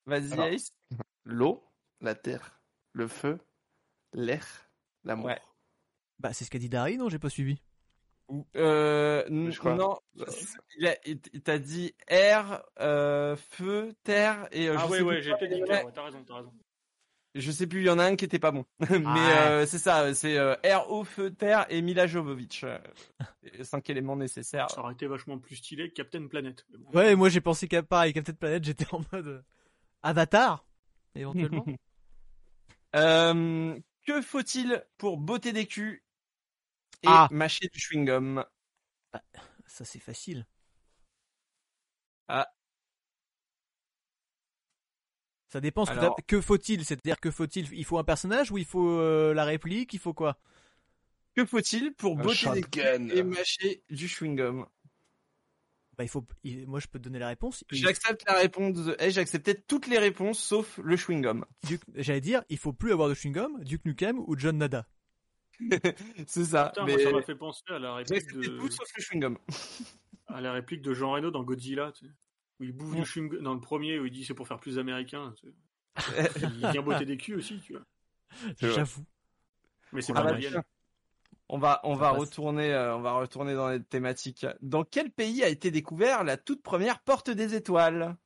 [0.06, 0.46] Vas-y, Alors.
[0.46, 0.72] Ace.
[1.24, 1.62] L'eau,
[2.00, 2.60] la terre,
[2.92, 3.38] le feu,
[4.12, 4.46] l'air,
[5.04, 5.26] l'amour.
[5.26, 5.40] Ouais.
[6.18, 7.08] Bah, c'est ce qu'a dit Dari, non?
[7.08, 7.60] J'ai pas suivi.
[8.28, 9.74] Ou- Euh, n- Je crois.
[9.74, 9.98] non,
[10.76, 15.04] il a- il t'a dit air, euh, feu, terre et euh, ah je ouais, sais
[15.04, 16.52] ouais, j'ai peut-être dit terre, ouais, t'as raison, t'as raison.
[17.34, 18.64] Je sais plus, il y en a un qui était pas bon.
[18.90, 19.04] mais Ouais.
[19.06, 20.54] euh, c'est ça, c'est euh,
[21.04, 22.64] feu, terre et Mila Jovovich.
[22.64, 22.78] euh,
[23.62, 24.70] cinq éléments nécessaires.
[24.70, 26.66] Ça aurait été vachement plus stylé que Captain Planet.
[26.94, 29.44] Ouais, moi j'ai pensé qu'à pareil, Captain Planet, j'étais en mode
[30.02, 30.64] Avatar,
[31.14, 31.64] éventuellement.
[32.96, 36.02] Euh, que faut-il pour botter des culs
[37.02, 37.28] et Ah.
[37.30, 38.42] mâcher du chewing-gum?
[39.66, 40.46] Ça c'est facile.
[42.28, 42.48] Ah.
[45.48, 46.84] Ça dépend ce que Alors- t'as- Que faut-il?
[46.84, 49.94] C'est-à-dire que faut-il Il faut un personnage ou il faut euh, la réplique?
[49.94, 50.38] Il faut quoi?
[51.34, 54.66] Que faut-il pour Un botter des culs et mâcher du chewing-gum?
[55.96, 56.24] Bah il faut.
[56.44, 57.64] il- Moi je peux te donner la réponse.
[57.70, 58.74] J'accepte la réponse.
[58.74, 58.96] De...
[59.00, 61.44] Eh, j'acceptais toutes les réponses sauf le chewing-gum.
[61.94, 64.86] J'allais dire, il faut plus avoir de chewing-gum, Duke Nukem ou John Nada?
[66.26, 66.66] C'est ça.
[66.74, 69.38] Putain, mais moi, ça m'a fait penser à la réplique de, tout sauf le chewing-gum.
[70.28, 71.90] à la réplique de Jean Reno dans Godzilla.
[71.92, 72.12] tu sais.
[72.60, 74.78] Où il bouffe du chewing dans le premier, où il dit c'est pour faire plus
[74.78, 75.32] américain.
[76.42, 77.82] Il vient botter des culs aussi, tu vois.
[78.60, 79.04] J'avoue.
[79.92, 80.62] Mais c'est Ah pas bah.
[81.50, 82.20] On va, on Ça va passe.
[82.20, 84.46] retourner, euh, on va retourner dans les thématiques.
[84.60, 88.16] Dans quel pays a été découvert la toute première porte des étoiles?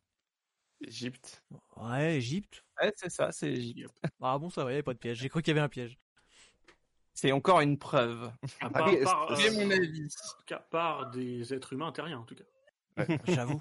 [0.80, 1.44] Égypte.
[1.76, 2.64] Ouais, Égypte.
[2.80, 3.94] Ouais, c'est ça, c'est l'Égypte.
[4.20, 5.18] Ah bon, ça va, y avait pas de piège.
[5.18, 5.98] J'ai cru qu'il y avait un piège.
[7.14, 8.24] C'est encore une preuve.
[8.60, 10.08] À Ah part, euh, mon avis.
[10.46, 13.06] qu'à part des êtres humains terriens, en tout cas.
[13.28, 13.60] J'avoue.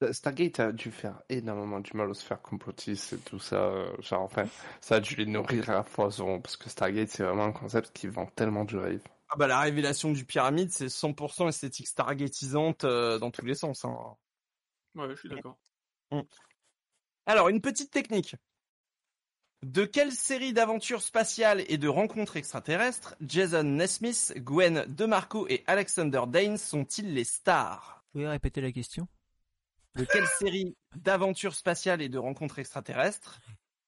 [0.00, 3.56] Star- Stargate a dû faire énormément du mal aux sphères complotistes et tout ça.
[3.56, 4.46] euh, Genre, enfin,
[4.80, 6.40] ça a dû les nourrir à foison.
[6.40, 9.02] Parce que Stargate, c'est vraiment un concept qui vend tellement du rêve.
[9.28, 13.84] Ah bah, la révélation du pyramide, c'est 100% esthétique stargatisante euh, dans tous les sens.
[13.84, 14.16] hein.
[14.94, 15.58] Ouais, je suis d'accord.
[17.26, 18.34] Alors, une petite technique.
[19.62, 26.22] De quelle série d'aventures spatiales et de rencontres extraterrestres Jason Nesmith, Gwen DeMarco et Alexander
[26.26, 28.02] Dane sont-ils les stars?
[28.06, 29.06] Vous pouvez répéter la question?
[29.96, 33.40] De quelle série d'aventures spatiales et de rencontres extraterrestres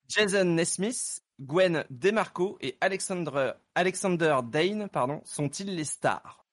[0.08, 6.44] Jason Nesmith, Gwen DeMarco et Alexander, Alexander Dane pardon, sont-ils les stars?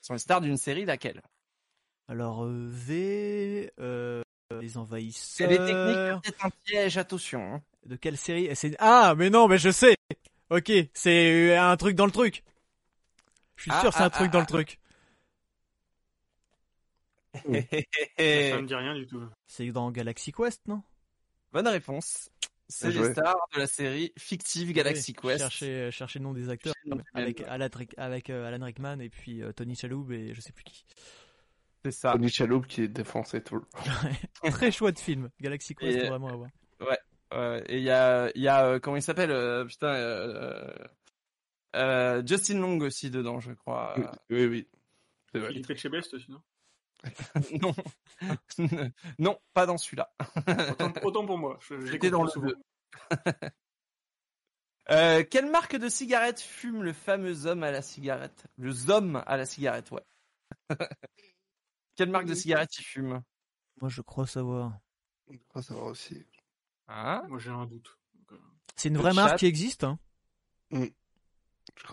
[0.00, 1.22] Sont les stars d'une série laquelle?
[2.08, 4.22] Alors, euh, V, euh,
[4.60, 5.48] les envahisseurs.
[5.48, 7.54] C'est des techniques, c'est un piège, attention.
[7.54, 7.62] hein.
[7.86, 8.54] De quelle série?
[8.56, 9.96] C'est Ah, mais non, mais je sais.
[10.50, 12.42] Ok, c'est euh, un truc dans le truc.
[13.56, 14.78] Je suis Ah, sûr, c'est ah, un truc ah, dans le truc.
[18.18, 19.22] Ça me dit rien du tout.
[19.46, 20.82] C'est dans Galaxy Quest, non?
[21.52, 22.30] Bonne réponse.
[22.70, 25.38] C'est les stars de la série fictive Galaxy Oui, Quest.
[25.40, 26.74] Cherchez, cherchez le nom des acteurs
[27.14, 27.42] avec
[27.96, 30.84] avec euh, Alan Rickman et puis euh, Tony Shalhoub et je sais plus qui.
[31.84, 32.12] C'est ça.
[32.12, 33.56] Tony Shalhoub qui est défoncé tout.
[33.56, 35.30] le- Très chouette film.
[35.40, 36.50] Galaxy Quest, Et- vraiment à voir.
[37.32, 40.74] Ouais, et il y a, il y a euh, comment il s'appelle euh, Putain, euh,
[41.76, 43.94] euh, Justin Long aussi dedans, je crois.
[44.30, 44.68] Oui, oui.
[45.32, 45.48] C'est vrai.
[45.48, 46.36] Philippe Etchebest, sinon.
[46.38, 46.42] non,
[49.18, 50.12] non, pas dans celui-là.
[50.70, 51.58] Autant, autant pour moi.
[51.60, 52.50] Je, je J'étais dans le souvent.
[54.90, 58.46] Euh, quelle marque de cigarette fume le fameux homme à la cigarette?
[58.56, 60.00] Le zombie à la cigarette, ouais.
[61.94, 63.22] quelle marque de cigarette il fume?
[63.82, 64.78] Moi, je crois savoir.
[65.28, 66.24] On va savoir aussi.
[66.86, 67.22] Hein?
[67.28, 67.98] Moi, j'ai un doute.
[68.32, 68.36] Euh,
[68.76, 69.22] C'est une Le vraie chat.
[69.24, 69.84] marque qui existe.
[69.84, 69.98] Hein.
[70.72, 70.88] Je crois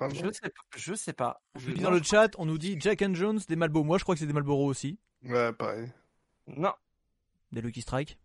[0.09, 0.61] Je sais pas.
[0.75, 1.41] Je sais pas.
[1.55, 3.83] Je- dans le chat, on nous dit Jack and Jones, des Malboro.
[3.85, 4.97] Moi, je crois que c'est des Malboro aussi.
[5.23, 5.89] Ouais, pareil.
[6.47, 6.73] Non.
[7.51, 8.17] Des Lucky Strike.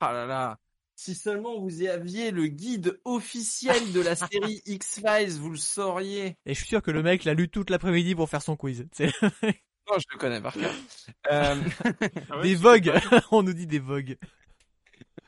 [0.00, 0.58] Ah là là.
[0.94, 6.36] Si seulement vous y aviez le guide officiel de la série X-Files, vous le sauriez.
[6.46, 8.86] Et je suis sûr que le mec l'a lu toute l'après-midi pour faire son quiz.
[9.90, 10.70] Non, je le connais par cœur.
[11.32, 11.56] Euh,
[12.30, 12.92] ah ouais, des c'est- Vogue.
[13.32, 14.16] on nous dit des Vogue.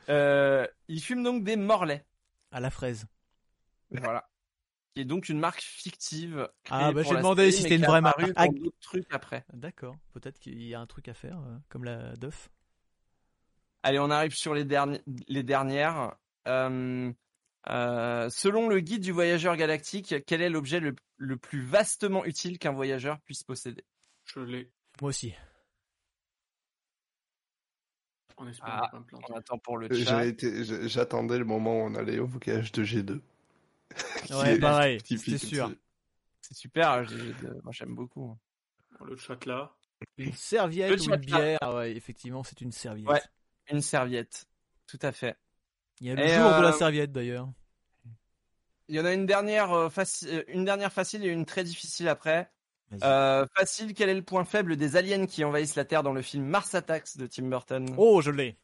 [0.09, 2.05] euh, il fume donc des Morlaix.
[2.51, 3.05] À la fraise.
[3.91, 4.25] Voilà.
[4.93, 6.47] Qui est donc une marque fictive.
[6.63, 8.19] créée Ah, bah, j'ai demandé série, si c'était une vraie marque.
[8.21, 8.47] dans Ah.
[8.47, 9.43] d'autres trucs après.
[9.53, 9.95] D'accord.
[10.13, 12.49] Peut-être qu'il y a un truc à faire, euh, comme la Duff.
[13.81, 16.15] Allez, on arrive sur les, derni- les dernières.
[16.47, 17.11] Euh,
[17.69, 22.59] euh, selon le guide du voyageur galactique, quel est l'objet le, le plus vastement utile
[22.59, 23.83] qu'un voyageur puisse posséder?
[24.25, 24.69] Je l'ai.
[25.01, 25.33] Moi aussi.
[28.61, 29.25] Ah, pas me planter.
[29.31, 30.23] On attend pour le chat.
[30.87, 33.19] J'attendais le moment où on allait au voyage de G2.
[33.19, 33.21] Qui
[34.31, 34.99] Ouais, est pareil.
[35.05, 35.71] C'est sûr.
[36.41, 37.05] C'est super,
[37.63, 38.37] moi j'aime beaucoup.
[38.99, 39.73] Bon, le chat là.
[40.17, 41.57] Une serviette ou une bière.
[41.61, 43.09] Ah ouais, effectivement, c'est une serviette.
[43.09, 43.21] Ouais.
[43.71, 44.45] Une serviette,
[44.87, 45.37] tout à fait.
[46.01, 47.49] Il y a le Et, jour de la euh, serviette d'ailleurs.
[48.89, 51.63] Il y en a une dernière, euh, faci- euh, une dernière facile et une très
[51.63, 52.51] difficile après.
[53.01, 56.21] Euh, facile, quel est le point faible des aliens qui envahissent la Terre dans le
[56.21, 57.95] film Mars Attacks de Tim Burton?
[57.97, 58.57] Oh, je l'ai.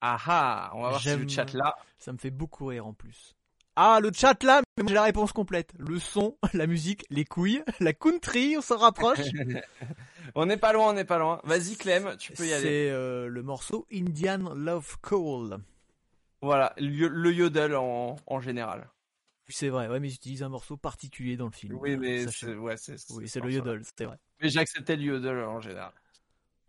[0.00, 1.76] Ah ah, on va voir si le chat là.
[1.98, 3.34] Ça me fait beaucoup rire en plus.
[3.76, 5.72] Ah, le chat là, mais j'ai la réponse complète.
[5.78, 9.18] Le son, la musique, les couilles, la country, on s'en rapproche.
[10.36, 11.40] On n'est pas loin, on n'est pas loin.
[11.42, 12.62] Vas-y Clem, tu peux y aller.
[12.62, 15.58] C'est euh, le morceau Indian Love Call.
[16.40, 18.88] Voilà, le, le yodel en, en général.
[19.48, 21.74] C'est vrai, ouais, mais ils utilisent un morceau particulier dans le film.
[21.80, 22.76] Oui, mais c'est ouais,
[23.10, 24.18] Oui, le yodel, c'est vrai.
[24.40, 25.92] Mais j'acceptais le yodel en général.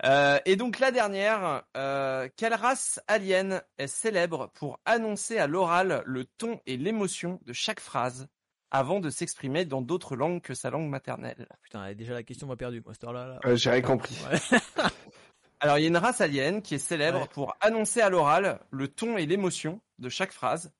[0.03, 6.01] Euh, et donc la dernière, euh, quelle race alien est célèbre pour annoncer à l'oral
[6.05, 8.27] le ton et l'émotion de chaque phrase
[8.71, 11.47] avant de s'exprimer dans d'autres langues que sa langue maternelle?
[11.61, 13.27] Putain, déjà la question m'a perdu, moi, cette heure-là.
[13.27, 13.39] là.
[13.43, 14.17] Ouais, J'ai rien compris.
[14.31, 14.59] Ouais.
[15.59, 17.27] Alors il y a une race alien qui est célèbre Ouais.
[17.31, 20.73] pour annoncer à l'oral le ton et l'émotion de chaque phrase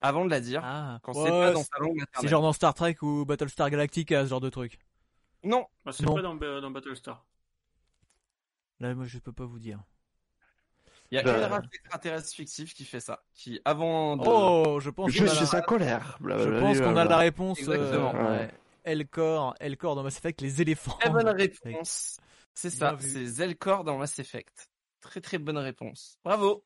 [0.00, 2.30] avant de la dire Ah, quand ouais, c'est pas dans c'est- sa langue c'est maternelle.
[2.30, 4.78] genre dans Star Trek ou Battlestar Galactica, ce genre de truc.
[5.42, 7.26] Non, Ah, c'est pas dans, dans Battlestar.
[8.80, 9.82] Là, moi, je peux pas vous dire.
[11.10, 11.36] il y a Bah.
[11.38, 15.40] une race extraterrestre fictive qui fait ça, qui avant de Oh, je pense Je suis
[15.40, 15.46] la...
[15.46, 16.18] sa colère.
[16.20, 17.58] je pense qu'on a la réponse.
[17.58, 18.14] Exactement.
[18.14, 18.50] euh, ouais.
[18.84, 20.96] Elcor, Elcor dans Mass Effect, les éléphants.
[20.98, 22.18] Très bonne réponse.
[22.54, 24.70] C'est ça, c'est Zelkor dans Mass Effect.
[25.00, 26.18] Très très bonne réponse.
[26.24, 26.64] Bravo.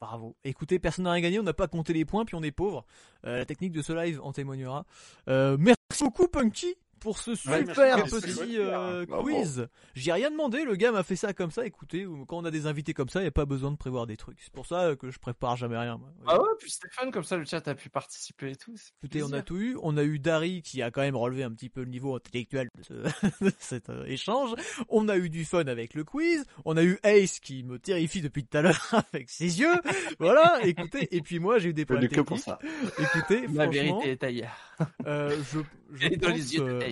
[0.00, 0.34] Bravo.
[0.44, 2.86] Écoutez, personne n'a rien gagné, on n'a pas compté les points, puis on est pauvre.
[3.26, 4.86] Euh, la technique de ce live en témoignera.
[5.28, 9.66] Euh, merci beaucoup, Punky, pour ce super petit euh, quiz.
[9.94, 11.66] J'ai rien demandé, le gars m'a fait ça comme ça.
[11.66, 14.06] Écoutez, quand on a des invités comme ça, il n'y a pas besoin de prévoir
[14.06, 14.38] des trucs.
[14.40, 15.96] C'est pour ça que je prépare jamais rien.
[15.98, 16.10] moi.
[16.26, 18.74] Ah ouais, puis Stéphane, comme ça le chat a pu participer et tout.
[19.02, 19.76] Écoutez, on a tout eu.
[19.82, 22.68] On a eu Dari qui a quand même relevé un petit peu le niveau intellectuel
[22.76, 22.92] de, ce-
[23.44, 24.50] de cet euh, échange.
[24.88, 26.44] On a eu du fun avec le quiz.
[26.64, 29.74] On a eu Ace qui me terrifie depuis tout à l'heure avec ses yeux.
[30.18, 31.08] Voilà, écoutez.
[31.16, 32.44] Et puis moi, j'ai eu des problèmes que pour techniques.
[32.44, 32.58] ça.
[32.98, 34.58] Écoutez, La franchement, vérité est ailleurs.
[35.06, 35.58] euh, je,
[35.94, 36.89] je pense,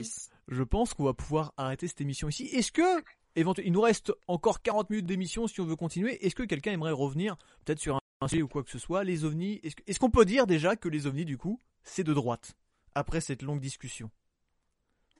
[0.48, 2.44] je pense qu'on va pouvoir arrêter cette émission ici.
[2.46, 3.02] Est-ce que,
[3.36, 6.24] éventuellement, il nous reste encore 40 minutes d'émission si on veut continuer.
[6.26, 9.04] Est-ce que quelqu'un aimerait revenir peut-être sur un un sujet ou quoi que ce soit?
[9.04, 12.02] Les ovnis, est-ce que- est-ce qu'on peut dire déjà que les ovnis, du coup, c'est
[12.02, 12.56] de droite
[12.96, 14.10] après cette longue discussion?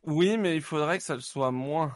[0.05, 1.95] Oui, mais il faudrait que ça le soit moins.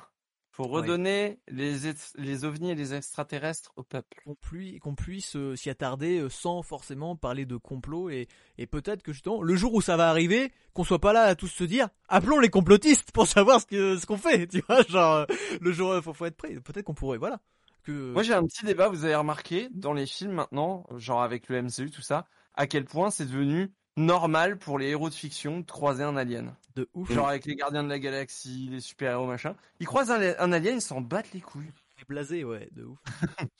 [0.54, 0.82] Faut Ouais.
[0.82, 1.74] redonner les,
[2.16, 4.20] les ovnis et les extraterrestres au peuple.
[4.24, 8.66] qu'on puisse, qu'on puisse euh, s'y attarder euh, sans forcément parler de complot et, et
[8.66, 11.48] peut-être que justement le jour où ça va arriver qu'on soit pas là à tous
[11.48, 15.14] se dire appelons les complotistes pour savoir ce que ce qu'on fait tu vois genre
[15.14, 15.26] euh,
[15.60, 17.40] le jour faut, faut être prêt peut-être qu'on pourrait voilà
[17.82, 18.88] que Moi, j'ai un petit débat.
[18.88, 22.84] Vous avez remarqué dans les films maintenant, genre avec le MCU, tout ça, à quel
[22.84, 26.54] point c'est devenu normal pour les héros de fiction de croiser un alien.
[26.76, 29.54] de ouf Genre avec les Gardiens de la Galaxie, les super-héros, machin.
[29.80, 31.70] Ils croisent un, un alien, ils s'en battent les couilles.
[32.08, 32.98] blasé ouais de ouf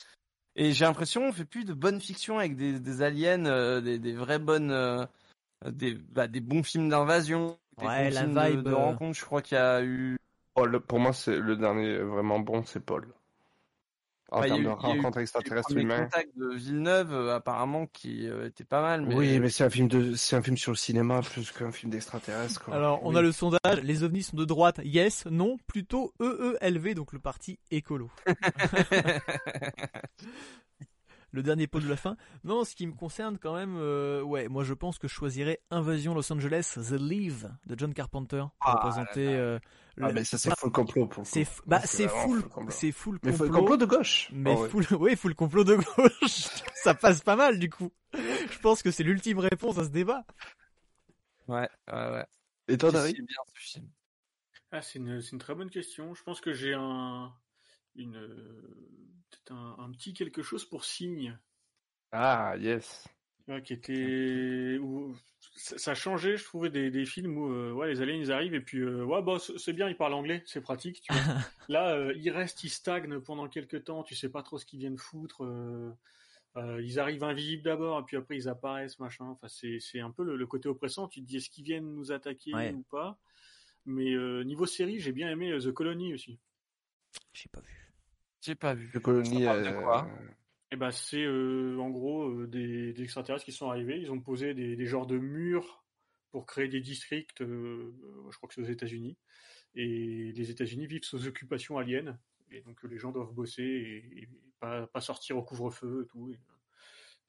[0.55, 3.97] Et j'ai l'impression on fait plus de bonne fiction avec des, des aliens, euh, des,
[3.97, 5.05] des vraies bonnes, euh,
[5.65, 8.75] des, bah, des bons films d'invasion, des Ouais, bons la films de- vibe, de, euh,
[8.75, 9.17] rencontre.
[9.17, 10.17] Je crois qu'il y a eu.
[10.53, 13.07] Paul, pour moi, c'est le dernier vraiment bon, c'est Paul.
[14.35, 16.03] En Bah, il y a termes de il y a eu- rencontre extraterrestre humain.
[16.05, 19.01] contact de Villeneuve, euh, apparemment, qui euh, était pas mal.
[19.05, 19.13] Mais...
[19.15, 21.91] Oui, mais c'est un film de, c'est un film sur le cinéma plus qu'un film
[21.91, 22.69] d'extraterrestre.
[22.71, 23.17] alors on Oui.
[23.17, 27.59] a le sondage les ovnis sont de droite yes non plutôt EELV donc le parti
[27.71, 28.09] écolo
[31.31, 32.15] le dernier pot de la fin.
[32.43, 35.59] Non, ce qui me concerne quand même, euh, ouais, moi je pense que je choisirais
[35.71, 39.27] Invasion Los Angeles, The Leave de John Carpenter pour Ah représenter.
[40.01, 42.71] Ah, mais ça, c'est full complot pour c'est bah c'est full, full complot.
[42.71, 44.29] c'est full Mais complot, full complot de gauche.
[44.31, 46.47] mais Oh, full, ouais, full complot de gauche.
[46.73, 47.91] ça passe pas mal du coup.
[48.13, 50.25] Je pense que c'est l'ultime réponse à ce débat.
[51.47, 52.25] Ouais, ouais, ouais.
[52.67, 53.89] Et toi, Dari bien ce film
[54.71, 56.13] Ah, c'est une, c'est une très bonne question.
[56.15, 57.33] Je pense que j'ai un,
[57.95, 58.13] une,
[59.29, 61.37] peut-être un, un petit quelque chose pour signe,
[62.11, 63.07] Ah, yes.
[63.47, 65.15] ouais, qui était, où
[65.55, 68.53] ça, a changé, je trouvais des, des films où, euh, ouais, les aliens ils arrivent
[68.55, 71.21] et puis, euh, ouais, bah c'est bien, ils parlent anglais, c'est pratique, tu vois.
[71.69, 74.79] Là, euh, ils restent, ils stagnent pendant quelques temps, tu sais pas trop ce qu'ils
[74.79, 75.43] viennent foutre.
[75.45, 75.91] euh,
[76.55, 79.25] euh, ils arrivent invisibles d'abord et puis après ils apparaissent, machin.
[79.25, 81.07] Enfin, c'est c'est un peu le, le côté oppressant.
[81.07, 82.73] Tu te dis est-ce qu'ils viennent nous attaquer Ouais.
[82.73, 83.17] ou pas?
[83.85, 86.39] Mais euh, niveau série, j'ai bien aimé The Colony aussi.
[87.33, 87.91] J'ai pas vu.
[88.41, 88.91] J'ai pas vu.
[88.93, 90.07] Ça parle de quoi?
[90.73, 93.99] Et ben c'est euh, en gros euh, des, des extraterrestres qui sont arrivés.
[93.99, 95.85] Ils ont posé des, des genres de murs
[96.31, 97.41] pour créer des districts.
[97.41, 97.93] euh,
[98.31, 99.15] je crois que c'est aux États-Unis.
[99.75, 102.17] Et les États-Unis vivent sous occupation alien.
[102.49, 104.29] Et donc les gens doivent bosser et, et
[104.59, 106.31] pas, pas sortir au couvre-feu et tout.
[106.31, 106.39] Et,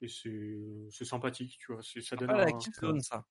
[0.01, 1.83] et c'est c'est sympathique, tu vois.
[1.83, 3.27] Ça donne Ah, la un- ça.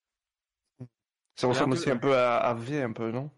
[1.35, 3.33] Ça ressemble aussi un peu à, à V, un peu, non?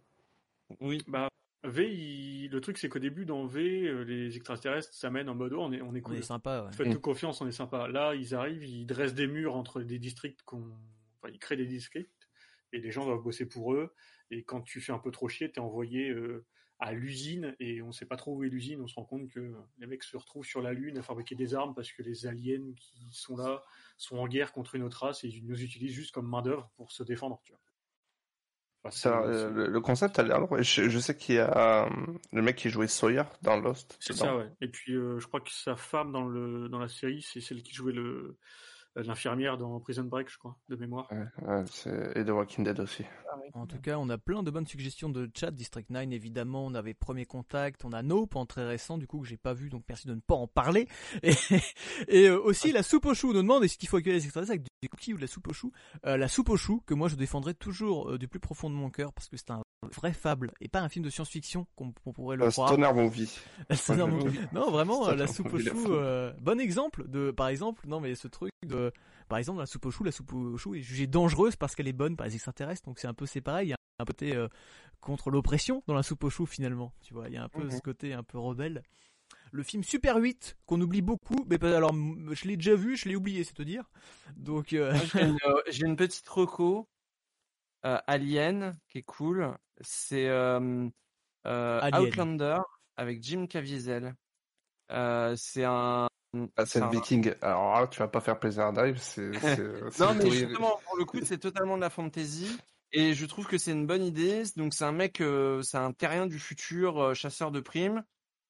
[0.80, 1.02] Oui.
[1.08, 1.30] Bah,
[1.65, 5.52] V, il- le truc c'est qu'au début dans V, euh, les extraterrestres s'amènent en mode
[5.52, 6.17] oh, on est, on est On cool.
[6.17, 6.65] est sympa.
[6.65, 6.73] Ouais.
[6.73, 7.01] Faites-nous Mm.
[7.01, 7.89] confiance, on est sympa.
[7.89, 10.62] Là, ils arrivent, ils dressent des murs entre des districts qu'on.
[11.20, 12.28] Enfin, ils créent des districts
[12.73, 13.93] et les gens doivent bosser pour eux.
[14.31, 16.44] Et quand tu fais un peu trop chier, t'es envoyé euh,
[16.78, 18.81] à l'usine et on sait pas trop où est l'usine.
[18.81, 21.55] On se rend compte que les mecs se retrouvent sur la Lune à fabriquer des
[21.55, 23.65] armes parce que les aliens qui sont là
[23.97, 26.93] sont en guerre contre une autre race et ils nous utilisent juste comme main-d'œuvre pour
[26.93, 27.41] se défendre.
[27.44, 27.60] Tu vois.
[28.90, 30.62] Ça, euh, le, le concept a l'air drôle.
[30.62, 31.90] Je, je sais qu'il y a euh,
[32.32, 33.97] le mec qui jouait Sawyer dans Lost.
[34.00, 34.48] C'est ça, ouais.
[34.60, 37.62] Et puis, euh, je crois que sa femme dans, le, dans la série, c'est celle
[37.62, 38.36] qui jouait le
[38.97, 41.07] l'infirmière dans Prison Break, je crois, de mémoire.
[41.12, 43.05] Ouais, ouais, c'est- et The Walking Dead aussi.
[43.52, 45.50] En tout cas, on a plein de bonnes suggestions de chat.
[45.50, 49.20] District 9, évidemment, on avait Premier Contact, on a Nope en très récent, du coup,
[49.20, 50.89] que j'ai pas vu, donc merci de ne pas en parler.
[51.23, 51.33] Et,
[52.08, 54.25] et euh, aussi, la soupe aux choux, on nous demande est-ce qu'il faut accueillir les
[54.25, 55.73] extraterrestres avec des cookies ou de la soupe aux choux
[56.07, 58.75] Euh, La soupe aux choux, que moi je défendrai toujours euh, du plus profond de
[58.75, 59.62] mon cœur, parce que c'est un
[59.94, 62.68] vrai fable, et pas un film de science-fiction, comme on pourrait le Euh, croire.
[62.68, 62.86] Stoner
[63.94, 64.31] énorme.
[64.34, 65.92] je- Non, vraiment, euh, la soupe choux, foule.
[65.92, 68.92] euh, bon exemple de, par exemple, non mais ce truc de,
[69.28, 71.89] par exemple, la soupe aux choux, la soupe aux choux est jugée dangereuse parce qu'elle
[71.89, 74.05] est bonne par les extraterrestres, donc c'est un peu c'est pareil, il y a un
[74.05, 74.48] côté euh,
[75.00, 77.65] contre l'oppression dans la soupe aux choux finalement, tu vois, il y a un peu
[77.65, 77.70] Mhm.
[77.70, 78.82] ce côté un peu rebelle.
[79.52, 83.08] Le film Super 8 qu'on oublie beaucoup, mais pas- alors je l'ai déjà vu, je
[83.08, 83.84] l'ai oublié, c'est te dire.
[84.36, 85.39] Donc euh, Moi, J'ai une,
[85.70, 86.89] j'ai une petite reco.
[87.86, 89.56] Euh, Alien, qui est cool.
[89.81, 90.89] C'est euh,
[91.47, 92.02] euh, Alien.
[92.08, 92.58] Outlander.
[92.97, 94.15] avec Jim Caviezel.
[94.92, 96.08] Euh, c'est un.
[96.56, 97.32] Ah, c'est le un- viking.
[97.40, 99.31] Alors là, tu vas pas faire plaisir à Dave, c'est.
[99.60, 102.58] c'est- c'est Non, mais justement, pour le coup, c'est totalement de la fantasy.
[102.92, 104.42] Et je trouve que c'est une bonne idée.
[104.56, 108.05] Donc, c'est un mec, euh, c'est un terrien du futur, euh, chasseur de primes,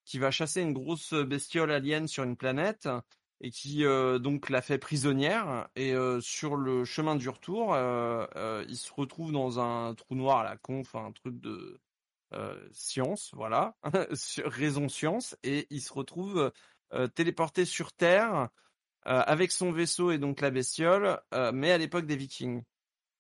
[0.05, 2.89] qui va chasser une grosse bestiole alien sur une planète
[3.41, 5.69] et qui euh, donc la fait prisonnière.
[5.77, 10.15] Et euh, sur le chemin du retour, euh, euh, il se retrouve dans un trou
[10.15, 11.81] noir à la con, enfin un truc de
[12.35, 13.77] euh, science, voilà,
[14.45, 16.53] raison science, et il se retrouve
[16.93, 18.49] euh, téléporté sur Terre
[19.09, 21.21] avec son vaisseau et donc la bestiole,
[21.55, 22.63] mais à l'époque des Vikings.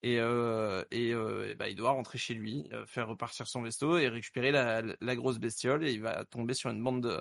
[0.02, 4.50] Et, et, et bah, il doit rentrer chez lui, faire repartir son vaisseau et récupérer
[4.50, 5.86] la, la grosse bestiole.
[5.86, 7.20] Et il va tomber sur une bande de,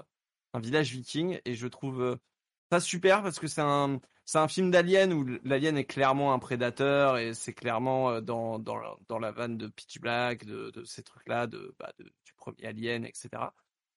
[0.53, 1.39] un village viking.
[1.45, 2.17] Et je trouve
[2.71, 6.39] ça super parce que c'est un, c'est un film d'alien où l'alien est clairement un
[6.39, 10.83] prédateur et c'est clairement euh, dans, dans, dans la vanne de Pitch Black, de, de
[10.83, 13.29] ces trucs-là, de, bah, du premier Alien, etc.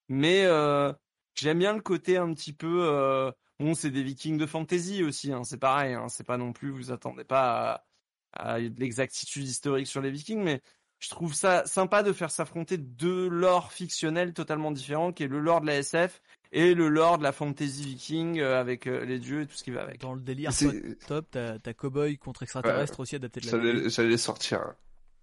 [0.09, 0.93] Mais euh,
[1.35, 2.85] j'aime bien le côté un petit peu.
[2.87, 5.95] euh, bon, c'est des Vikings de fantasy aussi, hein, c'est pareil.
[5.95, 7.85] Hein, c'est pas non plus, vous attendez pas
[8.33, 10.61] à, à de l'exactitude historique sur les Vikings, mais
[10.99, 15.39] je trouve ça sympa de faire s'affronter deux lores fictionnels totalement différents, qui est le
[15.41, 16.21] lore de la SF
[16.53, 19.65] et le lore de la fantasy viking euh, avec euh, les dieux et tout ce
[19.65, 20.01] qui va avec.
[20.01, 23.51] Dans le délire C'est- top, t'as Cowboy contre extraterrestre aussi adapté de la.
[23.53, 24.75] J'allais j'allais sortir.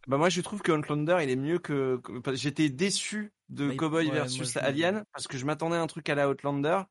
[0.08, 2.00] Bah moi je trouve que Outlander il est mieux que,
[2.34, 5.88] j'étais déçu de Bah, Cowboy ouais, versus moi, Alien parce que je m'attendais à un
[5.88, 6.82] truc à la Outlander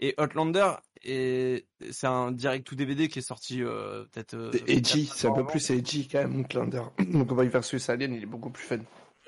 [0.00, 0.72] et Outlander
[1.04, 5.28] et c'est un direct to DVD qui est sorti euh, peut-être euh, C'est edgy, c'est
[5.28, 6.82] un peu plus edgy quand même, Outlander.
[6.98, 8.78] Donc, Cowboy versus Alien, il est beaucoup plus fun.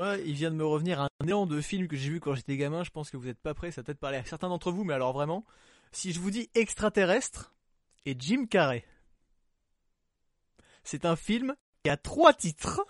[0.00, 2.56] Ouais, il vient de me revenir un néant de films que j'ai vu quand j'étais
[2.56, 2.84] gamin.
[2.84, 3.70] Je pense que vous n'êtes pas prêts.
[3.72, 5.44] Ça va peut-être parler à certains d'entre vous, mais alors vraiment,
[5.92, 7.52] si je vous dis extraterrestre
[8.06, 8.84] et Jim Carrey,
[10.84, 12.86] c'est un film qui a trois titres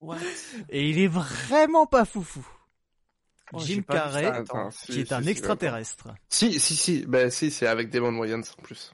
[0.00, 0.18] What?
[0.68, 2.46] Et il est vraiment pas foufou.
[3.52, 4.70] Oh, Jim Carrey, ça, attends.
[4.70, 6.08] si, qui est si, un si, extraterrestre.
[6.28, 8.92] Si, si, si, ben si, c'est avec Damon Wayans en plus.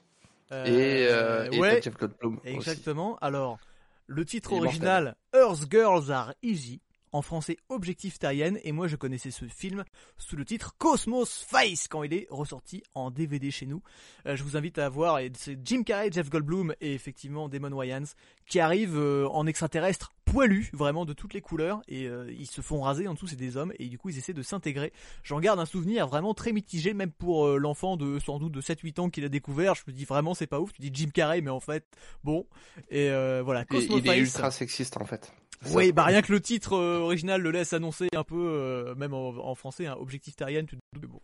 [0.53, 2.49] Euh, et euh, et ouais, t'as Jeff Goldblum aussi.
[2.49, 3.17] Exactement.
[3.21, 3.59] Alors,
[4.07, 6.81] le titre original, Earth Girls Are Easy,
[7.13, 9.85] en français Objectif Terrienne, et moi je connaissais ce film
[10.19, 13.83] sous le titre Cosmos Face quand il est ressorti en DVD chez nous.
[14.27, 17.73] Euh, je vous invite à voir, et c'est Jim Carrey, Jeff Goldblum et effectivement Damon
[17.73, 18.05] Wayans
[18.47, 22.63] qui arrivent euh, en extraterrestre poilu, vraiment de toutes les couleurs, et euh, ils se
[22.63, 24.93] font raser en dessous, c'est des hommes, et du coup ils essaient de s'intégrer.
[25.23, 28.61] J'en garde un souvenir vraiment très mitigé, même pour euh, l'enfant de sans doute de
[28.61, 29.75] 7-8 ans qui l'a découvert.
[29.75, 31.85] Je me dis vraiment c'est pas ouf, tu dis Jim Carrey, mais en fait,
[32.25, 32.47] bon,
[32.91, 35.33] et euh, voilà, Et Cosmos il est ultra sexiste en fait.
[35.71, 39.15] Oui, bah rien que le titre euh, original le laisse annoncer un peu, euh, même
[39.15, 41.21] en, en français, un objectif terrien, tu te doutes, mais bon.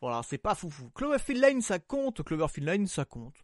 [0.00, 0.90] Voilà, c'est pas foufou.
[0.94, 2.22] Cloverfield Lane, ça compte.
[2.22, 3.34] Cloverfield Lane, ça compte.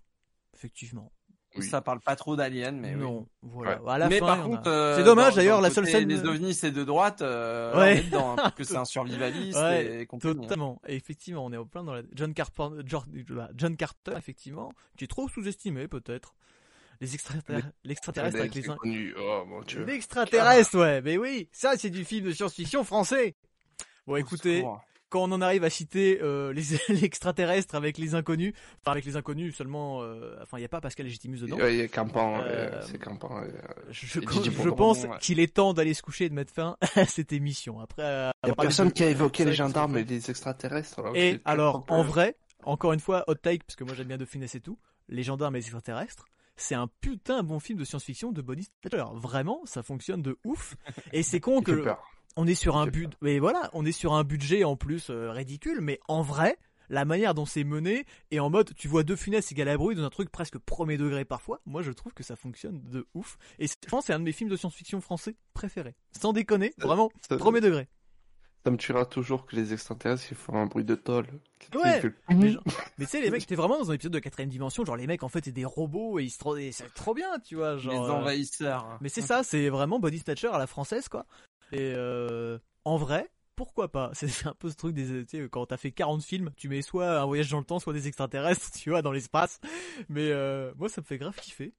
[0.55, 1.11] Effectivement.
[1.57, 1.65] Oui.
[1.65, 3.01] Ça parle pas trop d'Alien, mais oui.
[3.01, 3.81] non, voilà.
[3.87, 6.09] À la mais fin, par a- contre, euh, c'est dommage d'ailleurs, la le seule scène.
[6.09, 8.03] des ovnis c'est de droite, euh, Ouais.
[8.03, 10.35] dedans, hein, parce que c'est un survivaliste Ouais, et compagnie.
[10.41, 10.81] Totalement.
[10.89, 13.07] Et effectivement, on est au plein dans la John Carpenter, George-
[13.57, 16.35] John Carter, effectivement, qui est trop sous-estimé peut-être.
[17.05, 19.15] Les extraterrestres, l'extraterrestre avec les in- connu.
[19.19, 19.85] Oh mon dieu.
[19.85, 23.35] L'extraterrestre, ouais, mais oui, ça c'est du film de science-fiction français.
[24.07, 24.65] Bon, écoutez,
[25.11, 26.63] quand on en arrive à citer euh, les
[27.01, 30.81] l'extraterrestre avec les inconnus, enfin avec les inconnus seulement, euh, enfin il y a pas
[30.81, 31.57] Pascal Légitimus dedans.
[31.61, 33.39] Il est campant, Euh, euh, c'est campant.
[33.41, 33.49] euh,
[33.91, 35.11] Je, pense ouais.
[35.21, 37.81] qu'il est temps d'aller se coucher et de mettre fin à cette émission.
[37.81, 38.03] Après,
[38.43, 40.99] Il y a personne de- qui a évoqué les gendarmes et les extraterrestres.
[41.01, 44.17] alors Et alors, en vrai, encore une fois, hot take, parce que moi j'aime bien
[44.19, 46.25] Dauphine et tout, Les gendarmes et les extraterrestres,
[46.57, 49.05] c'est un putain bon film de science-fiction de Bonnie Tyler.
[49.15, 50.77] Vraiment, ça fonctionne de ouf.
[51.13, 52.03] Et c'est con que peur.
[52.37, 55.31] on est sur un but, mais voilà, on est sur un budget en plus euh,
[55.31, 56.57] ridicule, mais en vrai,
[56.91, 59.97] la manière dont c'est mené et en mode, tu vois deux funestes égale à bruit
[59.97, 61.61] dans un truc presque premier degré parfois.
[61.65, 63.39] Moi, je trouve que ça fonctionne de ouf.
[63.59, 65.95] Et je pense c'est un de mes films de science-fiction français préférés.
[66.21, 67.89] Sans déconner, Euh, vraiment premier degré.
[68.65, 71.27] Ça me tuera toujours que les extraterrestres ils font un bruit de tôle.
[71.75, 72.63] Ouais, font- Mais, genre-
[72.99, 75.07] mais tu sais, les mecs, t'es vraiment dans un épisode de quatrième dimension, genre les
[75.07, 76.39] mecs en fait c'est des robots et ils se
[76.73, 77.75] c'est trop bien, tu vois.
[77.75, 78.99] les Genre, euh, envahisseurs.
[79.01, 81.27] Mais c'est ça, c'est vraiment body snatcher à la française, quoi.
[81.73, 84.11] Et euh, en vrai, pourquoi pas?
[84.15, 86.83] C'est un peu ce truc des, tu sais, quand t'as fait 40 films, tu mets
[86.83, 89.61] soit un voyage dans le temps, soit des extraterrestres, tu vois, dans l'espace.
[90.09, 91.73] Mais euh, moi, ça me fait grave kiffer.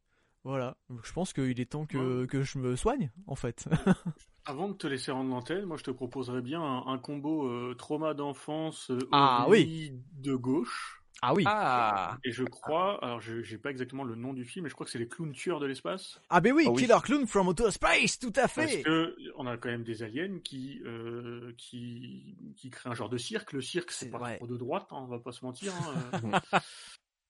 [0.45, 0.77] Voilà.
[1.03, 3.67] Je pense qu'il est temps que, que je me soigne, en fait.
[4.45, 7.73] Avant de te laisser rendre l'antenne, moi je te proposerais bien un, un combo euh,
[7.73, 11.01] trauma d'enfance euh, Ah, ovni de gauche.
[11.23, 11.43] ah oui.
[11.47, 14.75] Ah, Et je crois, alors je j'ai pas exactement le nom du film, mais je
[14.75, 16.21] crois que c'est les clowns tueurs de l'espace.
[16.29, 16.83] Ah ben oui, Ah oui.
[16.83, 18.83] Killer Clown from Outer Space, tout à Parce fait.
[18.83, 23.17] que on a quand même des aliens qui euh, qui qui créent un genre de
[23.17, 23.51] cirque.
[23.51, 25.73] Le cirque c'est pas trop de droite, hein, on va pas se mentir.
[25.73, 26.19] hein,
[26.53, 26.59] euh.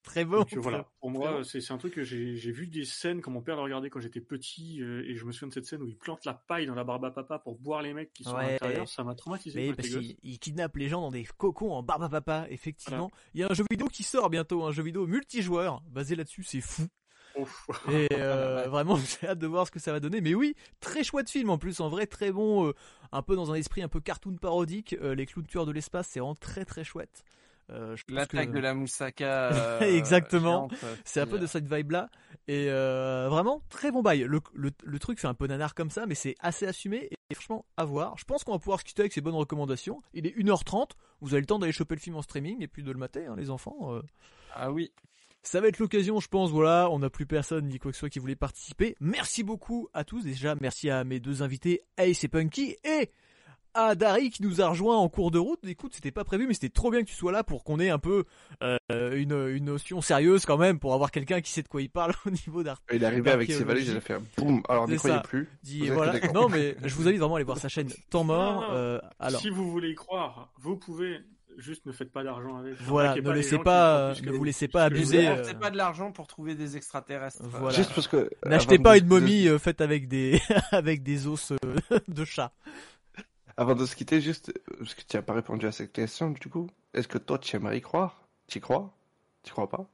[0.06, 0.38] Très bon.
[0.38, 3.42] Donc, euh, voilà, pour moi, c'est un truc que j'ai vu des scènes quand mon
[3.42, 5.88] père le regardait quand j'étais petit, euh, et je me souviens de cette scène où
[5.88, 8.35] il plante la paille dans la barbe à papa pour boire les mecs qui sont
[8.35, 8.88] à l'intérieur.
[8.88, 12.03] Ça m'a traumatisé Mais parce qu'il il kidnappe les gens dans des cocons en barbe
[12.03, 13.11] à papa, effectivement.
[13.34, 16.43] Il y a un jeu vidéo qui sort bientôt, un jeu vidéo multijoueur basé là-dessus,
[16.43, 16.88] c'est fou.
[17.38, 17.67] Ouf.
[17.92, 20.22] Et euh, vraiment, j'ai hâte de voir ce que ça va donner.
[20.22, 22.74] Mais oui, très chouette film en plus, en vrai très bon, euh,
[23.11, 24.95] un peu dans un esprit un peu cartoon parodique.
[25.01, 27.24] Euh, les clowns tueurs de l'espace, c'est vraiment très très chouette.
[27.72, 29.50] Euh, L'attaque que- de la moussaka.
[29.53, 30.69] euh, Exactement.
[31.03, 32.10] C'est un peu de cette vibe là.
[32.48, 34.19] Et euh, vraiment, très bon bail.
[34.27, 37.34] Le, le, le truc fait un peu nanar comme ça, mais c'est assez assumé et
[37.34, 38.18] franchement à voir.
[38.19, 40.02] Je pense qu'on va pouvoir se quitter avec ces bonnes recommandations.
[40.14, 42.84] Il est 1h30, vous avez le temps d'aller choper le film en streaming et puis
[42.84, 44.00] de le mater, hein, les enfants.
[44.53, 44.92] Ah oui.
[45.42, 46.52] Ça va être l'occasion, je pense.
[46.52, 48.95] Voilà, on n'a plus personne ni quoi que ce soit qui voulait participer.
[49.00, 50.24] Merci beaucoup à tous.
[50.24, 53.11] Déjà, merci à mes deux invités, Ace et Punky, et
[53.75, 55.59] à Dari qui nous a rejoint en cours de route.
[55.67, 57.89] Écoute, c'était pas prévu, mais c'était trop bien que tu sois là pour qu'on ait
[57.91, 58.23] un peu
[58.63, 61.89] euh, une, une notion sérieuse quand même, pour avoir quelqu'un qui sait de quoi il
[61.89, 62.81] parle au niveau d'art.
[62.91, 64.63] Il est arrivé avec ses valises, il a fait un boum.
[64.69, 65.49] Alors, n'y croyez plus.
[65.69, 66.19] Êtes voilà.
[66.33, 68.61] Non, mais je vous invite vraiment à aller voir sa chaîne Temps mort.
[68.61, 68.73] Non, non.
[68.73, 71.19] euh, alors, Si vous voulez y croire, vous pouvez.
[71.57, 72.73] Juste ne faites pas d'argent avec.
[72.81, 75.25] voilà, ne pas laissez pas, euh, ne vous laissez pas abuser.
[75.25, 77.43] euh, Dépensez pas de l'argent pour trouver des extraterrestres.
[77.45, 77.73] Voilà.
[77.77, 78.29] Juste parce que.
[78.45, 81.53] N'achetez pas une momie faite avec des avec des os
[82.09, 82.51] de chat.
[83.58, 86.50] Avant de se quitter, juste, parce que tu n'as pas répondu à cette question, du
[86.50, 88.27] coup, est-ce que toi, tu aimerais y croire?
[88.48, 88.93] Tu y crois?
[89.43, 89.90] Tu crois pas?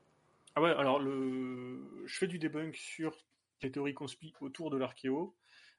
[0.55, 3.15] Ah ouais, alors je fais du debunk sur
[3.61, 5.35] les théories conspi autour de l'archéo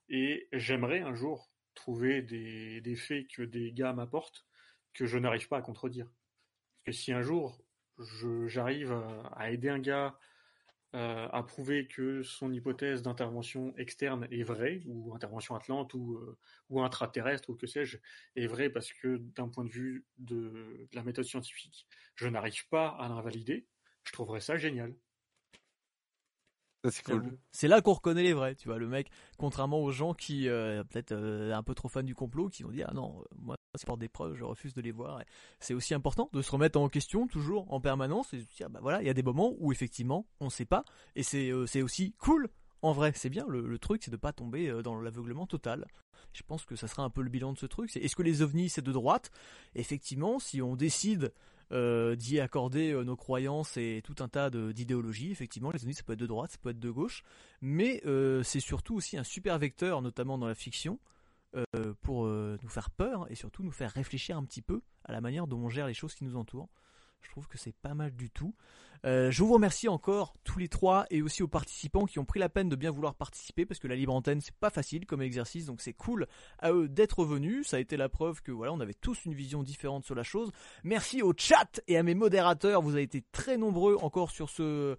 [0.08, 4.46] et j'aimerais un jour trouver des, des faits que des gars m'apportent
[4.94, 6.06] que je n'arrive pas à contredire.
[6.84, 7.60] Parce que si un jour
[8.46, 8.92] j'arrive
[9.36, 10.16] à aider un gars
[10.94, 16.38] euh, à prouver que son hypothèse d'intervention externe est vraie, ou intervention atlante, ou, euh,
[16.68, 17.98] ou intraterrestre, ou que sais-je,
[18.36, 22.68] est vraie parce que d'un point de vue de, de la méthode scientifique, je n'arrive
[22.68, 23.66] pas à l'invalider,
[24.04, 24.94] je trouverais ça génial.
[26.90, 27.38] C'est cool.
[27.52, 30.82] C'est là qu'on reconnaît les vrais, tu vois, le mec, contrairement aux gens qui, euh,
[30.84, 33.56] peut-être euh, un peu trop fans du complot, qui vont dire ah non, euh, moi
[33.74, 35.22] c'est pour des preuves, je refuse de les voir.
[35.58, 38.70] C'est aussi important de se remettre en question toujours en permanence et de se dire
[38.70, 40.84] bah voilà, il y a des moments où effectivement on sait pas
[41.16, 42.48] et c'est euh, c'est aussi cool.
[42.82, 43.46] En vrai, c'est bien.
[43.46, 45.86] Le, truc, c'est de pas tomber euh, dans l'aveuglement total.
[46.32, 47.96] Je pense que ça sera un peu le bilan de ce truc.
[47.96, 49.30] Est-ce que les ovnis c'est de droite?
[49.76, 51.32] Effectivement, si on décide
[51.70, 55.30] euh, d'y accorder nos croyances et tout un tas d'idéologies.
[55.30, 57.22] Effectivement, les ovnis, ça peut être de droite, ça peut être de gauche,
[57.62, 58.02] mais
[58.42, 60.98] c'est surtout aussi un super vecteur, notamment dans la fiction,
[62.02, 65.20] pour euh, nous faire peur et surtout nous faire réfléchir un petit peu à la
[65.20, 66.68] manière dont on gère les choses qui nous entourent.
[67.22, 68.54] Je trouve que c'est pas mal du tout.
[69.04, 72.38] Euh, je vous remercie encore tous les trois et aussi aux participants qui ont pris
[72.38, 75.22] la peine de bien vouloir participer parce que la libre antenne c'est pas facile comme
[75.22, 76.28] exercice donc c'est cool
[76.60, 77.66] à eux d'être venus.
[77.66, 80.22] Ça a été la preuve que voilà on avait tous une vision différente sur la
[80.22, 80.52] chose.
[80.84, 82.80] Merci au chat et à mes modérateurs.
[82.80, 84.96] Vous avez été très nombreux encore sur ce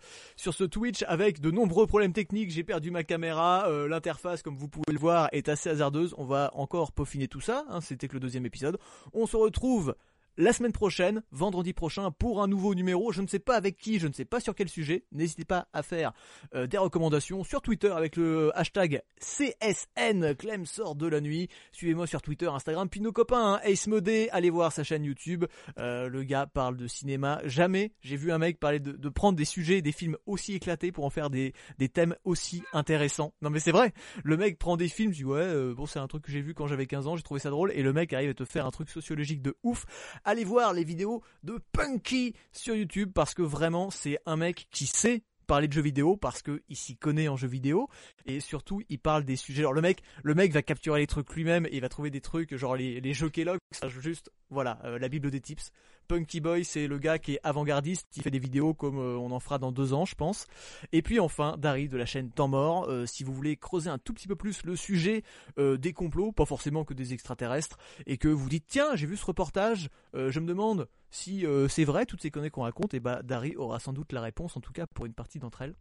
[0.66, 2.52] Twitch avec de nombreux problèmes techniques.
[2.52, 3.70] J'ai perdu ma caméra.
[3.70, 6.14] euh, L'interface, comme vous pouvez le voir, est assez hasardeuse.
[6.18, 7.64] On va encore peaufiner tout ça.
[7.70, 7.80] hein.
[7.80, 8.78] C'était que le deuxième épisode.
[9.14, 9.96] On se retrouve
[10.38, 13.12] la semaine prochaine, vendredi prochain, pour un nouveau numéro.
[13.12, 15.06] Je ne sais pas avec qui, je ne sais pas sur quel sujet.
[15.12, 16.14] N'hésitez pas à faire
[16.56, 21.50] euh, des recommandations sur Twitter avec le hashtag CSN Clem sort de la nuit.
[21.72, 25.46] Suivez-moi sur Twitter, Instagram, puis nos copains, hein, Ace Modé, allez voir sa chaîne YouTube.
[25.78, 27.42] Euh, le gars parle de cinéma.
[27.46, 30.92] Jamais j'ai vu un mec parler de, de prendre des sujets, des films aussi éclatés
[30.92, 33.34] pour en faire des, des thèmes aussi intéressants.
[33.42, 36.00] Non mais c'est vrai, le mec prend des films, tu dis ouais, euh, bon c'est
[36.00, 37.94] un truc que j'ai vu quand j'avais 15 ans, j'ai trouvé ça drôle, et le
[37.94, 39.86] mec arrive à te faire un truc sociologique de ouf.
[40.26, 44.86] Allez voir les vidéos de Punky sur YouTube parce que vraiment c'est un mec qui
[44.86, 47.90] sait parler de jeux vidéo parce que il s'y connaît en jeux vidéo
[48.26, 49.64] et surtout il parle des sujets.
[49.64, 52.22] Alors le mec le mec va capturer les trucs lui-même et il va trouver des
[52.22, 55.72] trucs genre les, les jeux Kellogg ça juste voilà euh, la bible des tips
[56.08, 59.32] Punky Boy c'est le gars qui est avant-gardiste qui fait des vidéos comme euh, on
[59.32, 60.48] en fera dans deux ans je pense
[60.92, 63.98] et puis enfin Dari de la chaîne Temps Mort Euh, si vous voulez creuser un
[63.98, 65.24] tout petit peu plus le sujet
[65.58, 69.18] euh, des complots pas forcément que des extraterrestres et que vous dites tiens j'ai vu
[69.18, 73.22] ce reportage je me demande si c'est vrai toutes ces conneries qu'on raconte et bah
[73.24, 75.76] Dari aura sans doute la réponse en tout cas pour une partie d'entre elles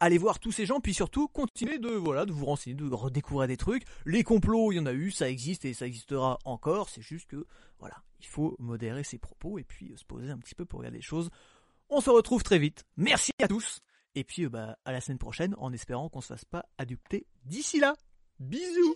[0.00, 3.46] allez voir tous ces gens, puis surtout continuez de voilà de vous renseigner, de redécouvrir
[3.46, 3.84] des trucs.
[4.06, 6.88] Les complots, il y en a eu, ça existe et ça existera encore.
[6.88, 7.46] C'est juste que
[7.80, 10.80] voilà, il faut modérer ses propos et puis euh, se poser un petit peu pour
[10.80, 11.30] regarder les choses.
[11.88, 12.84] On se retrouve très vite.
[12.96, 13.80] Merci à tous
[14.14, 17.26] et puis euh, bah à la semaine prochaine en espérant qu'on se fasse pas adopter
[17.44, 17.94] d'ici là.
[18.38, 18.94] Bisous.